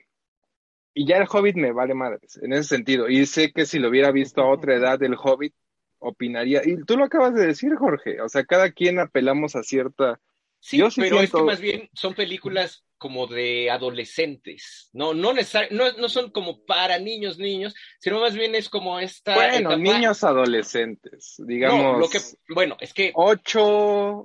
Y 0.93 1.06
ya 1.06 1.16
el 1.16 1.28
Hobbit 1.31 1.56
me 1.56 1.73
vale 1.73 1.94
madres, 1.94 2.39
en 2.43 2.52
ese 2.52 2.65
sentido. 2.65 3.09
Y 3.09 3.24
sé 3.24 3.52
que 3.52 3.65
si 3.65 3.78
lo 3.78 3.89
hubiera 3.89 4.10
visto 4.10 4.43
a 4.43 4.51
otra 4.51 4.74
edad, 4.74 5.02
el 5.02 5.15
Hobbit 5.15 5.55
opinaría. 5.99 6.62
Y 6.65 6.83
tú 6.85 6.97
lo 6.97 7.05
acabas 7.05 7.35
de 7.35 7.47
decir, 7.47 7.75
Jorge. 7.77 8.20
O 8.20 8.29
sea, 8.29 8.45
cada 8.45 8.70
quien 8.70 8.99
apelamos 8.99 9.57
a 9.57 9.62
cierta. 9.62 10.20
Sí, 10.61 10.83
pero 10.97 11.20
es 11.20 11.31
que 11.31 11.43
más 11.43 11.61
bien 11.61 11.89
son 11.93 12.15
películas 12.15 12.85
como 12.99 13.29
de 13.29 13.70
adolescentes, 13.70 14.91
no, 14.93 15.15
no, 15.15 15.33
no, 15.33 15.93
no 15.93 16.09
son 16.09 16.31
como 16.33 16.65
para 16.65 16.99
niños, 16.99 17.39
niños, 17.39 17.75
sino 18.01 18.20
más 18.20 18.35
bien 18.35 18.57
es 18.57 18.69
como 18.69 18.99
esta. 18.99 19.35
Bueno, 19.35 19.77
niños 19.77 20.25
adolescentes, 20.25 21.37
digamos. 21.39 21.99
lo 21.99 22.09
que, 22.09 22.19
bueno, 22.49 22.77
es 22.81 22.93
que. 22.93 23.12
8, 23.15 24.25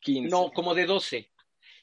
15. 0.00 0.30
No, 0.30 0.50
como 0.50 0.74
de 0.74 0.86
12. 0.86 1.30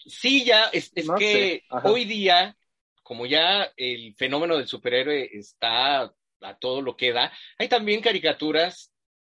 Sí, 0.06 0.44
ya, 0.44 0.66
es, 0.74 0.92
que 1.18 1.64
hoy 1.84 2.06
día, 2.06 2.58
como 3.04 3.26
ya 3.26 3.72
el 3.78 4.16
fenómeno 4.16 4.58
del 4.58 4.68
superhéroe 4.68 5.30
está 5.32 6.12
a 6.42 6.58
todo 6.60 6.82
lo 6.82 6.98
que 6.98 7.14
da, 7.14 7.32
hay 7.58 7.70
también 7.70 8.02
caricaturas 8.02 8.93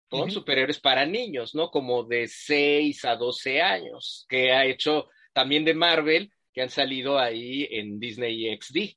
con 0.09 0.31
superhéroes 0.31 0.81
para 0.81 1.07
niños, 1.07 1.55
¿no? 1.55 1.71
Como 1.71 2.05
de 2.05 2.27
6 2.29 3.05
a 3.05 3.17
12 3.17 3.61
años, 3.61 4.27
que 4.29 4.53
ha 4.53 4.65
hecho 4.65 5.09
también 5.33 5.65
de 5.65 5.75
Marvel, 5.75 6.33
que 6.53 6.63
han 6.63 6.71
salido 6.71 7.19
ahí 7.19 7.69
en 7.71 7.99
Disney 8.01 8.57
XD. 8.59 8.97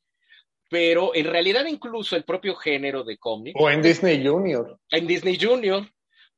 Pero 0.69 1.13
en 1.13 1.25
realidad 1.25 1.65
incluso 1.65 2.15
el 2.15 2.23
propio 2.23 2.55
género 2.55 3.03
de 3.03 3.17
cómics. 3.17 3.59
O 3.59 3.69
en 3.69 3.81
Disney 3.81 4.25
Junior. 4.25 4.79
En 4.89 5.05
Disney 5.05 5.37
Junior. 5.39 5.85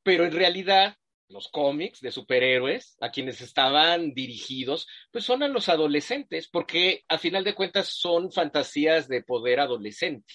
Pero 0.01 0.25
en 0.25 0.31
realidad 0.31 0.97
los 1.29 1.49
cómics 1.49 2.01
de 2.01 2.11
superhéroes, 2.11 2.97
a 2.99 3.11
quienes 3.11 3.41
estaban 3.41 4.13
dirigidos, 4.13 4.87
pues 5.11 5.23
son 5.23 5.43
a 5.43 5.47
los 5.47 5.69
adolescentes, 5.69 6.47
porque 6.47 7.03
a 7.07 7.17
final 7.17 7.43
de 7.43 7.55
cuentas 7.55 7.87
son 7.87 8.31
fantasías 8.31 9.07
de 9.07 9.23
poder 9.23 9.59
adolescente 9.59 10.33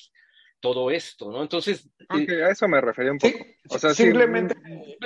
todo 0.60 0.90
esto, 0.90 1.30
¿no? 1.30 1.42
Entonces... 1.42 1.88
Eh, 2.10 2.42
a 2.42 2.50
eso 2.50 2.66
me 2.68 2.80
refería 2.80 3.12
un 3.12 3.18
poco. 3.18 3.38
o 3.68 3.78
sea, 3.78 3.94
simplemente... 3.94 4.54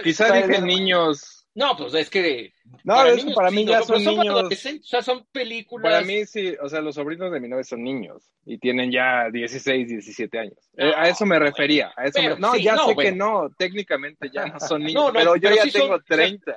quizá 0.03 0.33
dije 0.33 0.61
niños 0.61 1.42
no, 1.55 1.77
pues 1.77 1.93
es 1.95 2.09
que. 2.09 2.55
No, 2.85 2.95
para, 2.95 3.11
es 3.11 3.25
para 3.35 3.51
mí 3.51 3.67
ya 3.67 3.83
son, 3.83 4.03
niños. 4.03 4.45
O 4.45 4.83
sea, 4.83 5.03
son 5.03 5.27
películas. 5.31 5.93
Para 5.93 6.05
mí 6.05 6.25
sí, 6.25 6.55
o 6.63 6.69
sea, 6.69 6.81
los 6.81 6.95
sobrinos 6.95 7.31
de 7.31 7.41
mi 7.41 7.49
novia 7.49 7.65
son 7.65 7.85
niños 7.85 8.31
y 8.47 8.59
tienen 8.59 8.91
ya 8.91 9.29
16, 9.31 9.87
17 9.89 10.39
años. 10.39 10.57
Eh, 10.79 10.93
a 10.97 11.09
eso 11.09 11.27
me 11.27 11.39
refería. 11.39 11.93
A 11.95 12.07
eso 12.07 12.21
No, 12.39 12.57
ya 12.57 12.77
sé 12.79 12.97
que 12.97 13.13
no, 13.13 13.51
técnicamente 13.59 14.31
ya 14.33 14.47
no 14.47 14.59
son 14.61 14.83
niños, 14.85 15.11
pero 15.13 15.37
yo 15.37 15.51
ya 15.51 15.65
tengo 15.71 16.01
30. 16.01 16.53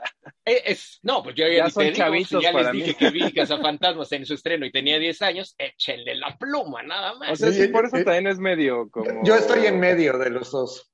Eh, 0.46 0.62
es, 0.66 1.00
no, 1.04 1.22
pues 1.22 1.36
yo 1.36 1.46
ya, 1.48 1.70
son 1.70 1.92
chavitos 1.92 2.42
ya 2.42 2.54
les 2.54 2.72
dije 2.72 2.94
que 2.96 3.10
vi 3.10 3.26
Fantasmas 3.66 4.12
en 4.12 4.26
su 4.26 4.36
estreno 4.36 4.66
y 4.66 4.72
tenía 4.72 4.98
10 4.98 5.22
años, 5.24 5.56
échenle 5.58 6.16
la 6.16 6.38
pluma, 6.38 6.84
nada 6.84 7.16
más. 7.16 7.32
O 7.32 7.36
sea, 7.36 7.52
sí, 7.52 7.68
por 7.68 7.86
eso 7.86 7.98
también 8.04 8.28
es 8.28 8.40
medio 8.40 8.90
como. 8.90 9.24
Yo 9.24 9.36
estoy 9.36 9.66
en 9.66 9.80
medio 9.80 10.18
de 10.18 10.30
los 10.30 10.52
dos. 10.52 10.92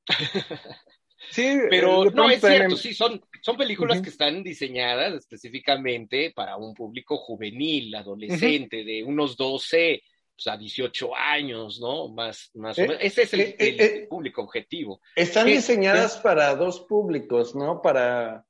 Sí, 1.32 1.60
pero 1.70 2.06
no 2.12 2.30
es 2.30 2.42
cierto, 2.42 2.76
sí, 2.76 2.94
son, 2.94 3.22
son 3.42 3.58
películas 3.58 4.02
que 4.02 4.10
están 4.10 4.44
diseñadas 4.44 5.16
específicamente 5.16 6.32
para 6.36 6.58
un 6.58 6.74
público 6.74 7.18
juvenil, 7.18 7.94
adolescente, 7.96 8.84
de 8.84 9.04
unos 9.04 9.36
12 9.36 10.02
pues, 10.36 10.48
a 10.48 10.58
18 10.58 11.16
años, 11.16 11.80
¿no? 11.80 12.08
Más, 12.10 12.52
más 12.54 12.78
o 12.78 12.82
eh, 12.82 12.88
menos. 12.88 13.04
Ese 13.04 13.24
es 13.24 13.34
el, 13.34 13.42
eh, 13.42 13.56
eh, 13.60 14.08
público 14.08 14.44
objetivo. 14.44 15.02
Están 15.16 15.48
diseñadas 15.48 16.18
para 16.18 16.56
dos 16.56 16.82
públicos, 16.82 17.56
¿no? 17.56 17.82
Para, 17.82 18.46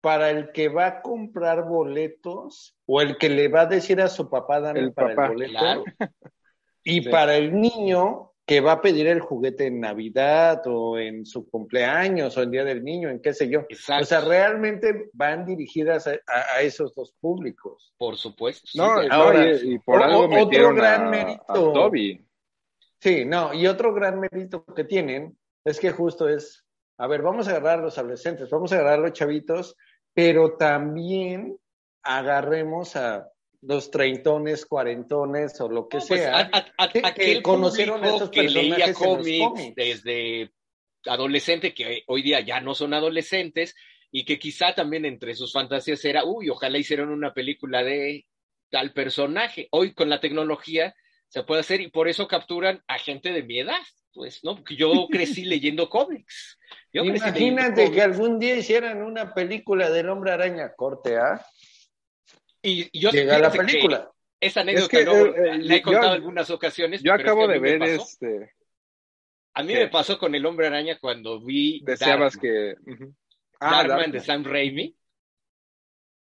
para 0.00 0.30
el 0.30 0.52
que 0.52 0.68
va 0.68 0.86
a 0.86 1.02
comprar 1.02 1.64
boletos 1.64 2.76
o 2.86 3.00
el 3.00 3.16
que 3.18 3.28
le 3.28 3.48
va 3.48 3.62
a 3.62 3.66
decir 3.66 4.00
a 4.00 4.08
su 4.08 4.30
papá, 4.30 4.60
dame 4.60 4.90
para 4.92 5.10
el 5.10 5.28
boleto. 5.28 5.84
Y 6.84 7.08
para 7.08 7.36
el 7.36 7.58
niño 7.58 8.33
que 8.46 8.60
va 8.60 8.72
a 8.72 8.80
pedir 8.80 9.06
el 9.06 9.20
juguete 9.20 9.66
en 9.66 9.80
Navidad 9.80 10.62
o 10.66 10.98
en 10.98 11.24
su 11.24 11.48
cumpleaños 11.48 12.36
o 12.36 12.42
el 12.42 12.50
Día 12.50 12.64
del 12.64 12.84
Niño, 12.84 13.08
en 13.08 13.20
qué 13.22 13.32
sé 13.32 13.48
yo. 13.48 13.60
O 13.60 14.04
sea, 14.04 14.20
realmente 14.20 15.08
van 15.14 15.46
dirigidas 15.46 16.06
a, 16.06 16.60
esos 16.60 16.94
dos 16.94 17.14
públicos. 17.20 17.94
Por 17.96 18.16
supuesto. 18.16 18.68
No, 18.74 19.00
ahora, 19.10 19.50
y, 19.50 19.78
por 19.78 20.02
algo 20.02 20.28
otro 20.42 20.74
gran 20.74 21.10
mérito. 21.10 21.90
Sí, 23.00 23.24
no, 23.24 23.52
y 23.54 23.66
otro 23.66 23.94
gran 23.94 24.20
mérito 24.20 24.64
que 24.64 24.84
tienen 24.84 25.36
es 25.64 25.80
que 25.80 25.90
justo 25.90 26.28
es, 26.28 26.64
a 26.98 27.06
ver, 27.06 27.22
vamos 27.22 27.48
a 27.48 27.52
agarrar 27.52 27.78
a 27.78 27.82
los 27.82 27.96
adolescentes, 27.96 28.50
vamos 28.50 28.72
a 28.72 28.76
agarrar 28.76 28.98
a 28.98 29.02
los 29.02 29.12
chavitos, 29.12 29.76
pero 30.12 30.56
también 30.56 31.56
agarremos 32.02 32.96
a 32.96 33.26
los 33.66 33.90
treintones, 33.90 34.66
cuarentones 34.66 35.60
o 35.60 35.68
lo 35.68 35.88
que 35.88 35.98
pues, 35.98 36.06
sea, 36.08 36.50
que, 37.14 37.42
conocieron 37.42 38.04
estos 38.04 38.30
que 38.30 38.42
leía 38.42 38.92
cómics, 38.92 39.74
desde 39.74 40.52
adolescente, 41.06 41.74
que 41.74 42.02
hoy 42.06 42.22
día 42.22 42.40
ya 42.40 42.60
no 42.60 42.74
son 42.74 42.94
adolescentes, 42.94 43.74
y 44.10 44.24
que 44.24 44.38
quizá 44.38 44.74
también 44.74 45.04
entre 45.04 45.34
sus 45.34 45.52
fantasías 45.52 46.04
era, 46.04 46.24
uy, 46.24 46.48
ojalá 46.48 46.78
hicieran 46.78 47.08
una 47.08 47.34
película 47.34 47.82
de 47.82 48.26
tal 48.70 48.92
personaje. 48.92 49.66
Hoy 49.72 49.92
con 49.92 50.08
la 50.08 50.20
tecnología 50.20 50.94
se 51.26 51.42
puede 51.42 51.62
hacer 51.62 51.80
y 51.80 51.90
por 51.90 52.06
eso 52.06 52.28
capturan 52.28 52.80
a 52.86 52.98
gente 52.98 53.32
de 53.32 53.42
mi 53.42 53.58
edad, 53.58 53.80
pues, 54.12 54.44
¿no? 54.44 54.54
Porque 54.54 54.76
yo 54.76 54.88
crecí 55.10 55.44
leyendo 55.44 55.88
cómics. 55.88 56.58
Imagínate 56.92 57.90
que 57.90 58.02
algún 58.02 58.38
día 58.38 58.54
hicieran 58.54 59.02
una 59.02 59.34
película 59.34 59.90
del 59.90 60.08
hombre 60.08 60.30
araña 60.30 60.74
corte, 60.76 61.16
¿ah? 61.16 61.44
Y, 62.64 62.98
yo 62.98 63.10
llega 63.10 63.38
la 63.38 63.52
película. 63.52 64.10
Esa 64.40 64.62
anécdota 64.62 64.98
eh, 64.98 65.02
eh, 65.02 65.58
la 65.58 65.76
he 65.76 65.82
contado 65.82 66.12
algunas 66.12 66.50
ocasiones. 66.50 67.02
Yo 67.02 67.12
acabo 67.12 67.46
de 67.46 67.58
ver 67.58 67.82
este. 67.82 68.52
A 69.54 69.62
mí 69.62 69.74
me 69.74 69.88
pasó 69.88 70.18
con 70.18 70.34
el 70.34 70.44
Hombre 70.44 70.66
Araña 70.66 70.98
cuando 70.98 71.40
vi. 71.40 71.80
Deseabas 71.84 72.36
que. 72.36 72.74
Ah, 73.60 73.86
Darkman 73.86 74.12
de 74.12 74.20
Sam 74.20 74.44
Raimi. 74.44 74.96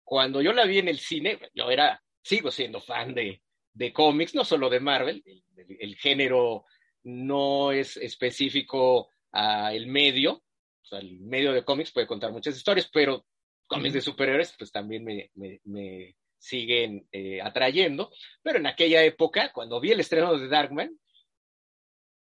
Cuando 0.02 0.43
yo 0.43 0.52
la 0.52 0.66
vi 0.66 0.78
en 0.78 0.89
el 0.89 0.98
cine, 0.98 1.39
yo 1.55 1.70
era, 1.70 2.02
sigo 2.23 2.51
siendo 2.51 2.81
fan 2.81 3.15
de, 3.15 3.40
de 3.73 3.93
cómics, 3.93 4.35
no 4.35 4.44
solo 4.44 4.69
de 4.69 4.81
Marvel. 4.81 5.23
El, 5.27 5.77
el 5.81 5.97
género 5.97 6.66
no 7.05 7.73
es 7.73 7.97
específico 7.97 9.09
al 9.32 9.86
medio. 9.86 10.32
O 10.35 10.86
sea, 10.86 10.98
el 10.98 11.20
medio 11.20 11.52
de 11.52 11.65
cómics 11.65 11.93
puede 11.93 12.06
contar 12.06 12.32
muchas 12.32 12.56
historias, 12.56 12.90
pero 12.93 13.24
cómics 13.66 13.94
de 13.94 14.01
superhéroes, 14.02 14.55
pues 14.59 14.70
también 14.70 15.05
me, 15.05 15.31
me 15.35 16.15
siguen 16.45 17.07
eh, 17.11 17.41
atrayendo, 17.41 18.11
pero 18.43 18.59
en 18.59 18.66
aquella 18.66 19.03
época, 19.03 19.51
cuando 19.53 19.81
vi 19.81 19.93
el 19.93 20.01
estreno 20.01 20.37
de 20.39 20.49
Darkman, 20.49 20.99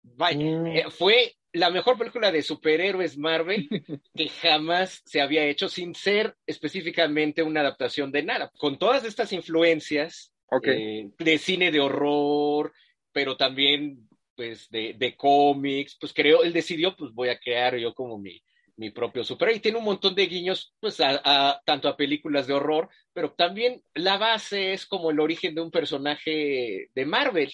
mm. 0.05 0.67
eh, 0.67 0.85
fue 0.91 1.35
la 1.53 1.71
mejor 1.71 1.99
película 1.99 2.31
de 2.31 2.43
superhéroes 2.43 3.19
Marvel 3.19 3.69
que 4.15 4.29
jamás 4.29 5.03
se 5.05 5.21
había 5.21 5.45
hecho 5.45 5.69
sin 5.69 5.95
ser 5.95 6.37
específicamente 6.47 7.43
una 7.43 7.61
adaptación 7.61 8.13
de 8.13 8.23
nada, 8.23 8.51
con 8.57 8.79
todas 8.79 9.05
estas 9.05 9.33
influencias 9.33 10.33
eh, 10.63 11.11
de 11.19 11.39
cine 11.39 11.73
de 11.73 11.81
horror, 11.81 12.73
pero 13.13 13.37
también 13.37 14.09
pues 14.37 14.71
de, 14.71 14.95
de 14.97 15.17
cómics, 15.17 15.97
pues 16.01 16.13
creo, 16.15 16.43
él 16.43 16.53
decidió, 16.53 16.97
pues 16.97 17.13
voy 17.13 17.29
a 17.29 17.39
crear 17.39 17.77
yo 17.77 17.93
como 17.93 18.19
mi, 18.19 18.43
mi 18.77 18.91
propio 18.91 19.25
superhéroe. 19.25 19.59
Y 19.59 19.61
tiene 19.61 19.79
un 19.79 19.85
montón 19.85 20.15
de 20.15 20.27
guiños, 20.27 20.75
pues, 20.81 21.01
a, 21.01 21.61
tanto 21.65 21.89
a 21.89 21.97
películas 21.97 22.47
de 22.47 22.55
horror, 22.55 22.89
pero 23.13 23.33
también 23.33 23.83
la 23.95 24.19
base 24.19 24.73
es 24.73 24.87
como 24.87 25.11
el 25.11 25.21
origen 25.21 25.55
de 25.55 25.61
un 25.61 25.71
personaje 25.71 26.89
de 26.95 27.07
Marvel, 27.07 27.53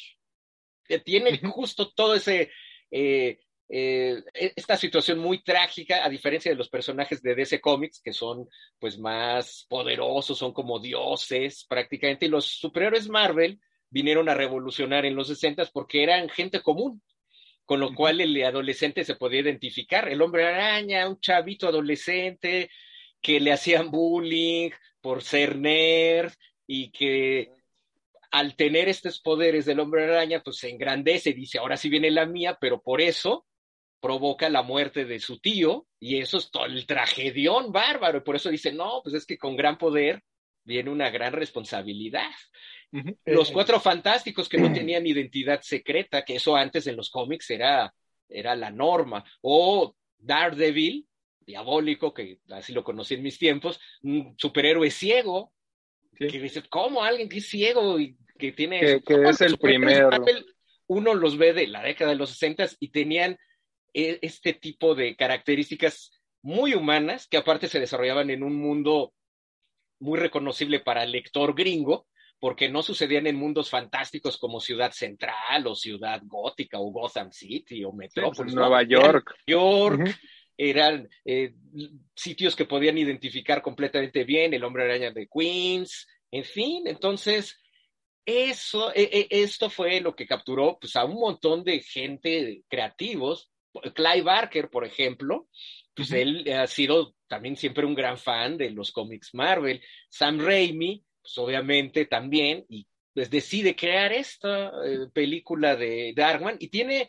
que 0.84 0.98
tiene 0.98 1.38
justo 1.38 1.92
todo 1.92 2.14
ese, 2.14 2.50
eh, 2.90 3.38
eh, 3.68 4.22
e, 4.32 4.52
esta 4.56 4.76
situación 4.76 5.18
muy 5.18 5.42
trágica, 5.42 6.04
a 6.04 6.08
diferencia 6.08 6.50
de 6.50 6.56
los 6.56 6.68
personajes 6.70 7.20
de 7.22 7.34
DC 7.34 7.60
Comics, 7.60 8.00
que 8.00 8.12
son, 8.12 8.48
pues, 8.78 8.98
más 8.98 9.66
poderosos, 9.68 10.38
son 10.38 10.52
como 10.52 10.78
dioses 10.80 11.66
prácticamente, 11.68 12.26
y 12.26 12.30
los 12.30 12.46
superhéroes 12.46 13.08
Marvel 13.08 13.60
vinieron 13.90 14.28
a 14.28 14.34
revolucionar 14.34 15.04
en 15.06 15.14
los 15.14 15.28
60 15.28 15.64
porque 15.72 16.02
eran 16.02 16.28
gente 16.28 16.60
común, 16.60 17.02
con 17.68 17.80
lo 17.80 17.94
cual 17.94 18.18
el 18.22 18.42
adolescente 18.42 19.04
se 19.04 19.16
podía 19.16 19.40
identificar. 19.40 20.08
El 20.08 20.22
hombre 20.22 20.46
araña, 20.46 21.06
un 21.06 21.20
chavito 21.20 21.68
adolescente 21.68 22.70
que 23.20 23.40
le 23.40 23.52
hacían 23.52 23.90
bullying 23.90 24.70
por 25.02 25.22
ser 25.22 25.58
nerd 25.58 26.32
y 26.66 26.90
que 26.90 27.50
al 28.30 28.56
tener 28.56 28.88
estos 28.88 29.20
poderes 29.20 29.66
del 29.66 29.80
hombre 29.80 30.04
araña, 30.04 30.40
pues 30.42 30.56
se 30.56 30.70
engrandece, 30.70 31.34
dice, 31.34 31.58
ahora 31.58 31.76
sí 31.76 31.90
viene 31.90 32.10
la 32.10 32.24
mía, 32.24 32.56
pero 32.58 32.80
por 32.80 33.02
eso 33.02 33.44
provoca 34.00 34.48
la 34.48 34.62
muerte 34.62 35.04
de 35.04 35.20
su 35.20 35.38
tío 35.38 35.86
y 36.00 36.20
eso 36.20 36.38
es 36.38 36.50
todo 36.50 36.64
el 36.64 36.86
tragedión 36.86 37.70
bárbaro 37.70 38.16
y 38.16 38.22
por 38.22 38.36
eso 38.36 38.48
dice, 38.48 38.72
no, 38.72 39.02
pues 39.02 39.14
es 39.14 39.26
que 39.26 39.36
con 39.36 39.56
gran 39.56 39.76
poder 39.76 40.22
viene 40.64 40.88
una 40.88 41.10
gran 41.10 41.34
responsabilidad. 41.34 42.30
Los 43.26 43.50
cuatro 43.50 43.80
fantásticos 43.80 44.48
que 44.48 44.58
no 44.58 44.72
tenían 44.72 45.06
identidad 45.06 45.60
secreta, 45.62 46.24
que 46.24 46.36
eso 46.36 46.56
antes 46.56 46.86
en 46.86 46.96
los 46.96 47.10
cómics 47.10 47.50
era, 47.50 47.94
era 48.28 48.56
la 48.56 48.70
norma. 48.70 49.24
O 49.42 49.94
Daredevil, 50.18 51.06
diabólico, 51.40 52.14
que 52.14 52.38
así 52.50 52.72
lo 52.72 52.84
conocí 52.84 53.14
en 53.14 53.22
mis 53.22 53.38
tiempos, 53.38 53.80
un 54.02 54.34
superhéroe 54.36 54.90
ciego, 54.90 55.52
que 56.16 56.26
dice, 56.26 56.62
¿cómo 56.68 57.02
alguien 57.02 57.28
que 57.28 57.38
es 57.38 57.48
ciego 57.48 57.98
y 58.00 58.16
que 58.38 58.52
tiene... 58.52 59.00
Que, 59.02 59.14
es 59.28 59.40
el 59.40 59.58
primero. 59.58 60.10
uno 60.86 61.14
los 61.14 61.38
ve 61.38 61.52
de 61.52 61.66
la 61.66 61.82
década 61.82 62.10
de 62.10 62.16
los 62.16 62.30
60 62.30 62.68
y 62.80 62.88
tenían 62.88 63.38
e, 63.94 64.18
este 64.22 64.54
tipo 64.54 64.94
de 64.94 65.16
características 65.16 66.10
muy 66.42 66.74
humanas 66.74 67.26
que 67.28 67.36
aparte 67.36 67.68
se 67.68 67.80
desarrollaban 67.80 68.30
en 68.30 68.42
un 68.42 68.56
mundo 68.56 69.12
muy 70.00 70.18
reconocible 70.18 70.80
para 70.80 71.04
el 71.04 71.12
lector 71.12 71.54
gringo, 71.54 72.06
porque 72.40 72.68
no 72.68 72.82
sucedían 72.82 73.26
en 73.26 73.36
mundos 73.36 73.70
fantásticos 73.70 74.38
como 74.38 74.60
Ciudad 74.60 74.92
Central 74.92 75.66
o 75.66 75.74
Ciudad 75.74 76.20
Gótica 76.24 76.78
o 76.78 76.90
Gotham 76.90 77.32
City 77.32 77.84
o 77.84 77.90
pues, 77.90 78.10
Metrópolis. 78.14 78.54
Nueva 78.54 78.82
York. 78.82 79.34
York. 79.46 80.18
Eran 80.56 81.08
eh, 81.24 81.54
sitios 82.14 82.56
que 82.56 82.64
podían 82.64 82.98
identificar 82.98 83.62
completamente 83.62 84.24
bien 84.24 84.52
el 84.54 84.64
hombre 84.64 84.84
araña 84.84 85.12
de 85.12 85.28
Queens, 85.28 86.08
en 86.30 86.44
fin, 86.44 86.86
entonces 86.86 87.60
eso, 88.26 88.92
e, 88.94 89.04
e, 89.04 89.42
esto 89.42 89.70
fue 89.70 90.00
lo 90.00 90.14
que 90.14 90.26
capturó 90.26 90.78
pues, 90.78 90.96
a 90.96 91.04
un 91.04 91.18
montón 91.18 91.64
de 91.64 91.80
gente 91.80 92.62
creativos. 92.68 93.50
Clive 93.94 94.22
Barker, 94.22 94.68
por 94.68 94.84
ejemplo, 94.84 95.48
pues 95.94 96.12
él 96.12 96.50
ha 96.52 96.66
sido 96.66 97.14
también 97.26 97.56
siempre 97.56 97.86
un 97.86 97.94
gran 97.94 98.18
fan 98.18 98.58
de 98.58 98.70
los 98.70 98.92
cómics 98.92 99.30
Marvel. 99.34 99.80
Sam 100.10 100.40
Raimi, 100.40 101.02
pues 101.28 101.36
obviamente 101.36 102.06
también, 102.06 102.64
y 102.70 102.86
pues 103.12 103.28
decide 103.28 103.76
crear 103.76 104.12
esta 104.12 104.68
eh, 104.86 105.08
película 105.12 105.76
de 105.76 106.14
Darkman 106.16 106.56
y 106.58 106.68
tiene, 106.68 107.08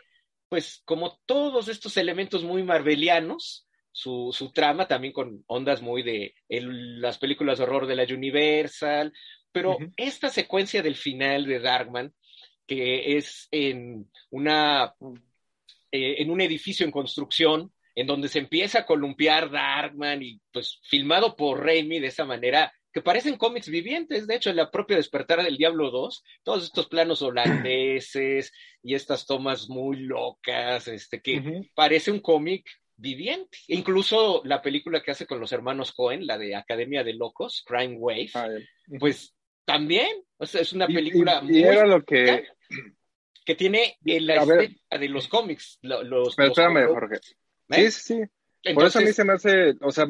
pues, 0.49 0.81
como 0.83 1.21
todos 1.25 1.69
estos 1.69 1.95
elementos 1.95 2.43
muy 2.43 2.63
marvelianos, 2.63 3.65
su, 3.93 4.31
su 4.33 4.51
trama 4.51 4.87
también 4.87 5.13
con 5.13 5.43
ondas 5.47 5.81
muy 5.81 6.03
de 6.03 6.35
las 6.49 7.17
películas 7.17 7.57
de 7.57 7.63
horror 7.63 7.87
de 7.87 7.95
la 7.95 8.03
Universal, 8.03 9.13
pero 9.51 9.77
esta 9.95 10.29
secuencia 10.29 10.81
del 10.81 10.95
final 10.95 11.45
de 11.45 11.59
Darkman, 11.59 12.13
que 12.67 13.17
es 13.17 13.47
en 13.51 14.11
una 14.29 14.95
eh, 15.91 16.15
en 16.21 16.29
un 16.29 16.41
edificio 16.41 16.85
en 16.85 16.91
construcción, 16.91 17.73
en 17.95 18.05
donde 18.05 18.27
se 18.27 18.39
empieza 18.39 18.79
a 18.79 18.85
columpiar 18.85 19.49
Darkman 19.49 20.21
y 20.21 20.39
pues 20.51 20.79
filmado 20.83 21.35
por 21.35 21.65
Raimi 21.65 21.99
de 21.99 22.07
esa 22.07 22.25
manera, 22.25 22.71
que 22.91 23.02
parecen 23.02 23.38
cómics 23.38 23.70
vivientes, 23.70 24.28
de 24.28 24.36
hecho, 24.36 24.49
en 24.49 24.56
la 24.56 24.72
propia 24.72 24.98
Despertar 24.98 25.44
del 25.44 25.57
Diablo 25.57 25.91
2, 25.91 26.24
todos 26.44 26.64
estos 26.64 26.88
planos 26.88 27.22
holandeses 27.22 28.52
y 28.84 28.95
estas 28.95 29.26
tomas 29.26 29.70
muy 29.70 29.98
locas, 29.98 30.88
este, 30.88 31.22
que 31.22 31.64
parece 31.76 32.11
un 32.11 32.20
cómic 32.20 32.66
viviente. 32.95 33.57
Incluso 33.68 34.41
la 34.44 34.61
película 34.61 35.02
que 35.02 35.11
hace 35.11 35.26
con 35.26 35.40
los 35.40 35.52
hermanos 35.52 35.91
Cohen, 35.94 36.26
la 36.26 36.38
de 36.38 36.56
Academia 36.56 37.03
de 37.03 37.14
Locos, 37.14 37.64
Crime 37.66 37.95
Wave, 37.98 38.30
ah, 38.36 38.48
pues 38.99 39.36
también, 39.66 40.24
o 40.38 40.45
sea, 40.45 40.61
es 40.61 40.74
una 40.74 40.88
película 40.88 41.44
y, 41.48 41.64
era 41.64 41.86
lo 41.86 42.03
que 42.03 42.48
que 43.49 43.56
tiene 43.56 43.98
la 44.03 44.36
estética 44.36 44.98
de 44.99 45.10
los 45.10 45.28
cómics. 45.28 45.80
Los, 45.82 46.36
Pero 46.36 46.49
espérame, 46.49 46.88
Jorge. 46.88 47.16
¿Eh? 47.70 47.90
Sí, 47.90 47.91
sí, 47.91 48.24
sí. 48.64 48.74
Por 48.76 48.86
eso 48.86 48.99
a 48.99 49.02
mí 49.02 49.11
se 49.11 49.24
me 49.24 49.34
hace, 49.34 49.74
o 49.82 49.91
sea, 49.91 50.06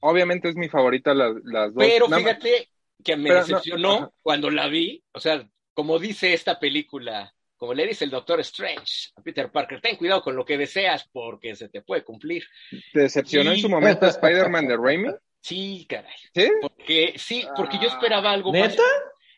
obviamente 0.00 0.48
es 0.48 0.56
mi 0.56 0.68
favorita 0.68 1.14
las, 1.14 1.34
las 1.44 1.74
dos. 1.74 1.84
Pero 1.84 2.08
fíjate 2.08 2.68
que 3.04 3.16
me 3.16 3.32
decepcionó 3.32 4.12
cuando 4.22 4.50
la 4.50 4.68
vi, 4.68 5.02
o 5.12 5.20
sea, 5.20 5.48
como 5.74 5.98
dice 5.98 6.34
esta 6.34 6.58
película, 6.58 7.32
como 7.56 7.74
le 7.74 7.86
dice 7.86 8.04
el 8.04 8.10
Doctor 8.10 8.40
Strange 8.40 9.10
a 9.16 9.22
Peter 9.22 9.50
Parker, 9.50 9.80
ten 9.80 9.96
cuidado 9.96 10.22
con 10.22 10.36
lo 10.36 10.44
que 10.44 10.58
deseas 10.58 11.08
porque 11.12 11.54
se 11.56 11.68
te 11.68 11.82
puede 11.82 12.04
cumplir. 12.04 12.44
¿Te 12.92 13.00
decepcionó 13.00 13.52
en 13.52 13.58
su 13.58 13.68
momento 13.68 14.06
Spider-Man 14.06 14.68
de 14.68 14.76
Raimi? 14.76 15.08
Sí, 15.40 15.86
caray. 15.88 16.16
¿Sí? 16.34 16.50
Porque, 16.60 17.14
sí, 17.16 17.46
porque 17.56 17.78
yo 17.80 17.88
esperaba 17.88 18.32
algo 18.32 18.52
¿Neta? 18.52 18.68
más. 18.68 18.76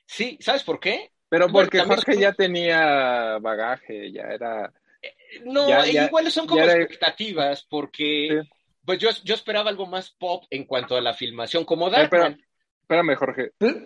Sí, 0.06 0.38
¿sabes 0.40 0.62
por 0.62 0.80
qué? 0.80 1.12
Pero 1.28 1.48
porque 1.48 1.80
Jorge 1.80 2.18
ya 2.18 2.32
tenía 2.32 3.38
bagaje, 3.38 4.10
ya 4.10 4.22
era... 4.22 4.72
No, 5.44 5.86
igual 5.86 6.30
son 6.32 6.46
como 6.46 6.64
expectativas, 6.64 7.64
porque 7.70 8.42
pues 8.90 8.98
yo, 8.98 9.08
yo 9.22 9.36
esperaba 9.36 9.70
algo 9.70 9.86
más 9.86 10.10
pop 10.10 10.42
en 10.50 10.64
cuanto 10.64 10.96
a 10.96 11.00
la 11.00 11.14
filmación, 11.14 11.64
como 11.64 11.88
Darkman. 11.88 12.42
espérame, 12.82 13.14
Jorge. 13.14 13.52
Pues, 13.56 13.76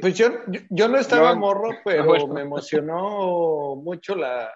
pues 0.00 0.16
yo, 0.16 0.30
yo, 0.70 0.88
no 0.88 0.96
estaba 0.96 1.34
morro, 1.34 1.68
pero 1.84 2.26
me 2.26 2.40
emocionó 2.40 3.76
mucho 3.76 4.14
la... 4.14 4.50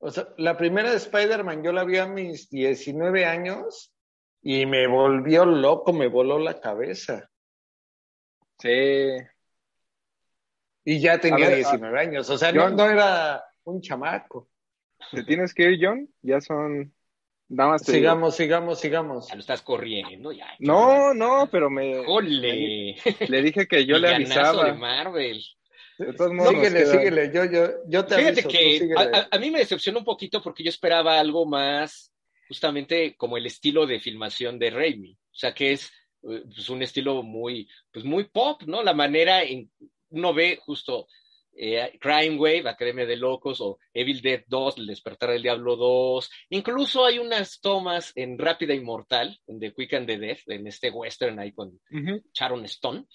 O 0.00 0.10
sea, 0.10 0.28
la 0.36 0.58
primera 0.58 0.90
de 0.90 0.98
Spider-Man 0.98 1.62
yo 1.62 1.72
la 1.72 1.84
vi 1.84 1.96
a 1.96 2.04
mis 2.04 2.50
19 2.50 3.24
años 3.24 3.94
y 4.42 4.66
me 4.66 4.86
volvió 4.86 5.46
loco, 5.46 5.94
me 5.94 6.08
voló 6.08 6.38
la 6.38 6.60
cabeza. 6.60 7.30
Sí. 8.58 9.16
Y 10.84 11.00
ya 11.00 11.18
tenía 11.18 11.48
19 11.48 11.98
años, 11.98 12.28
o 12.28 12.36
sea, 12.36 12.52
no, 12.52 12.68
era 12.84 13.42
un 13.64 13.80
chamaco. 13.80 14.50
¿Te 15.10 15.24
tienes 15.24 15.54
que 15.54 15.70
ir, 15.70 15.78
John? 15.80 16.06
Ya 16.20 16.38
son... 16.42 16.92
sigamos, 17.82 18.36
sigamos, 18.36 18.80
sigamos. 18.80 19.28
Ya 19.28 19.34
lo 19.34 19.40
estás 19.40 19.62
corriendo, 19.62 20.32
ya. 20.32 20.46
No, 20.58 21.14
no, 21.14 21.48
pero 21.50 21.70
me... 21.70 22.04
¡Jole! 22.04 22.96
Le 23.28 23.42
dije 23.42 23.66
que 23.66 23.84
yo 23.84 23.98
le 23.98 24.14
avisaba. 24.14 24.66
de 24.66 24.72
Marvel. 24.74 25.42
De 25.98 26.12
todos 26.14 26.32
modos, 26.32 26.54
síguele, 26.54 26.86
síguele, 26.86 27.30
yo, 27.32 27.44
yo, 27.44 27.68
yo 27.86 28.04
te 28.04 28.16
Fíjate 28.16 28.44
que 28.44 28.90
a, 29.30 29.38
mí 29.38 29.50
me 29.50 29.60
decepcionó 29.60 29.98
un 29.98 30.04
poquito 30.04 30.42
porque 30.42 30.64
yo 30.64 30.70
esperaba 30.70 31.20
algo 31.20 31.44
más, 31.46 32.12
justamente 32.48 33.14
como 33.16 33.36
el 33.36 33.46
estilo 33.46 33.86
de 33.86 34.00
filmación 34.00 34.58
de 34.58 34.70
Raimi. 34.70 35.12
O 35.12 35.34
sea, 35.34 35.54
que 35.54 35.72
es 35.72 35.92
eh, 36.28 36.42
pues, 36.44 36.68
un 36.70 36.82
estilo 36.82 37.22
muy, 37.22 37.68
pues 37.92 38.04
muy 38.04 38.24
pop, 38.24 38.62
¿no? 38.66 38.82
La 38.82 38.94
manera 38.94 39.42
en 39.42 39.70
uno 40.10 40.34
ve 40.34 40.58
justo 40.60 41.06
eh, 41.54 41.98
Crime 42.00 42.36
Wave, 42.38 42.68
Academia 42.68 43.06
de 43.06 43.16
Locos, 43.16 43.60
o 43.60 43.78
Evil 43.92 44.20
Dead 44.22 44.44
2, 44.46 44.78
El 44.78 44.86
Despertar 44.86 45.30
del 45.30 45.42
Diablo 45.42 45.76
2. 45.76 46.30
Incluso 46.50 47.04
hay 47.04 47.18
unas 47.18 47.60
tomas 47.60 48.12
en 48.14 48.38
Rápida 48.38 48.74
Inmortal, 48.74 49.38
en 49.46 49.60
The 49.60 49.74
Quick 49.74 49.94
and 49.94 50.06
the 50.06 50.18
Death, 50.18 50.48
en 50.48 50.66
este 50.66 50.90
western 50.90 51.38
ahí 51.38 51.52
con 51.52 51.78
Sharon 52.32 52.64
Stone, 52.64 53.06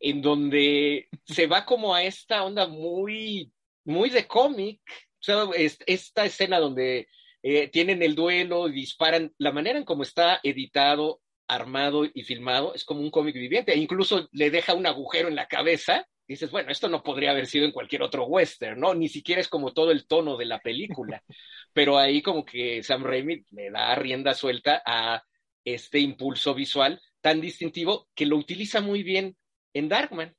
en 0.00 0.22
donde 0.22 1.08
se 1.24 1.46
va 1.46 1.64
como 1.64 1.94
a 1.94 2.04
esta 2.04 2.44
onda 2.44 2.66
muy, 2.66 3.52
muy 3.84 4.10
de 4.10 4.26
cómic. 4.26 4.80
O 5.20 5.24
sea, 5.24 5.44
esta 5.86 6.24
escena 6.24 6.60
donde 6.60 7.08
eh, 7.42 7.68
tienen 7.68 8.02
el 8.02 8.14
duelo 8.14 8.68
y 8.68 8.72
disparan, 8.72 9.32
la 9.38 9.52
manera 9.52 9.78
en 9.78 9.84
cómo 9.84 10.02
está 10.02 10.40
editado, 10.42 11.20
armado 11.48 12.04
y 12.06 12.22
filmado 12.22 12.74
es 12.74 12.84
como 12.84 13.00
un 13.00 13.10
cómic 13.10 13.34
viviente. 13.34 13.72
E 13.72 13.78
incluso 13.78 14.28
le 14.32 14.50
deja 14.50 14.74
un 14.74 14.86
agujero 14.86 15.28
en 15.28 15.36
la 15.36 15.46
cabeza 15.46 16.06
dices, 16.26 16.50
bueno, 16.50 16.70
esto 16.70 16.88
no 16.88 17.02
podría 17.02 17.30
haber 17.30 17.46
sido 17.46 17.66
en 17.66 17.72
cualquier 17.72 18.02
otro 18.02 18.24
western, 18.24 18.80
¿no? 18.80 18.94
Ni 18.94 19.08
siquiera 19.08 19.40
es 19.40 19.48
como 19.48 19.72
todo 19.72 19.90
el 19.90 20.06
tono 20.06 20.36
de 20.36 20.46
la 20.46 20.58
película. 20.60 21.22
Pero 21.72 21.98
ahí 21.98 22.22
como 22.22 22.44
que 22.44 22.82
Sam 22.82 23.04
Raimi 23.04 23.44
le 23.50 23.70
da 23.70 23.94
rienda 23.94 24.34
suelta 24.34 24.82
a 24.86 25.22
este 25.64 25.98
impulso 25.98 26.54
visual 26.54 27.00
tan 27.20 27.40
distintivo 27.40 28.08
que 28.14 28.26
lo 28.26 28.36
utiliza 28.36 28.80
muy 28.80 29.02
bien 29.02 29.36
en 29.72 29.88
Darkman. 29.88 30.34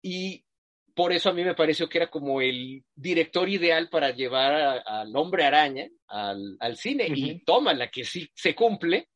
Y 0.00 0.44
por 0.94 1.12
eso 1.12 1.30
a 1.30 1.32
mí 1.32 1.44
me 1.44 1.54
pareció 1.54 1.88
que 1.88 1.98
era 1.98 2.10
como 2.10 2.40
el 2.40 2.84
director 2.94 3.48
ideal 3.48 3.88
para 3.88 4.10
llevar 4.10 4.82
al 4.84 5.14
hombre 5.14 5.44
araña 5.44 5.88
al, 6.08 6.76
cine. 6.76 7.06
Y 7.14 7.44
toma 7.44 7.74
la 7.74 7.88
que 7.88 8.04
sí 8.04 8.30
se 8.34 8.54
cumple. 8.54 9.08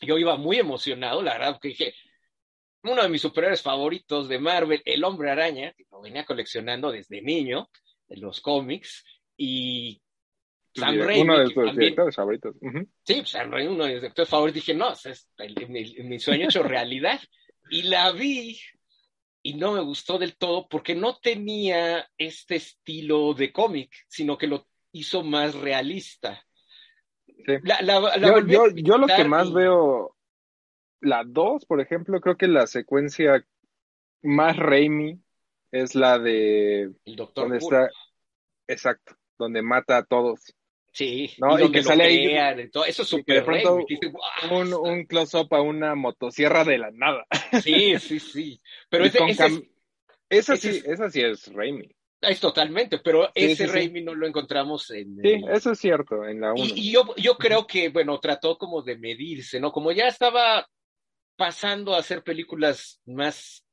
Yo 0.00 0.18
iba 0.18 0.36
muy 0.36 0.58
emocionado, 0.58 1.22
la 1.22 1.34
verdad, 1.34 1.52
porque 1.52 1.68
dije, 1.68 1.94
uno 2.84 3.02
de 3.02 3.08
mis 3.08 3.22
superhéroes 3.22 3.62
favoritos 3.62 4.28
de 4.28 4.38
Marvel, 4.38 4.82
el 4.84 5.04
Hombre 5.04 5.30
Araña, 5.30 5.72
que 5.72 5.84
lo 5.90 6.00
venía 6.00 6.24
coleccionando 6.24 6.90
desde 6.90 7.22
niño, 7.22 7.68
en 8.08 8.20
los 8.20 8.40
cómics, 8.40 9.04
y 9.36 10.02
Sam 10.74 10.98
Raimi. 10.98 11.22
Uno 11.22 11.38
de 11.38 11.50
tus 11.54 11.76
directores 11.76 12.16
favoritos. 12.16 12.56
Sí, 13.04 13.22
Sam 13.24 13.50
Raimi, 13.50 13.72
uno 13.72 13.84
de 13.84 13.92
mis 13.92 14.00
directores 14.00 14.28
favoritos. 14.28 14.62
Dije, 14.62 14.74
no, 14.74 14.92
es 14.92 15.28
mi, 15.68 16.18
sueño 16.18 16.46
hecho 16.46 16.62
realidad. 16.62 17.20
Y 17.70 17.82
la 17.82 18.10
vi 18.12 18.58
y 19.42 19.54
no 19.54 19.72
me 19.72 19.80
gustó 19.80 20.18
del 20.18 20.36
todo 20.36 20.68
porque 20.68 20.94
no 20.94 21.18
tenía 21.18 22.08
este 22.16 22.56
estilo 22.56 23.34
de 23.34 23.52
cómic, 23.52 23.92
sino 24.08 24.38
que 24.38 24.46
lo 24.46 24.66
hizo 24.92 25.22
más 25.22 25.54
realista. 25.54 26.44
Sí. 27.26 27.54
yo, 28.46 28.68
yo, 28.76 28.98
lo 28.98 29.06
que 29.06 29.24
más 29.24 29.52
veo 29.52 30.16
la 31.02 31.24
2, 31.24 31.66
por 31.66 31.80
ejemplo, 31.80 32.20
creo 32.20 32.36
que 32.36 32.48
la 32.48 32.66
secuencia 32.66 33.44
más 34.22 34.56
Raimi 34.56 35.20
es 35.70 35.94
la 35.94 36.18
de... 36.18 36.92
El 37.04 37.16
Doctor 37.16 37.44
donde 37.44 37.58
está 37.58 37.90
Exacto, 38.66 39.16
donde 39.38 39.62
mata 39.62 39.98
a 39.98 40.04
todos. 40.04 40.54
Sí, 40.92 41.30
¿no? 41.38 41.58
y, 41.58 41.70
que 41.72 41.82
sale 41.82 42.04
ahí. 42.04 42.62
Eso 42.64 42.84
es 42.84 43.08
súper 43.08 43.44
un, 44.50 44.74
un 44.74 45.04
close-up 45.06 45.52
a 45.54 45.62
una 45.62 45.94
motosierra 45.94 46.64
de 46.64 46.78
la 46.78 46.90
nada. 46.90 47.26
Sí, 47.62 47.98
sí, 47.98 48.20
sí. 48.20 48.60
Pero 48.90 49.04
ese, 49.04 49.18
ese 49.26 49.68
esa, 50.28 50.56
sí, 50.56 50.82
esa 50.86 51.10
sí 51.10 51.20
es 51.20 51.52
Raimi. 51.52 51.94
Es 52.20 52.40
totalmente, 52.40 52.98
pero 52.98 53.30
ese 53.34 53.66
Raimi 53.66 54.02
no 54.02 54.14
lo 54.14 54.26
encontramos 54.26 54.90
en. 54.92 55.16
Sí, 55.20 55.42
eso 55.50 55.72
es 55.72 55.78
cierto, 55.78 56.24
en 56.24 56.40
la 56.40 56.52
1. 56.52 56.64
Y, 56.64 56.88
y, 56.88 56.92
yo, 56.92 57.14
yo 57.16 57.36
creo 57.36 57.66
que, 57.66 57.88
bueno, 57.88 58.20
trató 58.20 58.56
como 58.56 58.82
de 58.82 58.96
medirse, 58.96 59.58
¿no? 59.60 59.72
Como 59.72 59.92
ya 59.92 60.06
estaba 60.06 60.66
pasando 61.36 61.94
a 61.94 61.98
hacer 61.98 62.22
películas 62.22 63.00
más 63.06 63.64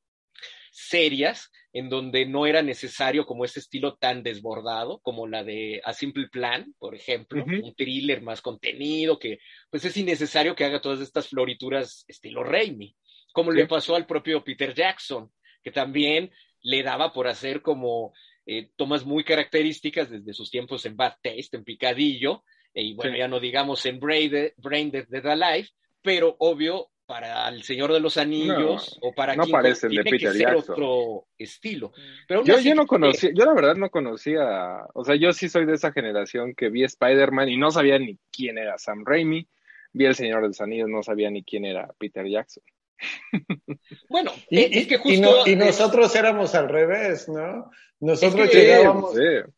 serias, 0.70 1.50
en 1.72 1.88
donde 1.88 2.26
no 2.26 2.46
era 2.46 2.62
necesario 2.62 3.26
como 3.26 3.44
ese 3.44 3.60
estilo 3.60 3.96
tan 3.96 4.22
desbordado, 4.22 5.00
como 5.00 5.26
la 5.26 5.44
de 5.44 5.80
A 5.84 5.92
Simple 5.92 6.28
Plan, 6.28 6.74
por 6.78 6.94
ejemplo, 6.94 7.44
un 7.44 7.74
thriller 7.74 8.22
más 8.22 8.40
contenido, 8.40 9.18
que 9.18 9.38
pues 9.70 9.84
es 9.84 9.96
innecesario 9.96 10.54
que 10.54 10.64
haga 10.64 10.80
todas 10.80 11.00
estas 11.00 11.28
florituras 11.28 12.04
estilo 12.08 12.42
Raimi, 12.42 12.96
como 13.32 13.52
le 13.52 13.66
pasó 13.66 13.94
al 13.94 14.06
propio 14.06 14.42
Peter 14.42 14.74
Jackson, 14.74 15.30
que 15.62 15.70
también 15.70 16.32
le 16.62 16.82
daba 16.82 17.12
por 17.12 17.28
hacer 17.28 17.62
como 17.62 18.12
eh, 18.46 18.70
tomas 18.76 19.04
muy 19.04 19.22
características 19.22 20.10
desde 20.10 20.32
sus 20.32 20.50
tiempos 20.50 20.84
en 20.86 20.96
Bad 20.96 21.14
Taste, 21.22 21.56
en 21.56 21.64
Picadillo, 21.64 22.42
y 22.74 22.94
bueno, 22.94 23.16
ya 23.16 23.28
no 23.28 23.40
digamos 23.40 23.84
en 23.86 23.98
Brain, 23.98 24.52
Brain 24.56 24.90
Dead, 24.90 25.06
Dead 25.08 25.26
Alive, 25.26 25.68
pero 26.02 26.36
obvio 26.38 26.89
para 27.10 27.48
El 27.48 27.64
Señor 27.64 27.92
de 27.92 27.98
los 27.98 28.16
Anillos 28.16 28.96
o 29.02 29.12
para 29.12 29.34
no 29.34 29.44
parecen 29.48 29.90
de 29.90 30.04
Peter 30.04 30.32
que 30.32 30.46
otro 30.46 31.26
estilo. 31.36 31.92
Pero 32.28 32.44
yo, 32.44 32.60
yo 32.60 32.72
no 32.76 32.86
conocía, 32.86 33.30
yo 33.34 33.44
la 33.44 33.52
verdad 33.52 33.74
no 33.74 33.90
conocía, 33.90 34.84
o 34.94 35.04
sea, 35.04 35.16
yo 35.16 35.32
sí 35.32 35.48
soy 35.48 35.66
de 35.66 35.74
esa 35.74 35.90
generación 35.90 36.54
que 36.54 36.68
vi 36.70 36.84
Spider-Man 36.84 37.48
y 37.48 37.56
no 37.56 37.72
sabía 37.72 37.98
ni 37.98 38.16
quién 38.30 38.58
era 38.58 38.78
Sam 38.78 39.02
Raimi, 39.04 39.48
vi 39.92 40.04
El 40.04 40.14
Señor 40.14 40.42
de 40.42 40.48
los 40.48 40.60
Anillos, 40.60 40.88
no 40.88 41.02
sabía 41.02 41.30
ni 41.32 41.42
quién 41.42 41.64
era 41.64 41.88
Peter 41.98 42.24
Jackson. 42.28 42.62
Bueno, 44.08 44.30
Y, 44.48 44.78
es 44.78 44.86
que 44.86 44.94
y 44.94 44.98
justo... 44.98 45.20
no- 45.20 45.46
y 45.46 45.52
es- 45.52 45.58
nosotros 45.58 46.14
éramos 46.14 46.54
al 46.54 46.68
revés, 46.68 47.28
¿no? 47.28 47.70
Nosotros 47.98 48.44
Es 48.46 48.50
que- 48.52 48.60
llegábamos. 48.62 49.14
Sí, 49.14 49.50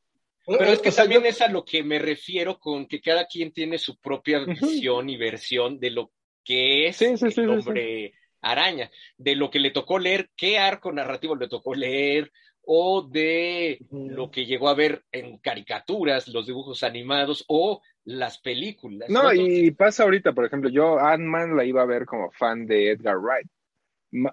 Pero 0.46 0.64
es 0.72 0.78
que 0.80 0.88
o 0.88 0.92
sea, 0.92 1.04
también 1.04 1.22
yo- 1.22 1.28
es 1.28 1.40
a 1.42 1.48
lo 1.48 1.64
que 1.66 1.82
me 1.82 1.98
refiero 1.98 2.58
con 2.58 2.86
que 2.86 3.00
cada 3.02 3.26
quien 3.26 3.52
tiene 3.52 3.78
su 3.78 3.98
propia 4.00 4.40
visión 4.46 5.10
y 5.10 5.18
versión 5.18 5.78
de 5.78 5.90
lo 5.90 6.12
que 6.44 6.88
es 6.88 6.96
Sí, 6.96 7.16
sí, 7.16 7.16
sí, 7.16 7.30
sí, 7.30 7.40
el 7.42 7.50
hombre 7.50 8.14
araña, 8.40 8.90
de 9.16 9.36
lo 9.36 9.50
que 9.50 9.60
le 9.60 9.70
tocó 9.70 9.98
leer, 9.98 10.30
qué 10.36 10.58
arco 10.58 10.92
narrativo 10.92 11.36
le 11.36 11.48
tocó 11.48 11.74
leer, 11.74 12.32
o 12.64 13.02
de 13.02 13.78
lo 13.90 14.30
que 14.30 14.46
llegó 14.46 14.68
a 14.68 14.74
ver 14.74 15.04
en 15.10 15.38
caricaturas, 15.38 16.28
los 16.28 16.46
dibujos 16.46 16.82
animados 16.82 17.44
o 17.48 17.82
las 18.04 18.38
películas. 18.38 19.08
No, 19.10 19.32
y 19.32 19.70
pasa 19.72 20.04
ahorita, 20.04 20.32
por 20.32 20.44
ejemplo, 20.44 20.70
yo 20.70 20.98
Ant-Man 20.98 21.56
la 21.56 21.64
iba 21.64 21.82
a 21.82 21.86
ver 21.86 22.06
como 22.06 22.30
fan 22.30 22.66
de 22.66 22.90
Edgar 22.90 23.18
Wright. 23.18 23.48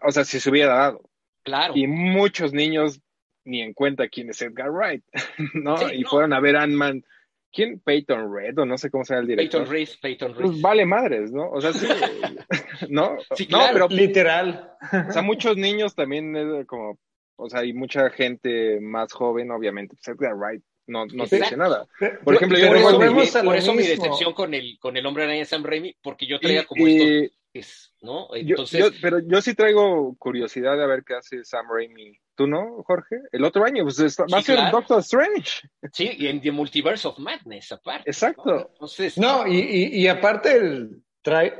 O 0.06 0.11
sea, 0.11 0.26
si 0.26 0.40
se 0.40 0.49
hubiera 0.49 0.76
dado. 0.76 1.10
claro. 1.44 1.73
Y 1.76 1.88
muchos 1.88 2.53
niños 2.53 3.02
ni 3.45 3.61
en 3.61 3.73
cuenta 3.73 4.10
quién 4.10 4.30
es 4.30 4.41
Edgar 4.41 4.72
Wright, 4.72 5.03
¿no? 5.53 5.77
Sí, 5.77 5.95
y 5.95 6.02
no. 6.02 6.10
fueron 6.10 6.34
a 6.34 6.40
ver 6.40 6.56
Ant-Man. 6.56 7.03
¿Quién? 7.51 7.80
Peyton 7.80 8.34
Red 8.34 8.59
o 8.59 8.65
no 8.65 8.77
sé 8.77 8.89
cómo 8.91 9.03
se 9.03 9.13
llama 9.13 9.21
el 9.21 9.27
director. 9.27 9.61
Peyton 9.61 9.71
Reese, 9.73 9.97
Peyton 10.01 10.31
Reese. 10.35 10.43
Pues 10.49 10.61
vale 10.61 10.85
madres, 10.85 11.31
¿no? 11.31 11.49
O 11.49 11.59
sea, 11.59 11.73
sí, 11.73 11.88
¿no? 12.89 13.17
Sí, 13.35 13.47
No, 13.49 13.59
pero, 13.73 13.88
Literal. 13.89 14.73
o 15.09 15.11
sea, 15.11 15.21
muchos 15.21 15.57
niños 15.57 15.95
también 15.95 16.35
es 16.35 16.65
como, 16.67 16.97
o 17.35 17.49
sea, 17.49 17.63
y 17.65 17.73
mucha 17.73 18.09
gente 18.11 18.80
más 18.81 19.11
joven, 19.13 19.51
obviamente, 19.51 19.95
pues 19.95 20.15
Edgar 20.15 20.35
Wright 20.35 20.61
no, 20.88 21.05
no 21.05 21.27
te 21.27 21.38
dice 21.38 21.55
nada. 21.57 21.88
Por 22.23 22.35
ejemplo, 22.35 22.57
yo 22.57 22.65
Pero 22.67 22.73
recuerdo- 22.77 22.97
volvemos 22.97 23.35
a 23.35 23.43
por 23.43 23.55
eso 23.55 23.73
mi 23.73 23.84
decepción 23.84 24.34
con 24.34 24.53
el, 24.53 24.77
con 24.80 24.97
el 24.97 25.05
hombre 25.05 25.23
araña 25.23 25.39
de 25.39 25.45
Sam 25.45 25.63
Raimi, 25.63 25.95
porque 26.01 26.26
yo 26.26 26.39
traía 26.39 26.65
como 26.65 26.88
y 26.88 26.95
estos, 26.95 27.38
es, 27.53 27.93
¿no? 28.01 28.27
yo- 28.35 28.39
Entonces, 28.41 28.80
yo- 28.80 28.89
pero 29.01 29.19
yo 29.19 29.41
sí 29.41 29.53
traigo 29.53 30.15
curiosidad 30.17 30.77
de 30.77 30.88
ver 30.88 31.03
qué 31.05 31.13
hace 31.15 31.43
Sam 31.43 31.65
Raimi. 31.71 32.17
¿Tú 32.40 32.48
no, 32.48 32.82
Jorge? 32.88 33.18
El 33.34 33.44
otro 33.44 33.66
año, 33.66 33.84
pues 33.84 33.99
está- 33.99 34.24
va 34.32 34.38
a 34.38 34.40
Sí, 34.40 34.45
ser 34.45 34.56
claro. 34.56 34.78
Doctor 34.78 34.99
Strange. 34.99 35.68
sí, 35.91 36.10
y 36.18 36.28
en 36.28 36.40
The 36.40 36.53
Multiverse 36.53 37.06
of 37.06 37.20
Madness, 37.20 37.74
aparte. 37.74 38.10
Exacto. 38.10 38.45
¿no? 38.45 38.70
Entonces, 38.72 39.18
No, 39.18 39.45
y, 39.45 39.57
y, 39.60 40.03
y 40.03 40.07
aparte 40.07 40.53
el 40.56 41.03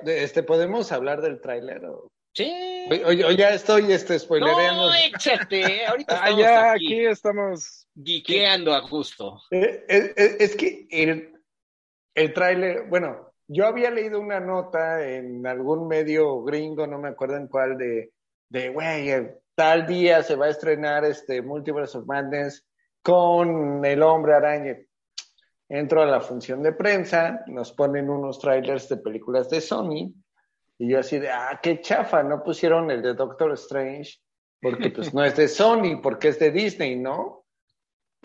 este 0.06 0.41
podemos 0.41 0.89
hablar 0.93 1.19
del 1.22 1.41
tráiler. 1.41 1.84
O, 1.84 2.07
sí. 2.34 2.49
o- 2.89 3.27
o 3.27 3.31
ya 3.31 3.49
estoy 3.49 3.91
este 3.91 4.18
spoilereando. 4.18 4.88
No, 4.88 4.93
échate, 4.93 5.85
ahorita 5.85 6.15
Ah, 6.23 6.30
estamos 6.30 6.39
ya, 6.39 6.72
aquí, 6.72 6.85
aquí 6.93 7.06
estamos. 7.07 7.88
geekeando 8.01 8.73
a 8.73 8.80
gusto. 8.80 9.41
Eh, 9.51 9.84
eh, 9.89 10.14
eh, 10.15 10.38
es 10.39 10.56
que 10.56 10.88
el, 10.89 11.34
el 12.15 12.34
tráiler, 12.34 12.84
bueno, 12.88 13.34
yo 13.49 13.65
había 13.68 13.91
leído 13.91 14.22
una 14.22 14.39
nota 14.39 15.06
en 15.06 15.45
algún 15.45 15.89
medio 15.89 16.41
gringo, 16.43 16.88
no 16.88 16.99
me 16.99 17.10
acuerdo 17.10 17.35
en 17.35 17.47
cuál, 17.49 17.77
de, 17.77 18.14
de 18.47 18.69
güey, 18.69 19.10
eh, 19.10 19.38
tal 19.60 19.86
día 19.86 20.23
se 20.23 20.38
va 20.38 20.45
a 20.45 20.52
estrenar 20.52 21.03
este 21.03 21.41
Multiverse 21.41 21.98
of 21.98 22.06
Madness 22.06 22.65
con 23.02 23.84
el 23.84 24.02
hombre 24.02 24.34
araña. 24.34 24.77
Entro 25.68 26.02
a 26.02 26.06
la 26.06 26.22
función 26.22 26.64
de 26.64 26.72
prensa, 26.72 27.44
nos 27.48 27.73
ponen 27.73 28.10
unos 28.10 28.40
trailers 28.40 28.88
de 28.88 28.95
películas 28.95 29.49
de 29.49 29.60
Sony, 29.60 30.14
y 30.77 30.90
yo 30.90 30.99
así 30.99 31.19
de, 31.19 31.30
ah, 31.30 31.60
qué 31.61 31.81
chafa, 31.81 32.23
no 32.23 32.41
pusieron 32.41 32.90
el 32.90 33.02
de 33.02 33.14
Doctor 33.15 33.52
Strange, 33.56 34.22
porque 34.61 34.91
pues 34.91 35.14
no 35.14 35.26
es 35.26 35.36
de 35.36 35.49
Sony, 35.49 35.99
porque 36.02 36.30
es 36.30 36.40
de 36.40 36.52
Disney, 36.52 36.95
¿no? 36.95 37.44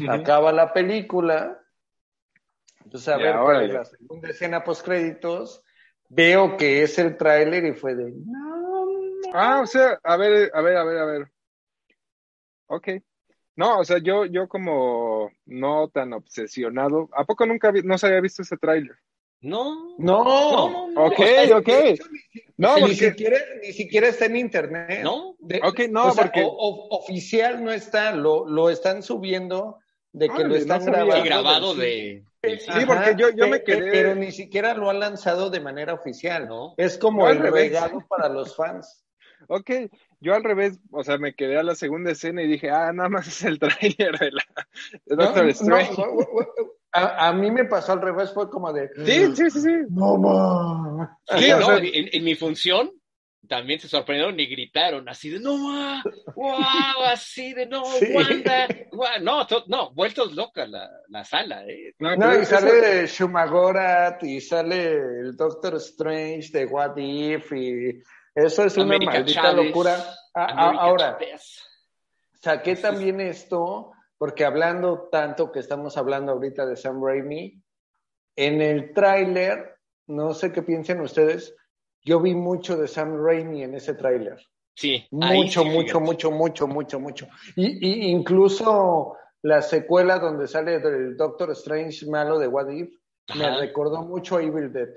acaba 0.09 0.53
la 0.53 0.73
película, 0.73 1.61
entonces 2.85 3.09
a 3.09 3.19
Y 3.19 3.23
ver 3.25 3.35
ahora 3.35 3.67
ya. 3.67 3.73
la 3.73 3.85
segunda 3.85 4.29
escena 4.29 4.63
post 4.63 4.85
créditos, 4.85 5.65
veo 6.09 6.57
que 6.57 6.85
es 6.85 6.97
el 7.01 7.17
tráiler 7.17 7.65
y 7.65 7.73
fue 7.73 7.97
de 7.97 8.13
no. 8.25 8.54
Ah, 9.37 9.61
o 9.63 9.67
sea, 9.67 9.99
a 10.05 10.17
ver, 10.17 10.51
a 10.55 10.61
ver, 10.63 10.77
a 10.77 10.85
ver, 10.85 10.99
a 10.99 11.05
ver. 11.07 11.33
Ok. 12.69 12.89
No, 13.57 13.81
o 13.81 13.85
sea, 13.85 13.99
yo, 13.99 14.27
yo 14.27 14.49
como 14.49 15.31
no 15.47 15.89
tan 15.89 16.13
obsesionado, 16.13 17.09
¿a 17.13 17.25
poco 17.25 17.45
nunca 17.45 17.71
vi- 17.73 17.83
no 17.83 17.99
se 17.99 18.07
había 18.07 18.21
visto 18.21 18.43
ese 18.43 18.57
tráiler? 18.57 18.97
No, 19.41 19.97
no, 19.99 20.25
no, 20.25 20.71
no, 20.71 20.89
no. 20.91 21.05
Ok, 21.07 21.19
o 21.21 21.25
sea, 21.47 21.57
ok. 21.59 21.69
Ni, 21.69 21.97
No, 22.57 22.75
ni 22.77 22.81
porque, 22.83 22.95
siquiera, 22.97 23.39
ni 23.61 23.73
siquiera 23.73 24.09
está 24.09 24.27
en 24.27 24.37
internet. 24.37 25.01
No, 25.03 25.35
De- 25.41 25.61
ok, 25.63 25.81
no, 25.91 26.07
o 26.07 26.11
sea, 26.13 26.25
porque, 26.25 26.43
o- 26.43 26.49
o- 26.49 26.97
oficial 26.97 27.63
no 27.63 27.73
está, 27.73 28.13
lo, 28.13 28.47
lo 28.49 28.71
están 28.71 29.03
subiendo 29.03 29.79
de 30.13 30.29
que 30.31 30.45
lo 30.45 30.55
están 30.55 30.85
no 30.85 30.93
grabando. 30.93 31.25
grabado 31.25 31.75
de, 31.75 32.25
Sí, 32.43 32.85
porque 32.87 33.15
yo- 33.17 33.31
yo 33.31 33.49
me 33.49 33.63
quedé- 33.65 33.91
Pero 33.91 34.15
ni 34.15 34.31
siquiera 34.31 34.75
lo 34.75 34.91
han 34.91 35.01
lanzado 35.01 35.49
de 35.51 35.61
manera 35.61 35.95
oficial. 35.95 36.47
¿no? 36.49 36.75
Es 36.77 36.99
como 36.99 37.29
el 37.29 37.39
revés. 37.39 37.71
regalo 37.71 38.05
para 38.09 38.29
los 38.29 38.55
fans. 38.55 39.04
Ok, 39.49 39.71
yo 40.21 40.35
al 40.35 40.45
revés, 40.45 40.79
o 40.91 41.03
sea, 41.05 41.19
me 41.19 41.35
quedé 41.35 41.59
a 41.59 41.63
la 41.63 41.75
segunda 41.75 42.11
escena 42.13 42.43
y 42.43 42.47
dije, 42.49 42.71
ah, 42.71 42.93
nada 42.93 43.09
más 43.09 43.27
es 43.29 43.43
el 43.45 43.59
tráiler 43.59 44.19
de 44.19 44.31
la 44.33 44.45
de 45.07 45.17
Doctor 45.17 45.45
no, 45.45 45.51
Strange. 45.51 45.93
no, 45.99 46.07
no, 46.07 46.25
a, 46.93 47.29
a 47.29 47.33
mí 47.33 47.51
me 47.51 47.65
pasó 47.65 47.93
al 47.93 48.03
revés, 48.03 48.33
fue 48.33 48.49
como 48.49 48.73
de. 48.73 48.89
Sí, 49.05 49.35
sí, 49.35 49.51
sí, 49.51 49.61
sí. 49.61 49.75
No, 49.91 50.17
ma. 50.17 51.19
Sí, 51.39 51.51
o 51.51 51.59
no, 51.61 51.67
sea- 51.67 51.77
en, 51.79 52.09
en 52.13 52.25
mi 52.25 52.35
función 52.37 52.91
también 53.47 53.79
se 53.79 53.89
sorprendieron 53.89 54.41
y 54.41 54.47
gritaron 54.47 55.07
así 55.07 55.29
de 55.29 55.39
no 55.39 55.59
ma, 55.59 56.03
wow, 56.35 57.05
así 57.13 57.53
de 57.53 57.67
no, 57.67 57.85
Sí. 57.85 58.07
Wanda, 58.15 58.69
guau". 58.91 59.21
no, 59.21 59.47
to- 59.47 59.65
no, 59.67 59.93
vueltos 59.93 60.35
loca 60.35 60.65
la, 60.67 60.89
la 61.09 61.25
sala, 61.25 61.63
eh. 61.67 61.93
No, 61.99 62.17
No, 62.17 62.41
y 62.41 62.45
sale 62.47 63.07
Shumagorat 63.07 64.23
y 64.25 64.41
sale 64.41 64.93
el 64.95 65.37
Doctor 65.37 65.75
Strange 65.77 66.49
de 66.53 66.65
What 66.65 66.97
If 66.97 67.53
y 67.53 68.01
eso 68.35 68.65
es 68.65 68.77
una 68.77 68.85
América 68.87 69.13
maldita 69.13 69.43
Chávez, 69.43 69.67
locura. 69.67 70.05
A- 70.35 70.45
a- 70.45 70.45
América 70.67 70.83
ahora, 70.85 71.19
Chávez. 71.19 71.63
saqué 72.41 72.77
también 72.77 73.21
esto 73.21 73.93
porque 74.19 74.45
hablando 74.45 75.09
tanto 75.11 75.51
que 75.53 75.61
estamos 75.61 75.97
hablando 75.97 76.33
ahorita 76.33 76.67
de 76.67 76.77
Sam 76.77 77.03
Raimi, 77.05 77.61
en 78.37 78.61
el 78.63 78.93
tráiler, 78.93 79.77
no 80.09 80.35
sé 80.35 80.51
qué 80.53 80.63
piensen 80.63 81.01
ustedes, 81.01 81.55
yo 82.03 82.21
vi 82.21 82.35
mucho 82.35 82.77
de 82.77 82.89
Sam 82.89 83.17
Raimi 83.25 83.63
en 83.63 83.75
ese 83.75 83.95
tráiler. 83.95 84.39
Sí, 84.77 85.07
Mucho, 85.13 85.63
sí, 85.63 85.69
mucho, 85.69 86.01
mucho, 86.01 86.31
mucho, 86.33 86.67
mucho, 86.67 86.99
mucho. 87.01 87.29
Y, 87.55 87.87
y 87.89 88.11
incluso 88.11 89.17
la 89.43 89.63
secuela 89.63 90.19
donde 90.19 90.49
sale 90.49 90.81
del 90.81 91.17
Doctor 91.17 91.53
Strange 91.53 92.07
malo 92.07 92.39
de 92.41 92.49
What 92.49 92.71
If 92.71 92.89
me 93.37 93.57
recordó 93.59 94.03
mucho 94.03 94.37
a 94.37 94.43
Evil 94.43 94.73
Dead. 94.73 94.89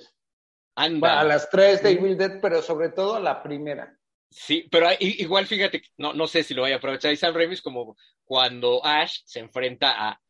Anda. 0.78 1.20
A 1.20 1.24
las 1.24 1.50
tres 1.50 1.82
de 1.82 1.92
Evil 1.92 2.16
Dead, 2.16 2.40
pero 2.40 2.62
sobre 2.62 2.90
todo 2.90 3.16
a 3.16 3.20
la 3.20 3.42
primera. 3.42 3.98
Sí, 4.30 4.68
pero 4.70 4.90
igual 5.00 5.48
fíjate, 5.48 5.82
no, 5.98 6.14
no 6.14 6.28
sé 6.28 6.44
si 6.44 6.54
lo 6.54 6.62
voy 6.62 6.72
a 6.72 6.76
aprovechar. 6.76 7.12
Y 7.12 7.18
Sam 7.18 7.34
Raimi 7.34 7.56
es 7.56 7.64
como 7.64 7.98
cuando 8.24 8.86
Ash 8.86 9.22
se 9.26 9.40
enfrenta 9.40 9.96
a 9.98 10.22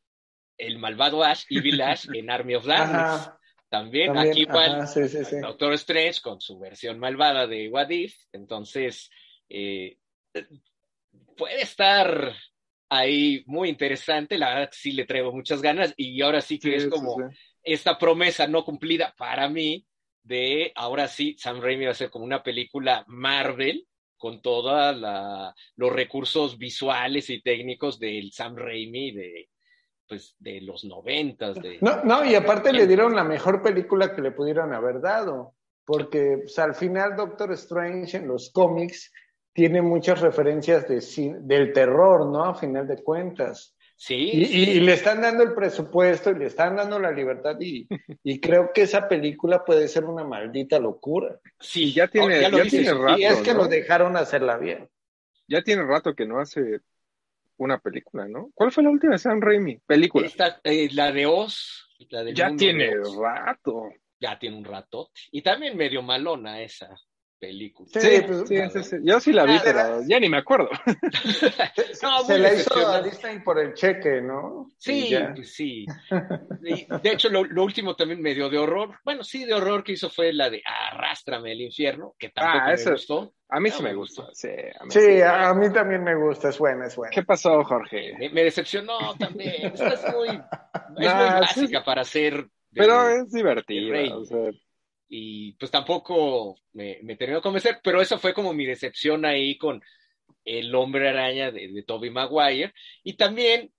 el 0.57 0.77
malvado 0.77 1.21
Ash, 1.21 1.43
Evil 1.49 1.81
Ash, 1.81 2.07
en 2.13 2.29
Army 2.29 2.55
of 2.55 2.65
Darkness. 2.65 3.29
También, 3.69 4.13
también, 4.13 4.31
aquí 4.31 4.41
igual, 4.43 4.75
ajá, 4.75 4.87
sí, 4.87 5.09
sí, 5.09 5.25
sí. 5.25 5.39
Doctor 5.41 5.73
Strange 5.73 6.21
con 6.21 6.39
su 6.39 6.57
versión 6.57 6.97
malvada 6.97 7.45
de 7.45 7.67
What 7.67 7.89
If. 7.89 8.15
Entonces, 8.31 9.09
eh, 9.49 9.97
puede 11.35 11.61
estar 11.61 12.33
ahí 12.87 13.43
muy 13.47 13.67
interesante. 13.67 14.37
La 14.37 14.49
verdad, 14.49 14.69
sí 14.71 14.93
le 14.93 15.05
traigo 15.05 15.33
muchas 15.33 15.61
ganas. 15.61 15.93
Y 15.97 16.21
ahora 16.21 16.39
sí 16.39 16.57
que 16.57 16.77
es 16.77 16.87
como 16.87 17.17
esta 17.63 17.97
promesa 17.97 18.47
no 18.47 18.63
cumplida 18.63 19.13
para 19.17 19.49
mí 19.49 19.85
de 20.27 20.71
ahora 20.75 21.07
sí, 21.07 21.35
Sam 21.39 21.61
Raimi 21.61 21.85
va 21.85 21.91
a 21.91 21.95
ser 21.95 22.09
como 22.09 22.25
una 22.25 22.43
película 22.43 23.03
Marvel 23.07 23.87
con 24.17 24.41
todos 24.41 24.95
los 25.75 25.93
recursos 25.93 26.57
visuales 26.57 27.29
y 27.29 27.41
técnicos 27.41 27.99
del 27.99 28.31
Sam 28.31 28.55
Raimi 28.55 29.11
de, 29.11 29.49
pues, 30.07 30.35
de 30.39 30.61
los 30.61 30.83
noventas. 30.83 31.55
De... 31.55 31.77
No, 31.81 32.03
no, 32.03 32.25
y 32.25 32.35
aparte 32.35 32.73
le 32.73 32.87
dieron 32.87 33.15
la 33.15 33.23
mejor 33.23 33.61
película 33.61 34.13
que 34.15 34.21
le 34.21 34.31
pudieron 34.31 34.73
haber 34.73 35.01
dado, 35.01 35.53
porque 35.85 36.39
pues, 36.41 36.57
al 36.59 36.75
final 36.75 37.15
Doctor 37.15 37.53
Strange 37.53 38.17
en 38.17 38.27
los 38.27 38.51
cómics 38.51 39.11
tiene 39.53 39.81
muchas 39.81 40.21
referencias 40.21 40.87
de, 40.87 41.01
del 41.41 41.73
terror, 41.73 42.27
¿no? 42.27 42.43
A 42.43 42.55
final 42.55 42.87
de 42.87 43.01
cuentas. 43.01 43.76
Sí, 43.99 44.29
Y, 44.31 44.43
y- 44.45 44.69
y 44.77 44.79
le 44.81 44.93
están 44.93 45.21
dando 45.21 45.43
el 45.43 45.55
presupuesto 45.55 46.29
y 46.29 46.35
le 46.37 46.45
están 46.45 46.75
dando 46.75 46.99
la 46.99 47.11
libertad 47.11 47.57
y, 47.59 47.87
y 48.23 48.39
creo 48.39 48.71
que 48.71 48.83
esa 48.83 49.07
película 49.07 49.65
puede 49.65 49.87
ser 49.87 50.05
una 50.05 50.23
maldita 50.23 50.79
locura. 50.79 51.39
sí, 51.59 51.85
Y 51.85 51.93
ya 51.93 52.07
tiene- 52.07 52.39
ya 52.41 52.63
tiene 52.63 52.93
rato, 52.93 53.17
y 53.19 53.25
es 53.25 53.37
que 53.41 53.53
¿no? 53.53 53.63
lo 53.63 53.67
dejaron 53.67 54.15
hacerla 54.15 54.57
bien. 54.57 54.87
Ya 55.47 55.63
tiene 55.63 55.83
rato 55.83 56.13
que 56.13 56.27
no 56.27 56.39
hace 56.39 56.81
una 57.57 57.79
película, 57.79 58.27
¿no? 58.27 58.51
¿Cuál 58.53 58.71
fue 58.71 58.83
la 58.83 58.91
última 58.91 59.13
de 59.13 59.17
Sam 59.17 59.41
Raimi? 59.41 59.79
Película. 59.87 60.27
Esta, 60.27 60.61
eh, 60.63 60.89
la 60.91 61.11
de 61.11 61.25
Oz, 61.25 61.89
la 62.11 62.23
del 62.23 62.35
Ya 62.35 62.49
mundo 62.49 62.59
tiene 62.61 62.89
de 62.89 62.99
Oz, 62.99 63.17
rato. 63.17 63.89
ya 64.19 64.37
tiene 64.37 64.57
un 64.57 64.63
ratote. 64.65 65.19
Y 65.31 65.41
también 65.41 65.75
medio 65.75 66.03
malona 66.03 66.61
esa. 66.61 66.95
Película. 67.39 67.89
Sí, 67.93 68.21
pues, 68.25 68.47
sí, 68.47 68.83
sí, 68.83 68.97
yo 69.03 69.19
sí 69.19 69.31
la 69.31 69.45
vi, 69.45 69.55
ah, 69.55 69.61
pero 69.63 70.01
ya 70.07 70.19
ni 70.19 70.29
me 70.29 70.37
acuerdo. 70.37 70.69
no, 72.03 72.23
se 72.23 72.39
la 72.39 72.53
hizo 72.53 72.87
a 72.87 73.01
Disney 73.01 73.39
por 73.39 73.59
el 73.59 73.73
cheque, 73.73 74.21
¿no? 74.21 74.69
Sí, 74.77 75.15
pues 75.35 75.53
sí. 75.53 75.85
de 77.01 77.11
hecho, 77.11 77.29
lo, 77.29 77.41
último 77.63 77.95
también 77.95 78.21
medio 78.21 78.49
de 78.49 78.57
horror. 78.57 78.99
Bueno, 79.03 79.23
sí, 79.23 79.45
de 79.45 79.53
horror 79.53 79.83
que 79.83 79.93
hizo 79.93 80.09
fue 80.09 80.33
la 80.33 80.49
de 80.49 80.61
Arrástrame 80.65 81.51
al 81.51 81.61
infierno, 81.61 82.15
que 82.17 82.29
tampoco 82.29 82.65
ah, 82.65 82.75
me 82.75 82.91
gustó. 82.91 83.33
A 83.49 83.59
mí 83.59 83.69
sí 83.69 83.81
me 83.81 83.93
gustó. 83.93 84.29
Sí, 84.33 84.49
a 84.49 84.83
mí, 84.83 84.91
sí, 84.91 85.21
A, 85.21 85.53
mí 85.53 85.71
también 85.71 86.03
me 86.03 86.15
gusta, 86.15 86.49
es 86.49 86.57
buena, 86.57 86.87
es 86.87 86.95
buena. 86.95 87.11
¿Qué 87.11 87.23
pasó, 87.23 87.63
Jorge? 87.63 88.13
Me, 88.31 88.43
decepcionó 88.43 89.15
también. 89.17 89.67
Esta 89.73 89.93
es 89.93 90.13
muy, 90.13 90.27
es 90.29 90.35
muy 90.89 91.05
básica 91.05 91.83
para 91.83 92.03
ser. 92.03 92.47
Pero 92.73 93.09
es 93.09 93.31
divertida. 93.31 94.15
O 94.15 94.25
sea 94.25 94.51
y 95.09 95.53
pues 95.53 95.71
tampoco 95.71 96.57
me, 96.73 96.99
me, 97.03 97.15
terminó 97.15 97.39
de 97.39 97.43
convencer, 97.43 97.79
pero 97.83 98.01
eso 98.01 98.19
fue 98.19 98.33
como 98.33 98.53
mi 98.53 98.65
decepción 98.65 99.25
ahí 99.25 99.57
con 99.57 99.81
el 100.43 100.73
hombre 100.75 101.09
araña 101.09 101.51
de, 101.51 101.69
de 101.69 101.83
Toby 101.83 102.09
Maguire. 102.09 102.73
Y 103.03 103.13
también 103.13 103.71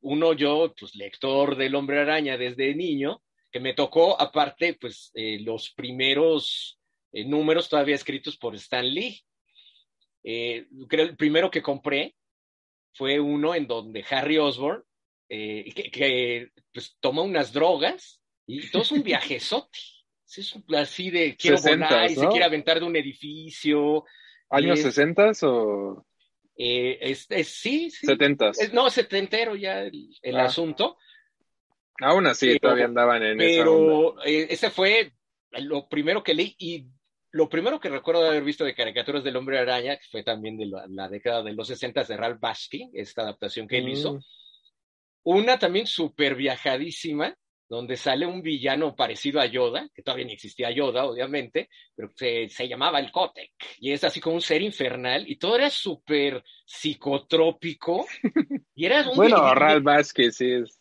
uno, 0.00 0.32
yo, 0.32 0.74
pues 0.78 0.94
lector 0.94 1.56
del 1.56 1.74
hombre 1.74 2.00
araña 2.00 2.38
desde 2.38 2.74
niño, 2.74 3.22
que 3.50 3.60
me 3.60 3.74
tocó 3.74 4.20
aparte, 4.20 4.74
pues 4.80 5.10
eh, 5.14 5.38
los 5.40 5.70
primeros 5.70 6.78
eh, 7.12 7.24
números 7.24 7.68
todavía 7.68 7.94
escritos 7.94 8.36
por 8.36 8.54
Stan 8.54 8.86
Lee. 8.86 9.20
Eh, 10.22 10.66
creo 10.88 11.06
el 11.06 11.16
primero 11.16 11.50
que 11.50 11.62
compré 11.62 12.14
fue 12.94 13.20
uno 13.20 13.54
en 13.54 13.66
donde 13.66 14.04
Harry 14.10 14.38
Osborn, 14.38 14.82
que, 15.28 15.90
que, 15.92 16.48
pues 16.72 16.96
toma 16.98 17.22
unas 17.22 17.52
drogas 17.52 18.20
y 18.46 18.68
todo 18.70 18.82
es 18.82 18.90
un 18.90 19.02
viajezote 19.04 19.78
es 20.38 20.54
así 20.76 21.10
de 21.10 21.36
quiero 21.36 21.60
volar 21.60 22.10
y 22.10 22.14
se 22.14 22.28
quiere 22.28 22.44
aventar 22.44 22.78
de 22.80 22.86
un 22.86 22.96
edificio. 22.96 24.04
¿Años 24.50 24.80
sesentas 24.80 25.42
o...? 25.42 26.06
Eh, 26.62 26.98
es, 27.00 27.26
sí, 27.48 27.90
sí. 27.90 28.06
¿Setentas? 28.06 28.58
no, 28.74 28.90
setentero 28.90 29.56
ya 29.56 29.80
el, 29.80 30.36
ah. 30.36 30.44
asunto. 30.44 30.98
Aún 32.02 32.26
así 32.26 32.58
todavía 32.58 32.84
andaban 32.84 33.22
en 33.22 33.38
pero, 33.38 34.20
esa 34.22 34.28
eh, 34.28 34.46
ese 34.50 34.70
fue 34.70 35.12
lo 35.52 35.88
primero 35.88 36.22
que 36.22 36.34
leí 36.34 36.54
y 36.58 36.86
lo 37.32 37.48
primero 37.48 37.80
que 37.80 37.88
recuerdo 37.88 38.22
de 38.22 38.28
haber 38.28 38.44
visto 38.44 38.64
de 38.64 38.74
caricaturas 38.74 39.22
del 39.22 39.36
Hombre 39.36 39.58
Araña, 39.58 39.96
que 39.96 40.06
fue 40.10 40.22
también 40.22 40.56
de 40.56 40.66
la, 40.66 41.08
década 41.08 41.42
de 41.42 41.52
los 41.52 41.68
sesentas 41.68 42.08
de 42.08 42.16
Ralph 42.16 42.40
Bashki, 42.40 42.90
esta 42.92 43.22
adaptación 43.22 43.68
que 43.68 43.78
él 43.78 43.88
hizo. 43.88 44.14
Mm. 44.14 44.20
Una 45.22 45.58
también 45.58 45.86
súper 45.86 46.34
viajadísima, 46.34 47.36
donde 47.70 47.96
sale 47.96 48.26
un 48.26 48.42
villano 48.42 48.96
parecido 48.96 49.40
a 49.40 49.46
Yoda, 49.46 49.88
que 49.94 50.02
todavía 50.02 50.26
ni 50.26 50.32
existía 50.32 50.72
Yoda, 50.72 51.04
obviamente, 51.04 51.68
pero 51.94 52.10
se, 52.16 52.48
se 52.48 52.66
llamaba 52.66 52.98
el 52.98 53.12
Kotek, 53.12 53.52
y 53.78 53.92
es 53.92 54.02
así 54.02 54.20
como 54.20 54.34
un 54.34 54.42
ser 54.42 54.60
infernal, 54.60 55.24
y 55.30 55.36
todo 55.36 55.54
era 55.54 55.70
súper 55.70 56.42
psicotrópico, 56.66 58.06
y 58.74 58.84
era 58.84 59.08
un... 59.08 59.14
bueno, 59.16 59.54
Ralph 59.54 59.84
Vázquez, 59.84 60.36
sí 60.36 60.52
es. 60.52 60.80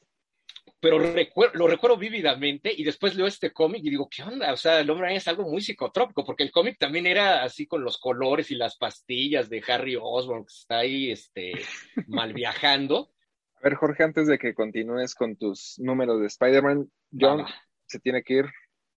Pero 0.81 0.97
lo 0.97 1.67
recuerdo 1.67 1.97
vívidamente, 1.97 2.73
y 2.75 2.83
después 2.83 3.13
leo 3.13 3.27
este 3.27 3.51
cómic 3.51 3.83
y 3.83 3.89
digo, 3.89 4.07
¿qué 4.09 4.23
onda? 4.23 4.51
O 4.53 4.57
sea, 4.57 4.79
el 4.79 4.89
hombre 4.89 5.13
es 5.13 5.27
algo 5.27 5.43
muy 5.43 5.61
psicotrópico, 5.61 6.25
porque 6.25 6.43
el 6.43 6.51
cómic 6.51 6.77
también 6.79 7.05
era 7.05 7.43
así 7.43 7.67
con 7.67 7.83
los 7.83 7.97
colores 7.97 8.49
y 8.49 8.55
las 8.55 8.77
pastillas 8.77 9.49
de 9.49 9.61
Harry 9.67 9.97
Osborn, 10.01 10.45
que 10.45 10.53
está 10.53 10.79
ahí, 10.79 11.11
este, 11.11 11.51
mal 12.07 12.33
viajando, 12.33 13.11
a 13.59 13.63
ver, 13.63 13.75
Jorge, 13.75 14.03
antes 14.03 14.27
de 14.27 14.37
que 14.37 14.53
continúes 14.53 15.15
con 15.15 15.35
tus 15.35 15.75
números 15.79 16.21
de 16.21 16.27
Spider-Man, 16.27 16.89
John 17.11 17.45
se 17.87 17.99
tiene 17.99 18.23
que 18.23 18.35
ir. 18.35 18.45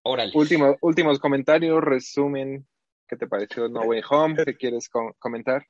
Órale. 0.03 0.31
Último, 0.33 0.77
últimos 0.81 1.19
comentarios, 1.19 1.83
resumen. 1.83 2.65
¿Qué 3.07 3.17
te 3.17 3.27
pareció 3.27 3.67
No 3.67 3.81
Way 3.81 4.01
Home? 4.09 4.45
¿Qué 4.45 4.55
quieres 4.55 4.89
comentar? 5.19 5.65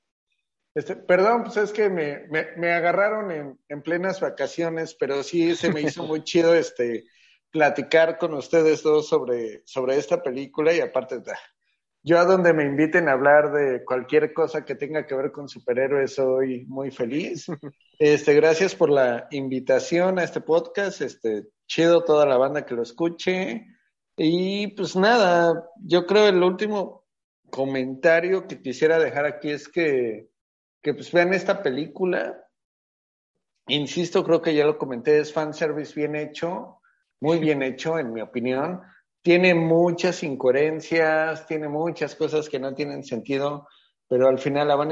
Este, 0.75 0.95
perdón, 0.95 1.43
pues 1.43 1.57
es 1.57 1.71
que 1.71 1.89
me, 1.89 2.27
me, 2.57 2.71
agarraron 2.71 3.31
en, 3.31 3.59
en, 3.69 3.81
plenas 3.81 4.19
vacaciones, 4.19 4.95
pero 4.95 5.23
sí 5.23 5.55
se 5.55 5.71
me 5.71 5.81
hizo 5.81 6.03
muy 6.03 6.23
chido 6.23 6.53
este 6.53 7.03
platicar 7.51 8.17
con 8.17 8.33
ustedes 8.33 8.81
dos 8.81 9.07
sobre, 9.07 9.61
sobre 9.65 9.97
esta 9.97 10.23
película 10.23 10.73
y 10.73 10.79
aparte 10.79 11.21
yo 12.03 12.19
a 12.19 12.25
donde 12.25 12.53
me 12.53 12.65
inviten 12.65 13.07
a 13.07 13.13
hablar 13.13 13.53
de 13.53 13.85
cualquier 13.85 14.33
cosa 14.33 14.65
que 14.65 14.75
tenga 14.75 15.05
que 15.05 15.15
ver 15.15 15.31
con 15.31 15.47
superhéroes 15.47 16.15
soy 16.15 16.65
muy 16.67 16.91
feliz. 16.91 17.47
Este, 17.99 18.33
gracias 18.33 18.75
por 18.75 18.89
la 18.89 19.27
invitación 19.31 20.19
a 20.19 20.23
este 20.23 20.41
podcast. 20.41 20.99
Este, 21.01 21.47
chido 21.67 22.03
toda 22.03 22.25
la 22.25 22.37
banda 22.37 22.65
que 22.65 22.73
lo 22.73 22.81
escuche. 22.81 23.65
Y 24.17 24.67
pues 24.75 24.95
nada, 24.97 25.69
yo 25.77 26.05
creo 26.05 26.27
el 26.27 26.43
último 26.43 27.05
comentario 27.49 28.45
que 28.47 28.61
quisiera 28.61 28.99
dejar 28.99 29.25
aquí 29.25 29.51
es 29.51 29.69
que, 29.69 30.27
que 30.81 30.93
pues 30.93 31.13
vean 31.13 31.33
esta 31.33 31.63
película. 31.63 32.43
Insisto, 33.67 34.25
creo 34.25 34.41
que 34.41 34.55
ya 34.55 34.65
lo 34.65 34.77
comenté, 34.77 35.19
es 35.19 35.31
fanservice 35.31 35.93
bien 35.95 36.15
hecho, 36.15 36.81
muy 37.21 37.39
bien 37.39 37.63
hecho 37.63 37.97
en 37.99 38.11
mi 38.11 38.19
opinión 38.19 38.81
tiene 39.23 39.55
muchas 39.55 40.21
incoherencias, 40.21 41.47
tiene 41.47 41.69
muchas 41.69 42.13
cosas 42.13 42.49
que 42.49 42.59
no 42.59 42.75
tienen 42.75 43.03
sentido, 43.05 43.67
pero 44.07 44.27
al 44.27 44.37
final 44.37 44.67
la 44.67 44.75
van 44.75 44.91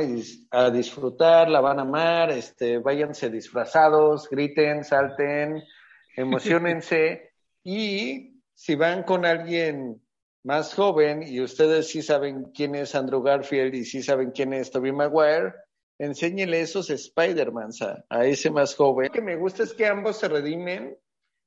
a, 0.52 0.72
disfrutar, 0.72 1.50
la 1.50 1.60
van 1.60 1.80
a 1.80 1.82
amar, 1.82 2.32
este, 2.32 2.80
váyanse 2.80 3.30
disfrazados, 3.30 4.30
griten, 4.30 4.86
salten, 4.86 5.62
emocionense 6.16 7.34
y 7.64 8.42
si 8.56 8.76
van 8.76 9.04
con 9.04 9.26
alguien 9.26 10.02
más 10.44 10.74
joven 10.74 11.24
y 11.24 11.42
ustedes 11.42 11.90
sí 11.90 12.02
saben 12.02 12.52
quién 12.54 12.74
es 12.76 12.96
Andrew 12.96 13.22
Garfield 13.22 13.76
y 13.76 13.84
sí 13.84 14.02
saben 14.02 14.32
quién 14.32 14.54
es 14.54 14.72
Tobey 14.72 14.94
Maguire, 14.94 15.54
enséñenle 16.00 16.62
esos 16.62 16.90
Spider-Man 16.90 17.72
a, 17.82 18.06
a, 18.10 18.26
ese 18.26 18.50
más 18.50 18.76
joven. 18.76 19.08
Lo 19.08 19.14
que 19.14 19.22
me 19.22 19.36
gusta 19.36 19.64
es 19.64 19.74
que 19.74 19.86
ambos 19.86 20.18
se 20.18 20.30
redimen 20.30 20.98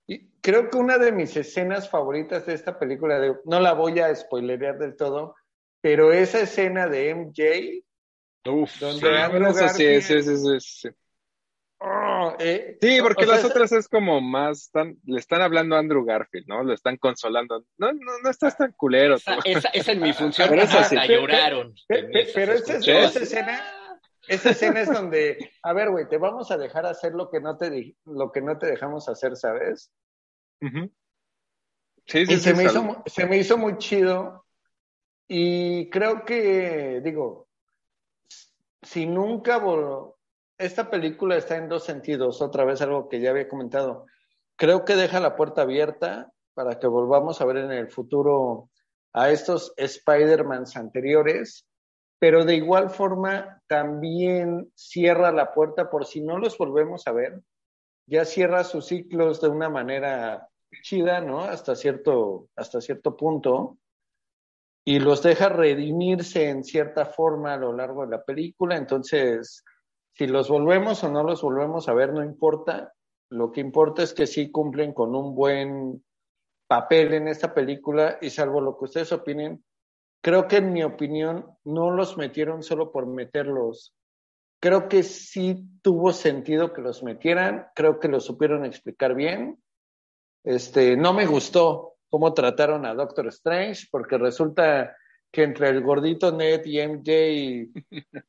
y 0.07 0.29
creo 0.41 0.71
que 0.71 0.77
una 0.77 0.99
de 0.99 1.13
mis 1.13 1.37
escenas 1.37 1.89
favoritas 1.89 2.47
de 2.47 2.55
esta 2.55 2.79
película, 2.79 3.21
no 3.45 3.61
la 3.61 3.73
voy 3.73 4.01
a 4.01 4.15
spoilerear 4.15 4.79
del 4.79 4.97
todo, 4.97 5.35
pero 5.81 6.13
esa 6.13 6.41
escena 6.41 6.89
de 6.89 7.15
MJ, 7.15 7.85
Uf, 8.47 8.79
donde 8.79 9.69
sí, 9.71 10.03
sí, 10.03 10.61
sí, 10.61 10.89
oh, 11.79 12.37
eh, 12.39 12.77
sí, 12.81 12.99
porque 13.03 13.25
las 13.25 13.45
otras 13.45 13.73
es 13.73 13.89
como 13.89 14.21
más, 14.21 14.71
le 15.05 15.19
están 15.19 15.41
hablando 15.41 15.77
a 15.77 15.79
Andrew 15.79 16.05
Garfield, 16.05 16.47
¿no? 16.47 16.63
Lo 16.63 16.75
están 16.75 16.99
consolando. 16.99 17.65
No, 17.79 17.93
no, 17.93 18.19
no 18.23 18.31
estás 18.31 18.57
tan 18.57 18.73
culero. 18.73 19.17
Esa, 19.17 19.39
esa, 19.45 19.69
es 19.73 19.99
mi 19.99 20.13
función, 20.13 20.49
pero 20.51 20.63
esa 20.63 21.07
lloraron. 21.07 21.75
Pero, 21.89 22.53
esa, 22.53 23.21
escena, 23.21 23.63
esa 24.29 24.51
escena 24.51 24.81
es 24.81 24.89
donde, 24.93 25.53
a 25.63 25.73
ver, 25.73 25.91
güey, 25.91 26.09
te 26.09 26.19
vamos 26.19 26.51
a 26.51 26.57
dejar 26.57 26.87
hacer 26.87 27.13
lo 27.15 27.31
que 27.31 27.41
no 27.41 27.57
te, 27.57 27.97
lo 28.05 28.33
que 28.33 28.41
no 28.41 28.59
te 28.59 28.67
dejamos 28.67 29.09
hacer, 29.09 29.37
¿sabes? 29.37 29.93
Sí, 30.61 32.27
sí, 32.27 32.35
y 32.35 32.37
se, 32.39 32.55
me 32.55 32.65
hizo, 32.65 33.03
se 33.07 33.27
me 33.27 33.37
hizo 33.37 33.59
muy 33.59 33.77
chido 33.79 34.45
y 35.29 35.89
creo 35.91 36.25
que, 36.25 37.01
digo, 37.03 37.49
si 38.83 39.07
nunca 39.07 39.63
esta 40.59 40.91
película 40.91 41.37
está 41.37 41.57
en 41.57 41.69
dos 41.69 41.85
sentidos, 41.85 42.43
otra 42.43 42.65
vez 42.65 42.81
algo 42.83 43.09
que 43.09 43.21
ya 43.21 43.31
había 43.31 43.49
comentado. 43.49 44.07
Creo 44.57 44.85
que 44.85 44.95
deja 44.95 45.21
la 45.21 45.37
puerta 45.37 45.63
abierta 45.63 46.31
para 46.55 46.79
que 46.79 46.87
volvamos 46.87 47.41
a 47.41 47.45
ver 47.45 47.57
en 47.59 47.73
el 47.73 47.91
futuro 47.91 48.71
a 49.13 49.31
estos 49.31 49.73
Spider-Mans 49.77 50.77
anteriores 50.77 51.67
pero 52.25 52.47
de 52.47 52.57
igual 52.57 52.89
forma 52.89 53.61
también 53.67 54.73
cierra 54.75 55.31
la 55.31 55.53
puerta 55.53 55.91
por 55.91 56.07
si 56.07 56.23
no 56.23 56.39
los 56.39 56.57
volvemos 56.57 57.07
a 57.07 57.13
ver, 57.13 57.43
ya 58.07 58.25
cierra 58.25 58.65
sus 58.65 58.87
ciclos 58.87 59.43
de 59.43 59.49
una 59.49 59.69
manera 59.69 60.49
chida, 60.83 61.21
¿no? 61.21 61.41
Hasta 61.43 61.77
cierto, 61.77 62.49
hasta 62.57 62.81
cierto 62.81 63.15
punto, 63.15 63.77
y 64.87 65.01
los 65.01 65.23
deja 65.23 65.51
redimirse 65.51 66.49
en 66.49 66.65
cierta 66.65 67.05
forma 67.05 67.53
a 67.53 67.59
lo 67.59 67.75
largo 67.75 68.07
de 68.07 68.13
la 68.13 68.25
película, 68.25 68.79
entonces, 68.79 69.63
si 70.15 70.27
los 70.27 70.49
volvemos 70.49 71.05
o 71.05 71.11
no 71.11 71.25
los 71.25 71.43
volvemos 71.43 71.91
a 71.91 71.93
ver, 71.93 72.15
no 72.15 72.25
importa, 72.25 72.95
lo 73.29 73.53
que 73.53 73.61
importa 73.61 74.03
es 74.03 74.15
que 74.15 74.27
sí 74.27 74.51
cumplen 74.51 74.95
con 74.95 75.15
un 75.15 75.35
buen 75.35 76.03
papel 76.67 77.13
en 77.13 77.29
esta 77.29 77.53
película 77.53 78.17
y 78.23 78.31
salvo 78.31 78.63
lo 78.63 78.79
que 78.79 78.87
ustedes 78.87 79.13
opinen, 79.13 79.63
creo 80.25 80.49
que 80.49 80.57
en 80.57 80.73
mi 80.73 80.83
opinión 80.83 81.45
no 81.65 81.91
los 81.91 82.17
metieron 82.17 82.63
solo 82.63 82.91
por 82.91 83.07
meterlos. 83.07 83.95
Creo 84.59 84.89
que 84.89 85.03
sí 85.03 85.67
tuvo 85.83 86.15
sentido 86.15 86.73
que 86.73 86.81
los 86.81 87.03
metieran, 87.03 87.67
creo 87.75 88.01
que 88.01 88.09
lo 88.09 88.21
supieron 88.21 88.65
explicar 88.65 89.15
bien. 89.15 89.63
Este, 90.43 90.97
no 90.97 91.13
me 91.13 91.27
gustó 91.27 91.97
cómo 92.09 92.33
trataron 92.33 92.87
a 92.87 92.95
Doctor 92.95 93.27
Strange, 93.27 93.87
porque 93.91 94.17
resulta 94.17 94.97
que 95.31 95.43
entre 95.43 95.69
el 95.69 95.83
gordito 95.83 96.33
Ned 96.33 96.65
y 96.65 96.81
MJ 96.81 97.83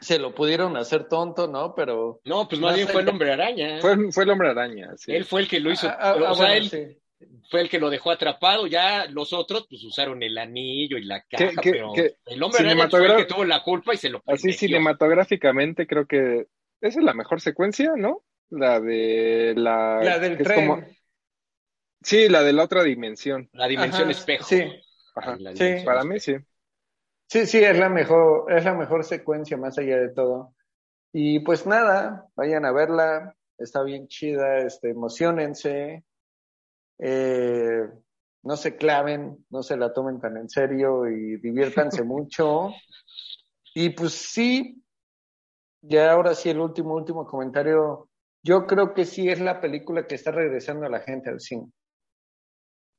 se 0.00 0.20
lo 0.20 0.32
pudieron 0.32 0.76
hacer 0.76 1.08
tonto, 1.08 1.48
¿no? 1.48 1.74
Pero. 1.74 2.20
No, 2.24 2.46
pues 2.46 2.60
más 2.60 2.76
bien 2.76 2.86
fue 2.86 3.02
el 3.02 3.08
hombre 3.08 3.32
araña. 3.32 3.80
Fue, 3.80 4.12
fue 4.12 4.22
el 4.22 4.30
hombre 4.30 4.50
araña, 4.50 4.92
sí. 4.96 5.12
Él 5.12 5.24
fue 5.24 5.40
el 5.40 5.48
que 5.48 5.58
lo 5.58 5.72
hizo. 5.72 5.88
Ah, 5.88 5.96
ah, 5.98 6.30
o 6.30 6.34
sea, 6.36 6.56
él, 6.56 7.01
fue 7.50 7.60
el 7.62 7.68
que 7.68 7.78
lo 7.80 7.90
dejó 7.90 8.10
atrapado, 8.10 8.66
ya 8.66 9.06
los 9.06 9.32
otros 9.32 9.66
pues 9.68 9.82
usaron 9.84 10.22
el 10.22 10.36
anillo 10.38 10.96
y 10.98 11.04
la 11.04 11.22
caja, 11.22 11.48
¿Qué- 11.48 11.56
qué- 11.62 11.70
pero 11.72 11.92
qué? 11.94 12.16
el 12.26 12.42
hombre 12.42 12.60
araña 12.60 12.88
fue 12.88 13.06
el 13.06 13.16
que 13.16 13.24
tuvo 13.24 13.44
la 13.44 13.62
culpa 13.62 13.94
y 13.94 13.96
se 13.96 14.08
lo 14.10 14.18
Así 14.26 14.42
privilegió. 14.42 14.68
cinematográficamente 14.68 15.86
creo 15.86 16.06
que 16.06 16.46
esa 16.80 16.98
es 16.98 17.04
la 17.04 17.14
mejor 17.14 17.40
secuencia, 17.40 17.92
¿no? 17.96 18.24
La 18.50 18.80
de 18.80 19.54
la... 19.56 20.00
La 20.02 20.18
del 20.18 20.36
tren. 20.38 20.66
como- 20.68 20.84
Sí, 22.02 22.28
la 22.28 22.42
de 22.42 22.52
la 22.52 22.64
otra 22.64 22.82
dimensión. 22.82 23.48
La 23.52 23.68
dimensión 23.68 24.02
Ajá, 24.02 24.10
espejo. 24.10 24.44
Sí, 24.44 24.64
Ajá. 25.14 25.36
Sí. 25.36 25.38
dimensión 25.38 25.84
Para 25.84 26.04
mí 26.04 26.18
sí. 26.18 26.34
sí, 27.28 27.46
sí, 27.46 27.58
es 27.62 27.78
la 27.78 27.88
mejor, 27.88 28.52
es 28.52 28.64
la 28.64 28.74
mejor 28.74 29.04
secuencia 29.04 29.56
más 29.56 29.78
allá 29.78 29.98
de 29.98 30.08
todo. 30.12 30.54
Y 31.12 31.40
pues 31.40 31.66
nada, 31.66 32.26
vayan 32.34 32.64
a 32.64 32.72
verla, 32.72 33.36
está 33.58 33.82
bien 33.84 34.08
chida, 34.08 34.58
este, 34.66 34.90
emocionense, 34.90 36.04
eh, 37.04 37.88
no 38.44 38.56
se 38.56 38.76
claven, 38.76 39.44
no 39.50 39.62
se 39.64 39.76
la 39.76 39.92
tomen 39.92 40.20
tan 40.20 40.36
en 40.36 40.48
serio 40.48 41.08
y 41.08 41.36
diviértanse 41.38 42.02
mucho. 42.04 42.70
Y 43.74 43.90
pues 43.90 44.12
sí, 44.12 44.82
ya 45.80 46.12
ahora 46.12 46.34
sí 46.34 46.50
el 46.50 46.60
último, 46.60 46.94
último 46.94 47.26
comentario. 47.26 48.08
Yo 48.44 48.66
creo 48.66 48.94
que 48.94 49.04
sí 49.04 49.28
es 49.28 49.40
la 49.40 49.60
película 49.60 50.06
que 50.06 50.14
está 50.14 50.30
regresando 50.30 50.86
a 50.86 50.90
la 50.90 51.00
gente 51.00 51.30
al 51.30 51.40
cine. 51.40 51.70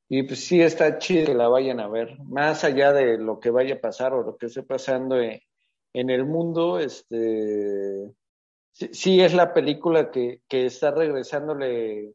Y 0.09 0.23
pues 0.23 0.45
sí 0.45 0.61
está 0.61 0.97
chido 0.99 1.27
que 1.27 1.33
la 1.33 1.47
vayan 1.47 1.79
a 1.79 1.87
ver, 1.87 2.19
más 2.25 2.63
allá 2.63 2.91
de 2.91 3.17
lo 3.17 3.39
que 3.39 3.49
vaya 3.49 3.75
a 3.75 3.81
pasar 3.81 4.13
o 4.13 4.21
lo 4.21 4.37
que 4.37 4.47
esté 4.47 4.63
pasando 4.63 5.19
en, 5.19 5.39
en 5.93 6.09
el 6.09 6.25
mundo, 6.25 6.77
este 6.77 8.11
sí, 8.73 8.89
sí 8.91 9.21
es 9.21 9.33
la 9.33 9.53
película 9.53 10.11
que, 10.11 10.41
que 10.47 10.65
está 10.65 10.91
regresándole 10.91 12.13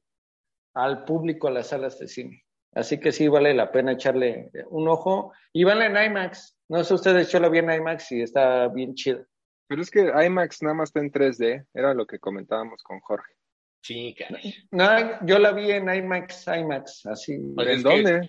al 0.79 1.05
público 1.05 1.49
a 1.49 1.51
las 1.51 1.69
salas 1.69 1.99
de 1.99 2.07
cine. 2.07 2.45
Así 2.73 3.01
que 3.01 3.11
sí 3.11 3.27
vale 3.27 3.53
la 3.53 3.73
pena 3.73 3.93
echarle 3.93 4.51
un 4.71 4.89
ojo. 4.89 5.33
Y 5.53 5.65
vale 5.65 5.87
en 5.87 5.97
IMAX. 5.97 6.57
No 6.69 6.85
sé 6.85 6.95
ustedes, 6.95 7.33
yo 7.33 7.41
la 7.41 7.49
vi 7.49 7.59
en 7.59 7.71
IMAX 7.71 8.13
y 8.13 8.23
está 8.23 8.69
bien 8.69 8.95
chida. 8.95 9.27
Pero 9.67 9.83
es 9.83 9.91
que 9.91 10.01
IMAX 10.01 10.63
nada 10.63 10.75
más 10.75 10.91
está 10.91 11.01
en 11.01 11.11
3D, 11.11 11.67
era 11.75 11.95
lo 11.95 12.07
que 12.07 12.19
comentábamos 12.19 12.83
con 12.83 13.01
Jorge. 13.01 13.35
Sí, 13.83 14.15
caray. 14.17 14.55
No, 14.71 15.27
yo 15.27 15.39
la 15.39 15.53
vi 15.53 15.71
en 15.73 15.93
IMAX, 15.93 16.47
IMAX, 16.47 17.07
así. 17.07 17.39
Pues 17.55 17.69
¿En 17.69 17.83
que 17.83 17.83
dónde? 17.83 18.29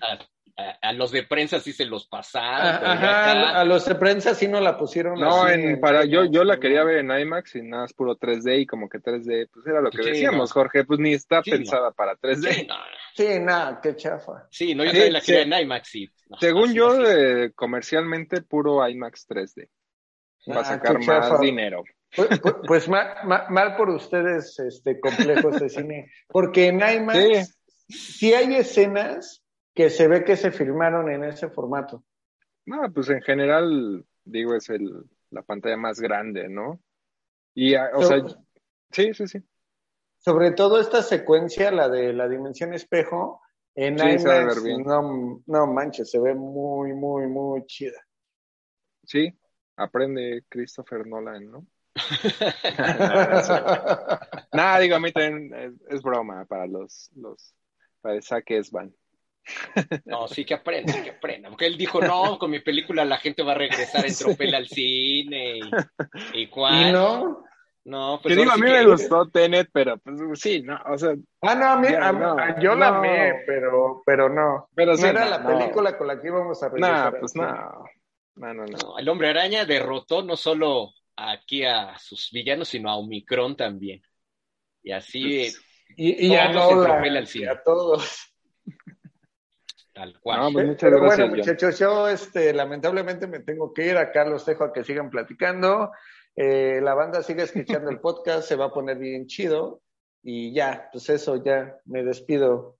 A, 0.81 0.93
los 0.93 1.11
de 1.11 1.23
prensa 1.23 1.59
sí 1.59 1.73
se 1.73 1.85
los 1.85 2.07
pasaron. 2.07 2.85
Ajá, 2.85 3.59
a 3.61 3.63
los 3.65 3.85
de 3.85 3.95
prensa 3.95 4.33
sí 4.35 4.47
no 4.47 4.59
la 4.59 4.77
pusieron. 4.77 5.19
No, 5.19 5.43
así 5.43 5.53
en, 5.61 5.79
para, 5.79 6.05
yo, 6.05 6.25
yo 6.25 6.43
la 6.43 6.59
quería 6.59 6.83
ver 6.83 6.97
en 6.97 7.11
IMAX 7.11 7.55
y 7.55 7.61
nada, 7.61 7.85
es 7.85 7.93
puro 7.93 8.17
3D 8.17 8.61
y 8.61 8.65
como 8.65 8.89
que 8.89 8.99
3D, 8.99 9.49
pues 9.53 9.65
era 9.67 9.81
lo 9.81 9.89
que 9.91 10.03
Sí, 10.03 10.09
decíamos, 10.09 10.49
no. 10.49 10.53
Jorge, 10.53 10.83
pues 10.83 10.99
ni 10.99 11.13
está 11.13 11.41
Sí, 11.43 11.51
pensada 11.51 11.91
para 11.91 12.15
3D. 12.17 12.51
Sí, 12.53 12.65
no, 12.67 12.75
Sí, 13.15 13.39
nada, 13.39 13.79
qué 13.81 13.95
chafa. 13.95 14.47
sí, 14.49 14.75
no, 14.75 14.83
yo 14.83 14.91
Sí, 14.91 14.97
también 14.97 15.13
la 15.13 15.21
quería 15.21 15.43
sí. 15.43 15.51
en 15.53 15.61
IMAX. 15.61 15.89
sí. 15.89 16.09
No, 16.29 16.37
Según 16.39 16.65
así, 16.69 16.73
yo, 16.75 16.89
así. 16.91 17.03
eh, 17.07 17.51
comercialmente 17.55 18.41
puro 18.41 18.87
IMAX 18.87 19.27
3D. 19.27 19.69
Va 20.51 20.55
a 20.57 20.59
Ah, 20.61 20.63
sacar 20.65 20.99
más 20.99 21.41
dinero. 21.41 21.83
Pues, 22.15 22.39
pues- 22.41 22.55
pues 22.65 22.89
ma- 22.89 23.15
ma- 23.23 23.45
mal 23.49 23.75
por 23.75 23.89
ustedes, 23.89 24.57
este, 24.59 24.99
complejos 24.99 25.59
de 25.59 25.69
cine, 25.69 26.11
porque 26.27 26.67
en 26.67 26.79
IMAX 26.81 27.55
sí. 27.87 28.33
hay 28.33 28.55
escenas 28.55 29.43
que 29.79 29.89
se 29.89 30.09
ve 30.09 30.25
que 30.25 30.35
se 30.35 30.51
filmaron 30.51 31.09
en 31.09 31.23
ese 31.23 31.47
formato. 31.47 32.03
No, 32.65 32.91
pues 32.93 33.09
en 33.11 33.21
general, 33.21 34.05
digo, 34.25 34.53
es 34.53 34.69
el, 34.69 35.05
la 35.29 35.41
pantalla 35.41 35.77
más 35.77 36.01
grande, 36.01 36.49
¿no? 36.49 36.81
Y, 37.53 37.75
ah, 37.75 37.89
o 37.95 38.03
sea, 38.03 38.21
sí, 38.91 39.13
sí, 39.13 39.25
sí. 39.25 39.41
sobre 40.17 40.51
todo 40.51 40.81
esta 40.81 41.01
secuencia, 41.01 41.71
la 41.71 41.87
de 41.87 42.11
la 42.11 42.27
dimensión 42.27 42.73
espejo, 42.73 43.41
en 43.73 43.97
Sí, 43.97 44.19
se 44.19 44.27
va 44.27 44.33
a 44.33 44.41
IMAX, 44.41 44.55
ver 44.55 44.63
bien. 44.65 44.83
no, 44.83 45.43
no 45.45 45.67
manches, 45.67 46.11
se 46.11 46.19
ve 46.19 46.35
muy, 46.35 46.91
muy, 46.91 47.27
muy 47.27 47.65
chida. 47.65 48.05
Sí, 49.05 49.33
aprende 49.77 50.43
Christopher 50.49 51.07
Nolan, 51.07 51.49
¿no? 51.49 51.65
Nada, 54.51 54.79
digo, 54.79 54.97
a 54.97 54.99
mí 54.99 55.13
también 55.13 55.53
es, 55.53 55.73
es 55.87 56.01
broma 56.01 56.43
para 56.43 56.67
los, 56.67 57.09
los, 57.15 57.55
para 58.01 58.15
el 58.15 58.23
saque 58.23 58.61
van. 58.73 58.93
No, 60.05 60.27
sí 60.27 60.45
que 60.45 60.53
aprenda, 60.55 60.93
que 61.03 61.11
aprenda. 61.11 61.49
Porque 61.49 61.65
él 61.65 61.77
dijo, 61.77 62.01
no, 62.01 62.37
con 62.37 62.51
mi 62.51 62.59
película 62.59 63.05
la 63.05 63.17
gente 63.17 63.43
va 63.43 63.51
a 63.53 63.55
regresar 63.55 64.05
en 64.07 64.15
tropel 64.15 64.53
al 64.55 64.67
cine 64.67 65.57
y, 65.59 65.71
y 66.33 66.47
cuál. 66.47 66.89
¿Y 66.89 66.91
no? 66.93 67.43
No, 67.85 68.19
pues 68.21 68.35
Que 68.35 68.41
digo, 68.41 68.51
a 68.51 68.53
ahora 68.53 68.65
mí 68.65 68.71
sí 68.71 68.77
me 68.85 68.91
gustó 68.91 69.29
Tenet, 69.29 69.69
pero 69.73 69.97
pues 69.97 70.19
sí, 70.39 70.61
no, 70.61 70.79
o 70.85 70.97
sea, 70.97 71.15
Ah, 71.41 71.55
no, 71.55 71.65
a 71.71 71.75
mí, 71.77 71.87
Ya, 71.89 72.09
a- 72.09 72.11
no, 72.11 72.37
a- 72.37 72.59
yo 72.59 72.75
la 72.75 72.91
no. 72.91 72.97
amé, 72.97 73.33
pero, 73.47 74.03
pero 74.05 74.29
no. 74.29 74.69
pero 74.75 74.91
No 74.91 74.97
sí, 74.97 75.05
era 75.07 75.23
no, 75.23 75.29
la 75.31 75.39
no. 75.39 75.57
película 75.57 75.97
con 75.97 76.05
la 76.07 76.21
que 76.21 76.27
íbamos 76.27 76.61
a 76.61 76.69
regresar. 76.69 76.91
Nah, 76.93 77.07
al 77.07 77.19
pues 77.19 77.35
no. 77.35 77.45
No, 78.35 78.53
no, 78.53 78.65
no. 78.65 78.77
No, 78.77 78.99
el 78.99 79.09
hombre 79.09 79.29
araña 79.29 79.65
derrotó 79.65 80.21
no 80.21 80.35
solo 80.37 80.91
aquí 81.15 81.65
a 81.65 81.97
sus 81.97 82.29
villanos, 82.31 82.67
sino 82.67 82.89
a 82.91 82.95
Omicron 82.97 83.55
también. 83.55 84.01
Y 84.83 84.91
así, 84.91 85.45
eh, 85.47 85.51
Y, 85.95 86.27
y 86.27 86.35
a 86.35 86.49
Nolan, 86.49 87.05
y 87.23 87.25
cine. 87.25 87.49
a 87.49 87.63
todos. 87.63 88.28
Tal 89.99 90.19
cual. 90.21 90.39
No, 90.39 90.51
pues 90.51 90.65
muchas 90.67 90.89
Pero 90.89 91.01
gracias. 91.01 91.17
bueno, 91.17 91.31
John. 91.31 91.39
muchachos, 91.39 91.79
yo 91.79 92.07
este, 92.07 92.53
lamentablemente 92.53 93.27
me 93.27 93.39
tengo 93.39 93.73
que 93.73 93.87
ir. 93.87 93.97
Acá 93.97 94.23
los 94.25 94.45
dejo 94.45 94.63
a 94.63 94.71
que 94.71 94.83
sigan 94.83 95.09
platicando. 95.09 95.91
Eh, 96.35 96.79
la 96.81 96.93
banda 96.93 97.21
sigue 97.21 97.43
escuchando 97.43 97.89
el 97.89 97.99
podcast, 98.01 98.47
se 98.47 98.55
va 98.55 98.65
a 98.65 98.73
poner 98.73 98.97
bien 98.97 99.27
chido. 99.27 99.81
Y 100.23 100.53
ya, 100.53 100.89
pues 100.91 101.09
eso, 101.09 101.43
ya 101.43 101.77
me 101.85 102.03
despido. 102.03 102.77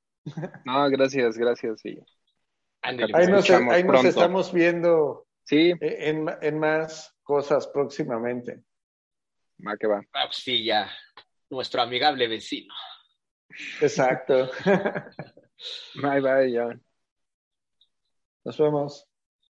No, 0.66 0.90
gracias, 0.90 1.38
gracias. 1.38 1.82
Sí, 1.82 1.98
Ahí 2.82 2.98
pues, 3.12 3.30
nos, 3.30 3.50
ahí 3.50 3.84
nos 3.84 4.06
estamos 4.06 4.54
viendo 4.54 5.28
sí 5.44 5.74
en, 5.82 6.28
en 6.41 6.60
más 6.60 7.14
cosas 7.24 7.68
próximamente. 7.68 8.62
va 9.66 9.76
que 9.78 9.88
va. 9.88 10.02
ah, 10.14 10.26
pues 10.28 10.38
sí, 10.38 10.64
ya, 10.64 10.90
nuestro 11.50 11.82
amigable 11.82 12.28
vecino. 12.28 12.74
Exacto. 13.82 14.50
Bye, 15.96 16.22
bye, 16.22 16.54
John. 16.56 16.82
Nos 18.50 18.58
vemos. 18.58 19.09